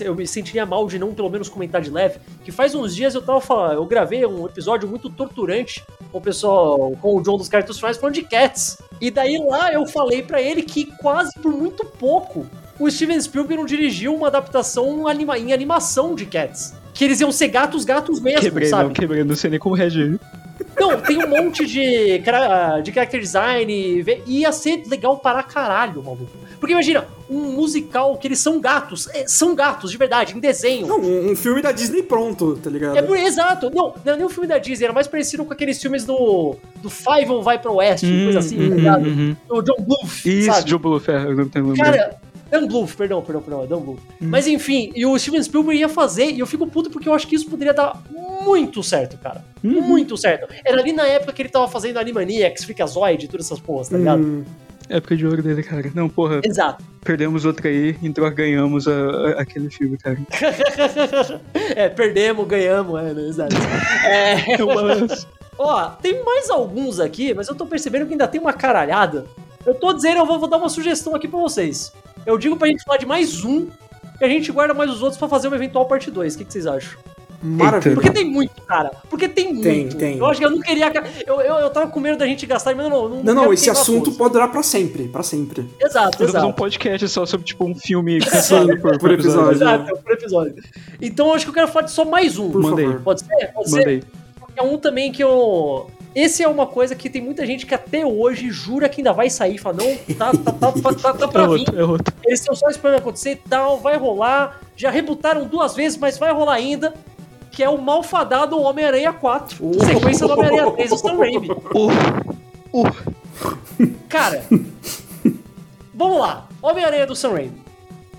eu 0.00 0.14
me 0.14 0.26
sentiria 0.26 0.66
mal 0.66 0.86
de 0.88 0.98
não, 0.98 1.14
pelo 1.14 1.30
menos, 1.30 1.48
comentar 1.48 1.80
de 1.80 1.90
leve. 1.90 2.18
Que 2.44 2.50
faz 2.50 2.74
uns 2.74 2.94
dias 2.94 3.14
eu 3.14 3.22
tava 3.22 3.40
falando. 3.40 3.74
Eu 3.74 3.86
gravei 3.86 4.26
um 4.26 4.44
episódio 4.44 4.88
muito 4.88 5.08
torturante 5.08 5.82
com 6.10 6.18
o 6.18 6.20
pessoal, 6.20 6.92
com 7.00 7.16
o 7.16 7.22
John 7.22 7.36
dos 7.38 7.48
Cartos 7.48 7.78
Finais 7.78 7.96
falando 7.96 8.16
de 8.16 8.22
Cats. 8.22 8.78
E 9.00 9.10
daí 9.10 9.38
lá 9.38 9.72
eu 9.72 9.86
falei 9.86 10.22
pra 10.22 10.42
ele 10.42 10.62
que 10.62 10.86
quase 10.98 11.32
por 11.40 11.52
muito 11.52 11.84
pouco 11.84 12.46
o 12.80 12.90
Steven 12.90 13.20
Spielberg 13.20 13.56
não 13.56 13.64
dirigiu 13.66 14.12
uma 14.14 14.26
adaptação 14.26 15.06
anima, 15.06 15.38
em 15.38 15.52
animação 15.52 16.14
de 16.16 16.26
Cats. 16.26 16.74
Que 16.94 17.04
eles 17.04 17.20
iam 17.20 17.30
ser 17.32 17.48
gatos, 17.48 17.84
gatos 17.84 18.20
mesmo, 18.20 18.40
Quebrei, 18.40 18.68
sabe? 18.68 18.84
não, 18.84 18.90
quebrei, 18.92 19.24
não 19.24 19.34
sei 19.36 19.50
nem 19.50 19.58
como 19.58 19.74
reagir. 19.74 20.18
Não, 20.78 21.00
tem 21.00 21.22
um 21.22 21.28
monte 21.28 21.66
de, 21.66 22.20
cara- 22.24 22.80
de 22.80 22.92
character 22.92 23.20
design. 23.20 23.72
e 23.72 24.40
Ia 24.40 24.52
ser 24.52 24.84
legal 24.86 25.18
para 25.18 25.42
caralho, 25.42 26.02
maluco. 26.02 26.30
Porque 26.60 26.72
imagina, 26.72 27.06
um 27.28 27.52
musical 27.52 28.16
que 28.16 28.26
eles 28.28 28.38
são 28.38 28.60
gatos. 28.60 29.08
é, 29.12 29.26
São 29.26 29.54
gatos, 29.54 29.90
de 29.90 29.98
verdade, 29.98 30.34
em 30.36 30.40
desenho. 30.40 30.86
Não, 30.86 31.00
um, 31.00 31.32
um 31.32 31.36
filme 31.36 31.60
da 31.60 31.72
Disney 31.72 32.02
pronto, 32.02 32.56
tá 32.62 32.70
ligado? 32.70 32.96
É 32.96 33.02
por- 33.02 33.16
exato. 33.18 33.70
Não, 33.70 33.92
não 34.04 34.12
é 34.12 34.16
nem 34.16 34.24
o 34.24 34.28
filme 34.30 34.46
da 34.48 34.56
Disney, 34.58 34.84
era 34.84 34.92
mais 34.94 35.06
parecido 35.08 35.44
com 35.44 35.52
aqueles 35.52 35.80
filmes 35.82 36.04
do. 36.04 36.56
Do 36.80 36.88
Five 36.88 37.42
vai 37.42 37.58
pro 37.58 37.74
Oeste, 37.74 38.06
coisa 38.24 38.38
assim, 38.38 38.56
tá 38.70 38.74
ligado? 38.76 39.04
uhum. 39.06 39.36
O 39.48 39.60
John 39.62 39.76
Bluth, 39.82 40.24
Isso, 40.24 40.52
sabe? 40.52 40.70
Joe 40.70 40.78
Bluth, 40.78 41.08
é, 41.08 41.16
eu 41.24 41.34
não 41.34 41.48
tenho. 41.48 41.74
Cara, 41.76 42.16
Dan 42.60 42.66
Bluth, 42.66 42.94
perdão, 42.96 43.22
perdão, 43.22 43.42
perdão, 43.42 43.64
é 43.64 43.66
Dan 43.66 43.80
Bluth. 43.80 43.98
Mas 44.20 44.46
enfim, 44.46 44.92
e 44.94 45.04
o 45.06 45.18
Steven 45.18 45.42
Spielberg 45.42 45.80
ia 45.80 45.88
fazer, 45.88 46.30
e 46.30 46.38
eu 46.40 46.46
fico 46.46 46.66
puto 46.66 46.90
porque 46.90 47.08
eu 47.08 47.14
acho 47.14 47.26
que 47.26 47.34
isso 47.36 47.48
poderia 47.48 47.72
dar 47.74 48.00
muito 48.44 48.82
certo, 48.82 49.16
cara. 49.18 49.44
Muito 49.62 50.16
certo. 50.16 50.46
Era 50.64 50.80
ali 50.80 50.92
na 50.92 51.06
época 51.06 51.32
que 51.32 51.42
ele 51.42 51.48
tava 51.48 51.66
fazendo 51.68 51.98
Animaniacs, 51.98 52.64
Freakazoid 52.64 53.24
e 53.24 53.28
todas 53.28 53.46
essas 53.46 53.58
porras, 53.60 53.88
tá 53.88 53.96
ligado? 53.98 54.22
Hum, 54.22 54.44
Época 54.86 55.16
de 55.16 55.26
ouro 55.26 55.42
dele, 55.42 55.62
cara. 55.62 55.90
Não, 55.94 56.10
porra, 56.10 56.42
Exato. 56.44 56.84
perdemos 57.02 57.46
outra 57.46 57.70
aí, 57.70 57.96
em 58.02 58.12
troca 58.12 58.32
ganhamos 58.36 58.86
a- 58.86 58.92
a- 58.92 59.40
aquele 59.40 59.70
filme, 59.70 59.96
cara. 59.96 60.18
é, 61.74 61.88
perdemos, 61.88 62.46
ganhamos, 62.46 63.00
é, 63.00 63.14
né? 63.14 63.22
Exato. 63.28 63.56
É, 64.04 64.34
É 64.60 64.62
um 64.62 64.66
balanço. 64.66 65.26
ó, 65.58 65.88
tem 65.90 66.22
mais 66.22 66.50
alguns 66.50 67.00
aqui, 67.00 67.32
mas 67.34 67.48
eu 67.48 67.54
tô 67.54 67.64
percebendo 67.66 68.04
que 68.06 68.12
ainda 68.12 68.28
tem 68.28 68.40
uma 68.40 68.52
caralhada. 68.52 69.24
Eu 69.64 69.74
tô 69.74 69.92
dizendo, 69.94 70.18
eu 70.18 70.26
vou, 70.26 70.38
vou 70.38 70.48
dar 70.50 70.58
uma 70.58 70.68
sugestão 70.68 71.14
aqui 71.14 71.26
pra 71.26 71.40
vocês. 71.40 71.90
Eu 72.26 72.38
digo 72.38 72.56
pra 72.56 72.68
gente 72.68 72.82
falar 72.84 72.98
de 72.98 73.06
mais 73.06 73.44
um, 73.44 73.68
e 74.20 74.24
a 74.24 74.28
gente 74.28 74.50
guarda 74.52 74.74
mais 74.74 74.90
os 74.90 75.02
outros 75.02 75.18
pra 75.18 75.28
fazer 75.28 75.48
uma 75.48 75.56
eventual 75.56 75.86
parte 75.86 76.10
2. 76.10 76.34
O 76.34 76.38
que, 76.38 76.44
que 76.44 76.52
vocês 76.52 76.66
acham? 76.66 76.98
maravilha. 77.44 77.94
Porque 77.94 78.10
tem 78.10 78.24
muito, 78.24 78.62
cara. 78.62 78.90
Porque 79.10 79.28
tem 79.28 79.52
muito. 79.52 79.62
Tem, 79.62 79.88
tem. 79.88 80.18
Eu 80.18 80.26
acho 80.26 80.40
que 80.40 80.46
eu 80.46 80.50
não 80.50 80.60
queria. 80.60 80.90
Eu, 81.26 81.40
eu, 81.42 81.54
eu 81.56 81.70
tava 81.70 81.90
com 81.90 82.00
medo 82.00 82.16
da 82.16 82.26
gente 82.26 82.46
gastar, 82.46 82.74
mas 82.74 82.88
não, 82.88 83.08
não. 83.08 83.22
Não, 83.22 83.34
não, 83.34 83.52
esse 83.52 83.68
assunto 83.68 84.12
pode 84.12 84.32
durar 84.32 84.50
pra 84.50 84.62
sempre, 84.62 85.08
pra 85.08 85.22
sempre. 85.22 85.68
Exato, 85.78 86.18
Vou 86.18 86.26
fazer 86.26 86.38
um 86.38 86.48
exato. 86.48 86.54
podcast 86.54 87.08
só 87.08 87.26
sobre, 87.26 87.46
tipo, 87.46 87.64
um 87.66 87.74
filme 87.74 88.18
por, 88.80 88.98
por 88.98 89.10
episódio. 89.12 89.52
Exato, 89.52 89.96
por 89.98 90.12
episódio. 90.12 90.64
Então 91.00 91.28
eu 91.28 91.34
acho 91.34 91.44
que 91.44 91.50
eu 91.50 91.54
quero 91.54 91.68
falar 91.68 91.84
de 91.84 91.92
só 91.92 92.04
mais 92.04 92.38
um. 92.38 92.50
Por 92.50 92.62
Mandei. 92.62 92.86
favor. 92.86 93.02
Pode 93.02 93.20
ser? 93.20 93.52
Pode 93.52 93.70
ser? 93.70 93.76
Mandei. 93.76 94.02
É 94.56 94.62
um 94.62 94.78
também 94.78 95.12
que 95.12 95.22
eu. 95.22 95.90
Esse 96.14 96.42
é 96.44 96.48
uma 96.48 96.66
coisa 96.66 96.94
que 96.94 97.10
tem 97.10 97.20
muita 97.20 97.44
gente 97.44 97.66
que 97.66 97.74
até 97.74 98.06
hoje 98.06 98.50
jura 98.50 98.88
que 98.88 99.00
ainda 99.00 99.12
vai 99.12 99.28
sair. 99.28 99.58
Fala, 99.58 99.78
não, 99.78 100.14
tá, 100.14 100.30
tá, 100.32 100.52
tá, 100.52 100.72
tá, 100.72 100.94
tá, 100.94 101.12
tá 101.14 101.24
É 101.26 101.28
pra 101.28 101.42
vir. 101.42 101.50
outro, 101.50 101.80
é 101.80 101.84
outro. 101.84 102.14
Eles 102.24 102.40
estão 102.40 102.54
só 102.54 102.68
esperando 102.68 102.98
acontecer 102.98 103.32
e 103.32 103.36
tal, 103.36 103.78
vai 103.78 103.96
rolar. 103.96 104.60
Já 104.76 104.90
rebutaram 104.90 105.44
duas 105.46 105.74
vezes, 105.74 105.98
mas 105.98 106.16
vai 106.16 106.32
rolar 106.32 106.54
ainda. 106.54 106.94
Que 107.50 107.62
é 107.62 107.68
o 107.68 107.80
malfadado 107.80 108.60
Homem-Aranha 108.60 109.12
4. 109.12 109.84
Sequência 109.84 110.26
do 110.26 110.32
Homem-Aranha 110.34 110.70
3 110.72 110.90
do 110.90 110.98
Sam 110.98 111.16
Raimi. 111.16 111.50
Uh, 111.50 112.80
uh. 112.80 113.94
Cara, 114.08 114.44
vamos 115.92 116.18
lá. 116.18 116.46
Homem-Aranha 116.62 117.06
do 117.06 117.14
Sam 117.14 117.32
Raimi. 117.32 117.63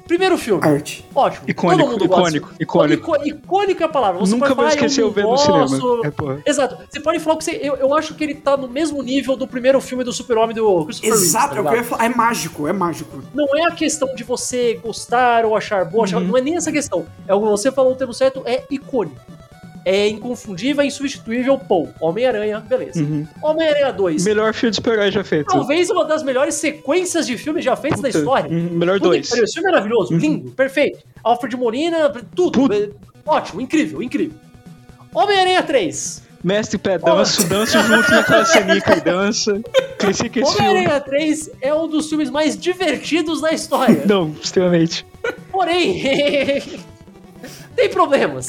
Primeiro 0.07 0.37
filme. 0.37 0.63
Arte. 0.63 1.03
Ótimo. 1.15 1.45
Icônico, 1.47 1.81
Todo 1.81 1.91
mundo 1.93 2.07
gosta. 2.07 2.37
icônico, 2.37 2.53
icônico. 2.59 3.15
Ico- 3.15 3.27
icônico 3.27 3.81
é 3.81 3.85
a 3.85 3.89
palavra. 3.89 4.19
Você 4.19 4.31
Nunca 4.33 4.45
pode 4.47 4.55
vou 4.55 4.63
falar, 4.65 4.75
esquecer 4.75 5.01
eu 5.01 5.11
vendo 5.11 5.29
no 5.29 5.37
cinema. 5.37 5.67
É, 6.03 6.11
porra. 6.11 6.41
Exato. 6.45 6.77
Você 6.89 6.99
pode 6.99 7.19
falar 7.19 7.37
que 7.37 7.43
você. 7.43 7.59
Eu, 7.61 7.75
eu 7.77 7.93
acho 7.95 8.13
que 8.13 8.23
ele 8.23 8.35
tá 8.35 8.55
no 8.55 8.67
mesmo 8.67 9.01
nível 9.01 9.35
do 9.35 9.47
primeiro 9.47 9.81
filme 9.81 10.03
do 10.03 10.13
Super-Homem 10.13 10.55
do 10.55 10.85
Christopher 10.85 11.11
Exato, 11.13 11.55
tá 11.55 11.59
é 11.59 11.63
o 11.63 11.75
eu 11.77 11.83
falar. 11.83 12.05
É 12.05 12.09
mágico, 12.09 12.67
é 12.67 12.73
mágico. 12.73 13.23
Não 13.33 13.47
é 13.57 13.63
a 13.63 13.71
questão 13.71 14.13
de 14.13 14.23
você 14.23 14.75
gostar 14.75 15.43
ou 15.43 15.55
achar 15.57 15.83
bom, 15.85 16.03
achar- 16.03 16.17
Uhum. 16.21 16.27
não 16.27 16.37
é 16.37 16.41
nem 16.41 16.55
essa 16.55 16.71
questão. 16.71 17.05
É 17.27 17.33
o 17.33 17.41
que 17.41 17.47
você 17.47 17.71
falou 17.71 17.93
o 17.93 17.95
termo 17.95 18.13
certo, 18.13 18.43
é 18.45 18.63
icônico. 18.69 19.19
É 19.87 20.07
inconfundível, 20.07 20.81
é 20.83 20.87
insubstituível, 20.87 21.59
pô. 21.59 21.87
Homem-Aranha, 22.01 22.59
beleza. 22.59 22.99
Uhum. 22.99 23.27
Homem-Aranha 23.41 23.93
2. 23.93 24.25
Melhor 24.25 24.51
filme 24.51 24.71
de 24.71 24.75
super-herói 24.77 25.11
já 25.11 25.23
feito. 25.23 25.45
Talvez 25.45 25.91
uma 25.91 26.03
das 26.05 26.23
melhores 26.23 26.55
sequências 26.55 27.27
de 27.27 27.37
filmes 27.37 27.63
já 27.63 27.75
feitas 27.75 28.01
da 28.01 28.07
Puta, 28.07 28.17
história. 28.17 28.49
uhum, 28.49 28.69
melhor 28.71 28.95
Puta 28.97 29.09
dois. 29.09 29.31
Esse 29.31 29.53
filme 29.53 29.69
é 29.69 29.71
maravilhoso, 29.71 30.11
Uhum. 30.13 30.19
lindo, 30.19 30.51
perfeito. 30.51 30.99
Alfred 31.23 31.55
Molina, 31.55 32.09
tudo. 32.35 32.59
Puta. 32.61 32.89
Ótimo, 33.25 33.61
incrível, 33.61 34.01
incrível. 34.01 34.35
Homem-Aranha 35.13 35.61
3. 35.61 36.23
Mestre 36.43 36.77
Pé, 36.77 36.97
danço, 36.97 37.47
danço 37.47 37.79
junto 37.83 38.09
naquela 38.11 38.45
cenica 38.45 38.97
e 38.97 39.01
dança. 39.01 39.61
Homem-Aranha 40.43 40.99
3 40.99 41.49
é 41.61 41.73
um 41.73 41.87
dos 41.87 42.09
filmes 42.09 42.29
mais 42.29 42.57
divertidos 42.57 43.39
da 43.41 43.51
história. 43.51 44.03
Não, 44.05 44.35
extremamente. 44.43 45.05
Porém, 45.51 46.01
tem 47.75 47.89
problemas. 47.89 48.47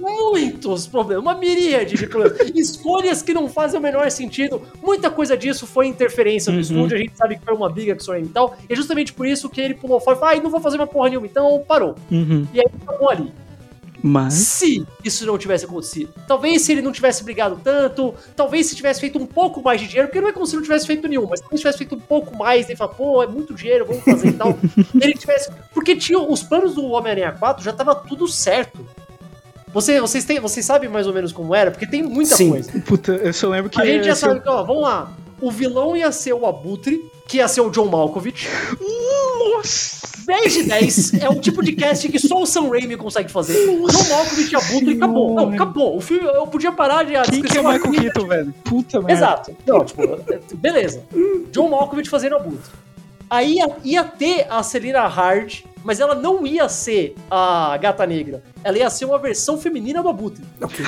Muitos 0.00 0.86
problemas, 0.86 1.22
uma 1.22 1.34
miríade 1.34 1.94
de 1.96 2.06
problemas. 2.06 2.40
Escolhas 2.56 3.22
que 3.22 3.34
não 3.34 3.48
fazem 3.48 3.78
o 3.78 3.82
menor 3.82 4.10
sentido. 4.10 4.62
Muita 4.82 5.10
coisa 5.10 5.36
disso 5.36 5.66
foi 5.66 5.86
interferência 5.86 6.50
no 6.50 6.56
Uhum. 6.56 6.62
estúdio. 6.62 6.96
A 6.96 7.00
gente 7.00 7.16
sabe 7.16 7.38
que 7.38 7.44
foi 7.44 7.54
uma 7.54 7.68
briga 7.68 7.94
com 7.94 8.00
o 8.00 8.04
Sony 8.04 8.22
e 8.24 8.28
tal. 8.28 8.56
E 8.68 8.72
é 8.72 8.76
justamente 8.76 9.12
por 9.12 9.26
isso 9.26 9.48
que 9.50 9.60
ele 9.60 9.74
pulou 9.74 10.00
fora 10.00 10.16
e 10.16 10.20
falou: 10.20 10.34
ai, 10.34 10.40
não 10.40 10.50
vou 10.50 10.60
fazer 10.60 10.76
uma 10.76 10.86
porra 10.86 11.10
nenhuma. 11.10 11.26
Então 11.26 11.62
parou. 11.68 11.94
Uhum. 12.10 12.46
E 12.54 12.60
aí 12.60 12.66
acabou 12.82 13.10
ali. 13.10 13.32
Mas. 14.02 14.32
Se 14.32 14.86
isso 15.04 15.26
não 15.26 15.36
tivesse 15.36 15.66
acontecido, 15.66 16.14
talvez 16.26 16.62
se 16.62 16.72
ele 16.72 16.80
não 16.80 16.90
tivesse 16.90 17.22
brigado 17.22 17.60
tanto, 17.62 18.14
talvez 18.34 18.64
se 18.66 18.74
tivesse 18.74 18.98
feito 18.98 19.18
um 19.18 19.26
pouco 19.26 19.62
mais 19.62 19.78
de 19.78 19.86
dinheiro, 19.88 20.08
porque 20.08 20.22
não 20.22 20.28
é 20.28 20.32
como 20.32 20.46
se 20.46 20.56
não 20.56 20.62
tivesse 20.62 20.86
feito 20.86 21.06
nenhum, 21.06 21.26
mas 21.28 21.40
talvez 21.40 21.60
tivesse 21.60 21.76
feito 21.78 21.94
um 21.96 22.00
pouco 22.00 22.34
mais, 22.34 22.66
ele 22.66 22.76
fala, 22.76 22.90
pô, 22.94 23.22
é 23.22 23.26
muito 23.26 23.52
dinheiro, 23.52 23.84
vamos 23.84 24.02
fazer 24.02 24.28
e 24.28 24.32
tal. 24.32 24.56
ele 24.98 25.12
tivesse. 25.12 25.50
Porque 25.74 25.94
tinha 25.94 26.18
os 26.18 26.42
planos 26.42 26.74
do 26.74 26.86
Homem-Aranha 26.86 27.32
4 27.32 27.62
já 27.62 27.74
tava 27.74 27.94
tudo 27.94 28.26
certo. 28.26 28.86
Você, 29.72 30.00
vocês, 30.00 30.24
têm, 30.24 30.40
vocês 30.40 30.64
sabem 30.66 30.88
mais 30.90 31.06
ou 31.06 31.12
menos 31.14 31.32
como 31.32 31.54
era? 31.54 31.70
Porque 31.70 31.86
tem 31.86 32.02
muita 32.02 32.34
Sim. 32.34 32.50
coisa. 32.50 32.70
Puta, 32.86 33.12
eu 33.12 33.32
só 33.32 33.48
lembro 33.48 33.70
que. 33.70 33.80
A 33.80 33.84
gente 33.86 34.04
já 34.04 34.12
esse- 34.12 34.20
sabe 34.22 34.40
que, 34.40 34.48
ó, 34.48 34.62
vamos 34.64 34.82
lá. 34.82 35.12
O 35.40 35.50
vilão 35.50 35.96
ia 35.96 36.10
ser 36.12 36.32
o 36.34 36.44
Abutre, 36.44 37.00
que 37.26 37.38
ia 37.38 37.48
ser 37.48 37.60
o 37.62 37.70
John 37.70 37.86
Malkovich. 37.86 38.46
Nossa! 39.38 40.00
10 40.26 40.52
de 40.52 40.62
10 40.64 41.14
é 41.14 41.28
o 41.28 41.40
tipo 41.40 41.62
de 41.62 41.72
casting 41.72 42.08
que 42.10 42.18
só 42.18 42.40
o 42.42 42.46
Sam 42.46 42.68
Raimi 42.68 42.96
consegue 42.96 43.30
fazer. 43.30 43.54
John 43.66 44.08
Malkovich 44.08 44.52
e 44.52 44.56
Abutre, 44.56 44.92
acabou. 44.94 45.34
Não, 45.34 45.48
acabou. 45.52 45.96
O 45.96 46.00
filme, 46.00 46.26
eu 46.28 46.46
podia 46.46 46.70
parar 46.72 47.04
de... 47.04 47.14
Quem 47.30 47.42
que 47.42 47.58
é 47.58 47.62
Michael. 47.62 47.90
Keaton, 47.90 48.26
velho? 48.26 48.54
Puta 48.64 48.98
merda. 49.00 49.12
Exato. 49.12 49.56
Não, 49.66 49.84
tipo, 49.84 50.02
beleza. 50.54 51.02
John 51.50 51.68
Malkovich 51.70 52.08
fazendo 52.10 52.36
Abutre. 52.36 52.70
Aí 53.28 53.54
ia, 53.56 53.76
ia 53.84 54.04
ter 54.04 54.46
a 54.50 54.62
Selina 54.62 55.06
Hard, 55.06 55.60
mas 55.84 56.00
ela 56.00 56.14
não 56.14 56.46
ia 56.46 56.68
ser 56.68 57.14
a 57.30 57.76
Gata 57.78 58.06
Negra. 58.06 58.42
Ela 58.62 58.78
ia 58.78 58.90
ser 58.90 59.04
uma 59.06 59.18
versão 59.18 59.58
feminina 59.58 60.02
do 60.02 60.08
Abutre. 60.08 60.42
Ok. 60.60 60.84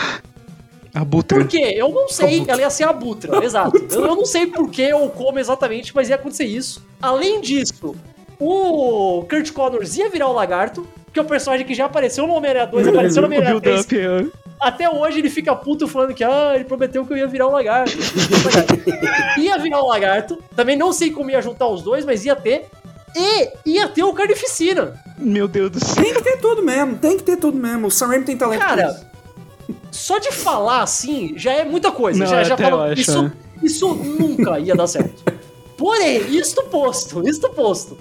A 0.95 1.05
Butra. 1.05 1.39
Por 1.39 1.49
quê? 1.49 1.73
Eu 1.77 1.89
não 1.91 2.07
sei. 2.09 2.37
Abutre. 2.37 2.51
Ela 2.53 2.61
ia 2.61 2.71
ser 2.71 2.85
a 2.85 2.93
Butra, 2.93 3.41
exato. 3.45 3.79
Eu, 3.91 4.01
eu 4.07 4.17
não 4.17 4.27
sei 4.27 4.47
por 4.47 4.71
que 4.71 4.93
ou 4.93 5.09
como 5.09 5.39
exatamente, 5.39 5.95
mas 5.95 6.09
ia 6.11 6.17
acontecer 6.17 6.45
isso. 6.45 6.85
Além 7.01 7.41
disso, 7.41 7.95
o 8.39 9.25
Kurt 9.29 9.51
Connors 9.53 9.97
ia 9.97 10.11
virar 10.11 10.29
o 10.29 10.33
Lagarto, 10.33 10.87
que 11.13 11.19
é 11.19 11.23
o 11.23 11.25
personagem 11.25 11.65
que 11.67 11.75
já 11.75 11.87
apareceu 11.87 12.27
no 12.27 12.35
Homem-Aranha 12.35 12.67
2, 12.67 12.89
apareceu 12.89 13.23
no 13.23 13.27
Homem-Aranha 13.29 13.61
3. 13.61 13.87
build-up. 13.87 14.29
é- 14.37 14.43
Até 14.61 14.89
hoje 14.91 15.19
ele 15.21 15.31
fica 15.31 15.55
puto 15.57 15.89
falando 15.89 16.13
que 16.15 16.23
ah, 16.23 16.53
ele 16.55 16.65
prometeu 16.65 17.07
que 17.07 17.13
eu 17.15 17.17
ia 17.17 17.27
virar 17.27 17.47
o 17.47 17.53
lagarto. 17.53 17.97
ia 19.41 19.57
virar 19.59 19.81
o 19.83 19.89
lagarto. 19.89 20.39
Também 20.55 20.77
não 20.77 20.93
sei 20.93 21.11
como 21.11 21.31
ia 21.31 21.41
juntar 21.41 21.69
os 21.69 21.83
dois, 21.83 22.05
mas 22.05 22.25
ia 22.25 22.37
ter. 22.37 22.67
E 23.17 23.53
ia 23.67 23.89
ter 23.89 24.03
o 24.03 24.13
Carnificina. 24.13 24.95
Meu 25.19 25.47
Deus 25.47 25.71
do 25.71 25.85
céu. 25.85 26.03
Tem 26.03 26.15
que 26.15 26.23
ter 26.23 26.39
tudo 26.39 26.63
mesmo, 26.63 26.97
tem 26.97 27.17
que 27.17 27.23
ter 27.23 27.37
tudo 27.37 27.57
mesmo. 27.59 27.87
O 27.89 27.91
Sam 27.91 28.09
Raimi 28.09 28.25
tem 28.25 28.37
talento 28.37 28.61
Cara, 28.61 29.13
só 29.91 30.19
de 30.19 30.33
falar 30.33 30.83
assim 30.83 31.35
já 31.37 31.53
é 31.53 31.65
muita 31.65 31.93
coisa. 31.93 32.19
Não, 32.19 32.27
já 32.27 32.43
já 32.43 32.55
até 32.55 32.65
falo, 32.65 32.77
eu 32.77 32.93
acho, 32.93 33.01
isso, 33.01 33.23
né? 33.23 33.33
isso 33.63 33.95
nunca 33.95 34.59
ia 34.59 34.75
dar 34.75 34.87
certo. 34.87 35.23
Porém, 35.77 36.37
isto 36.37 36.63
posto, 36.65 37.29
isto 37.29 37.49
posto. 37.51 37.99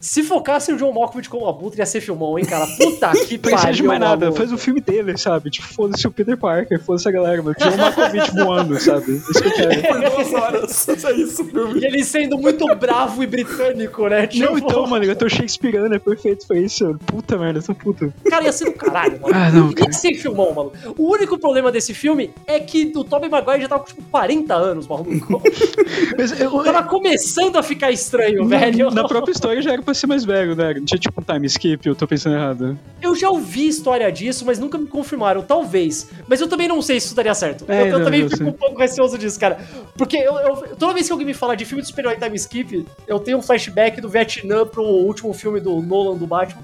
Se 0.00 0.22
focasse 0.22 0.72
o 0.72 0.76
John 0.78 0.92
Malkovich 0.92 1.28
como 1.28 1.46
abutre, 1.46 1.80
ia 1.80 1.84
ser 1.86 2.00
filmão, 2.00 2.38
hein, 2.38 2.44
cara? 2.46 2.66
Puta 2.78 3.12
que 3.28 3.36
Precisa 3.36 3.62
pariu. 3.64 3.74
de 3.76 3.82
mais 3.82 4.00
nada, 4.00 4.16
maluco. 4.26 4.38
faz 4.38 4.50
o 4.50 4.56
filme 4.56 4.80
dele, 4.80 5.16
sabe? 5.18 5.50
Tipo, 5.50 5.68
foda-se 5.68 6.06
o 6.06 6.10
Peter 6.10 6.38
Parker, 6.38 6.80
foda-se 6.82 7.06
a 7.06 7.12
galera, 7.12 7.42
mano. 7.42 7.54
Tinha 7.54 7.70
o 7.70 7.76
Malkovich 7.76 8.30
voando, 8.32 8.80
sabe? 8.80 9.12
Isso 9.16 9.42
que 9.42 9.48
eu 9.48 9.52
quero. 9.52 9.82
Por 9.82 10.00
duas 10.10 10.32
horas. 10.32 10.88
É 10.88 11.12
isso, 11.12 11.44
filme. 11.44 11.80
E 11.80 11.84
ele 11.84 12.02
sendo 12.02 12.38
muito 12.38 12.64
bravo 12.76 13.22
e 13.22 13.26
britânico, 13.26 14.08
né? 14.08 14.26
Tipo, 14.26 14.46
Não, 14.46 14.58
então, 14.58 14.86
mano, 14.86 15.04
eu 15.04 15.14
tô 15.14 15.28
shakespeareano, 15.28 15.94
é 15.94 15.98
perfeito 15.98 16.46
pra 16.46 16.56
isso. 16.58 16.82
mano. 16.84 16.98
Puta 17.06 17.36
merda, 17.36 17.58
eu 17.58 17.62
tô 17.62 17.74
puto. 17.74 18.10
Cara, 18.28 18.44
ia 18.44 18.52
ser 18.52 18.64
do 18.64 18.72
caralho, 18.72 19.20
mano. 19.20 19.34
Ah, 19.34 19.50
não, 19.50 19.70
Ia 19.70 19.92
ser 19.92 20.14
filmão, 20.14 20.54
mano. 20.54 20.72
O 20.96 21.12
único 21.12 21.38
problema 21.38 21.70
desse 21.70 21.92
filme 21.92 22.30
é 22.46 22.58
que 22.58 22.90
o 22.96 23.04
Tobey 23.04 23.28
Maguire 23.28 23.60
já 23.60 23.68
tava 23.68 23.82
com, 23.82 23.88
tipo, 23.88 24.02
40 24.10 24.54
anos, 24.54 24.88
maluco. 24.88 25.42
Mas 26.16 26.40
eu, 26.40 26.50
Tava 26.64 26.84
começando 26.84 27.56
a 27.56 27.62
ficar 27.62 27.90
estranho, 27.90 28.46
velho. 28.46 28.86
na, 28.90 29.02
na 29.02 29.08
própria 29.08 29.32
história 29.32 29.60
já 29.60 29.72
era 29.72 29.82
ser 29.94 30.06
mais 30.06 30.24
velho, 30.24 30.54
né? 30.54 30.74
Não 30.74 30.84
tinha 30.84 30.98
tipo 30.98 31.20
um 31.20 31.24
time 31.24 31.46
skip, 31.46 31.86
eu 31.86 31.94
tô 31.94 32.06
pensando 32.06 32.36
errado. 32.36 32.78
Eu 33.00 33.14
já 33.14 33.28
ouvi 33.30 33.66
história 33.68 34.10
disso, 34.10 34.44
mas 34.44 34.58
nunca 34.58 34.78
me 34.78 34.86
confirmaram. 34.86 35.42
Talvez. 35.42 36.08
Mas 36.28 36.40
eu 36.40 36.48
também 36.48 36.68
não 36.68 36.80
sei 36.82 37.00
se 37.00 37.06
isso 37.06 37.14
daria 37.14 37.34
certo. 37.34 37.64
É, 37.68 37.82
eu, 37.82 37.86
eu 37.86 37.98
não, 37.98 38.04
também 38.04 38.20
eu 38.20 38.26
fico 38.30 38.38
sei. 38.38 38.46
um 38.46 38.52
pouco 38.52 38.78
receoso 38.78 39.18
disso, 39.18 39.38
cara. 39.38 39.58
Porque 39.96 40.16
eu, 40.16 40.34
eu- 40.38 40.76
toda 40.76 40.92
vez 40.94 41.06
que 41.06 41.12
alguém 41.12 41.26
me 41.26 41.34
fala 41.34 41.56
de 41.56 41.64
filme 41.64 41.82
de 41.82 41.88
super-herói 41.88 42.16
time 42.16 42.36
skip, 42.36 42.86
eu 43.06 43.18
tenho 43.18 43.38
um 43.38 43.42
flashback 43.42 44.00
do 44.00 44.08
Vietnã 44.08 44.66
pro 44.66 44.82
último 44.82 45.32
filme 45.32 45.60
do 45.60 45.80
Nolan 45.82 46.16
do 46.16 46.26
Batman. 46.26 46.62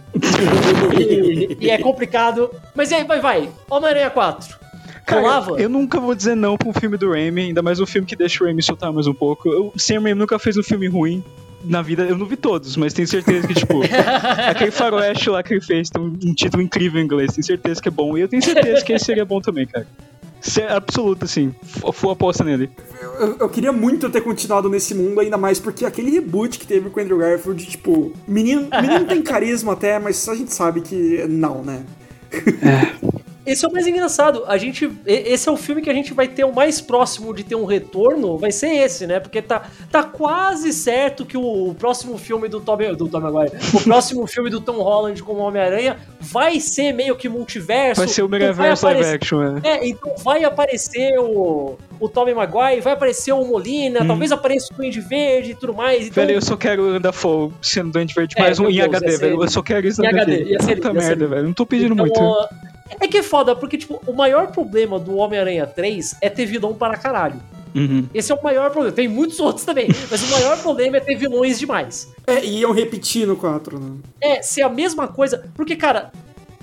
e, 0.99 1.57
e 1.66 1.70
é 1.70 1.79
complicado. 1.79 2.51
Mas 2.74 2.91
e 2.91 2.95
aí, 2.95 3.05
vai, 3.05 3.20
vai. 3.20 3.51
Homem-Aranha 3.70 4.11
4. 4.11 4.66
Cara, 5.07 5.45
eu 5.57 5.68
nunca 5.68 6.01
vou 6.01 6.16
dizer 6.16 6.35
não 6.35 6.57
pra 6.57 6.68
um 6.68 6.72
filme 6.72 6.97
do 6.97 7.11
Raimi, 7.12 7.43
ainda 7.43 7.62
mais 7.62 7.79
um 7.79 7.87
filme 7.87 8.05
que 8.07 8.16
deixa 8.16 8.43
o 8.43 8.47
Raimi 8.47 8.61
soltar 8.61 8.93
mais 8.93 9.07
um 9.07 9.14
pouco. 9.14 9.49
Eu, 9.49 9.72
o 9.72 9.79
Sam 9.79 10.01
Raimi 10.01 10.14
nunca 10.14 10.37
fez 10.37 10.57
um 10.57 10.64
filme 10.64 10.89
ruim 10.89 11.22
na 11.65 11.83
vida, 11.83 12.05
eu 12.05 12.17
não 12.17 12.27
vi 12.27 12.37
todos, 12.37 12.77
mas 12.77 12.93
tenho 12.93 13.09
certeza 13.09 13.47
que, 13.47 13.55
tipo, 13.55 13.81
aquele 14.49 14.71
faroeste 14.71 15.31
lá 15.31 15.43
que 15.43 15.55
ele 15.55 15.61
fez 15.61 15.91
tem 15.91 16.03
um, 16.03 16.35
título 16.35 16.63
incrível 16.63 17.01
em 17.01 17.05
inglês, 17.05 17.33
tenho 17.33 17.45
certeza 17.45 17.81
que 17.81 17.89
é 17.89 17.91
bom. 17.91 18.17
E 18.17 18.21
eu 18.21 18.29
tenho 18.29 18.43
certeza 18.43 18.85
que 18.85 18.93
esse 18.93 19.05
seria 19.05 19.25
bom 19.25 19.41
também, 19.41 19.67
cara. 19.67 19.87
Isso 20.41 20.61
é 20.61 20.73
absoluto, 20.73 21.25
assim. 21.25 21.55
Full 21.63 22.11
aposta 22.11 22.45
nele. 22.45 22.71
Eu, 23.19 23.37
eu 23.41 23.49
queria 23.49 23.73
muito 23.73 24.09
ter 24.11 24.21
continuado 24.21 24.69
nesse 24.69 24.95
mundo, 24.95 25.21
ainda 25.21 25.37
mais 25.37 25.59
porque 25.59 25.85
aquele 25.85 26.11
reboot 26.11 26.59
que 26.59 26.67
teve 26.67 26.89
com 26.91 27.01
o 27.01 27.03
Andrew 27.03 27.19
Garfield, 27.19 27.67
tipo, 27.67 28.13
menino, 28.29 28.69
menino 28.81 29.07
tem 29.07 29.23
carisma 29.23 29.73
até, 29.73 29.99
mas 29.99 30.29
a 30.29 30.35
gente 30.35 30.53
sabe 30.53 30.83
que 30.83 31.27
não, 31.29 31.63
né? 31.63 31.85
Esse 33.47 33.65
é 33.65 33.69
o 33.69 33.73
mais 33.73 33.87
engraçado. 33.87 34.45
A 34.47 34.57
gente, 34.59 34.91
esse 35.07 35.49
é 35.49 35.53
o 35.53 35.57
filme 35.57 35.81
que 35.81 35.89
a 35.89 35.95
gente 35.95 36.13
vai 36.13 36.27
ter 36.27 36.45
o 36.45 36.53
mais 36.53 36.81
próximo 36.81 37.33
de 37.33 37.45
ter 37.45 37.55
um 37.55 37.65
retorno, 37.65 38.37
vai 38.37 38.51
ser 38.51 38.69
esse, 38.69 39.07
né? 39.07 39.21
Porque 39.21 39.41
tá, 39.41 39.63
tá 39.91 40.03
quase 40.03 40.73
certo 40.73 41.25
que 41.25 41.37
o 41.37 41.75
próximo 41.79 42.19
filme 42.19 42.49
do 42.49 42.61
Tobey, 42.61 42.95
do 42.97 43.09
Tobey 43.09 43.31
Maguire, 43.33 43.53
o 43.73 43.81
próximo 43.83 44.27
filme 44.29 44.51
do 44.51 44.61
Tom 44.61 44.79
Holland 44.83 45.23
como 45.23 45.41
Homem-Aranha 45.41 45.97
vai 46.21 46.59
ser 46.61 46.93
meio 46.93 47.15
que 47.15 47.29
multiverso. 47.29 48.01
Vai 48.01 48.09
ser 48.09 48.23
o 48.23 48.27
Então 48.27 48.39
Megaverse 48.39 48.85
live 48.85 49.05
action, 49.05 49.43
é. 49.43 49.69
É, 49.69 49.89
então 49.89 50.15
vai 50.25 50.43
aparecer 50.45 51.19
o, 51.19 51.77
o 52.01 52.09
Tobey 52.09 52.35
Maguire, 52.35 52.81
vai 52.81 52.95
aparecer 52.95 53.33
o 53.33 53.45
Molina, 53.45 54.05
talvez 54.05 54.33
apareça 54.33 54.73
o 54.73 54.77
Duende 54.77 55.01
Verde 55.01 55.53
e 55.53 55.55
tudo 55.55 55.73
mais. 55.75 56.09
Então, 56.09 56.25
Velho, 56.25 56.37
eu 56.37 56.43
só 56.43 56.57
quero 56.57 56.97
o 56.97 57.01
Dafoe 57.01 57.53
sendo 57.63 57.93
Duende 57.93 58.13
Verde, 58.15 58.35
É, 58.37 58.41
mais 58.43 58.59
um 58.59 58.69
em 58.69 58.75
Deus, 58.75 58.89
HD, 58.89 59.17
velho. 59.19 59.43
Eu 59.43 59.49
só 59.49 59.63
quero 59.63 59.87
isso 59.87 60.03
em 60.03 60.07
HD, 60.09 60.57
ser 60.63 60.77
Puta 60.77 60.93
merda, 60.93 61.27
velho. 61.29 61.45
Não 61.45 61.53
tô 61.53 61.65
pedindo 61.65 61.93
Então, 61.95 62.05
muito. 62.07 62.21
ó, 62.21 62.49
É 63.01 63.09
que 63.09 63.18
é 63.18 63.22
foda, 63.22 63.55
porque, 63.55 63.76
tipo, 63.76 64.01
o 64.07 64.12
maior 64.12 64.49
problema 64.49 64.99
do 64.99 65.16
Homem-Aranha 65.16 65.66
3 65.66 66.16
é 66.20 66.30
ter 66.30 66.47
vilão 66.47 66.74
para 66.74 66.97
caralho. 66.97 67.41
Uhum. 67.74 68.09
Esse 68.14 68.32
é 68.32 68.34
o 68.34 68.43
maior 68.43 68.70
problema. 68.70 68.95
Tem 68.95 69.07
muitos 69.07 69.39
outros 69.41 69.64
também, 69.64 69.89
mas 70.11 70.22
o 70.22 70.30
maior 70.32 70.59
problema 70.62 70.97
é 70.97 71.01
ter 71.01 71.14
vilões 71.14 71.59
demais. 71.59 72.11
É, 72.26 72.45
e 72.45 72.61
iam 72.61 72.72
repetir 72.72 73.26
no 73.26 73.37
4, 73.37 73.78
né? 73.78 73.97
É 74.20 74.43
ser 74.43 74.62
a 74.62 74.68
mesma 74.68 75.07
coisa. 75.07 75.45
Porque, 75.55 75.76
cara, 75.76 76.11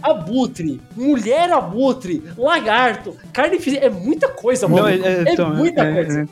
abutre, 0.03 0.81
mulher 0.95 1.51
abutre, 1.51 2.21
lagarto, 2.37 3.15
carne 3.31 3.57
física, 3.59 3.85
é 3.85 3.89
muita 3.89 4.27
coisa, 4.27 4.67
mano. 4.67 4.81
Não, 4.81 4.89
É, 4.89 4.97
é, 4.97 5.23
é, 5.29 5.33
então, 5.33 5.53
muita 5.53 5.83
é, 5.83 5.93
coisa. 5.93 6.29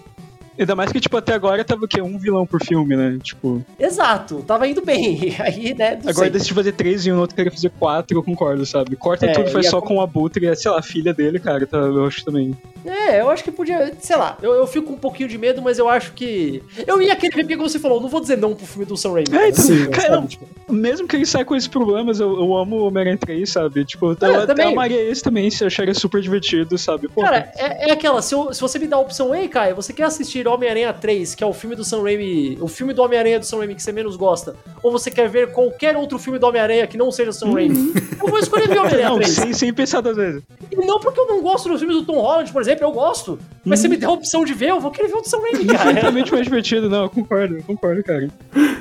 É. 0.57 0.61
Ainda 0.61 0.75
mais 0.75 0.91
que, 0.91 0.99
tipo, 0.99 1.15
até 1.17 1.33
agora 1.33 1.63
tava 1.63 1.85
o 1.85 1.87
quê? 1.87 2.01
Um 2.01 2.17
vilão 2.17 2.45
por 2.45 2.63
filme, 2.63 2.95
né? 2.95 3.17
Tipo, 3.21 3.63
Exato, 3.79 4.43
tava 4.45 4.67
indo 4.67 4.81
bem. 4.83 5.35
Aí, 5.39 5.73
né, 5.73 5.93
agora 5.99 6.13
sei. 6.13 6.29
decide 6.29 6.53
fazer 6.53 6.71
três 6.73 7.05
e 7.05 7.11
um 7.11 7.19
outro 7.19 7.35
queria 7.35 7.51
fazer 7.51 7.71
quatro, 7.79 8.17
eu 8.17 8.23
concordo, 8.23 8.65
sabe? 8.65 8.95
Corta 8.95 9.25
É, 9.25 9.33
tudo, 9.33 9.49
faz 9.51 9.65
e 9.65 9.67
a- 9.67 9.71
só 9.71 9.81
com 9.81 9.97
o 9.97 10.01
Abutre, 10.01 10.45
é, 10.47 10.55
sei 10.55 10.69
lá, 10.71 10.79
a 10.79 10.83
filha 10.83 11.13
dele, 11.13 11.39
cara, 11.39 11.65
tá, 11.65 11.77
eu 11.77 12.05
acho 12.05 12.23
também. 12.25 12.55
É, 12.85 13.01
É, 13.11 13.21
eu 13.21 13.29
acho 13.29 13.43
que 13.43 13.51
podia, 13.51 13.93
sei 13.99 14.15
lá, 14.15 14.37
eu, 14.41 14.53
eu 14.53 14.65
fico 14.67 14.87
com 14.87 14.93
um 14.93 14.97
pouquinho 14.97 15.27
de 15.27 15.37
medo, 15.37 15.61
mas 15.61 15.77
eu 15.79 15.89
acho 15.89 16.13
que. 16.13 16.63
Eu 16.87 17.01
ia 17.01 17.15
querer 17.15 17.35
ver 17.45 17.57
porque 17.57 17.69
você 17.69 17.79
falou, 17.79 17.99
não 17.99 18.07
vou 18.09 18.21
dizer 18.21 18.37
não 18.37 18.53
pro 18.55 18.65
filme 18.65 18.85
do 18.85 18.95
Sam 18.95 19.13
Raimi. 19.13 19.35
É, 19.37 19.49
então, 19.49 19.63
Sim, 19.63 19.89
cara, 19.89 20.15
não, 20.15 20.27
Tipo, 20.27 20.47
mesmo 20.69 21.07
que 21.07 21.15
ele 21.15 21.25
saia 21.25 21.43
com 21.45 21.55
esses 21.55 21.67
problemas, 21.67 22.19
eu, 22.19 22.31
eu 22.31 22.55
amo 22.55 22.77
o 22.77 22.87
Homem-Aranha 22.87 23.17
3, 23.17 23.49
sabe? 23.49 23.83
Tipo, 23.85 24.15
eu, 24.19 24.27
eu 24.33 24.47
também. 24.47 24.65
amaria 24.71 25.01
esse 25.09 25.21
também, 25.21 25.49
se 25.51 25.63
acharia 25.65 25.93
super 25.93 26.21
divertido, 26.21 26.77
sabe? 26.77 27.07
Pô, 27.07 27.21
Cara, 27.21 27.51
é, 27.55 27.89
é 27.89 27.91
aquela, 27.91 28.21
se, 28.21 28.33
eu- 28.33 28.53
se 28.53 28.61
você 28.61 28.79
me 28.79 28.87
dá 28.87 28.95
a 28.95 28.99
opção, 28.99 29.33
ei, 29.35 29.47
Caio, 29.47 29.75
você 29.75 29.91
quer 29.93 30.03
assistir 30.03 30.47
Homem-Aranha 30.51 30.93
3, 30.93 31.35
que 31.35 31.43
é 31.43 31.47
o 31.47 31.53
filme 31.53 31.75
do 31.75 31.83
Sam 31.83 32.03
Raimi, 32.03 32.57
o 32.61 32.67
filme 32.67 32.93
do 32.93 33.01
Homem-Aranha 33.01 33.39
do 33.39 33.45
Sam 33.45 33.57
Raimi 33.59 33.75
que 33.75 33.83
você 33.83 33.91
menos 33.91 34.15
gosta, 34.15 34.55
ou 34.83 34.91
você 34.91 35.09
quer 35.09 35.29
ver 35.29 35.51
qualquer 35.51 35.95
outro 35.95 36.19
filme 36.19 36.37
do 36.39 36.45
Homem-Aranha 36.47 36.87
que 36.87 36.97
não 36.97 37.11
seja 37.11 37.29
o 37.29 37.33
Sam 37.33 37.53
Raimi, 37.53 37.93
eu 38.21 38.27
vou 38.27 38.39
escolher 38.39 38.67
ver 38.67 38.79
Homem-Aranha 38.79 39.09
não, 39.09 39.15
3. 39.17 39.29
sem, 39.29 39.53
sem 39.53 39.73
pensar 39.73 40.01
duas 40.01 40.17
vezes. 40.17 40.43
E 40.71 40.75
não 40.75 40.99
porque 40.99 41.19
eu 41.19 41.27
não 41.27 41.41
gosto 41.41 41.69
dos 41.69 41.79
filmes 41.79 41.97
do 41.97 42.05
Tom 42.05 42.19
Holland, 42.19 42.51
por 42.51 42.61
exemplo, 42.61 42.85
eu 42.85 42.91
gosto, 42.91 43.39
mas 43.65 43.79
se 43.79 43.87
me 43.87 43.97
der 43.97 44.07
a 44.07 44.11
opção 44.11 44.45
de 44.45 44.53
ver, 44.53 44.69
eu 44.69 44.79
vou 44.79 44.91
querer 44.91 45.07
ver 45.07 45.17
o 45.17 45.21
do 45.21 45.29
Sam 45.29 45.39
Raimi, 45.41 45.65
cara. 45.65 45.91
Infinitamente 45.91 46.31
mais 46.31 46.43
divertido, 46.43 46.89
não, 46.89 47.03
eu 47.03 47.09
concordo, 47.09 47.57
eu 47.57 47.63
concordo, 47.63 48.03
cara. 48.03 48.29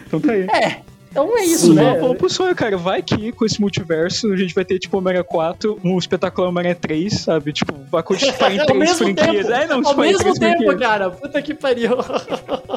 Então 0.07 0.21
tá 0.21 0.33
aí. 0.33 0.43
É, 0.43 0.81
então 1.11 1.37
é 1.39 1.45
isso, 1.45 1.67
Sim, 1.67 1.75
né? 1.75 1.99
Vamos 2.01 2.17
pro 2.17 2.29
sonho, 2.31 2.55
cara. 2.55 2.77
Vai 2.77 3.03
que 3.03 3.33
com 3.33 3.45
esse 3.45 3.61
multiverso 3.61 4.33
a 4.33 4.37
gente 4.37 4.55
vai 4.55 4.65
ter, 4.65 4.79
tipo, 4.79 4.97
Homem-Aranha 4.97 5.25
4, 5.25 5.79
um 5.85 5.99
espetacular 5.99 6.49
Homem-Aranha 6.49 6.75
3, 6.77 7.13
sabe? 7.13 7.53
Tipo, 7.53 7.75
vai 7.91 8.03
continuar 8.03 8.35
em 8.53 8.65
três 8.65 8.79
mesmo 8.79 8.97
franquias. 8.97 9.47
tempo, 9.47 9.53
É, 9.59 9.67
não, 9.67 9.77
ao 9.79 9.83
tipo, 9.85 10.01
mesmo 10.01 10.35
tempo, 10.39 10.57
franquias. 10.65 10.79
cara, 10.81 11.11
puta 11.11 11.43
que 11.43 11.55
pariu. 11.55 11.97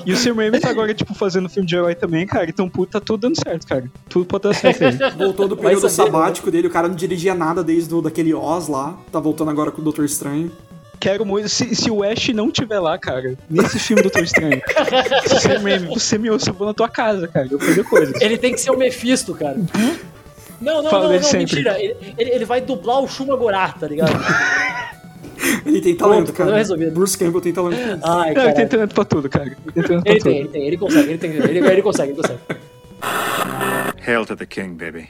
E 0.06 0.12
o 0.14 0.18
Sam 0.18 0.34
Raimi 0.34 0.60
tá 0.60 0.70
agora, 0.70 0.94
tipo, 0.96 1.14
fazendo 1.14 1.48
filme 1.50 1.68
de 1.68 1.76
herói 1.76 1.96
também, 1.96 2.26
cara. 2.26 2.50
Então, 2.50 2.68
puta, 2.70 3.00
tá 3.00 3.06
tudo 3.06 3.22
dando 3.22 3.36
certo, 3.42 3.68
cara. 3.68 3.86
Tudo 4.10 4.26
pode 4.26 4.44
dar 4.44 4.54
certo 4.54 4.84
aí. 4.84 4.94
Voltou 5.18 5.48
do 5.48 5.56
período 5.56 5.88
sabático 5.90 6.50
dele, 6.52 6.68
o 6.68 6.72
cara 6.72 6.88
não 6.88 6.96
dirigia 6.96 7.34
nada 7.36 7.64
desde 7.64 7.94
o, 7.94 8.02
daquele 8.02 8.34
Oz 8.34 8.68
lá. 8.68 8.98
Tá 9.12 9.20
voltando 9.20 9.52
agora 9.52 9.72
com 9.72 9.82
o 9.82 9.84
Doutor 9.84 10.06
Estranho. 10.06 10.52
Quero 11.00 11.26
muito. 11.26 11.50
Se, 11.50 11.76
se 11.76 11.92
o 11.92 12.02
Ash 12.04 12.30
não 12.30 12.50
tiver 12.50 12.80
lá, 12.80 12.98
cara, 12.98 13.36
nesse 13.50 13.78
filme 13.80 14.02
do 14.02 14.10
Doutor 14.10 14.24
Estranho, 14.24 14.62
Sam 15.42 15.60
Raimi, 15.62 15.88
você 15.88 16.18
me 16.18 16.30
ouça, 16.30 16.50
eu 16.50 16.54
vou 16.54 16.68
na 16.68 16.74
tua 16.74 16.88
casa, 16.88 17.28
cara. 17.28 17.48
Eu 17.52 17.60
fazer 17.60 17.84
coisas. 17.84 18.22
Ele 18.22 18.38
tem 18.38 18.54
que 18.54 18.62
ser 18.62 18.72
o 18.72 18.78
Mephisto, 18.78 19.34
cara. 19.36 19.58
Não, 20.62 20.82
não, 20.82 20.90
Fala 20.90 21.10
não, 21.10 21.16
não, 21.16 21.22
sempre. 21.24 21.58
mentira. 21.58 21.78
Ele, 21.82 21.96
ele- 22.18 22.32
ele 22.32 22.46
vai 22.46 22.62
dublar 22.62 23.02
o 23.02 23.08
Shuma 23.08 23.36
Gorath, 23.36 23.80
tá 23.80 23.88
ligado? 23.88 24.14
Ele 25.66 25.82
tem 25.82 25.94
talento, 25.96 25.98
Pronto, 25.98 26.26
cara. 26.28 26.36
problema 26.36 26.58
resolvido. 26.58 26.92
Bruce 26.94 27.18
Campbell 27.18 27.42
tem 27.42 27.52
talento. 27.52 28.00
Ai, 28.02 28.34
Não, 28.34 28.44
ele 28.44 28.54
tem 28.54 28.68
talento 28.68 28.96
pra 28.96 29.04
tudo, 29.04 29.30
cara. 29.30 29.46
Ele 29.46 29.56
tem 29.74 29.84
talento 29.84 30.04
pra 30.04 30.12
Ele 30.14 30.20
tudo. 30.20 30.30
tem, 30.32 30.40
ele 30.40 30.48
tem, 30.48 30.68
ele 30.68 30.78
consegue, 30.78 31.10
ele 31.10 31.18
tem, 31.18 31.32
ele, 31.32 31.60
ele 31.68 31.82
consegue, 31.82 32.12
ele 32.14 32.22
consegue. 32.22 32.40
Hail 34.08 34.26
to 34.26 34.38
the 34.38 34.46
king, 34.46 34.70
baby. 34.74 35.10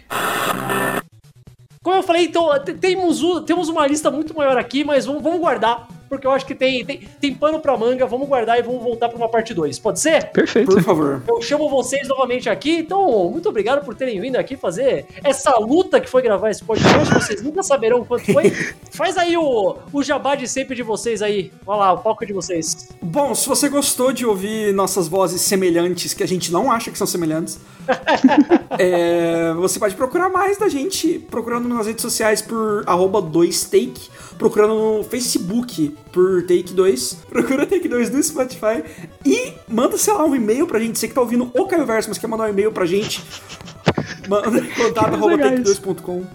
Como 1.84 1.98
eu 1.98 2.02
falei, 2.04 2.26
então, 2.26 2.48
te- 2.64 2.74
temos, 2.74 3.22
temos 3.46 3.68
uma 3.68 3.86
lista 3.86 4.10
muito 4.10 4.34
maior 4.34 4.58
aqui, 4.58 4.84
mas 4.86 5.06
vamos, 5.06 5.22
vamos 5.22 5.40
guardar, 5.40 5.86
porque 6.14 6.28
eu 6.28 6.32
acho 6.32 6.45
que 6.45 6.53
tem, 6.53 6.86
tem, 6.86 6.99
tem 7.20 7.34
pano 7.34 7.59
pra 7.59 7.76
manga, 7.76 8.05
vamos 8.05 8.28
guardar 8.28 8.59
e 8.59 8.61
vamos 8.61 8.84
voltar 8.84 9.09
pra 9.09 9.18
uma 9.18 9.28
parte 9.28 9.51
2. 9.51 9.80
Pode 9.80 9.99
ser? 9.99 10.30
Perfeito. 10.30 10.70
Por 10.70 10.84
favor. 10.84 11.24
Eu 11.28 11.41
chamo 11.41 11.68
vocês 11.68 12.07
novamente 12.07 12.47
aqui, 12.47 12.78
então, 12.82 13.32
muito 13.32 13.49
obrigado 13.49 13.84
por 13.84 13.95
terem 13.95 14.22
vindo 14.22 14.36
aqui 14.36 14.55
fazer 14.55 15.07
essa 15.24 15.57
luta 15.57 15.99
que 15.99 16.07
foi 16.07 16.22
gravar 16.22 16.51
esse 16.51 16.64
podcast. 16.64 17.11
Vocês 17.16 17.41
nunca 17.41 17.64
saberão 17.64 18.05
quanto 18.05 18.32
foi. 18.32 18.51
Faz 18.91 19.18
aí 19.18 19.36
o, 19.36 19.78
o 19.91 20.03
jabá 20.03 20.36
de 20.36 20.47
sempre 20.47 20.76
de 20.76 20.84
vocês 20.84 21.22
aí. 21.22 21.51
Vai 21.66 21.78
lá, 21.78 21.93
o 21.93 21.97
palco 21.99 22.24
é 22.24 22.28
de 22.28 22.34
vocês. 22.34 22.89
Bom, 23.01 23.34
se 23.34 23.47
você 23.47 23.70
gostou 23.70 24.11
de 24.11 24.26
ouvir 24.26 24.74
nossas 24.74 25.07
vozes 25.07 25.41
semelhantes, 25.41 26.14
que 26.14 26.22
a 26.22 26.28
gente 26.28 26.51
não 26.51 26.72
acha 26.72 26.91
que 26.91 26.97
são 26.97 27.07
semelhantes, 27.07 27.59
é, 28.78 29.53
você 29.53 29.80
pode 29.80 29.95
procurar 29.95 30.30
mais 30.30 30.57
da 30.57 30.68
gente 30.70 31.20
procurando 31.30 31.68
nas 31.68 31.88
redes 31.88 32.01
sociais 32.01 32.41
por 32.41 32.84
arroba 32.86 33.22
2take, 33.22 34.09
procurando 34.38 34.74
no 34.74 35.04
Facebook 35.04 35.96
por 36.12 36.44
Take2, 36.44 37.18
procura 37.30 37.66
Take2 37.66 38.10
no 38.10 38.22
Spotify 38.22 38.84
e 39.26 39.54
manda, 39.68 39.98
sei 39.98 40.14
lá, 40.14 40.26
um 40.26 40.36
e-mail 40.36 40.68
pra 40.68 40.80
gente. 40.80 41.00
Você 41.00 41.08
que 41.08 41.14
tá 41.14 41.22
ouvindo 41.22 41.52
o 41.54 41.66
Caio 41.68 41.86
Verso, 41.86 42.10
mas 42.10 42.18
quer 42.18 42.28
mandar 42.28 42.46
um 42.46 42.50
e-mail 42.50 42.72
pra 42.72 42.86
gente, 42.86 43.24
manda 44.28 44.62
contato 44.76 45.14
arroba 45.14 45.36
legais. 45.36 45.62
take2.com. 45.62 46.26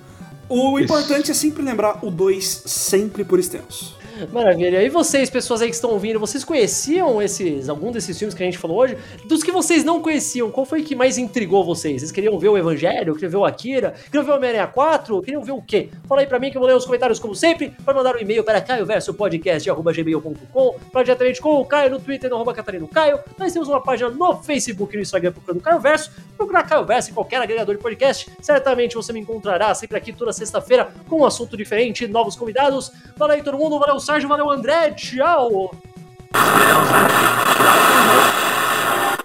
O 0.48 0.78
importante 0.78 1.30
é 1.30 1.34
sempre 1.34 1.62
lembrar 1.62 1.98
o 2.02 2.10
2 2.10 2.62
sempre 2.64 3.22
por 3.22 3.38
extenso. 3.38 3.97
Maravilha. 4.32 4.82
E 4.82 4.88
vocês, 4.88 5.30
pessoas 5.30 5.62
aí 5.62 5.68
que 5.68 5.74
estão 5.74 5.90
ouvindo, 5.90 6.18
vocês 6.18 6.44
conheciam 6.44 7.22
esses 7.22 7.68
algum 7.68 7.92
desses 7.92 8.18
filmes 8.18 8.34
que 8.34 8.42
a 8.42 8.46
gente 8.46 8.58
falou 8.58 8.78
hoje? 8.78 8.96
Dos 9.26 9.42
que 9.42 9.52
vocês 9.52 9.84
não 9.84 10.02
conheciam, 10.02 10.50
qual 10.50 10.66
foi 10.66 10.82
que 10.82 10.96
mais 10.96 11.18
intrigou 11.18 11.64
vocês? 11.64 12.00
Vocês 12.00 12.12
queriam 12.12 12.38
ver 12.38 12.48
o 12.48 12.58
Evangelho? 12.58 13.14
Queriam 13.14 13.30
ver 13.30 13.36
o 13.36 13.44
Akira? 13.44 13.94
Queriam 14.06 14.24
ver 14.24 14.32
o 14.32 14.36
Homem-Aranha 14.36 14.66
4? 14.66 15.22
Queriam 15.22 15.42
ver 15.42 15.52
o 15.52 15.62
quê? 15.62 15.90
Fala 16.06 16.22
aí 16.22 16.26
pra 16.26 16.38
mim 16.38 16.50
que 16.50 16.56
eu 16.56 16.60
vou 16.60 16.68
ler 16.68 16.76
os 16.76 16.84
comentários 16.84 17.18
como 17.18 17.34
sempre. 17.34 17.72
Pode 17.84 17.96
mandar 17.96 18.16
um 18.16 18.18
e-mail 18.18 18.42
para 18.42 18.60
caioversopodcast.gmail.com 18.60 20.76
Fala 20.92 21.04
diretamente 21.04 21.40
com 21.40 21.60
o 21.60 21.64
Caio 21.64 21.90
no 21.90 22.00
Twitter, 22.00 22.30
no 22.30 22.36
arroba 22.36 22.54
Catarino 22.54 22.88
Caio. 22.88 23.20
Nós 23.38 23.52
temos 23.52 23.68
uma 23.68 23.82
página 23.82 24.10
no 24.10 24.42
Facebook 24.42 24.94
e 24.94 24.96
no 24.96 25.02
Instagram 25.02 25.32
procurando 25.32 25.60
Caio 25.60 25.80
Verso. 25.80 26.10
Procurar 26.36 26.64
Caio 26.64 26.84
Verso 26.84 27.10
em 27.10 27.14
qualquer 27.14 27.40
agregador 27.40 27.76
de 27.76 27.80
podcast. 27.80 28.30
Certamente 28.40 28.94
você 28.94 29.12
me 29.12 29.20
encontrará 29.20 29.74
sempre 29.74 29.96
aqui 29.96 30.12
toda 30.12 30.32
sexta-feira 30.32 30.90
com 31.08 31.20
um 31.20 31.24
assunto 31.24 31.56
diferente, 31.56 32.06
novos 32.06 32.34
convidados. 32.34 32.90
Fala 33.16 33.34
aí 33.34 33.42
todo 33.42 33.58
mundo, 33.58 33.78
valeu 33.78 34.00
Sérgio, 34.08 34.26
valeu 34.26 34.48
André, 34.48 34.90
tchau! 34.96 35.70